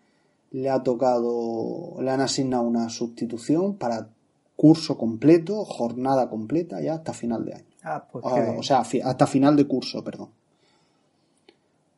le 0.52 0.70
ha 0.70 0.82
tocado, 0.82 1.96
le 2.00 2.10
han 2.10 2.22
asignado 2.22 2.62
una 2.62 2.88
sustitución 2.88 3.76
para 3.76 4.08
curso 4.56 4.96
completo, 4.96 5.64
jornada 5.64 6.30
completa, 6.30 6.80
ya 6.80 6.94
hasta 6.94 7.12
final 7.12 7.44
de 7.44 7.54
año. 7.54 7.64
Ah, 7.82 8.08
pues 8.10 8.24
ah, 8.26 8.54
o 8.58 8.62
sea, 8.62 8.80
hasta 8.80 9.26
final 9.26 9.54
de 9.56 9.66
curso, 9.66 10.02
perdón. 10.02 10.30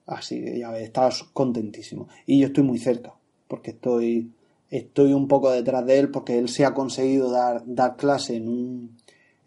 Así 0.06 0.42
que 0.42 0.58
ya 0.58 0.70
ves, 0.70 0.82
estaba 0.82 1.10
contentísimo. 1.32 2.08
Y 2.26 2.40
yo 2.40 2.48
estoy 2.48 2.64
muy 2.64 2.78
cerca, 2.78 3.14
porque 3.46 3.70
estoy, 3.70 4.32
estoy 4.68 5.12
un 5.12 5.28
poco 5.28 5.50
detrás 5.52 5.86
de 5.86 6.00
él, 6.00 6.10
porque 6.10 6.38
él 6.38 6.48
se 6.48 6.64
ha 6.64 6.74
conseguido 6.74 7.30
dar, 7.30 7.62
dar 7.64 7.96
clase 7.96 8.36
en 8.36 8.48
un, 8.48 8.96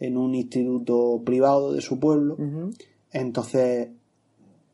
en 0.03 0.17
un 0.17 0.35
instituto 0.35 1.21
privado 1.23 1.71
de 1.71 1.79
su 1.79 1.97
pueblo. 1.97 2.35
Entonces, 3.09 3.87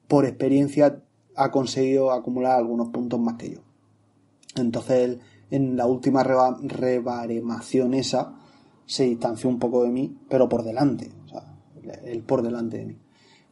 por 0.08 0.26
experiencia, 0.26 1.04
ha 1.36 1.52
conseguido 1.52 2.12
acumular 2.12 2.58
algunos 2.58 2.90
puntos 2.90 3.20
más 3.20 3.36
que 3.36 3.52
yo. 3.52 3.60
Entonces, 4.56 4.98
él, 4.98 5.20
en 5.52 5.78
la 5.78 5.86
última 5.86 6.24
rebaremación 6.24 7.94
esa, 7.94 8.40
se 8.88 9.04
distanció 9.04 9.52
un 9.52 9.60
poco 9.60 9.84
de 9.84 9.92
mí, 9.92 10.18
pero 10.28 10.50
por 10.50 10.64
delante. 10.64 11.12
O 11.26 11.28
sea, 11.28 11.44
él 12.06 12.24
por 12.24 12.42
delante 12.42 12.80
de 12.80 12.86
mí. 12.88 12.98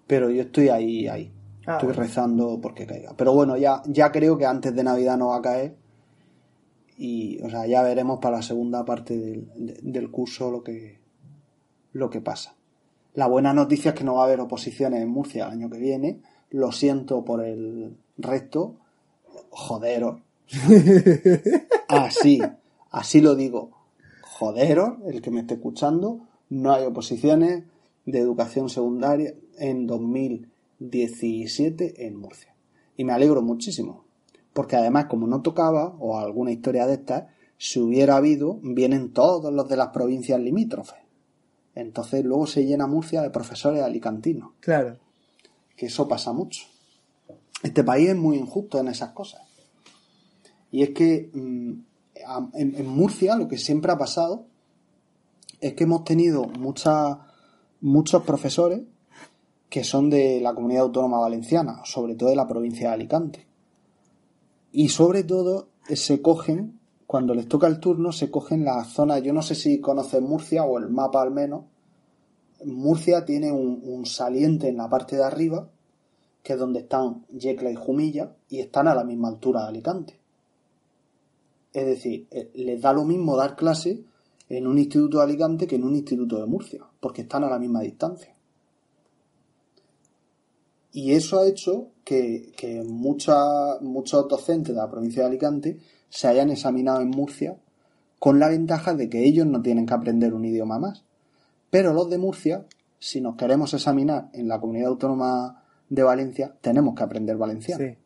Pero 0.08 0.32
yo 0.32 0.42
estoy 0.42 0.70
ahí, 0.70 1.08
ahí. 1.08 1.32
Ah, 1.68 1.78
estoy 1.80 1.94
rezando 1.94 2.60
porque 2.60 2.88
caiga. 2.88 3.14
Pero 3.16 3.34
bueno, 3.34 3.56
ya, 3.56 3.84
ya 3.86 4.12
creo 4.12 4.36
que 4.36 4.48
antes 4.48 4.74
de 4.74 4.84
Navidad 4.84 5.16
no 5.16 5.28
va 5.28 5.38
a 5.38 5.42
caer. 5.44 5.76
Y, 6.98 7.40
o 7.44 7.52
sea, 7.52 7.68
ya 7.68 7.84
veremos 7.84 8.18
para 8.20 8.38
la 8.38 8.42
segunda 8.42 8.84
parte 8.84 9.16
del, 9.16 9.78
del 9.84 10.10
curso 10.10 10.50
lo 10.50 10.64
que, 10.64 11.07
lo 11.98 12.10
que 12.10 12.22
pasa. 12.22 12.56
La 13.14 13.28
buena 13.28 13.54
noticia 13.54 13.90
es 13.90 13.96
que 13.96 14.04
no 14.04 14.16
va 14.16 14.22
a 14.22 14.26
haber 14.26 14.40
oposiciones 14.40 15.02
en 15.02 15.10
Murcia 15.10 15.46
el 15.46 15.54
año 15.54 15.70
que 15.70 15.80
viene. 15.80 16.22
Lo 16.52 16.72
siento 16.72 17.26
por 17.26 17.44
el 17.44 17.98
resto. 18.18 18.76
Joderos. 19.50 20.22
así, 21.88 22.40
así 22.92 23.22
lo 23.22 23.36
digo. 23.36 23.72
Joderos, 24.22 25.00
el 25.08 25.22
que 25.22 25.32
me 25.32 25.42
esté 25.42 25.56
escuchando. 25.56 26.22
No 26.50 26.72
hay 26.72 26.86
oposiciones 26.86 27.64
de 28.06 28.20
educación 28.20 28.70
secundaria 28.70 29.34
en 29.58 29.88
2017 29.88 32.06
en 32.06 32.18
Murcia. 32.18 32.54
Y 32.96 33.04
me 33.04 33.14
alegro 33.14 33.42
muchísimo. 33.42 34.06
Porque 34.54 34.76
además, 34.76 35.06
como 35.06 35.26
no 35.26 35.42
tocaba, 35.42 35.96
o 36.00 36.20
alguna 36.20 36.52
historia 36.52 36.86
de 36.86 36.94
estas, 36.94 37.24
si 37.58 37.80
hubiera 37.80 38.18
habido, 38.18 38.60
vienen 38.62 39.12
todos 39.12 39.52
los 39.52 39.68
de 39.68 39.78
las 39.78 39.88
provincias 39.88 40.40
limítrofes. 40.40 41.07
Entonces 41.78 42.26
luego 42.26 42.48
se 42.48 42.66
llena 42.66 42.88
Murcia 42.88 43.22
de 43.22 43.30
profesores 43.30 43.84
alicantinos. 43.84 44.52
Claro. 44.60 44.98
Que 45.76 45.86
eso 45.86 46.08
pasa 46.08 46.34
mucho. 46.34 46.64
Este 47.62 47.84
país 47.84 48.10
es 48.10 48.16
muy 48.16 48.38
injusto 48.38 48.80
en 48.80 48.88
esas 48.88 49.12
cosas. 49.12 49.42
Y 50.72 50.82
es 50.82 50.90
que 50.90 51.30
mm, 51.34 51.74
en, 52.54 52.88
Murcia 52.88 53.36
lo 53.36 53.48
que 53.48 53.58
siempre 53.58 53.92
ha 53.92 53.98
pasado 53.98 54.48
es 55.62 55.74
que 55.74 55.84
hemos 55.84 56.04
tenido 56.04 56.48
muchos 56.48 58.24
profesores 58.24 58.82
que 59.70 59.84
son 59.84 60.10
de 60.10 60.40
la 60.42 60.56
comunidad 60.56 60.84
autónoma 60.84 61.20
valenciana, 61.20 61.82
sobre 61.84 62.16
todo 62.16 62.30
de 62.30 62.36
la 62.36 62.48
provincia 62.48 62.90
de 62.90 62.94
Alicante. 62.94 63.48
Y 64.72 64.90
sobre 64.90 65.24
todo 65.24 65.70
eh, 65.90 65.96
se 65.96 66.22
cogen 66.22 66.77
cuando 67.08 67.34
les 67.34 67.48
toca 67.48 67.68
el 67.68 67.80
turno 67.80 68.12
se 68.12 68.30
cogen 68.30 68.66
las 68.66 68.90
zonas, 68.90 69.24
yo 69.24 69.32
no 69.32 69.42
sé 69.42 69.56
si 69.56 69.80
conocen 69.80 70.26
Murcia 70.26 70.66
o 70.66 70.78
el 70.78 70.90
mapa 70.90 71.22
al 71.22 71.32
menos, 71.32 71.64
Murcia 72.66 73.24
tiene 73.24 73.52
un, 73.52 74.06
saliente 74.06 74.68
en 74.68 74.78
la 74.78 74.90
parte 74.90 75.16
de 75.16 75.24
arriba, 75.24 75.70
que 76.44 76.54
es 76.54 76.60
donde 76.60 76.82
están 76.82 77.26
Yecla 77.30 77.72
y 77.72 77.76
Jumilla, 77.76 78.36
y 78.50 78.60
están 78.60 78.90
a 78.90 78.96
la 78.96 79.06
misma 79.06 79.30
altura 79.30 79.62
de 79.62 79.68
Alicante. 79.68 80.20
Es 81.72 81.86
decir, 81.86 82.28
eh, 82.32 82.52
les 82.56 82.82
da 82.82 82.92
lo 82.92 83.06
mismo 83.06 83.38
dar 83.38 83.56
clase 83.56 84.04
en 84.50 84.68
un 84.68 84.78
instituto 84.78 85.18
de 85.18 85.24
Alicante 85.24 85.66
que 85.68 85.76
en 85.76 85.86
un 85.86 85.96
instituto 85.96 86.38
de 86.38 86.46
Murcia, 86.46 86.84
porque 87.00 87.22
están 87.22 87.44
a 87.46 87.50
la 87.50 87.60
misma 87.60 87.82
distancia. 87.82 88.36
Y 90.92 91.12
eso 91.12 91.40
ha 91.40 91.48
hecho 91.48 91.92
que, 92.04 92.52
que 92.58 92.84
muchos 92.84 94.28
docentes 94.28 94.76
de 94.76 94.82
la 94.82 94.90
provincia 94.90 95.22
de 95.22 95.28
Alicante 95.28 95.80
se 96.10 96.28
hayan 96.28 96.50
examinado 96.50 97.02
en 97.02 97.10
Murcia 97.10 97.58
con 98.20 98.40
la 98.40 98.50
ventaja 98.50 98.94
de 98.94 99.10
que 99.10 99.26
ellos 99.26 99.46
no 99.46 99.62
tienen 99.62 99.86
que 99.86 99.94
aprender 99.94 100.34
un 100.34 100.46
idioma 100.46 100.80
más. 100.80 101.04
Pero 101.70 101.94
los 101.94 102.10
de 102.10 102.18
Murcia, 102.18 102.66
si 103.00 103.22
nos 103.22 103.36
queremos 103.36 103.74
examinar 103.74 104.30
en 104.34 104.48
la 104.48 104.60
comunidad 104.60 104.90
autónoma 104.90 105.64
de 105.90 106.04
Valencia, 106.04 106.56
tenemos 106.62 106.96
que 106.96 107.04
aprender 107.04 107.38
valenciano. 107.38 107.98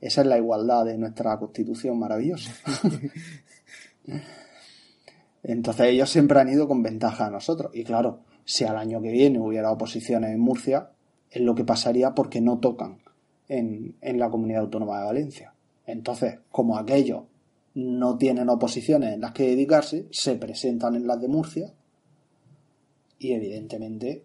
Esa 0.00 0.20
es 0.20 0.26
la 0.26 0.38
igualdad 0.38 0.84
de 0.84 0.98
nuestra 0.98 1.38
constitución 1.38 1.98
maravillosa. 1.98 2.52
Entonces 5.42 5.86
ellos 5.86 6.10
siempre 6.10 6.40
han 6.40 6.48
ido 6.48 6.68
con 6.68 6.82
ventaja 6.82 7.26
a 7.26 7.30
nosotros. 7.30 7.70
Y 7.74 7.84
claro, 7.84 8.20
si 8.44 8.64
al 8.64 8.76
año 8.76 9.00
que 9.00 9.10
viene 9.10 9.40
hubiera 9.40 9.70
oposiciones 9.70 10.30
en 10.30 10.40
Murcia, 10.40 10.90
es 11.30 11.42
lo 11.42 11.54
que 11.54 11.64
pasaría 11.64 12.14
porque 12.14 12.40
no 12.40 12.58
tocan 12.58 12.98
en, 13.48 13.96
en 14.00 14.18
la 14.18 14.30
comunidad 14.30 14.62
autónoma 14.62 15.00
de 15.00 15.06
Valencia. 15.06 15.53
Entonces, 15.86 16.38
como 16.50 16.78
aquellos 16.78 17.24
no 17.74 18.16
tienen 18.16 18.48
oposiciones 18.48 19.14
en 19.14 19.20
las 19.20 19.32
que 19.32 19.48
dedicarse, 19.48 20.06
se 20.10 20.36
presentan 20.36 20.94
en 20.94 21.06
las 21.06 21.20
de 21.20 21.28
Murcia 21.28 21.72
y 23.18 23.32
evidentemente 23.32 24.24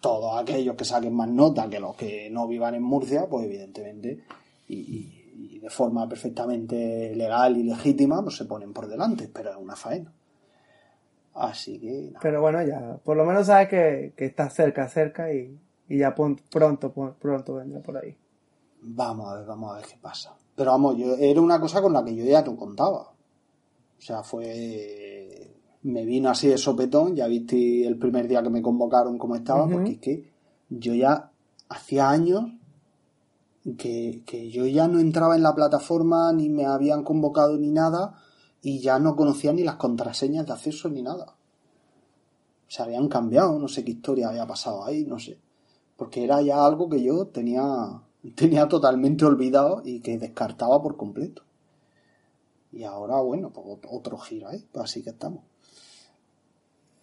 todos 0.00 0.40
aquellos 0.40 0.76
que 0.76 0.84
saquen 0.84 1.14
más 1.14 1.28
nota 1.28 1.68
que 1.68 1.80
los 1.80 1.94
que 1.94 2.30
no 2.30 2.48
vivan 2.48 2.74
en 2.74 2.82
Murcia, 2.82 3.26
pues 3.28 3.44
evidentemente 3.44 4.20
y, 4.68 5.58
de 5.60 5.70
forma 5.70 6.08
perfectamente 6.08 7.14
legal 7.14 7.56
y 7.56 7.64
legítima, 7.64 8.22
pues 8.22 8.36
se 8.36 8.46
ponen 8.46 8.72
por 8.72 8.88
delante, 8.88 9.28
pero 9.32 9.50
es 9.50 9.56
una 9.56 9.76
faena. 9.76 10.12
Así 11.34 11.78
que... 11.78 12.12
Pero 12.20 12.40
bueno, 12.40 12.62
ya, 12.62 12.98
por 13.04 13.16
lo 13.16 13.24
menos 13.24 13.46
sabes 13.46 13.68
que, 13.68 14.12
que 14.16 14.24
está 14.26 14.48
cerca, 14.48 14.88
cerca 14.88 15.32
y, 15.32 15.58
y 15.88 15.98
ya 15.98 16.14
pronto, 16.14 16.42
pronto 17.18 17.54
vendrá 17.54 17.80
por 17.80 17.98
ahí. 17.98 18.16
Vamos 18.82 19.32
a 19.32 19.36
ver, 19.36 19.46
vamos 19.46 19.72
a 19.72 19.76
ver 19.76 19.86
qué 19.86 19.96
pasa. 20.00 20.36
Pero 20.54 20.70
vamos, 20.72 20.96
yo, 20.96 21.14
era 21.16 21.40
una 21.40 21.60
cosa 21.60 21.80
con 21.80 21.92
la 21.92 22.04
que 22.04 22.14
yo 22.14 22.24
ya 22.24 22.42
te 22.44 22.54
contaba. 22.54 23.02
O 23.02 24.02
sea, 24.02 24.22
fue. 24.22 25.56
Me 25.82 26.04
vino 26.04 26.28
así 26.28 26.48
de 26.48 26.58
sopetón, 26.58 27.16
ya 27.16 27.26
viste 27.26 27.86
el 27.86 27.98
primer 27.98 28.28
día 28.28 28.42
que 28.42 28.50
me 28.50 28.60
convocaron 28.60 29.16
cómo 29.16 29.36
estaba, 29.36 29.66
porque 29.66 29.92
es 29.92 29.98
que 29.98 30.30
yo 30.68 30.94
ya 30.94 31.30
hacía 31.70 32.10
años 32.10 32.44
que, 33.78 34.22
que 34.26 34.50
yo 34.50 34.66
ya 34.66 34.88
no 34.88 35.00
entraba 35.00 35.36
en 35.36 35.42
la 35.42 35.54
plataforma, 35.54 36.32
ni 36.32 36.50
me 36.50 36.66
habían 36.66 37.02
convocado 37.02 37.56
ni 37.56 37.70
nada, 37.70 38.14
y 38.62 38.80
ya 38.80 38.98
no 38.98 39.16
conocía 39.16 39.52
ni 39.52 39.62
las 39.64 39.76
contraseñas 39.76 40.46
de 40.46 40.52
acceso 40.52 40.88
ni 40.88 41.02
nada. 41.02 41.34
Se 42.68 42.82
habían 42.82 43.08
cambiado, 43.08 43.58
no 43.58 43.68
sé 43.68 43.84
qué 43.84 43.92
historia 43.92 44.28
había 44.28 44.46
pasado 44.46 44.84
ahí, 44.84 45.04
no 45.04 45.18
sé. 45.18 45.38
Porque 45.96 46.24
era 46.24 46.40
ya 46.42 46.64
algo 46.64 46.88
que 46.88 47.02
yo 47.02 47.26
tenía, 47.26 48.02
tenía 48.34 48.68
totalmente 48.68 49.24
olvidado 49.24 49.82
y 49.84 50.00
que 50.00 50.18
descartaba 50.18 50.82
por 50.82 50.96
completo. 50.96 51.42
Y 52.72 52.84
ahora, 52.84 53.20
bueno, 53.20 53.50
pues 53.50 53.66
otro 53.90 54.18
giro 54.18 54.48
ahí, 54.48 54.64
pues 54.72 54.84
así 54.84 55.02
que 55.02 55.10
estamos. 55.10 55.42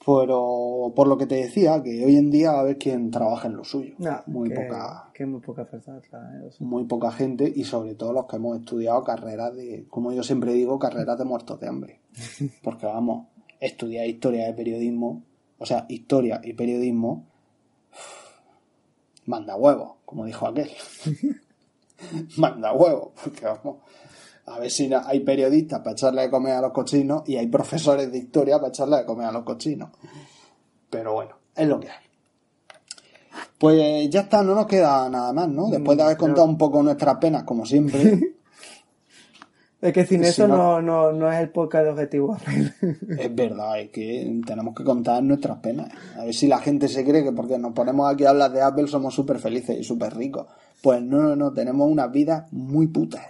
Pero 0.05 0.93
por 0.95 1.07
lo 1.07 1.17
que 1.17 1.25
te 1.25 1.35
decía, 1.35 1.83
que 1.83 2.05
hoy 2.05 2.15
en 2.15 2.31
día 2.31 2.51
a 2.51 2.63
ver 2.63 2.77
quién 2.77 3.11
trabaja 3.11 3.49
en 3.49 3.57
lo 3.57 3.65
suyo. 3.65 3.95
muy 4.25 4.47
que, 4.47 4.55
poca. 4.55 5.09
Que 5.13 5.25
muy 5.25 5.41
poca 5.41 5.65
personas 5.65 6.05
Muy 6.59 6.85
poca 6.85 7.11
gente 7.11 7.51
y 7.53 7.65
sobre 7.65 7.93
todo 7.93 8.13
los 8.13 8.25
que 8.25 8.37
hemos 8.37 8.57
estudiado 8.57 9.03
carreras 9.03 9.53
de, 9.53 9.85
como 9.89 10.13
yo 10.13 10.23
siempre 10.23 10.53
digo, 10.53 10.79
carreras 10.79 11.17
de 11.17 11.25
muertos 11.25 11.59
de 11.59 11.67
hambre. 11.67 11.99
Porque 12.63 12.85
vamos, 12.85 13.27
estudiar 13.59 14.07
historia 14.07 14.45
de 14.45 14.53
periodismo, 14.53 15.23
o 15.57 15.65
sea, 15.65 15.85
historia 15.89 16.39
y 16.41 16.53
periodismo, 16.53 17.25
manda 19.27 19.55
huevo, 19.55 19.97
como 20.05 20.25
dijo 20.25 20.47
aquel. 20.47 20.71
manda 22.37 22.73
huevo, 22.73 23.13
porque 23.23 23.45
vamos, 23.45 23.77
a 24.47 24.59
ver 24.59 24.71
si 24.71 24.89
hay 24.93 25.19
periodistas 25.19 25.79
para 25.79 25.91
echarle 25.91 26.23
de 26.23 26.29
comer 26.29 26.53
a 26.53 26.61
los 26.61 26.71
cochinos 26.71 27.23
y 27.27 27.35
hay 27.35 27.47
profesores 27.47 28.11
de 28.11 28.17
historia 28.17 28.57
para 28.57 28.69
echarle 28.69 28.97
de 28.97 29.05
comer 29.05 29.27
a 29.27 29.31
los 29.31 29.43
cochinos. 29.43 29.89
Pero 30.89 31.13
bueno, 31.13 31.35
es 31.55 31.67
lo 31.67 31.79
que 31.79 31.89
hay. 31.89 32.07
Pues 33.57 34.09
ya 34.09 34.21
está, 34.21 34.41
no 34.43 34.55
nos 34.55 34.67
queda 34.67 35.09
nada 35.09 35.33
más, 35.33 35.49
¿no? 35.49 35.67
Después 35.69 35.97
de 35.97 36.03
haber 36.03 36.17
contado 36.17 36.47
un 36.47 36.57
poco 36.57 36.81
nuestras 36.81 37.17
penas, 37.17 37.43
como 37.43 37.65
siempre. 37.65 38.35
es 39.81 39.93
que 39.93 40.05
sin 40.05 40.23
eso 40.23 40.47
no, 40.47 40.81
no, 40.81 41.11
no, 41.11 41.31
es 41.31 41.39
el 41.39 41.49
podcast 41.49 41.85
de 41.85 41.91
Objetivo 41.91 42.37
Es 43.19 43.35
verdad, 43.35 43.79
es 43.79 43.89
que 43.89 44.41
tenemos 44.45 44.75
que 44.75 44.83
contar 44.83 45.21
nuestras 45.23 45.57
penas. 45.59 45.89
A 46.17 46.25
ver 46.25 46.33
si 46.33 46.47
la 46.47 46.59
gente 46.59 46.87
se 46.87 47.05
cree 47.05 47.23
que 47.23 47.31
porque 47.31 47.57
nos 47.57 47.73
ponemos 47.73 48.11
aquí 48.11 48.25
a 48.25 48.31
hablar 48.31 48.51
de 48.51 48.61
Apple 48.61 48.87
somos 48.87 49.13
súper 49.13 49.39
felices 49.39 49.77
y 49.79 49.83
súper 49.83 50.15
ricos. 50.15 50.47
Pues 50.81 51.01
no, 51.01 51.21
no, 51.21 51.35
no, 51.35 51.53
tenemos 51.53 51.89
una 51.89 52.07
vida 52.07 52.47
muy 52.51 52.87
puta. 52.87 53.21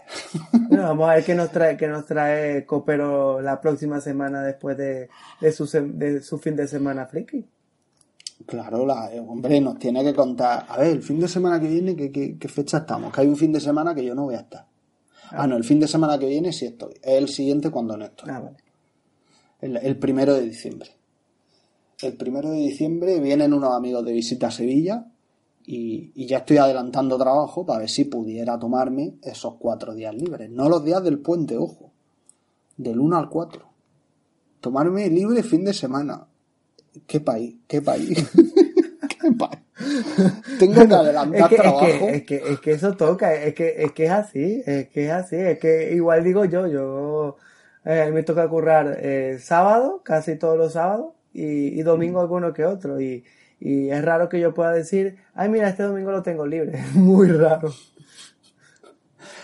vamos 0.69 1.09
a 1.09 1.15
ver 1.15 1.23
qué 1.23 1.33
nos 1.33 1.51
trae, 1.51 1.77
qué 1.77 1.87
nos 1.87 2.05
trae 2.05 2.65
Copero 2.65 3.41
la 3.41 3.61
próxima 3.61 4.01
semana 4.01 4.41
después 4.43 4.77
de, 4.77 5.09
de, 5.39 5.51
su, 5.51 5.65
de 5.65 6.21
su 6.21 6.37
fin 6.39 6.55
de 6.55 6.67
semana 6.67 7.05
friki. 7.05 7.45
Claro, 8.45 8.85
la, 8.85 9.11
eh, 9.13 9.19
hombre, 9.19 9.59
nos 9.59 9.79
tiene 9.79 10.03
que 10.03 10.13
contar. 10.13 10.65
A 10.69 10.77
ver, 10.77 10.87
el 10.87 11.01
fin 11.01 11.19
de 11.19 11.27
semana 11.27 11.59
que 11.59 11.67
viene, 11.67 11.95
¿qué, 11.95 12.37
qué, 12.37 12.47
fecha 12.47 12.79
estamos? 12.79 13.11
Que 13.11 13.21
hay 13.21 13.27
un 13.27 13.35
fin 13.35 13.51
de 13.51 13.59
semana 13.59 13.95
que 13.95 14.05
yo 14.05 14.13
no 14.13 14.25
voy 14.25 14.35
a 14.35 14.41
estar. 14.41 14.65
Ah, 15.31 15.47
no, 15.47 15.57
el 15.57 15.63
fin 15.63 15.79
de 15.79 15.87
semana 15.87 16.17
que 16.17 16.27
viene 16.27 16.53
sí 16.53 16.65
estoy. 16.65 16.93
Es 17.01 17.17
el 17.17 17.27
siguiente 17.27 17.69
cuando 17.69 17.97
no 17.97 18.05
estoy. 18.05 18.29
Ah, 18.29 18.39
vale. 18.39 18.57
El, 19.61 19.77
el 19.77 19.97
primero 19.97 20.33
de 20.33 20.41
diciembre. 20.41 20.89
El 22.01 22.13
primero 22.13 22.51
de 22.51 22.57
diciembre 22.57 23.19
vienen 23.19 23.53
unos 23.53 23.73
amigos 23.73 24.05
de 24.05 24.13
visita 24.13 24.47
a 24.47 24.51
Sevilla 24.51 25.07
y, 25.69 26.25
ya 26.25 26.37
estoy 26.37 26.57
adelantando 26.57 27.17
trabajo 27.17 27.65
para 27.65 27.79
ver 27.79 27.89
si 27.89 28.05
pudiera 28.05 28.57
tomarme 28.57 29.15
esos 29.21 29.55
cuatro 29.55 29.93
días 29.93 30.15
libres. 30.15 30.49
No 30.49 30.69
los 30.69 30.83
días 30.83 31.03
del 31.03 31.19
puente, 31.19 31.57
ojo. 31.57 31.91
Del 32.77 32.99
1 32.99 33.17
al 33.17 33.29
4. 33.29 33.67
Tomarme 34.61 35.09
libre 35.09 35.43
fin 35.43 35.65
de 35.65 35.73
semana. 35.73 36.25
¿Qué 37.05 37.19
país? 37.19 37.57
¿Qué 37.67 37.81
país? 37.81 38.17
¿Qué 39.21 39.31
país? 39.33 39.59
Tengo 40.59 40.87
que 40.87 40.93
adelantar 40.93 41.49
trabajo. 41.49 41.85
Es 41.85 42.23
que, 42.23 42.35
es 42.37 42.59
que, 42.59 42.71
eso 42.71 42.95
toca, 42.95 43.33
es 43.33 43.53
que, 43.53 43.75
es 43.77 43.91
que 43.91 44.05
es 44.05 44.11
así, 44.11 44.63
es 44.65 44.89
que 44.89 45.05
es 45.05 45.11
así, 45.11 45.35
es 45.35 45.59
que 45.59 45.93
igual 45.93 46.23
digo 46.23 46.45
yo, 46.45 46.67
yo 46.67 47.37
eh, 47.85 48.09
me 48.13 48.23
toca 48.23 48.47
currar 48.47 48.97
eh, 48.99 49.37
sábado, 49.39 50.01
casi 50.03 50.35
todos 50.35 50.57
los 50.57 50.73
sábados, 50.73 51.13
y, 51.33 51.79
y 51.79 51.83
domingo 51.83 52.21
alguno 52.21 52.53
que 52.53 52.65
otro. 52.65 52.99
Y, 52.99 53.23
y 53.59 53.89
es 53.89 54.03
raro 54.03 54.29
que 54.29 54.39
yo 54.39 54.53
pueda 54.53 54.71
decir, 54.71 55.17
ay, 55.33 55.49
mira, 55.49 55.69
este 55.69 55.83
domingo 55.83 56.11
lo 56.11 56.23
tengo 56.23 56.45
libre. 56.45 56.79
Muy 56.93 57.27
raro. 57.27 57.71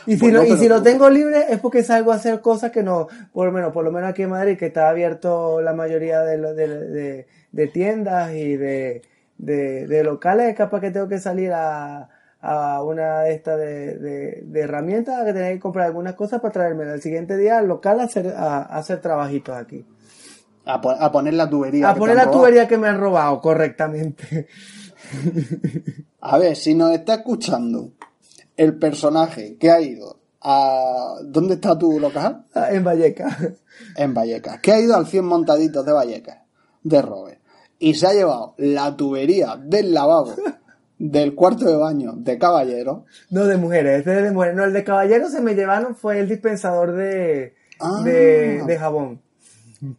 Y 0.05 0.17
si, 0.17 0.31
lo, 0.31 0.43
y 0.43 0.57
si 0.57 0.67
lo 0.67 0.81
tengo 0.83 1.09
libre 1.09 1.45
es 1.49 1.59
porque 1.59 1.81
salgo 1.83 2.11
a 2.11 2.15
hacer 2.15 2.41
cosas 2.41 2.71
que 2.71 2.83
no, 2.83 3.07
por 3.31 3.45
lo 3.45 3.53
menos, 3.53 3.71
por 3.71 3.85
lo 3.85 3.91
menos 3.91 4.09
aquí 4.09 4.23
en 4.23 4.31
Madrid, 4.31 4.57
que 4.57 4.65
está 4.65 4.89
abierto 4.89 5.61
la 5.61 5.73
mayoría 5.73 6.21
de, 6.21 6.37
de, 6.37 7.25
de, 7.51 7.67
tiendas 7.67 8.33
y 8.33 8.57
de, 8.57 9.01
de, 9.37 10.03
locales, 10.03 10.55
capaz 10.55 10.81
que 10.81 10.91
tengo 10.91 11.07
que 11.07 11.19
salir 11.19 11.51
a, 11.51 12.09
a 12.41 12.83
una 12.83 13.21
de 13.21 13.33
estas 13.33 13.57
de, 13.57 14.43
herramientas, 14.55 15.25
que 15.25 15.33
tener 15.33 15.53
que 15.53 15.59
comprar 15.59 15.87
algunas 15.87 16.15
cosas 16.15 16.41
para 16.41 16.53
traerme 16.53 16.83
el 16.91 17.01
siguiente 17.01 17.37
día 17.37 17.59
al 17.59 17.67
local 17.67 17.99
a 17.99 18.03
hacer, 18.03 18.27
a 18.35 18.61
hacer 18.61 19.01
trabajitos 19.01 19.55
aquí. 19.55 19.85
A, 20.65 21.11
poner 21.11 21.33
la 21.33 21.49
tubería. 21.49 21.89
A 21.89 21.95
poner 21.95 22.15
la 22.15 22.31
tubería 22.31 22.67
que 22.67 22.77
me 22.77 22.87
han 22.87 22.99
robado, 22.99 23.41
correctamente. 23.41 24.47
a 26.21 26.37
ver, 26.37 26.55
si 26.55 26.73
nos 26.73 26.91
está 26.91 27.15
escuchando 27.15 27.91
el 28.55 28.77
personaje 28.77 29.57
que 29.57 29.71
ha 29.71 29.81
ido 29.81 30.19
a... 30.41 31.15
¿Dónde 31.23 31.55
está 31.55 31.77
tu 31.77 31.99
local? 31.99 32.45
Ah, 32.53 32.71
en 32.71 32.83
Vallecas. 32.83 33.35
En 33.97 34.13
Vallecas. 34.13 34.59
Que 34.61 34.71
ha 34.71 34.79
ido 34.79 34.95
al 34.95 35.07
100 35.07 35.25
montaditos 35.25 35.85
de 35.85 35.91
Vallecas, 35.91 36.37
de 36.83 37.01
Robert. 37.01 37.41
Y 37.83 37.95
se 37.95 38.07
ha 38.07 38.13
llevado 38.13 38.53
la 38.57 38.95
tubería 38.95 39.57
del 39.57 39.93
lavabo 39.93 40.33
del 40.97 41.35
cuarto 41.35 41.65
de 41.65 41.75
baño 41.75 42.13
de 42.15 42.37
caballero. 42.37 43.03
No, 43.29 43.45
de 43.45 43.57
mujeres, 43.57 43.99
este 43.99 44.17
es 44.17 44.23
de 44.23 44.31
mujeres. 44.31 44.55
No, 44.55 44.63
el 44.63 44.71
de 44.71 44.85
caballero 44.85 45.27
se 45.27 45.41
me 45.41 45.53
llevaron 45.53 45.93
fue 45.93 46.19
el 46.19 46.29
dispensador 46.29 46.93
de, 46.93 47.55
de, 48.05 48.59
ah. 48.61 48.65
de 48.65 48.77
jabón. 48.79 49.21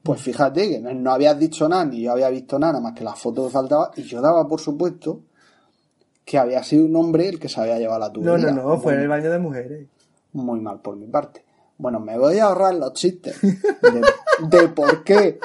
Pues 0.02 0.22
fíjate 0.22 0.66
que 0.70 0.80
no 0.80 1.12
habías 1.12 1.38
dicho 1.38 1.68
nada, 1.68 1.84
ni 1.84 2.00
yo 2.00 2.12
había 2.12 2.30
visto 2.30 2.58
nada, 2.58 2.80
más 2.80 2.94
que 2.94 3.04
la 3.04 3.14
foto 3.14 3.44
que 3.44 3.50
faltaba, 3.50 3.90
y 3.96 4.02
yo 4.04 4.22
daba 4.22 4.48
por 4.48 4.60
supuesto 4.60 5.20
que 6.24 6.38
había 6.38 6.62
sido 6.62 6.86
un 6.86 6.96
hombre 6.96 7.28
el 7.28 7.38
que 7.38 7.50
se 7.50 7.60
había 7.60 7.78
llevado 7.78 8.00
la 8.00 8.10
tubería. 8.10 8.50
No, 8.50 8.62
no, 8.62 8.68
no, 8.70 8.80
fue 8.80 8.94
en 8.94 9.00
el 9.00 9.08
baño 9.08 9.30
de 9.30 9.38
mujeres. 9.38 9.88
Muy 10.32 10.58
mal 10.60 10.80
por 10.80 10.96
mi 10.96 11.06
parte. 11.06 11.44
Bueno, 11.76 12.00
me 12.00 12.16
voy 12.16 12.38
a 12.38 12.44
ahorrar 12.44 12.74
los 12.76 12.94
chistes 12.94 13.38
de, 13.42 14.68
por 14.68 15.04
qué 15.04 15.38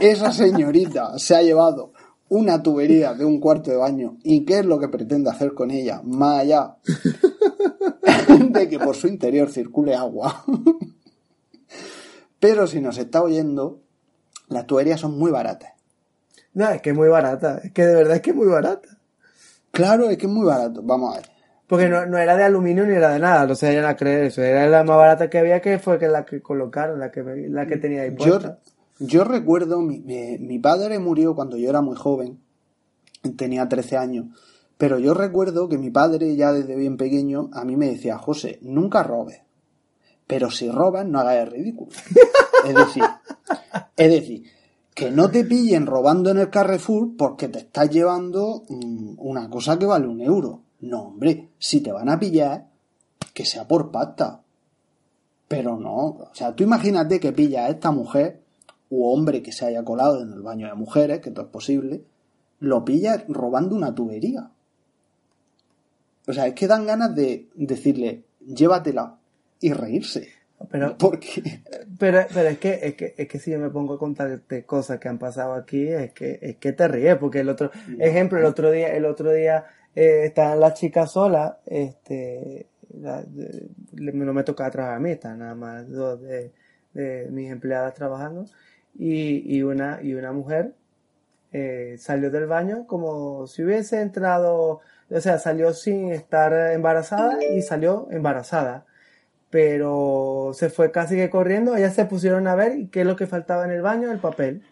esa 0.00 0.32
señorita 0.32 1.18
se 1.18 1.36
ha 1.36 1.42
llevado 1.42 1.92
una 2.28 2.62
tubería 2.62 3.14
de 3.14 3.24
un 3.24 3.40
cuarto 3.40 3.70
de 3.70 3.76
baño 3.76 4.18
y 4.22 4.44
qué 4.44 4.60
es 4.60 4.66
lo 4.66 4.78
que 4.78 4.88
pretende 4.88 5.30
hacer 5.30 5.54
con 5.54 5.70
ella, 5.70 6.02
más 6.04 6.40
allá 6.40 6.76
de 8.38 8.68
que 8.68 8.78
por 8.78 8.96
su 8.96 9.08
interior 9.08 9.50
circule 9.50 9.94
agua. 9.94 10.44
Pero 12.40 12.66
si 12.66 12.80
nos 12.80 12.98
está 12.98 13.22
oyendo, 13.22 13.80
las 14.48 14.66
tuberías 14.66 15.00
son 15.00 15.18
muy 15.18 15.30
baratas. 15.30 15.72
No, 16.52 16.68
es 16.70 16.80
que 16.80 16.90
es 16.90 16.96
muy 16.96 17.08
barata. 17.08 17.60
Es 17.62 17.72
que 17.72 17.84
de 17.84 17.94
verdad 17.94 18.16
es 18.16 18.22
que 18.22 18.30
es 18.30 18.36
muy 18.36 18.46
barata. 18.46 18.88
Claro, 19.70 20.08
es 20.08 20.16
que 20.16 20.26
es 20.26 20.32
muy 20.32 20.46
barato. 20.46 20.82
Vamos 20.82 21.12
a 21.14 21.18
ver. 21.18 21.30
Porque 21.66 21.88
no, 21.88 22.16
era 22.16 22.36
de 22.36 22.44
aluminio 22.44 22.86
ni 22.86 22.94
era 22.94 23.10
de 23.10 23.18
nada, 23.18 23.44
no 23.46 23.54
se 23.56 23.66
vayan 23.66 23.86
a 23.86 23.96
creer 23.96 24.24
eso. 24.24 24.42
Era 24.42 24.66
la 24.68 24.84
más 24.84 24.96
barata 24.96 25.28
que 25.28 25.38
había 25.38 25.60
que 25.60 25.78
fue 25.78 25.98
que 25.98 26.06
la 26.06 26.24
que 26.24 26.40
colocaron, 26.40 27.00
la 27.00 27.10
que, 27.10 27.22
la 27.22 27.66
que 27.66 27.76
tenía 27.76 28.02
ahí 28.02 28.12
puesta. 28.12 28.60
Yo, 28.64 28.72
yo 28.98 29.24
recuerdo, 29.24 29.80
mi, 29.80 29.98
mi, 30.00 30.58
padre 30.58 30.98
murió 30.98 31.34
cuando 31.34 31.56
yo 31.56 31.68
era 31.68 31.82
muy 31.82 31.96
joven, 31.96 32.40
tenía 33.36 33.68
13 33.68 33.96
años, 33.96 34.26
pero 34.78 34.98
yo 34.98 35.14
recuerdo 35.14 35.68
que 35.68 35.78
mi 35.78 35.90
padre 35.90 36.36
ya 36.36 36.52
desde 36.52 36.76
bien 36.76 36.96
pequeño 36.96 37.50
a 37.52 37.64
mí 37.64 37.76
me 37.76 37.88
decía, 37.88 38.18
José, 38.18 38.58
nunca 38.62 39.02
robes. 39.02 39.42
Pero 40.26 40.50
si 40.50 40.70
robas, 40.70 41.06
no 41.06 41.20
hagas 41.20 41.36
el 41.36 41.50
ridículo. 41.52 41.90
Es 42.66 42.74
decir, 42.74 43.04
es 43.96 44.10
decir, 44.10 44.44
que 44.94 45.10
no 45.10 45.30
te 45.30 45.44
pillen 45.44 45.86
robando 45.86 46.30
en 46.30 46.38
el 46.38 46.50
Carrefour 46.50 47.16
porque 47.16 47.48
te 47.48 47.58
estás 47.60 47.90
llevando 47.90 48.64
mm, 48.68 49.14
una 49.18 49.48
cosa 49.48 49.78
que 49.78 49.86
vale 49.86 50.08
un 50.08 50.20
euro. 50.20 50.62
No, 50.80 51.08
hombre, 51.08 51.50
si 51.58 51.80
te 51.80 51.92
van 51.92 52.08
a 52.08 52.18
pillar, 52.18 52.68
que 53.32 53.44
sea 53.44 53.68
por 53.68 53.90
pasta. 53.90 54.42
Pero 55.46 55.78
no, 55.78 55.96
o 55.96 56.30
sea, 56.32 56.56
tú 56.56 56.64
imagínate 56.64 57.20
que 57.20 57.32
pilla 57.32 57.66
a 57.66 57.68
esta 57.68 57.92
mujer 57.92 58.45
u 58.90 59.06
hombre 59.06 59.42
que 59.42 59.52
se 59.52 59.66
haya 59.66 59.84
colado 59.84 60.22
en 60.22 60.32
el 60.32 60.42
baño 60.42 60.68
de 60.68 60.74
mujeres, 60.74 61.20
que 61.20 61.30
todo 61.30 61.46
es 61.46 61.50
posible, 61.50 62.04
lo 62.60 62.84
pilla 62.84 63.24
robando 63.28 63.74
una 63.74 63.94
tubería. 63.94 64.50
O 66.26 66.32
sea, 66.32 66.46
es 66.46 66.54
que 66.54 66.66
dan 66.66 66.86
ganas 66.86 67.14
de 67.14 67.48
decirle, 67.54 68.24
llévatela, 68.40 69.18
y 69.60 69.72
reírse. 69.72 70.28
Pero, 70.70 70.96
¿Por 70.98 71.20
qué? 71.20 71.60
Pero, 71.98 72.20
pero 72.32 72.48
es, 72.48 72.58
que, 72.58 72.78
es, 72.82 72.94
que, 72.94 73.14
es 73.16 73.28
que 73.28 73.38
si 73.38 73.50
yo 73.50 73.58
me 73.58 73.70
pongo 73.70 73.94
a 73.94 73.98
contarte 73.98 74.64
cosas 74.64 74.98
que 74.98 75.08
han 75.08 75.18
pasado 75.18 75.54
aquí, 75.54 75.88
es 75.88 76.12
que, 76.12 76.38
es 76.40 76.56
que 76.56 76.72
te 76.72 76.88
ríes, 76.88 77.16
porque 77.16 77.40
el 77.40 77.48
otro, 77.48 77.70
ejemplo, 77.98 78.38
el 78.38 78.44
otro 78.44 78.70
día, 78.70 78.94
el 78.94 79.04
otro 79.04 79.32
día 79.32 79.64
eh, 79.94 80.22
estaban 80.24 80.60
las 80.60 80.74
chicas 80.74 81.12
solas, 81.12 81.54
este, 81.66 82.66
no 82.92 84.32
me 84.32 84.44
toca 84.44 84.70
trabajar 84.70 84.96
a 84.96 85.00
mí, 85.00 85.10
están 85.10 85.38
nada 85.38 85.54
más 85.54 85.88
dos 85.90 86.20
de, 86.22 86.52
de 86.94 87.28
mis 87.30 87.50
empleadas 87.50 87.94
trabajando, 87.94 88.46
y, 88.98 89.56
y, 89.56 89.62
una, 89.62 90.00
y 90.02 90.14
una 90.14 90.32
mujer 90.32 90.74
eh, 91.52 91.96
salió 91.98 92.30
del 92.30 92.46
baño 92.46 92.86
como 92.86 93.46
si 93.46 93.62
hubiese 93.62 94.00
entrado 94.00 94.80
o 95.10 95.20
sea, 95.20 95.38
salió 95.38 95.72
sin 95.72 96.12
estar 96.12 96.72
embarazada 96.72 97.38
y 97.44 97.62
salió 97.62 98.08
embarazada. 98.10 98.84
Pero 99.50 100.50
se 100.52 100.68
fue 100.68 100.90
casi 100.90 101.14
que 101.14 101.30
corriendo, 101.30 101.76
ellas 101.76 101.94
se 101.94 102.04
pusieron 102.04 102.48
a 102.48 102.56
ver 102.56 102.76
y 102.78 102.88
qué 102.88 103.02
es 103.02 103.06
lo 103.06 103.16
que 103.16 103.26
faltaba 103.26 103.64
en 103.64 103.70
el 103.70 103.82
baño, 103.82 104.10
el 104.10 104.18
papel. 104.18 104.62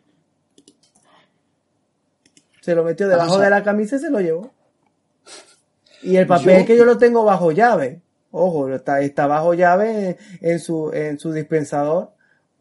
Se 2.60 2.74
lo 2.74 2.82
metió 2.82 3.08
debajo 3.08 3.38
de 3.38 3.50
la 3.50 3.62
camisa 3.62 3.96
y 3.96 4.00
se 4.00 4.10
lo 4.10 4.20
llevó. 4.20 4.50
Y 6.02 6.16
el 6.16 6.26
papel 6.26 6.66
que 6.66 6.76
yo 6.76 6.84
lo 6.84 6.98
tengo 6.98 7.24
bajo 7.24 7.52
llave. 7.52 8.02
Ojo, 8.30 8.68
está, 8.68 9.00
está 9.00 9.26
bajo 9.26 9.54
llave 9.54 10.18
en 10.40 10.58
su, 10.58 10.90
en 10.92 11.18
su 11.18 11.32
dispensador. 11.32 12.13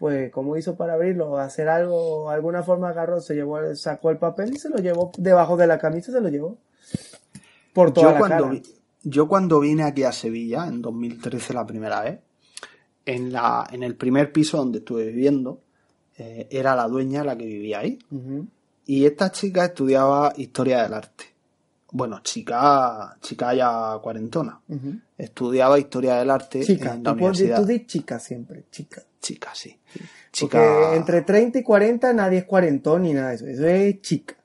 Pues, 0.04 0.34
¿cómo 0.34 0.58
hizo 0.58 0.76
para 0.76 0.96
abrirlo? 0.96 1.38
Hacer 1.38 1.70
algo, 1.70 2.30
alguna 2.30 2.62
forma 2.62 2.90
agarró, 2.90 3.22
se 3.22 3.36
llevó, 3.36 3.74
sacó 3.74 4.10
el 4.10 4.18
papel 4.18 4.54
y 4.54 4.60
se 4.60 4.68
lo 4.68 4.76
llevó 4.80 5.14
debajo 5.18 5.56
de 5.56 5.66
la 5.66 5.80
camisa, 5.80 6.12
se 6.12 6.20
lo 6.20 6.28
llevó. 6.28 6.58
Por 7.72 7.94
toda 7.94 8.08
yo 8.08 8.12
la 8.12 8.18
cuando, 8.20 8.38
cara. 8.44 8.50
vi- 8.52 8.64
Yo 9.04 9.28
cuando 9.30 9.62
vine 9.62 9.84
aquí 9.84 10.04
a 10.04 10.12
Sevilla, 10.12 10.68
en 10.68 10.82
2013 10.82 11.54
la 11.54 11.66
primera 11.66 12.02
vez, 12.02 12.20
en, 13.06 13.32
la, 13.32 13.66
en 13.72 13.82
el 13.82 13.96
primer 13.96 14.34
piso 14.34 14.58
donde 14.58 14.80
estuve 14.80 15.06
viviendo, 15.06 15.62
eh, 16.18 16.50
era 16.52 16.76
la 16.76 16.86
dueña 16.90 17.24
la 17.24 17.38
que 17.38 17.46
vivía 17.46 17.80
ahí. 17.80 17.98
Y 18.86 19.06
esta 19.06 19.32
chica 19.32 19.64
estudiaba 19.64 20.34
historia 20.36 20.84
del 20.84 20.96
arte. 20.96 21.24
Bueno, 21.94 22.20
chica, 22.24 23.16
chica 23.22 23.54
ya 23.54 23.98
cuarentona. 24.04 24.60
Estudiaba 25.18 25.80
historia 25.80 26.16
del 26.16 26.30
arte 26.30 26.62
Chica, 26.62 26.94
en 26.96 27.04
la 27.04 27.12
tú, 27.12 27.16
universidad. 27.16 27.62
tú 27.62 27.66
di 27.68 27.86
chica 27.86 28.20
siempre, 28.20 28.66
chica. 28.70 29.02
Chica, 29.24 29.52
sí. 29.54 29.80
Porque 29.88 30.58
Chica. 30.58 30.96
entre 30.96 31.22
30 31.22 31.60
y 31.60 31.64
40 31.64 32.12
nadie 32.14 32.40
es 32.40 32.46
cuarentón 32.46 33.04
ni 33.04 33.14
nada 33.14 33.30
de 33.30 33.36
eso. 33.36 33.48
Eso 33.48 33.66
es 33.66 34.02
chica. 34.02 34.36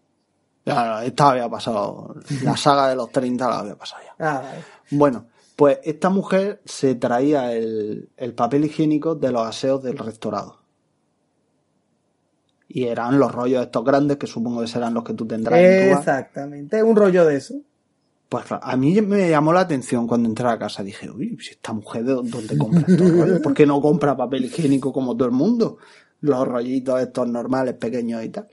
Ya, 0.65 1.05
esta 1.05 1.31
había 1.31 1.49
pasado. 1.49 2.15
La 2.45 2.57
saga 2.57 2.89
de 2.89 2.95
los 2.95 3.11
30 3.11 3.49
la 3.49 3.59
había 3.59 3.77
pasado 3.77 4.03
ya. 4.05 4.15
Ah, 4.19 4.41
vale. 4.41 4.61
Bueno, 4.93 5.27
pues 5.57 5.81
esta 5.83 6.11
mujer 6.11 6.61
se 6.65 6.95
traía 6.95 7.53
el, 7.53 8.09
el 8.17 8.35
papel 8.35 8.67
higiénico 8.67 9.17
de 9.17 9.33
los 9.33 9.45
aseos 9.47 9.83
del 9.83 9.99
restaurado. 9.99 10.61
Y 12.69 12.85
eran 12.85 13.19
los 13.19 13.33
rollos 13.33 13.63
estos 13.63 13.83
grandes, 13.85 14.19
que 14.19 14.27
supongo 14.29 14.61
que 14.61 14.69
serán 14.69 14.95
los 14.95 15.03
que 15.03 15.15
tú 15.15 15.27
tendrás 15.27 15.59
en 15.59 15.91
tu. 15.91 15.99
Exactamente, 15.99 16.83
un 16.83 16.95
rollo 16.95 17.25
de 17.25 17.37
eso. 17.37 17.55
Pues 18.29 18.45
a 18.51 18.77
mí 18.77 19.01
me 19.01 19.31
llamó 19.31 19.55
la 19.55 19.61
atención 19.61 20.07
cuando 20.07 20.29
entré 20.29 20.47
a 20.49 20.59
casa. 20.59 20.83
Dije, 20.83 21.11
uy, 21.11 21.39
si 21.41 21.53
esta 21.53 21.73
mujer 21.73 22.05
de 22.05 22.13
dónde 22.13 22.59
compra 22.59 22.85
estos 22.87 23.11
rollos, 23.17 23.41
¿por 23.41 23.55
qué 23.55 23.65
no 23.65 23.81
compra 23.81 24.17
papel 24.17 24.45
higiénico 24.45 24.93
como 24.93 25.17
todo 25.17 25.29
el 25.29 25.35
mundo? 25.35 25.79
Los 26.21 26.47
rollitos 26.47 27.01
estos 27.01 27.29
normales, 27.29 27.75
pequeños 27.75 28.23
y 28.25 28.29
tal. 28.29 28.49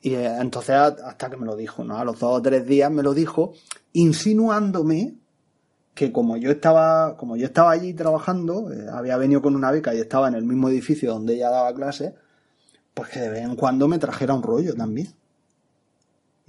Y 0.00 0.14
eh, 0.14 0.36
entonces 0.40 0.74
hasta 0.74 1.30
que 1.30 1.36
me 1.36 1.46
lo 1.46 1.56
dijo, 1.56 1.84
¿no? 1.84 1.98
A 1.98 2.04
los 2.04 2.18
dos 2.18 2.38
o 2.38 2.42
tres 2.42 2.66
días 2.66 2.90
me 2.90 3.02
lo 3.02 3.14
dijo, 3.14 3.52
insinuándome 3.92 5.14
que 5.94 6.12
como 6.12 6.36
yo 6.36 6.50
estaba, 6.50 7.16
como 7.16 7.36
yo 7.36 7.46
estaba 7.46 7.70
allí 7.70 7.94
trabajando, 7.94 8.70
eh, 8.72 8.86
había 8.92 9.16
venido 9.16 9.40
con 9.40 9.56
una 9.56 9.70
beca 9.70 9.94
y 9.94 9.98
estaba 9.98 10.28
en 10.28 10.34
el 10.34 10.44
mismo 10.44 10.68
edificio 10.68 11.12
donde 11.12 11.34
ella 11.34 11.50
daba 11.50 11.74
clases, 11.74 12.12
pues 12.92 13.08
que 13.08 13.20
de 13.20 13.30
vez 13.30 13.44
en 13.44 13.56
cuando 13.56 13.88
me 13.88 13.98
trajera 13.98 14.34
un 14.34 14.42
rollo 14.42 14.74
también. 14.74 15.08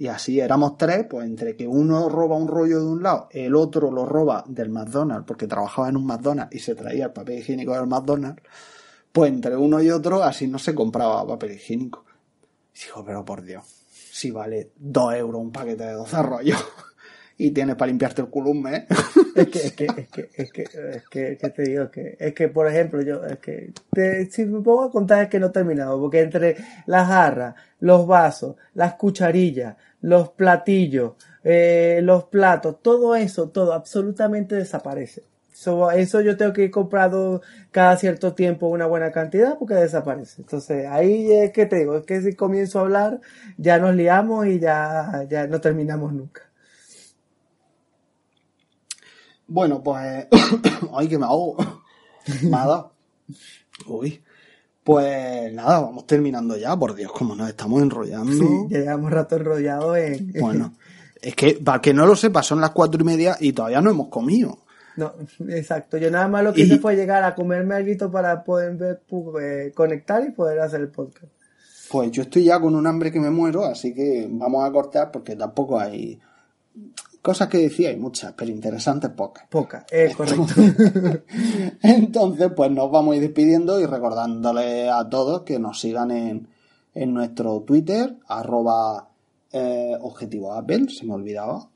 Y 0.00 0.06
así 0.06 0.38
éramos 0.38 0.76
tres, 0.76 1.06
pues 1.10 1.26
entre 1.26 1.56
que 1.56 1.66
uno 1.66 2.08
roba 2.08 2.36
un 2.36 2.46
rollo 2.46 2.78
de 2.78 2.86
un 2.86 3.02
lado, 3.02 3.28
el 3.32 3.56
otro 3.56 3.90
lo 3.90 4.06
roba 4.06 4.44
del 4.46 4.70
McDonald's, 4.70 5.26
porque 5.26 5.48
trabajaba 5.48 5.88
en 5.88 5.96
un 5.96 6.06
McDonald's 6.06 6.54
y 6.54 6.60
se 6.60 6.76
traía 6.76 7.06
el 7.06 7.12
papel 7.12 7.40
higiénico 7.40 7.72
del 7.74 7.88
McDonald's, 7.88 8.40
pues 9.12 9.30
entre 9.32 9.56
uno 9.56 9.82
y 9.82 9.90
otro 9.90 10.22
así 10.22 10.46
no 10.46 10.58
se 10.60 10.74
compraba 10.74 11.26
papel 11.26 11.52
higiénico. 11.52 12.04
Y 12.76 12.84
digo, 12.84 13.04
pero 13.04 13.24
por 13.24 13.42
Dios, 13.42 13.64
si 13.90 14.30
vale 14.30 14.70
dos 14.76 15.14
euros 15.14 15.40
un 15.40 15.50
paquete 15.50 15.84
de 15.84 15.92
12 15.94 16.22
rollos 16.22 16.64
y 17.38 17.50
tienes 17.50 17.74
para 17.76 17.88
limpiarte 17.90 18.22
el 18.22 18.28
culo 18.28 18.50
un 18.50 18.62
mes, 18.62 18.84
Es 19.34 19.48
que, 19.48 19.58
es 19.58 19.72
que, 19.72 19.86
es 19.86 20.08
que, 20.08 20.30
es 20.36 20.52
que, 20.52 20.62
es 20.62 21.08
que, 21.08 21.36
¿qué 21.40 21.50
te 21.50 21.62
digo? 21.62 21.90
Que, 21.90 22.16
es 22.18 22.34
que, 22.34 22.48
por 22.48 22.66
ejemplo, 22.68 23.02
yo, 23.02 23.24
es 23.24 23.38
que, 23.38 23.72
te- 23.92 24.30
si 24.30 24.44
me 24.44 24.60
pongo 24.60 24.84
a 24.84 24.90
contar 24.90 25.22
es 25.24 25.28
que 25.28 25.38
no 25.40 25.46
he 25.46 25.50
terminado, 25.50 26.00
porque 26.00 26.20
entre 26.22 26.56
las 26.86 27.06
jarras, 27.08 27.54
los 27.80 28.06
vasos, 28.06 28.56
las 28.74 28.94
cucharillas, 28.94 29.76
los 30.00 30.30
platillos, 30.30 31.12
eh, 31.44 32.00
los 32.02 32.24
platos, 32.24 32.82
todo 32.82 33.14
eso, 33.16 33.50
todo 33.50 33.72
absolutamente 33.72 34.54
desaparece. 34.54 35.24
Eso, 35.52 35.90
eso 35.90 36.20
yo 36.20 36.36
tengo 36.36 36.52
que 36.52 36.64
ir 36.64 36.70
comprando 36.70 37.42
cada 37.72 37.96
cierto 37.96 38.34
tiempo 38.34 38.68
una 38.68 38.86
buena 38.86 39.10
cantidad 39.10 39.58
porque 39.58 39.74
desaparece. 39.74 40.42
Entonces, 40.42 40.86
ahí 40.86 41.32
es 41.32 41.52
que 41.52 41.66
te 41.66 41.76
digo, 41.76 41.96
es 41.96 42.06
que 42.06 42.20
si 42.20 42.34
comienzo 42.34 42.78
a 42.78 42.82
hablar, 42.82 43.20
ya 43.56 43.78
nos 43.78 43.94
liamos 43.94 44.46
y 44.46 44.60
ya, 44.60 45.26
ya 45.28 45.46
no 45.48 45.60
terminamos 45.60 46.12
nunca. 46.12 46.42
Bueno, 49.48 49.82
pues. 49.82 50.26
Ay, 50.92 51.08
que 51.08 51.18
me 51.18 51.24
ha 51.24 52.66
dado. 52.66 52.92
Uy. 53.86 54.22
Pues 54.88 55.52
nada, 55.52 55.80
vamos 55.80 56.06
terminando 56.06 56.56
ya. 56.56 56.74
Por 56.74 56.94
Dios, 56.94 57.12
como 57.12 57.34
nos 57.34 57.46
estamos 57.50 57.82
enrollando. 57.82 58.32
Sí, 58.32 58.48
ya 58.70 58.78
llevamos 58.78 59.10
rato 59.10 59.36
enrollados 59.36 59.98
en... 59.98 60.32
Bueno, 60.40 60.72
es 61.20 61.34
que 61.36 61.60
para 61.62 61.82
que 61.82 61.92
no 61.92 62.06
lo 62.06 62.16
sepa, 62.16 62.42
son 62.42 62.58
las 62.62 62.70
cuatro 62.70 62.98
y 63.02 63.04
media 63.04 63.36
y 63.38 63.52
todavía 63.52 63.82
no 63.82 63.90
hemos 63.90 64.08
comido. 64.08 64.60
No, 64.96 65.12
exacto. 65.48 65.98
Yo 65.98 66.10
nada 66.10 66.26
más 66.26 66.42
lo 66.42 66.54
que 66.54 66.62
Y- 66.62 66.64
hice 66.64 66.78
fue 66.78 66.96
llegar 66.96 67.22
a 67.22 67.34
comerme 67.34 67.74
algo 67.74 68.10
para 68.10 68.42
poder 68.42 68.76
ver, 68.76 69.02
pu- 69.06 69.38
eh, 69.42 69.72
conectar 69.74 70.24
y 70.26 70.30
poder 70.32 70.58
hacer 70.60 70.80
el 70.80 70.88
podcast. 70.88 71.32
Pues 71.90 72.10
yo 72.10 72.22
estoy 72.22 72.44
ya 72.44 72.58
con 72.58 72.74
un 72.74 72.86
hambre 72.86 73.12
que 73.12 73.20
me 73.20 73.30
muero, 73.30 73.64
así 73.66 73.92
que 73.92 74.26
vamos 74.30 74.66
a 74.66 74.72
cortar 74.72 75.10
porque 75.10 75.36
tampoco 75.36 75.78
hay 75.78 76.18
cosas 77.22 77.48
que 77.48 77.58
decía, 77.58 77.90
hay 77.90 77.96
muchas, 77.96 78.32
pero 78.32 78.50
interesantes 78.50 79.10
pocas. 79.10 79.46
Poca, 79.48 79.86
es 79.90 80.16
correcto. 80.16 80.44
Entonces, 81.82 82.50
pues 82.54 82.70
nos 82.70 82.90
vamos 82.90 83.12
a 83.12 83.16
ir 83.16 83.22
despidiendo 83.22 83.80
y 83.80 83.86
recordándole 83.86 84.88
a 84.88 85.08
todos 85.08 85.42
que 85.42 85.58
nos 85.58 85.80
sigan 85.80 86.10
en, 86.10 86.48
en 86.94 87.14
nuestro 87.14 87.60
Twitter, 87.60 88.16
arroba 88.26 89.08
eh, 89.52 89.96
objetivo 90.00 90.52
Apple, 90.52 90.86
se 90.88 91.06
me 91.06 91.14
olvidaba. 91.14 91.68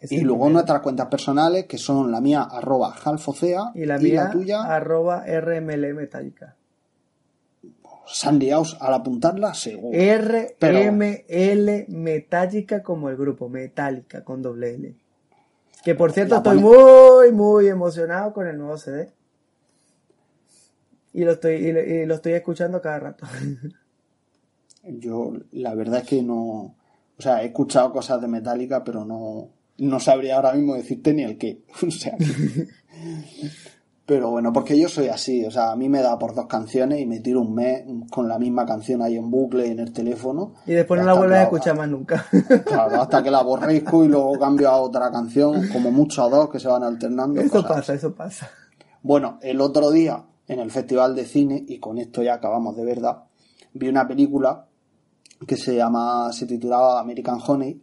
Es 0.00 0.12
y 0.12 0.20
luego 0.20 0.48
nuestras 0.48 0.80
cuentas 0.80 1.08
personales, 1.08 1.66
que 1.66 1.76
son 1.76 2.10
la 2.10 2.20
mía, 2.20 2.42
arroba 2.42 2.94
halfocea, 3.04 3.72
y 3.74 3.84
la 3.84 3.98
mía, 3.98 4.30
tuya, 4.30 4.62
arroba 4.62 5.24
RML 5.26 5.94
Metallica. 5.94 6.56
Se 8.12 8.28
han 8.28 8.38
liado 8.38 8.64
al 8.80 8.94
apuntarla, 8.94 9.54
seguro. 9.54 9.96
Eh, 9.98 10.56
Pero- 10.58 10.78
RML 10.78 11.86
Metallica 11.88 12.82
como 12.82 13.08
el 13.10 13.16
grupo, 13.16 13.48
Metallica 13.48 14.24
con 14.24 14.42
doble 14.42 14.74
L. 14.74 14.94
Que 15.84 15.94
por 15.94 16.12
cierto 16.12 16.36
estoy 16.36 16.58
muy, 16.58 17.32
muy 17.32 17.68
emocionado 17.68 18.32
con 18.32 18.46
el 18.46 18.58
nuevo 18.58 18.76
CD. 18.76 19.12
Y 21.12 21.24
lo 21.24 21.32
estoy, 21.32 21.54
y 21.54 21.72
lo, 21.72 21.80
y 21.80 22.06
lo 22.06 22.14
estoy 22.14 22.34
escuchando 22.34 22.80
cada 22.80 22.98
rato. 23.00 23.26
Yo, 24.84 25.32
la 25.52 25.74
verdad 25.74 26.00
es 26.00 26.08
que 26.08 26.22
no. 26.22 26.74
O 27.18 27.22
sea, 27.22 27.42
he 27.42 27.46
escuchado 27.46 27.92
cosas 27.92 28.20
de 28.20 28.28
Metallica, 28.28 28.82
pero 28.84 29.04
no, 29.04 29.50
no 29.78 30.00
sabría 30.00 30.36
ahora 30.36 30.52
mismo 30.54 30.74
decirte 30.74 31.12
ni 31.12 31.22
el 31.22 31.36
qué. 31.38 31.62
O 31.86 31.90
sea. 31.90 32.16
Pero 34.10 34.28
bueno, 34.28 34.52
porque 34.52 34.76
yo 34.76 34.88
soy 34.88 35.06
así. 35.06 35.44
O 35.44 35.52
sea, 35.52 35.70
a 35.70 35.76
mí 35.76 35.88
me 35.88 36.02
da 36.02 36.18
por 36.18 36.34
dos 36.34 36.46
canciones 36.46 36.98
y 36.98 37.06
me 37.06 37.20
tiro 37.20 37.42
un 37.42 37.54
mes 37.54 37.84
con 38.10 38.26
la 38.26 38.40
misma 38.40 38.66
canción 38.66 39.02
ahí 39.02 39.14
en 39.14 39.30
bucle 39.30 39.68
en 39.68 39.78
el 39.78 39.92
teléfono. 39.92 40.54
Y 40.66 40.72
después 40.72 40.98
no 40.98 41.06
la 41.06 41.14
vuelves 41.14 41.38
a 41.38 41.42
escuchar 41.44 41.76
más 41.76 41.88
nunca. 41.88 42.26
Claro, 42.66 43.00
hasta 43.00 43.22
que 43.22 43.30
la 43.30 43.38
aborrezco 43.38 44.04
y 44.04 44.08
luego 44.08 44.36
cambio 44.36 44.68
a 44.68 44.80
otra 44.80 45.12
canción, 45.12 45.68
como 45.68 45.92
mucho 45.92 46.24
a 46.24 46.28
dos 46.28 46.50
que 46.50 46.58
se 46.58 46.66
van 46.66 46.82
alternando. 46.82 47.40
Eso 47.40 47.62
cosas 47.62 47.70
pasa, 47.70 47.94
eso 47.94 48.12
pasa. 48.12 48.50
bueno, 49.00 49.38
el 49.42 49.60
otro 49.60 49.92
día, 49.92 50.24
en 50.48 50.58
el 50.58 50.72
Festival 50.72 51.14
de 51.14 51.24
Cine, 51.24 51.64
y 51.68 51.78
con 51.78 51.98
esto 51.98 52.20
ya 52.20 52.34
acabamos 52.34 52.74
de 52.74 52.84
verdad, 52.84 53.26
vi 53.74 53.86
una 53.86 54.08
película 54.08 54.66
que 55.46 55.56
se 55.56 55.76
llama, 55.76 56.32
se 56.32 56.46
titulaba 56.46 56.98
American 56.98 57.38
Honey, 57.46 57.80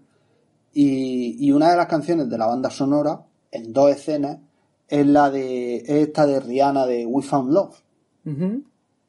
y, 0.74 1.48
y 1.48 1.54
una 1.54 1.72
de 1.72 1.78
las 1.78 1.88
canciones 1.88 2.30
de 2.30 2.38
la 2.38 2.48
banda 2.48 2.70
sonora, 2.70 3.22
en 3.50 3.72
dos 3.72 3.92
escenas, 3.92 4.40
es 4.88 5.06
la 5.06 5.30
de, 5.30 5.78
es 5.78 5.90
esta 5.90 6.26
de 6.26 6.40
Rihanna 6.40 6.86
de 6.86 7.06
We 7.06 7.22
Found 7.24 7.52
Love. 7.52 7.76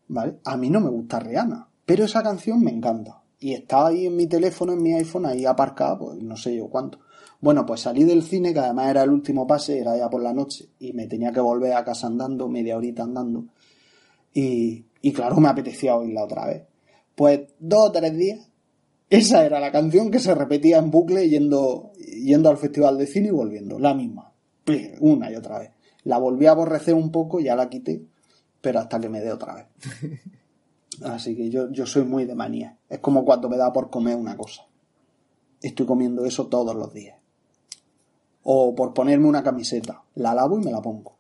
¿vale? 0.09 0.39
A 0.45 0.57
mí 0.57 0.71
no 0.71 0.81
me 0.81 0.91
gusta 0.91 1.21
Rihanna, 1.21 1.69
pero 1.85 2.05
esa 2.05 2.23
canción 2.23 2.63
me 2.63 2.71
encanta. 2.71 3.23
Y 3.41 3.53
está 3.55 3.87
ahí 3.87 4.07
en 4.07 4.17
mi 4.17 4.27
teléfono, 4.27 4.73
en 4.73 4.83
mi 4.83 4.95
iPhone, 4.95 5.27
ahí 5.27 5.45
aparcada, 5.45 5.99
pues 5.99 6.21
no 6.21 6.37
sé 6.37 6.57
yo 6.57 6.69
cuánto. 6.69 6.99
Bueno, 7.41 7.65
pues 7.65 7.83
salí 7.83 8.03
del 8.03 8.25
cine, 8.25 8.53
que 8.53 8.59
además 8.59 8.91
era 8.91 9.05
el 9.05 9.11
último 9.11 9.47
pase, 9.47 9.79
era 9.79 9.97
ya 9.97 10.11
por 10.11 10.21
la 10.23 10.33
noche, 10.33 10.71
y 10.81 10.93
me 10.93 11.07
tenía 11.07 11.31
que 11.31 11.41
volver 11.41 11.73
a 11.75 11.85
casa 11.85 12.09
andando, 12.09 12.49
media 12.49 12.77
horita 12.77 13.05
andando. 13.05 13.45
Y, 14.35 14.87
y 15.03 15.13
claro, 15.13 15.37
me 15.37 15.49
apetecía 15.49 15.95
oírla 15.95 16.25
otra 16.25 16.47
vez. 16.47 16.65
Pues 17.15 17.43
dos 17.61 17.89
o 17.89 17.93
tres 17.93 18.17
días, 18.17 18.49
esa 19.09 19.45
era 19.45 19.61
la 19.61 19.71
canción 19.71 20.11
que 20.11 20.19
se 20.19 20.35
repetía 20.35 20.79
en 20.79 20.91
bucle 20.91 21.29
yendo, 21.29 21.93
yendo 21.97 22.51
al 22.51 22.59
festival 22.59 22.99
de 22.99 23.07
cine 23.07 23.29
y 23.29 23.33
volviendo, 23.33 23.79
la 23.79 23.95
misma, 23.95 24.28
una 25.01 25.31
y 25.31 25.37
otra 25.37 25.59
vez. 25.59 25.71
La 26.05 26.19
volví 26.19 26.47
a 26.47 26.53
aborrecer 26.53 26.95
un 26.95 27.11
poco, 27.11 27.41
ya 27.41 27.57
la 27.57 27.69
quité, 27.69 28.03
pero 28.61 28.81
hasta 28.81 28.99
que 28.99 29.09
me 29.09 29.21
dé 29.21 29.33
otra 29.33 29.55
vez. 29.55 29.67
Así 31.05 31.37
que 31.37 31.49
yo, 31.49 31.71
yo 31.71 31.87
soy 31.87 32.05
muy 32.05 32.25
de 32.25 32.35
manía. 32.35 32.77
Es 32.89 32.99
como 32.99 33.25
cuando 33.25 33.49
me 33.49 33.57
da 33.57 33.73
por 33.73 33.91
comer 33.91 34.17
una 34.17 34.37
cosa. 34.37 34.67
Estoy 35.61 35.87
comiendo 35.87 36.25
eso 36.25 36.47
todos 36.47 36.75
los 36.75 36.93
días. 36.93 37.19
O 38.43 38.75
por 38.75 38.95
ponerme 38.95 39.27
una 39.27 39.43
camiseta. 39.43 40.03
La 40.15 40.35
lavo 40.35 40.59
y 40.59 40.65
me 40.65 40.73
la 40.73 40.81
pongo. 40.81 41.17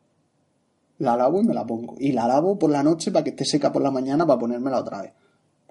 La 0.98 1.16
lavo 1.16 1.40
y 1.40 1.44
me 1.44 1.54
la 1.54 1.64
pongo. 1.66 1.94
Y 1.98 2.12
la 2.12 2.26
lavo 2.26 2.58
por 2.58 2.70
la 2.70 2.82
noche 2.82 3.12
para 3.12 3.22
que 3.22 3.30
esté 3.30 3.44
seca 3.44 3.72
por 3.72 3.82
la 3.82 3.90
mañana 3.90 4.26
para 4.26 4.38
ponérmela 4.38 4.80
otra 4.80 5.02
vez. 5.02 5.12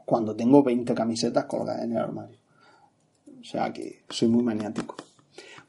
Cuando 0.05 0.35
tengo 0.35 0.63
20 0.63 0.93
camisetas 0.93 1.45
colgadas 1.45 1.83
en 1.83 1.91
el 1.91 1.97
armario. 1.97 2.37
O 3.41 3.43
sea 3.43 3.73
que 3.73 4.03
soy 4.09 4.29
muy 4.29 4.43
maniático. 4.43 4.95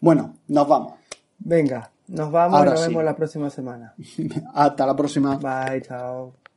Bueno, 0.01 0.35
nos 0.49 0.69
vamos. 0.69 0.95
Venga, 1.39 1.91
nos 2.09 2.31
vamos 2.31 2.59
Ahora 2.59 2.71
y 2.71 2.75
nos 2.75 2.81
sí. 2.83 2.89
vemos 2.89 3.05
la 3.05 3.17
próxima 3.17 3.51
semana. 3.51 3.95
Hasta 4.55 4.87
la 4.87 4.97
próxima. 4.97 5.37
Bye, 5.37 5.83
chao. 5.83 6.48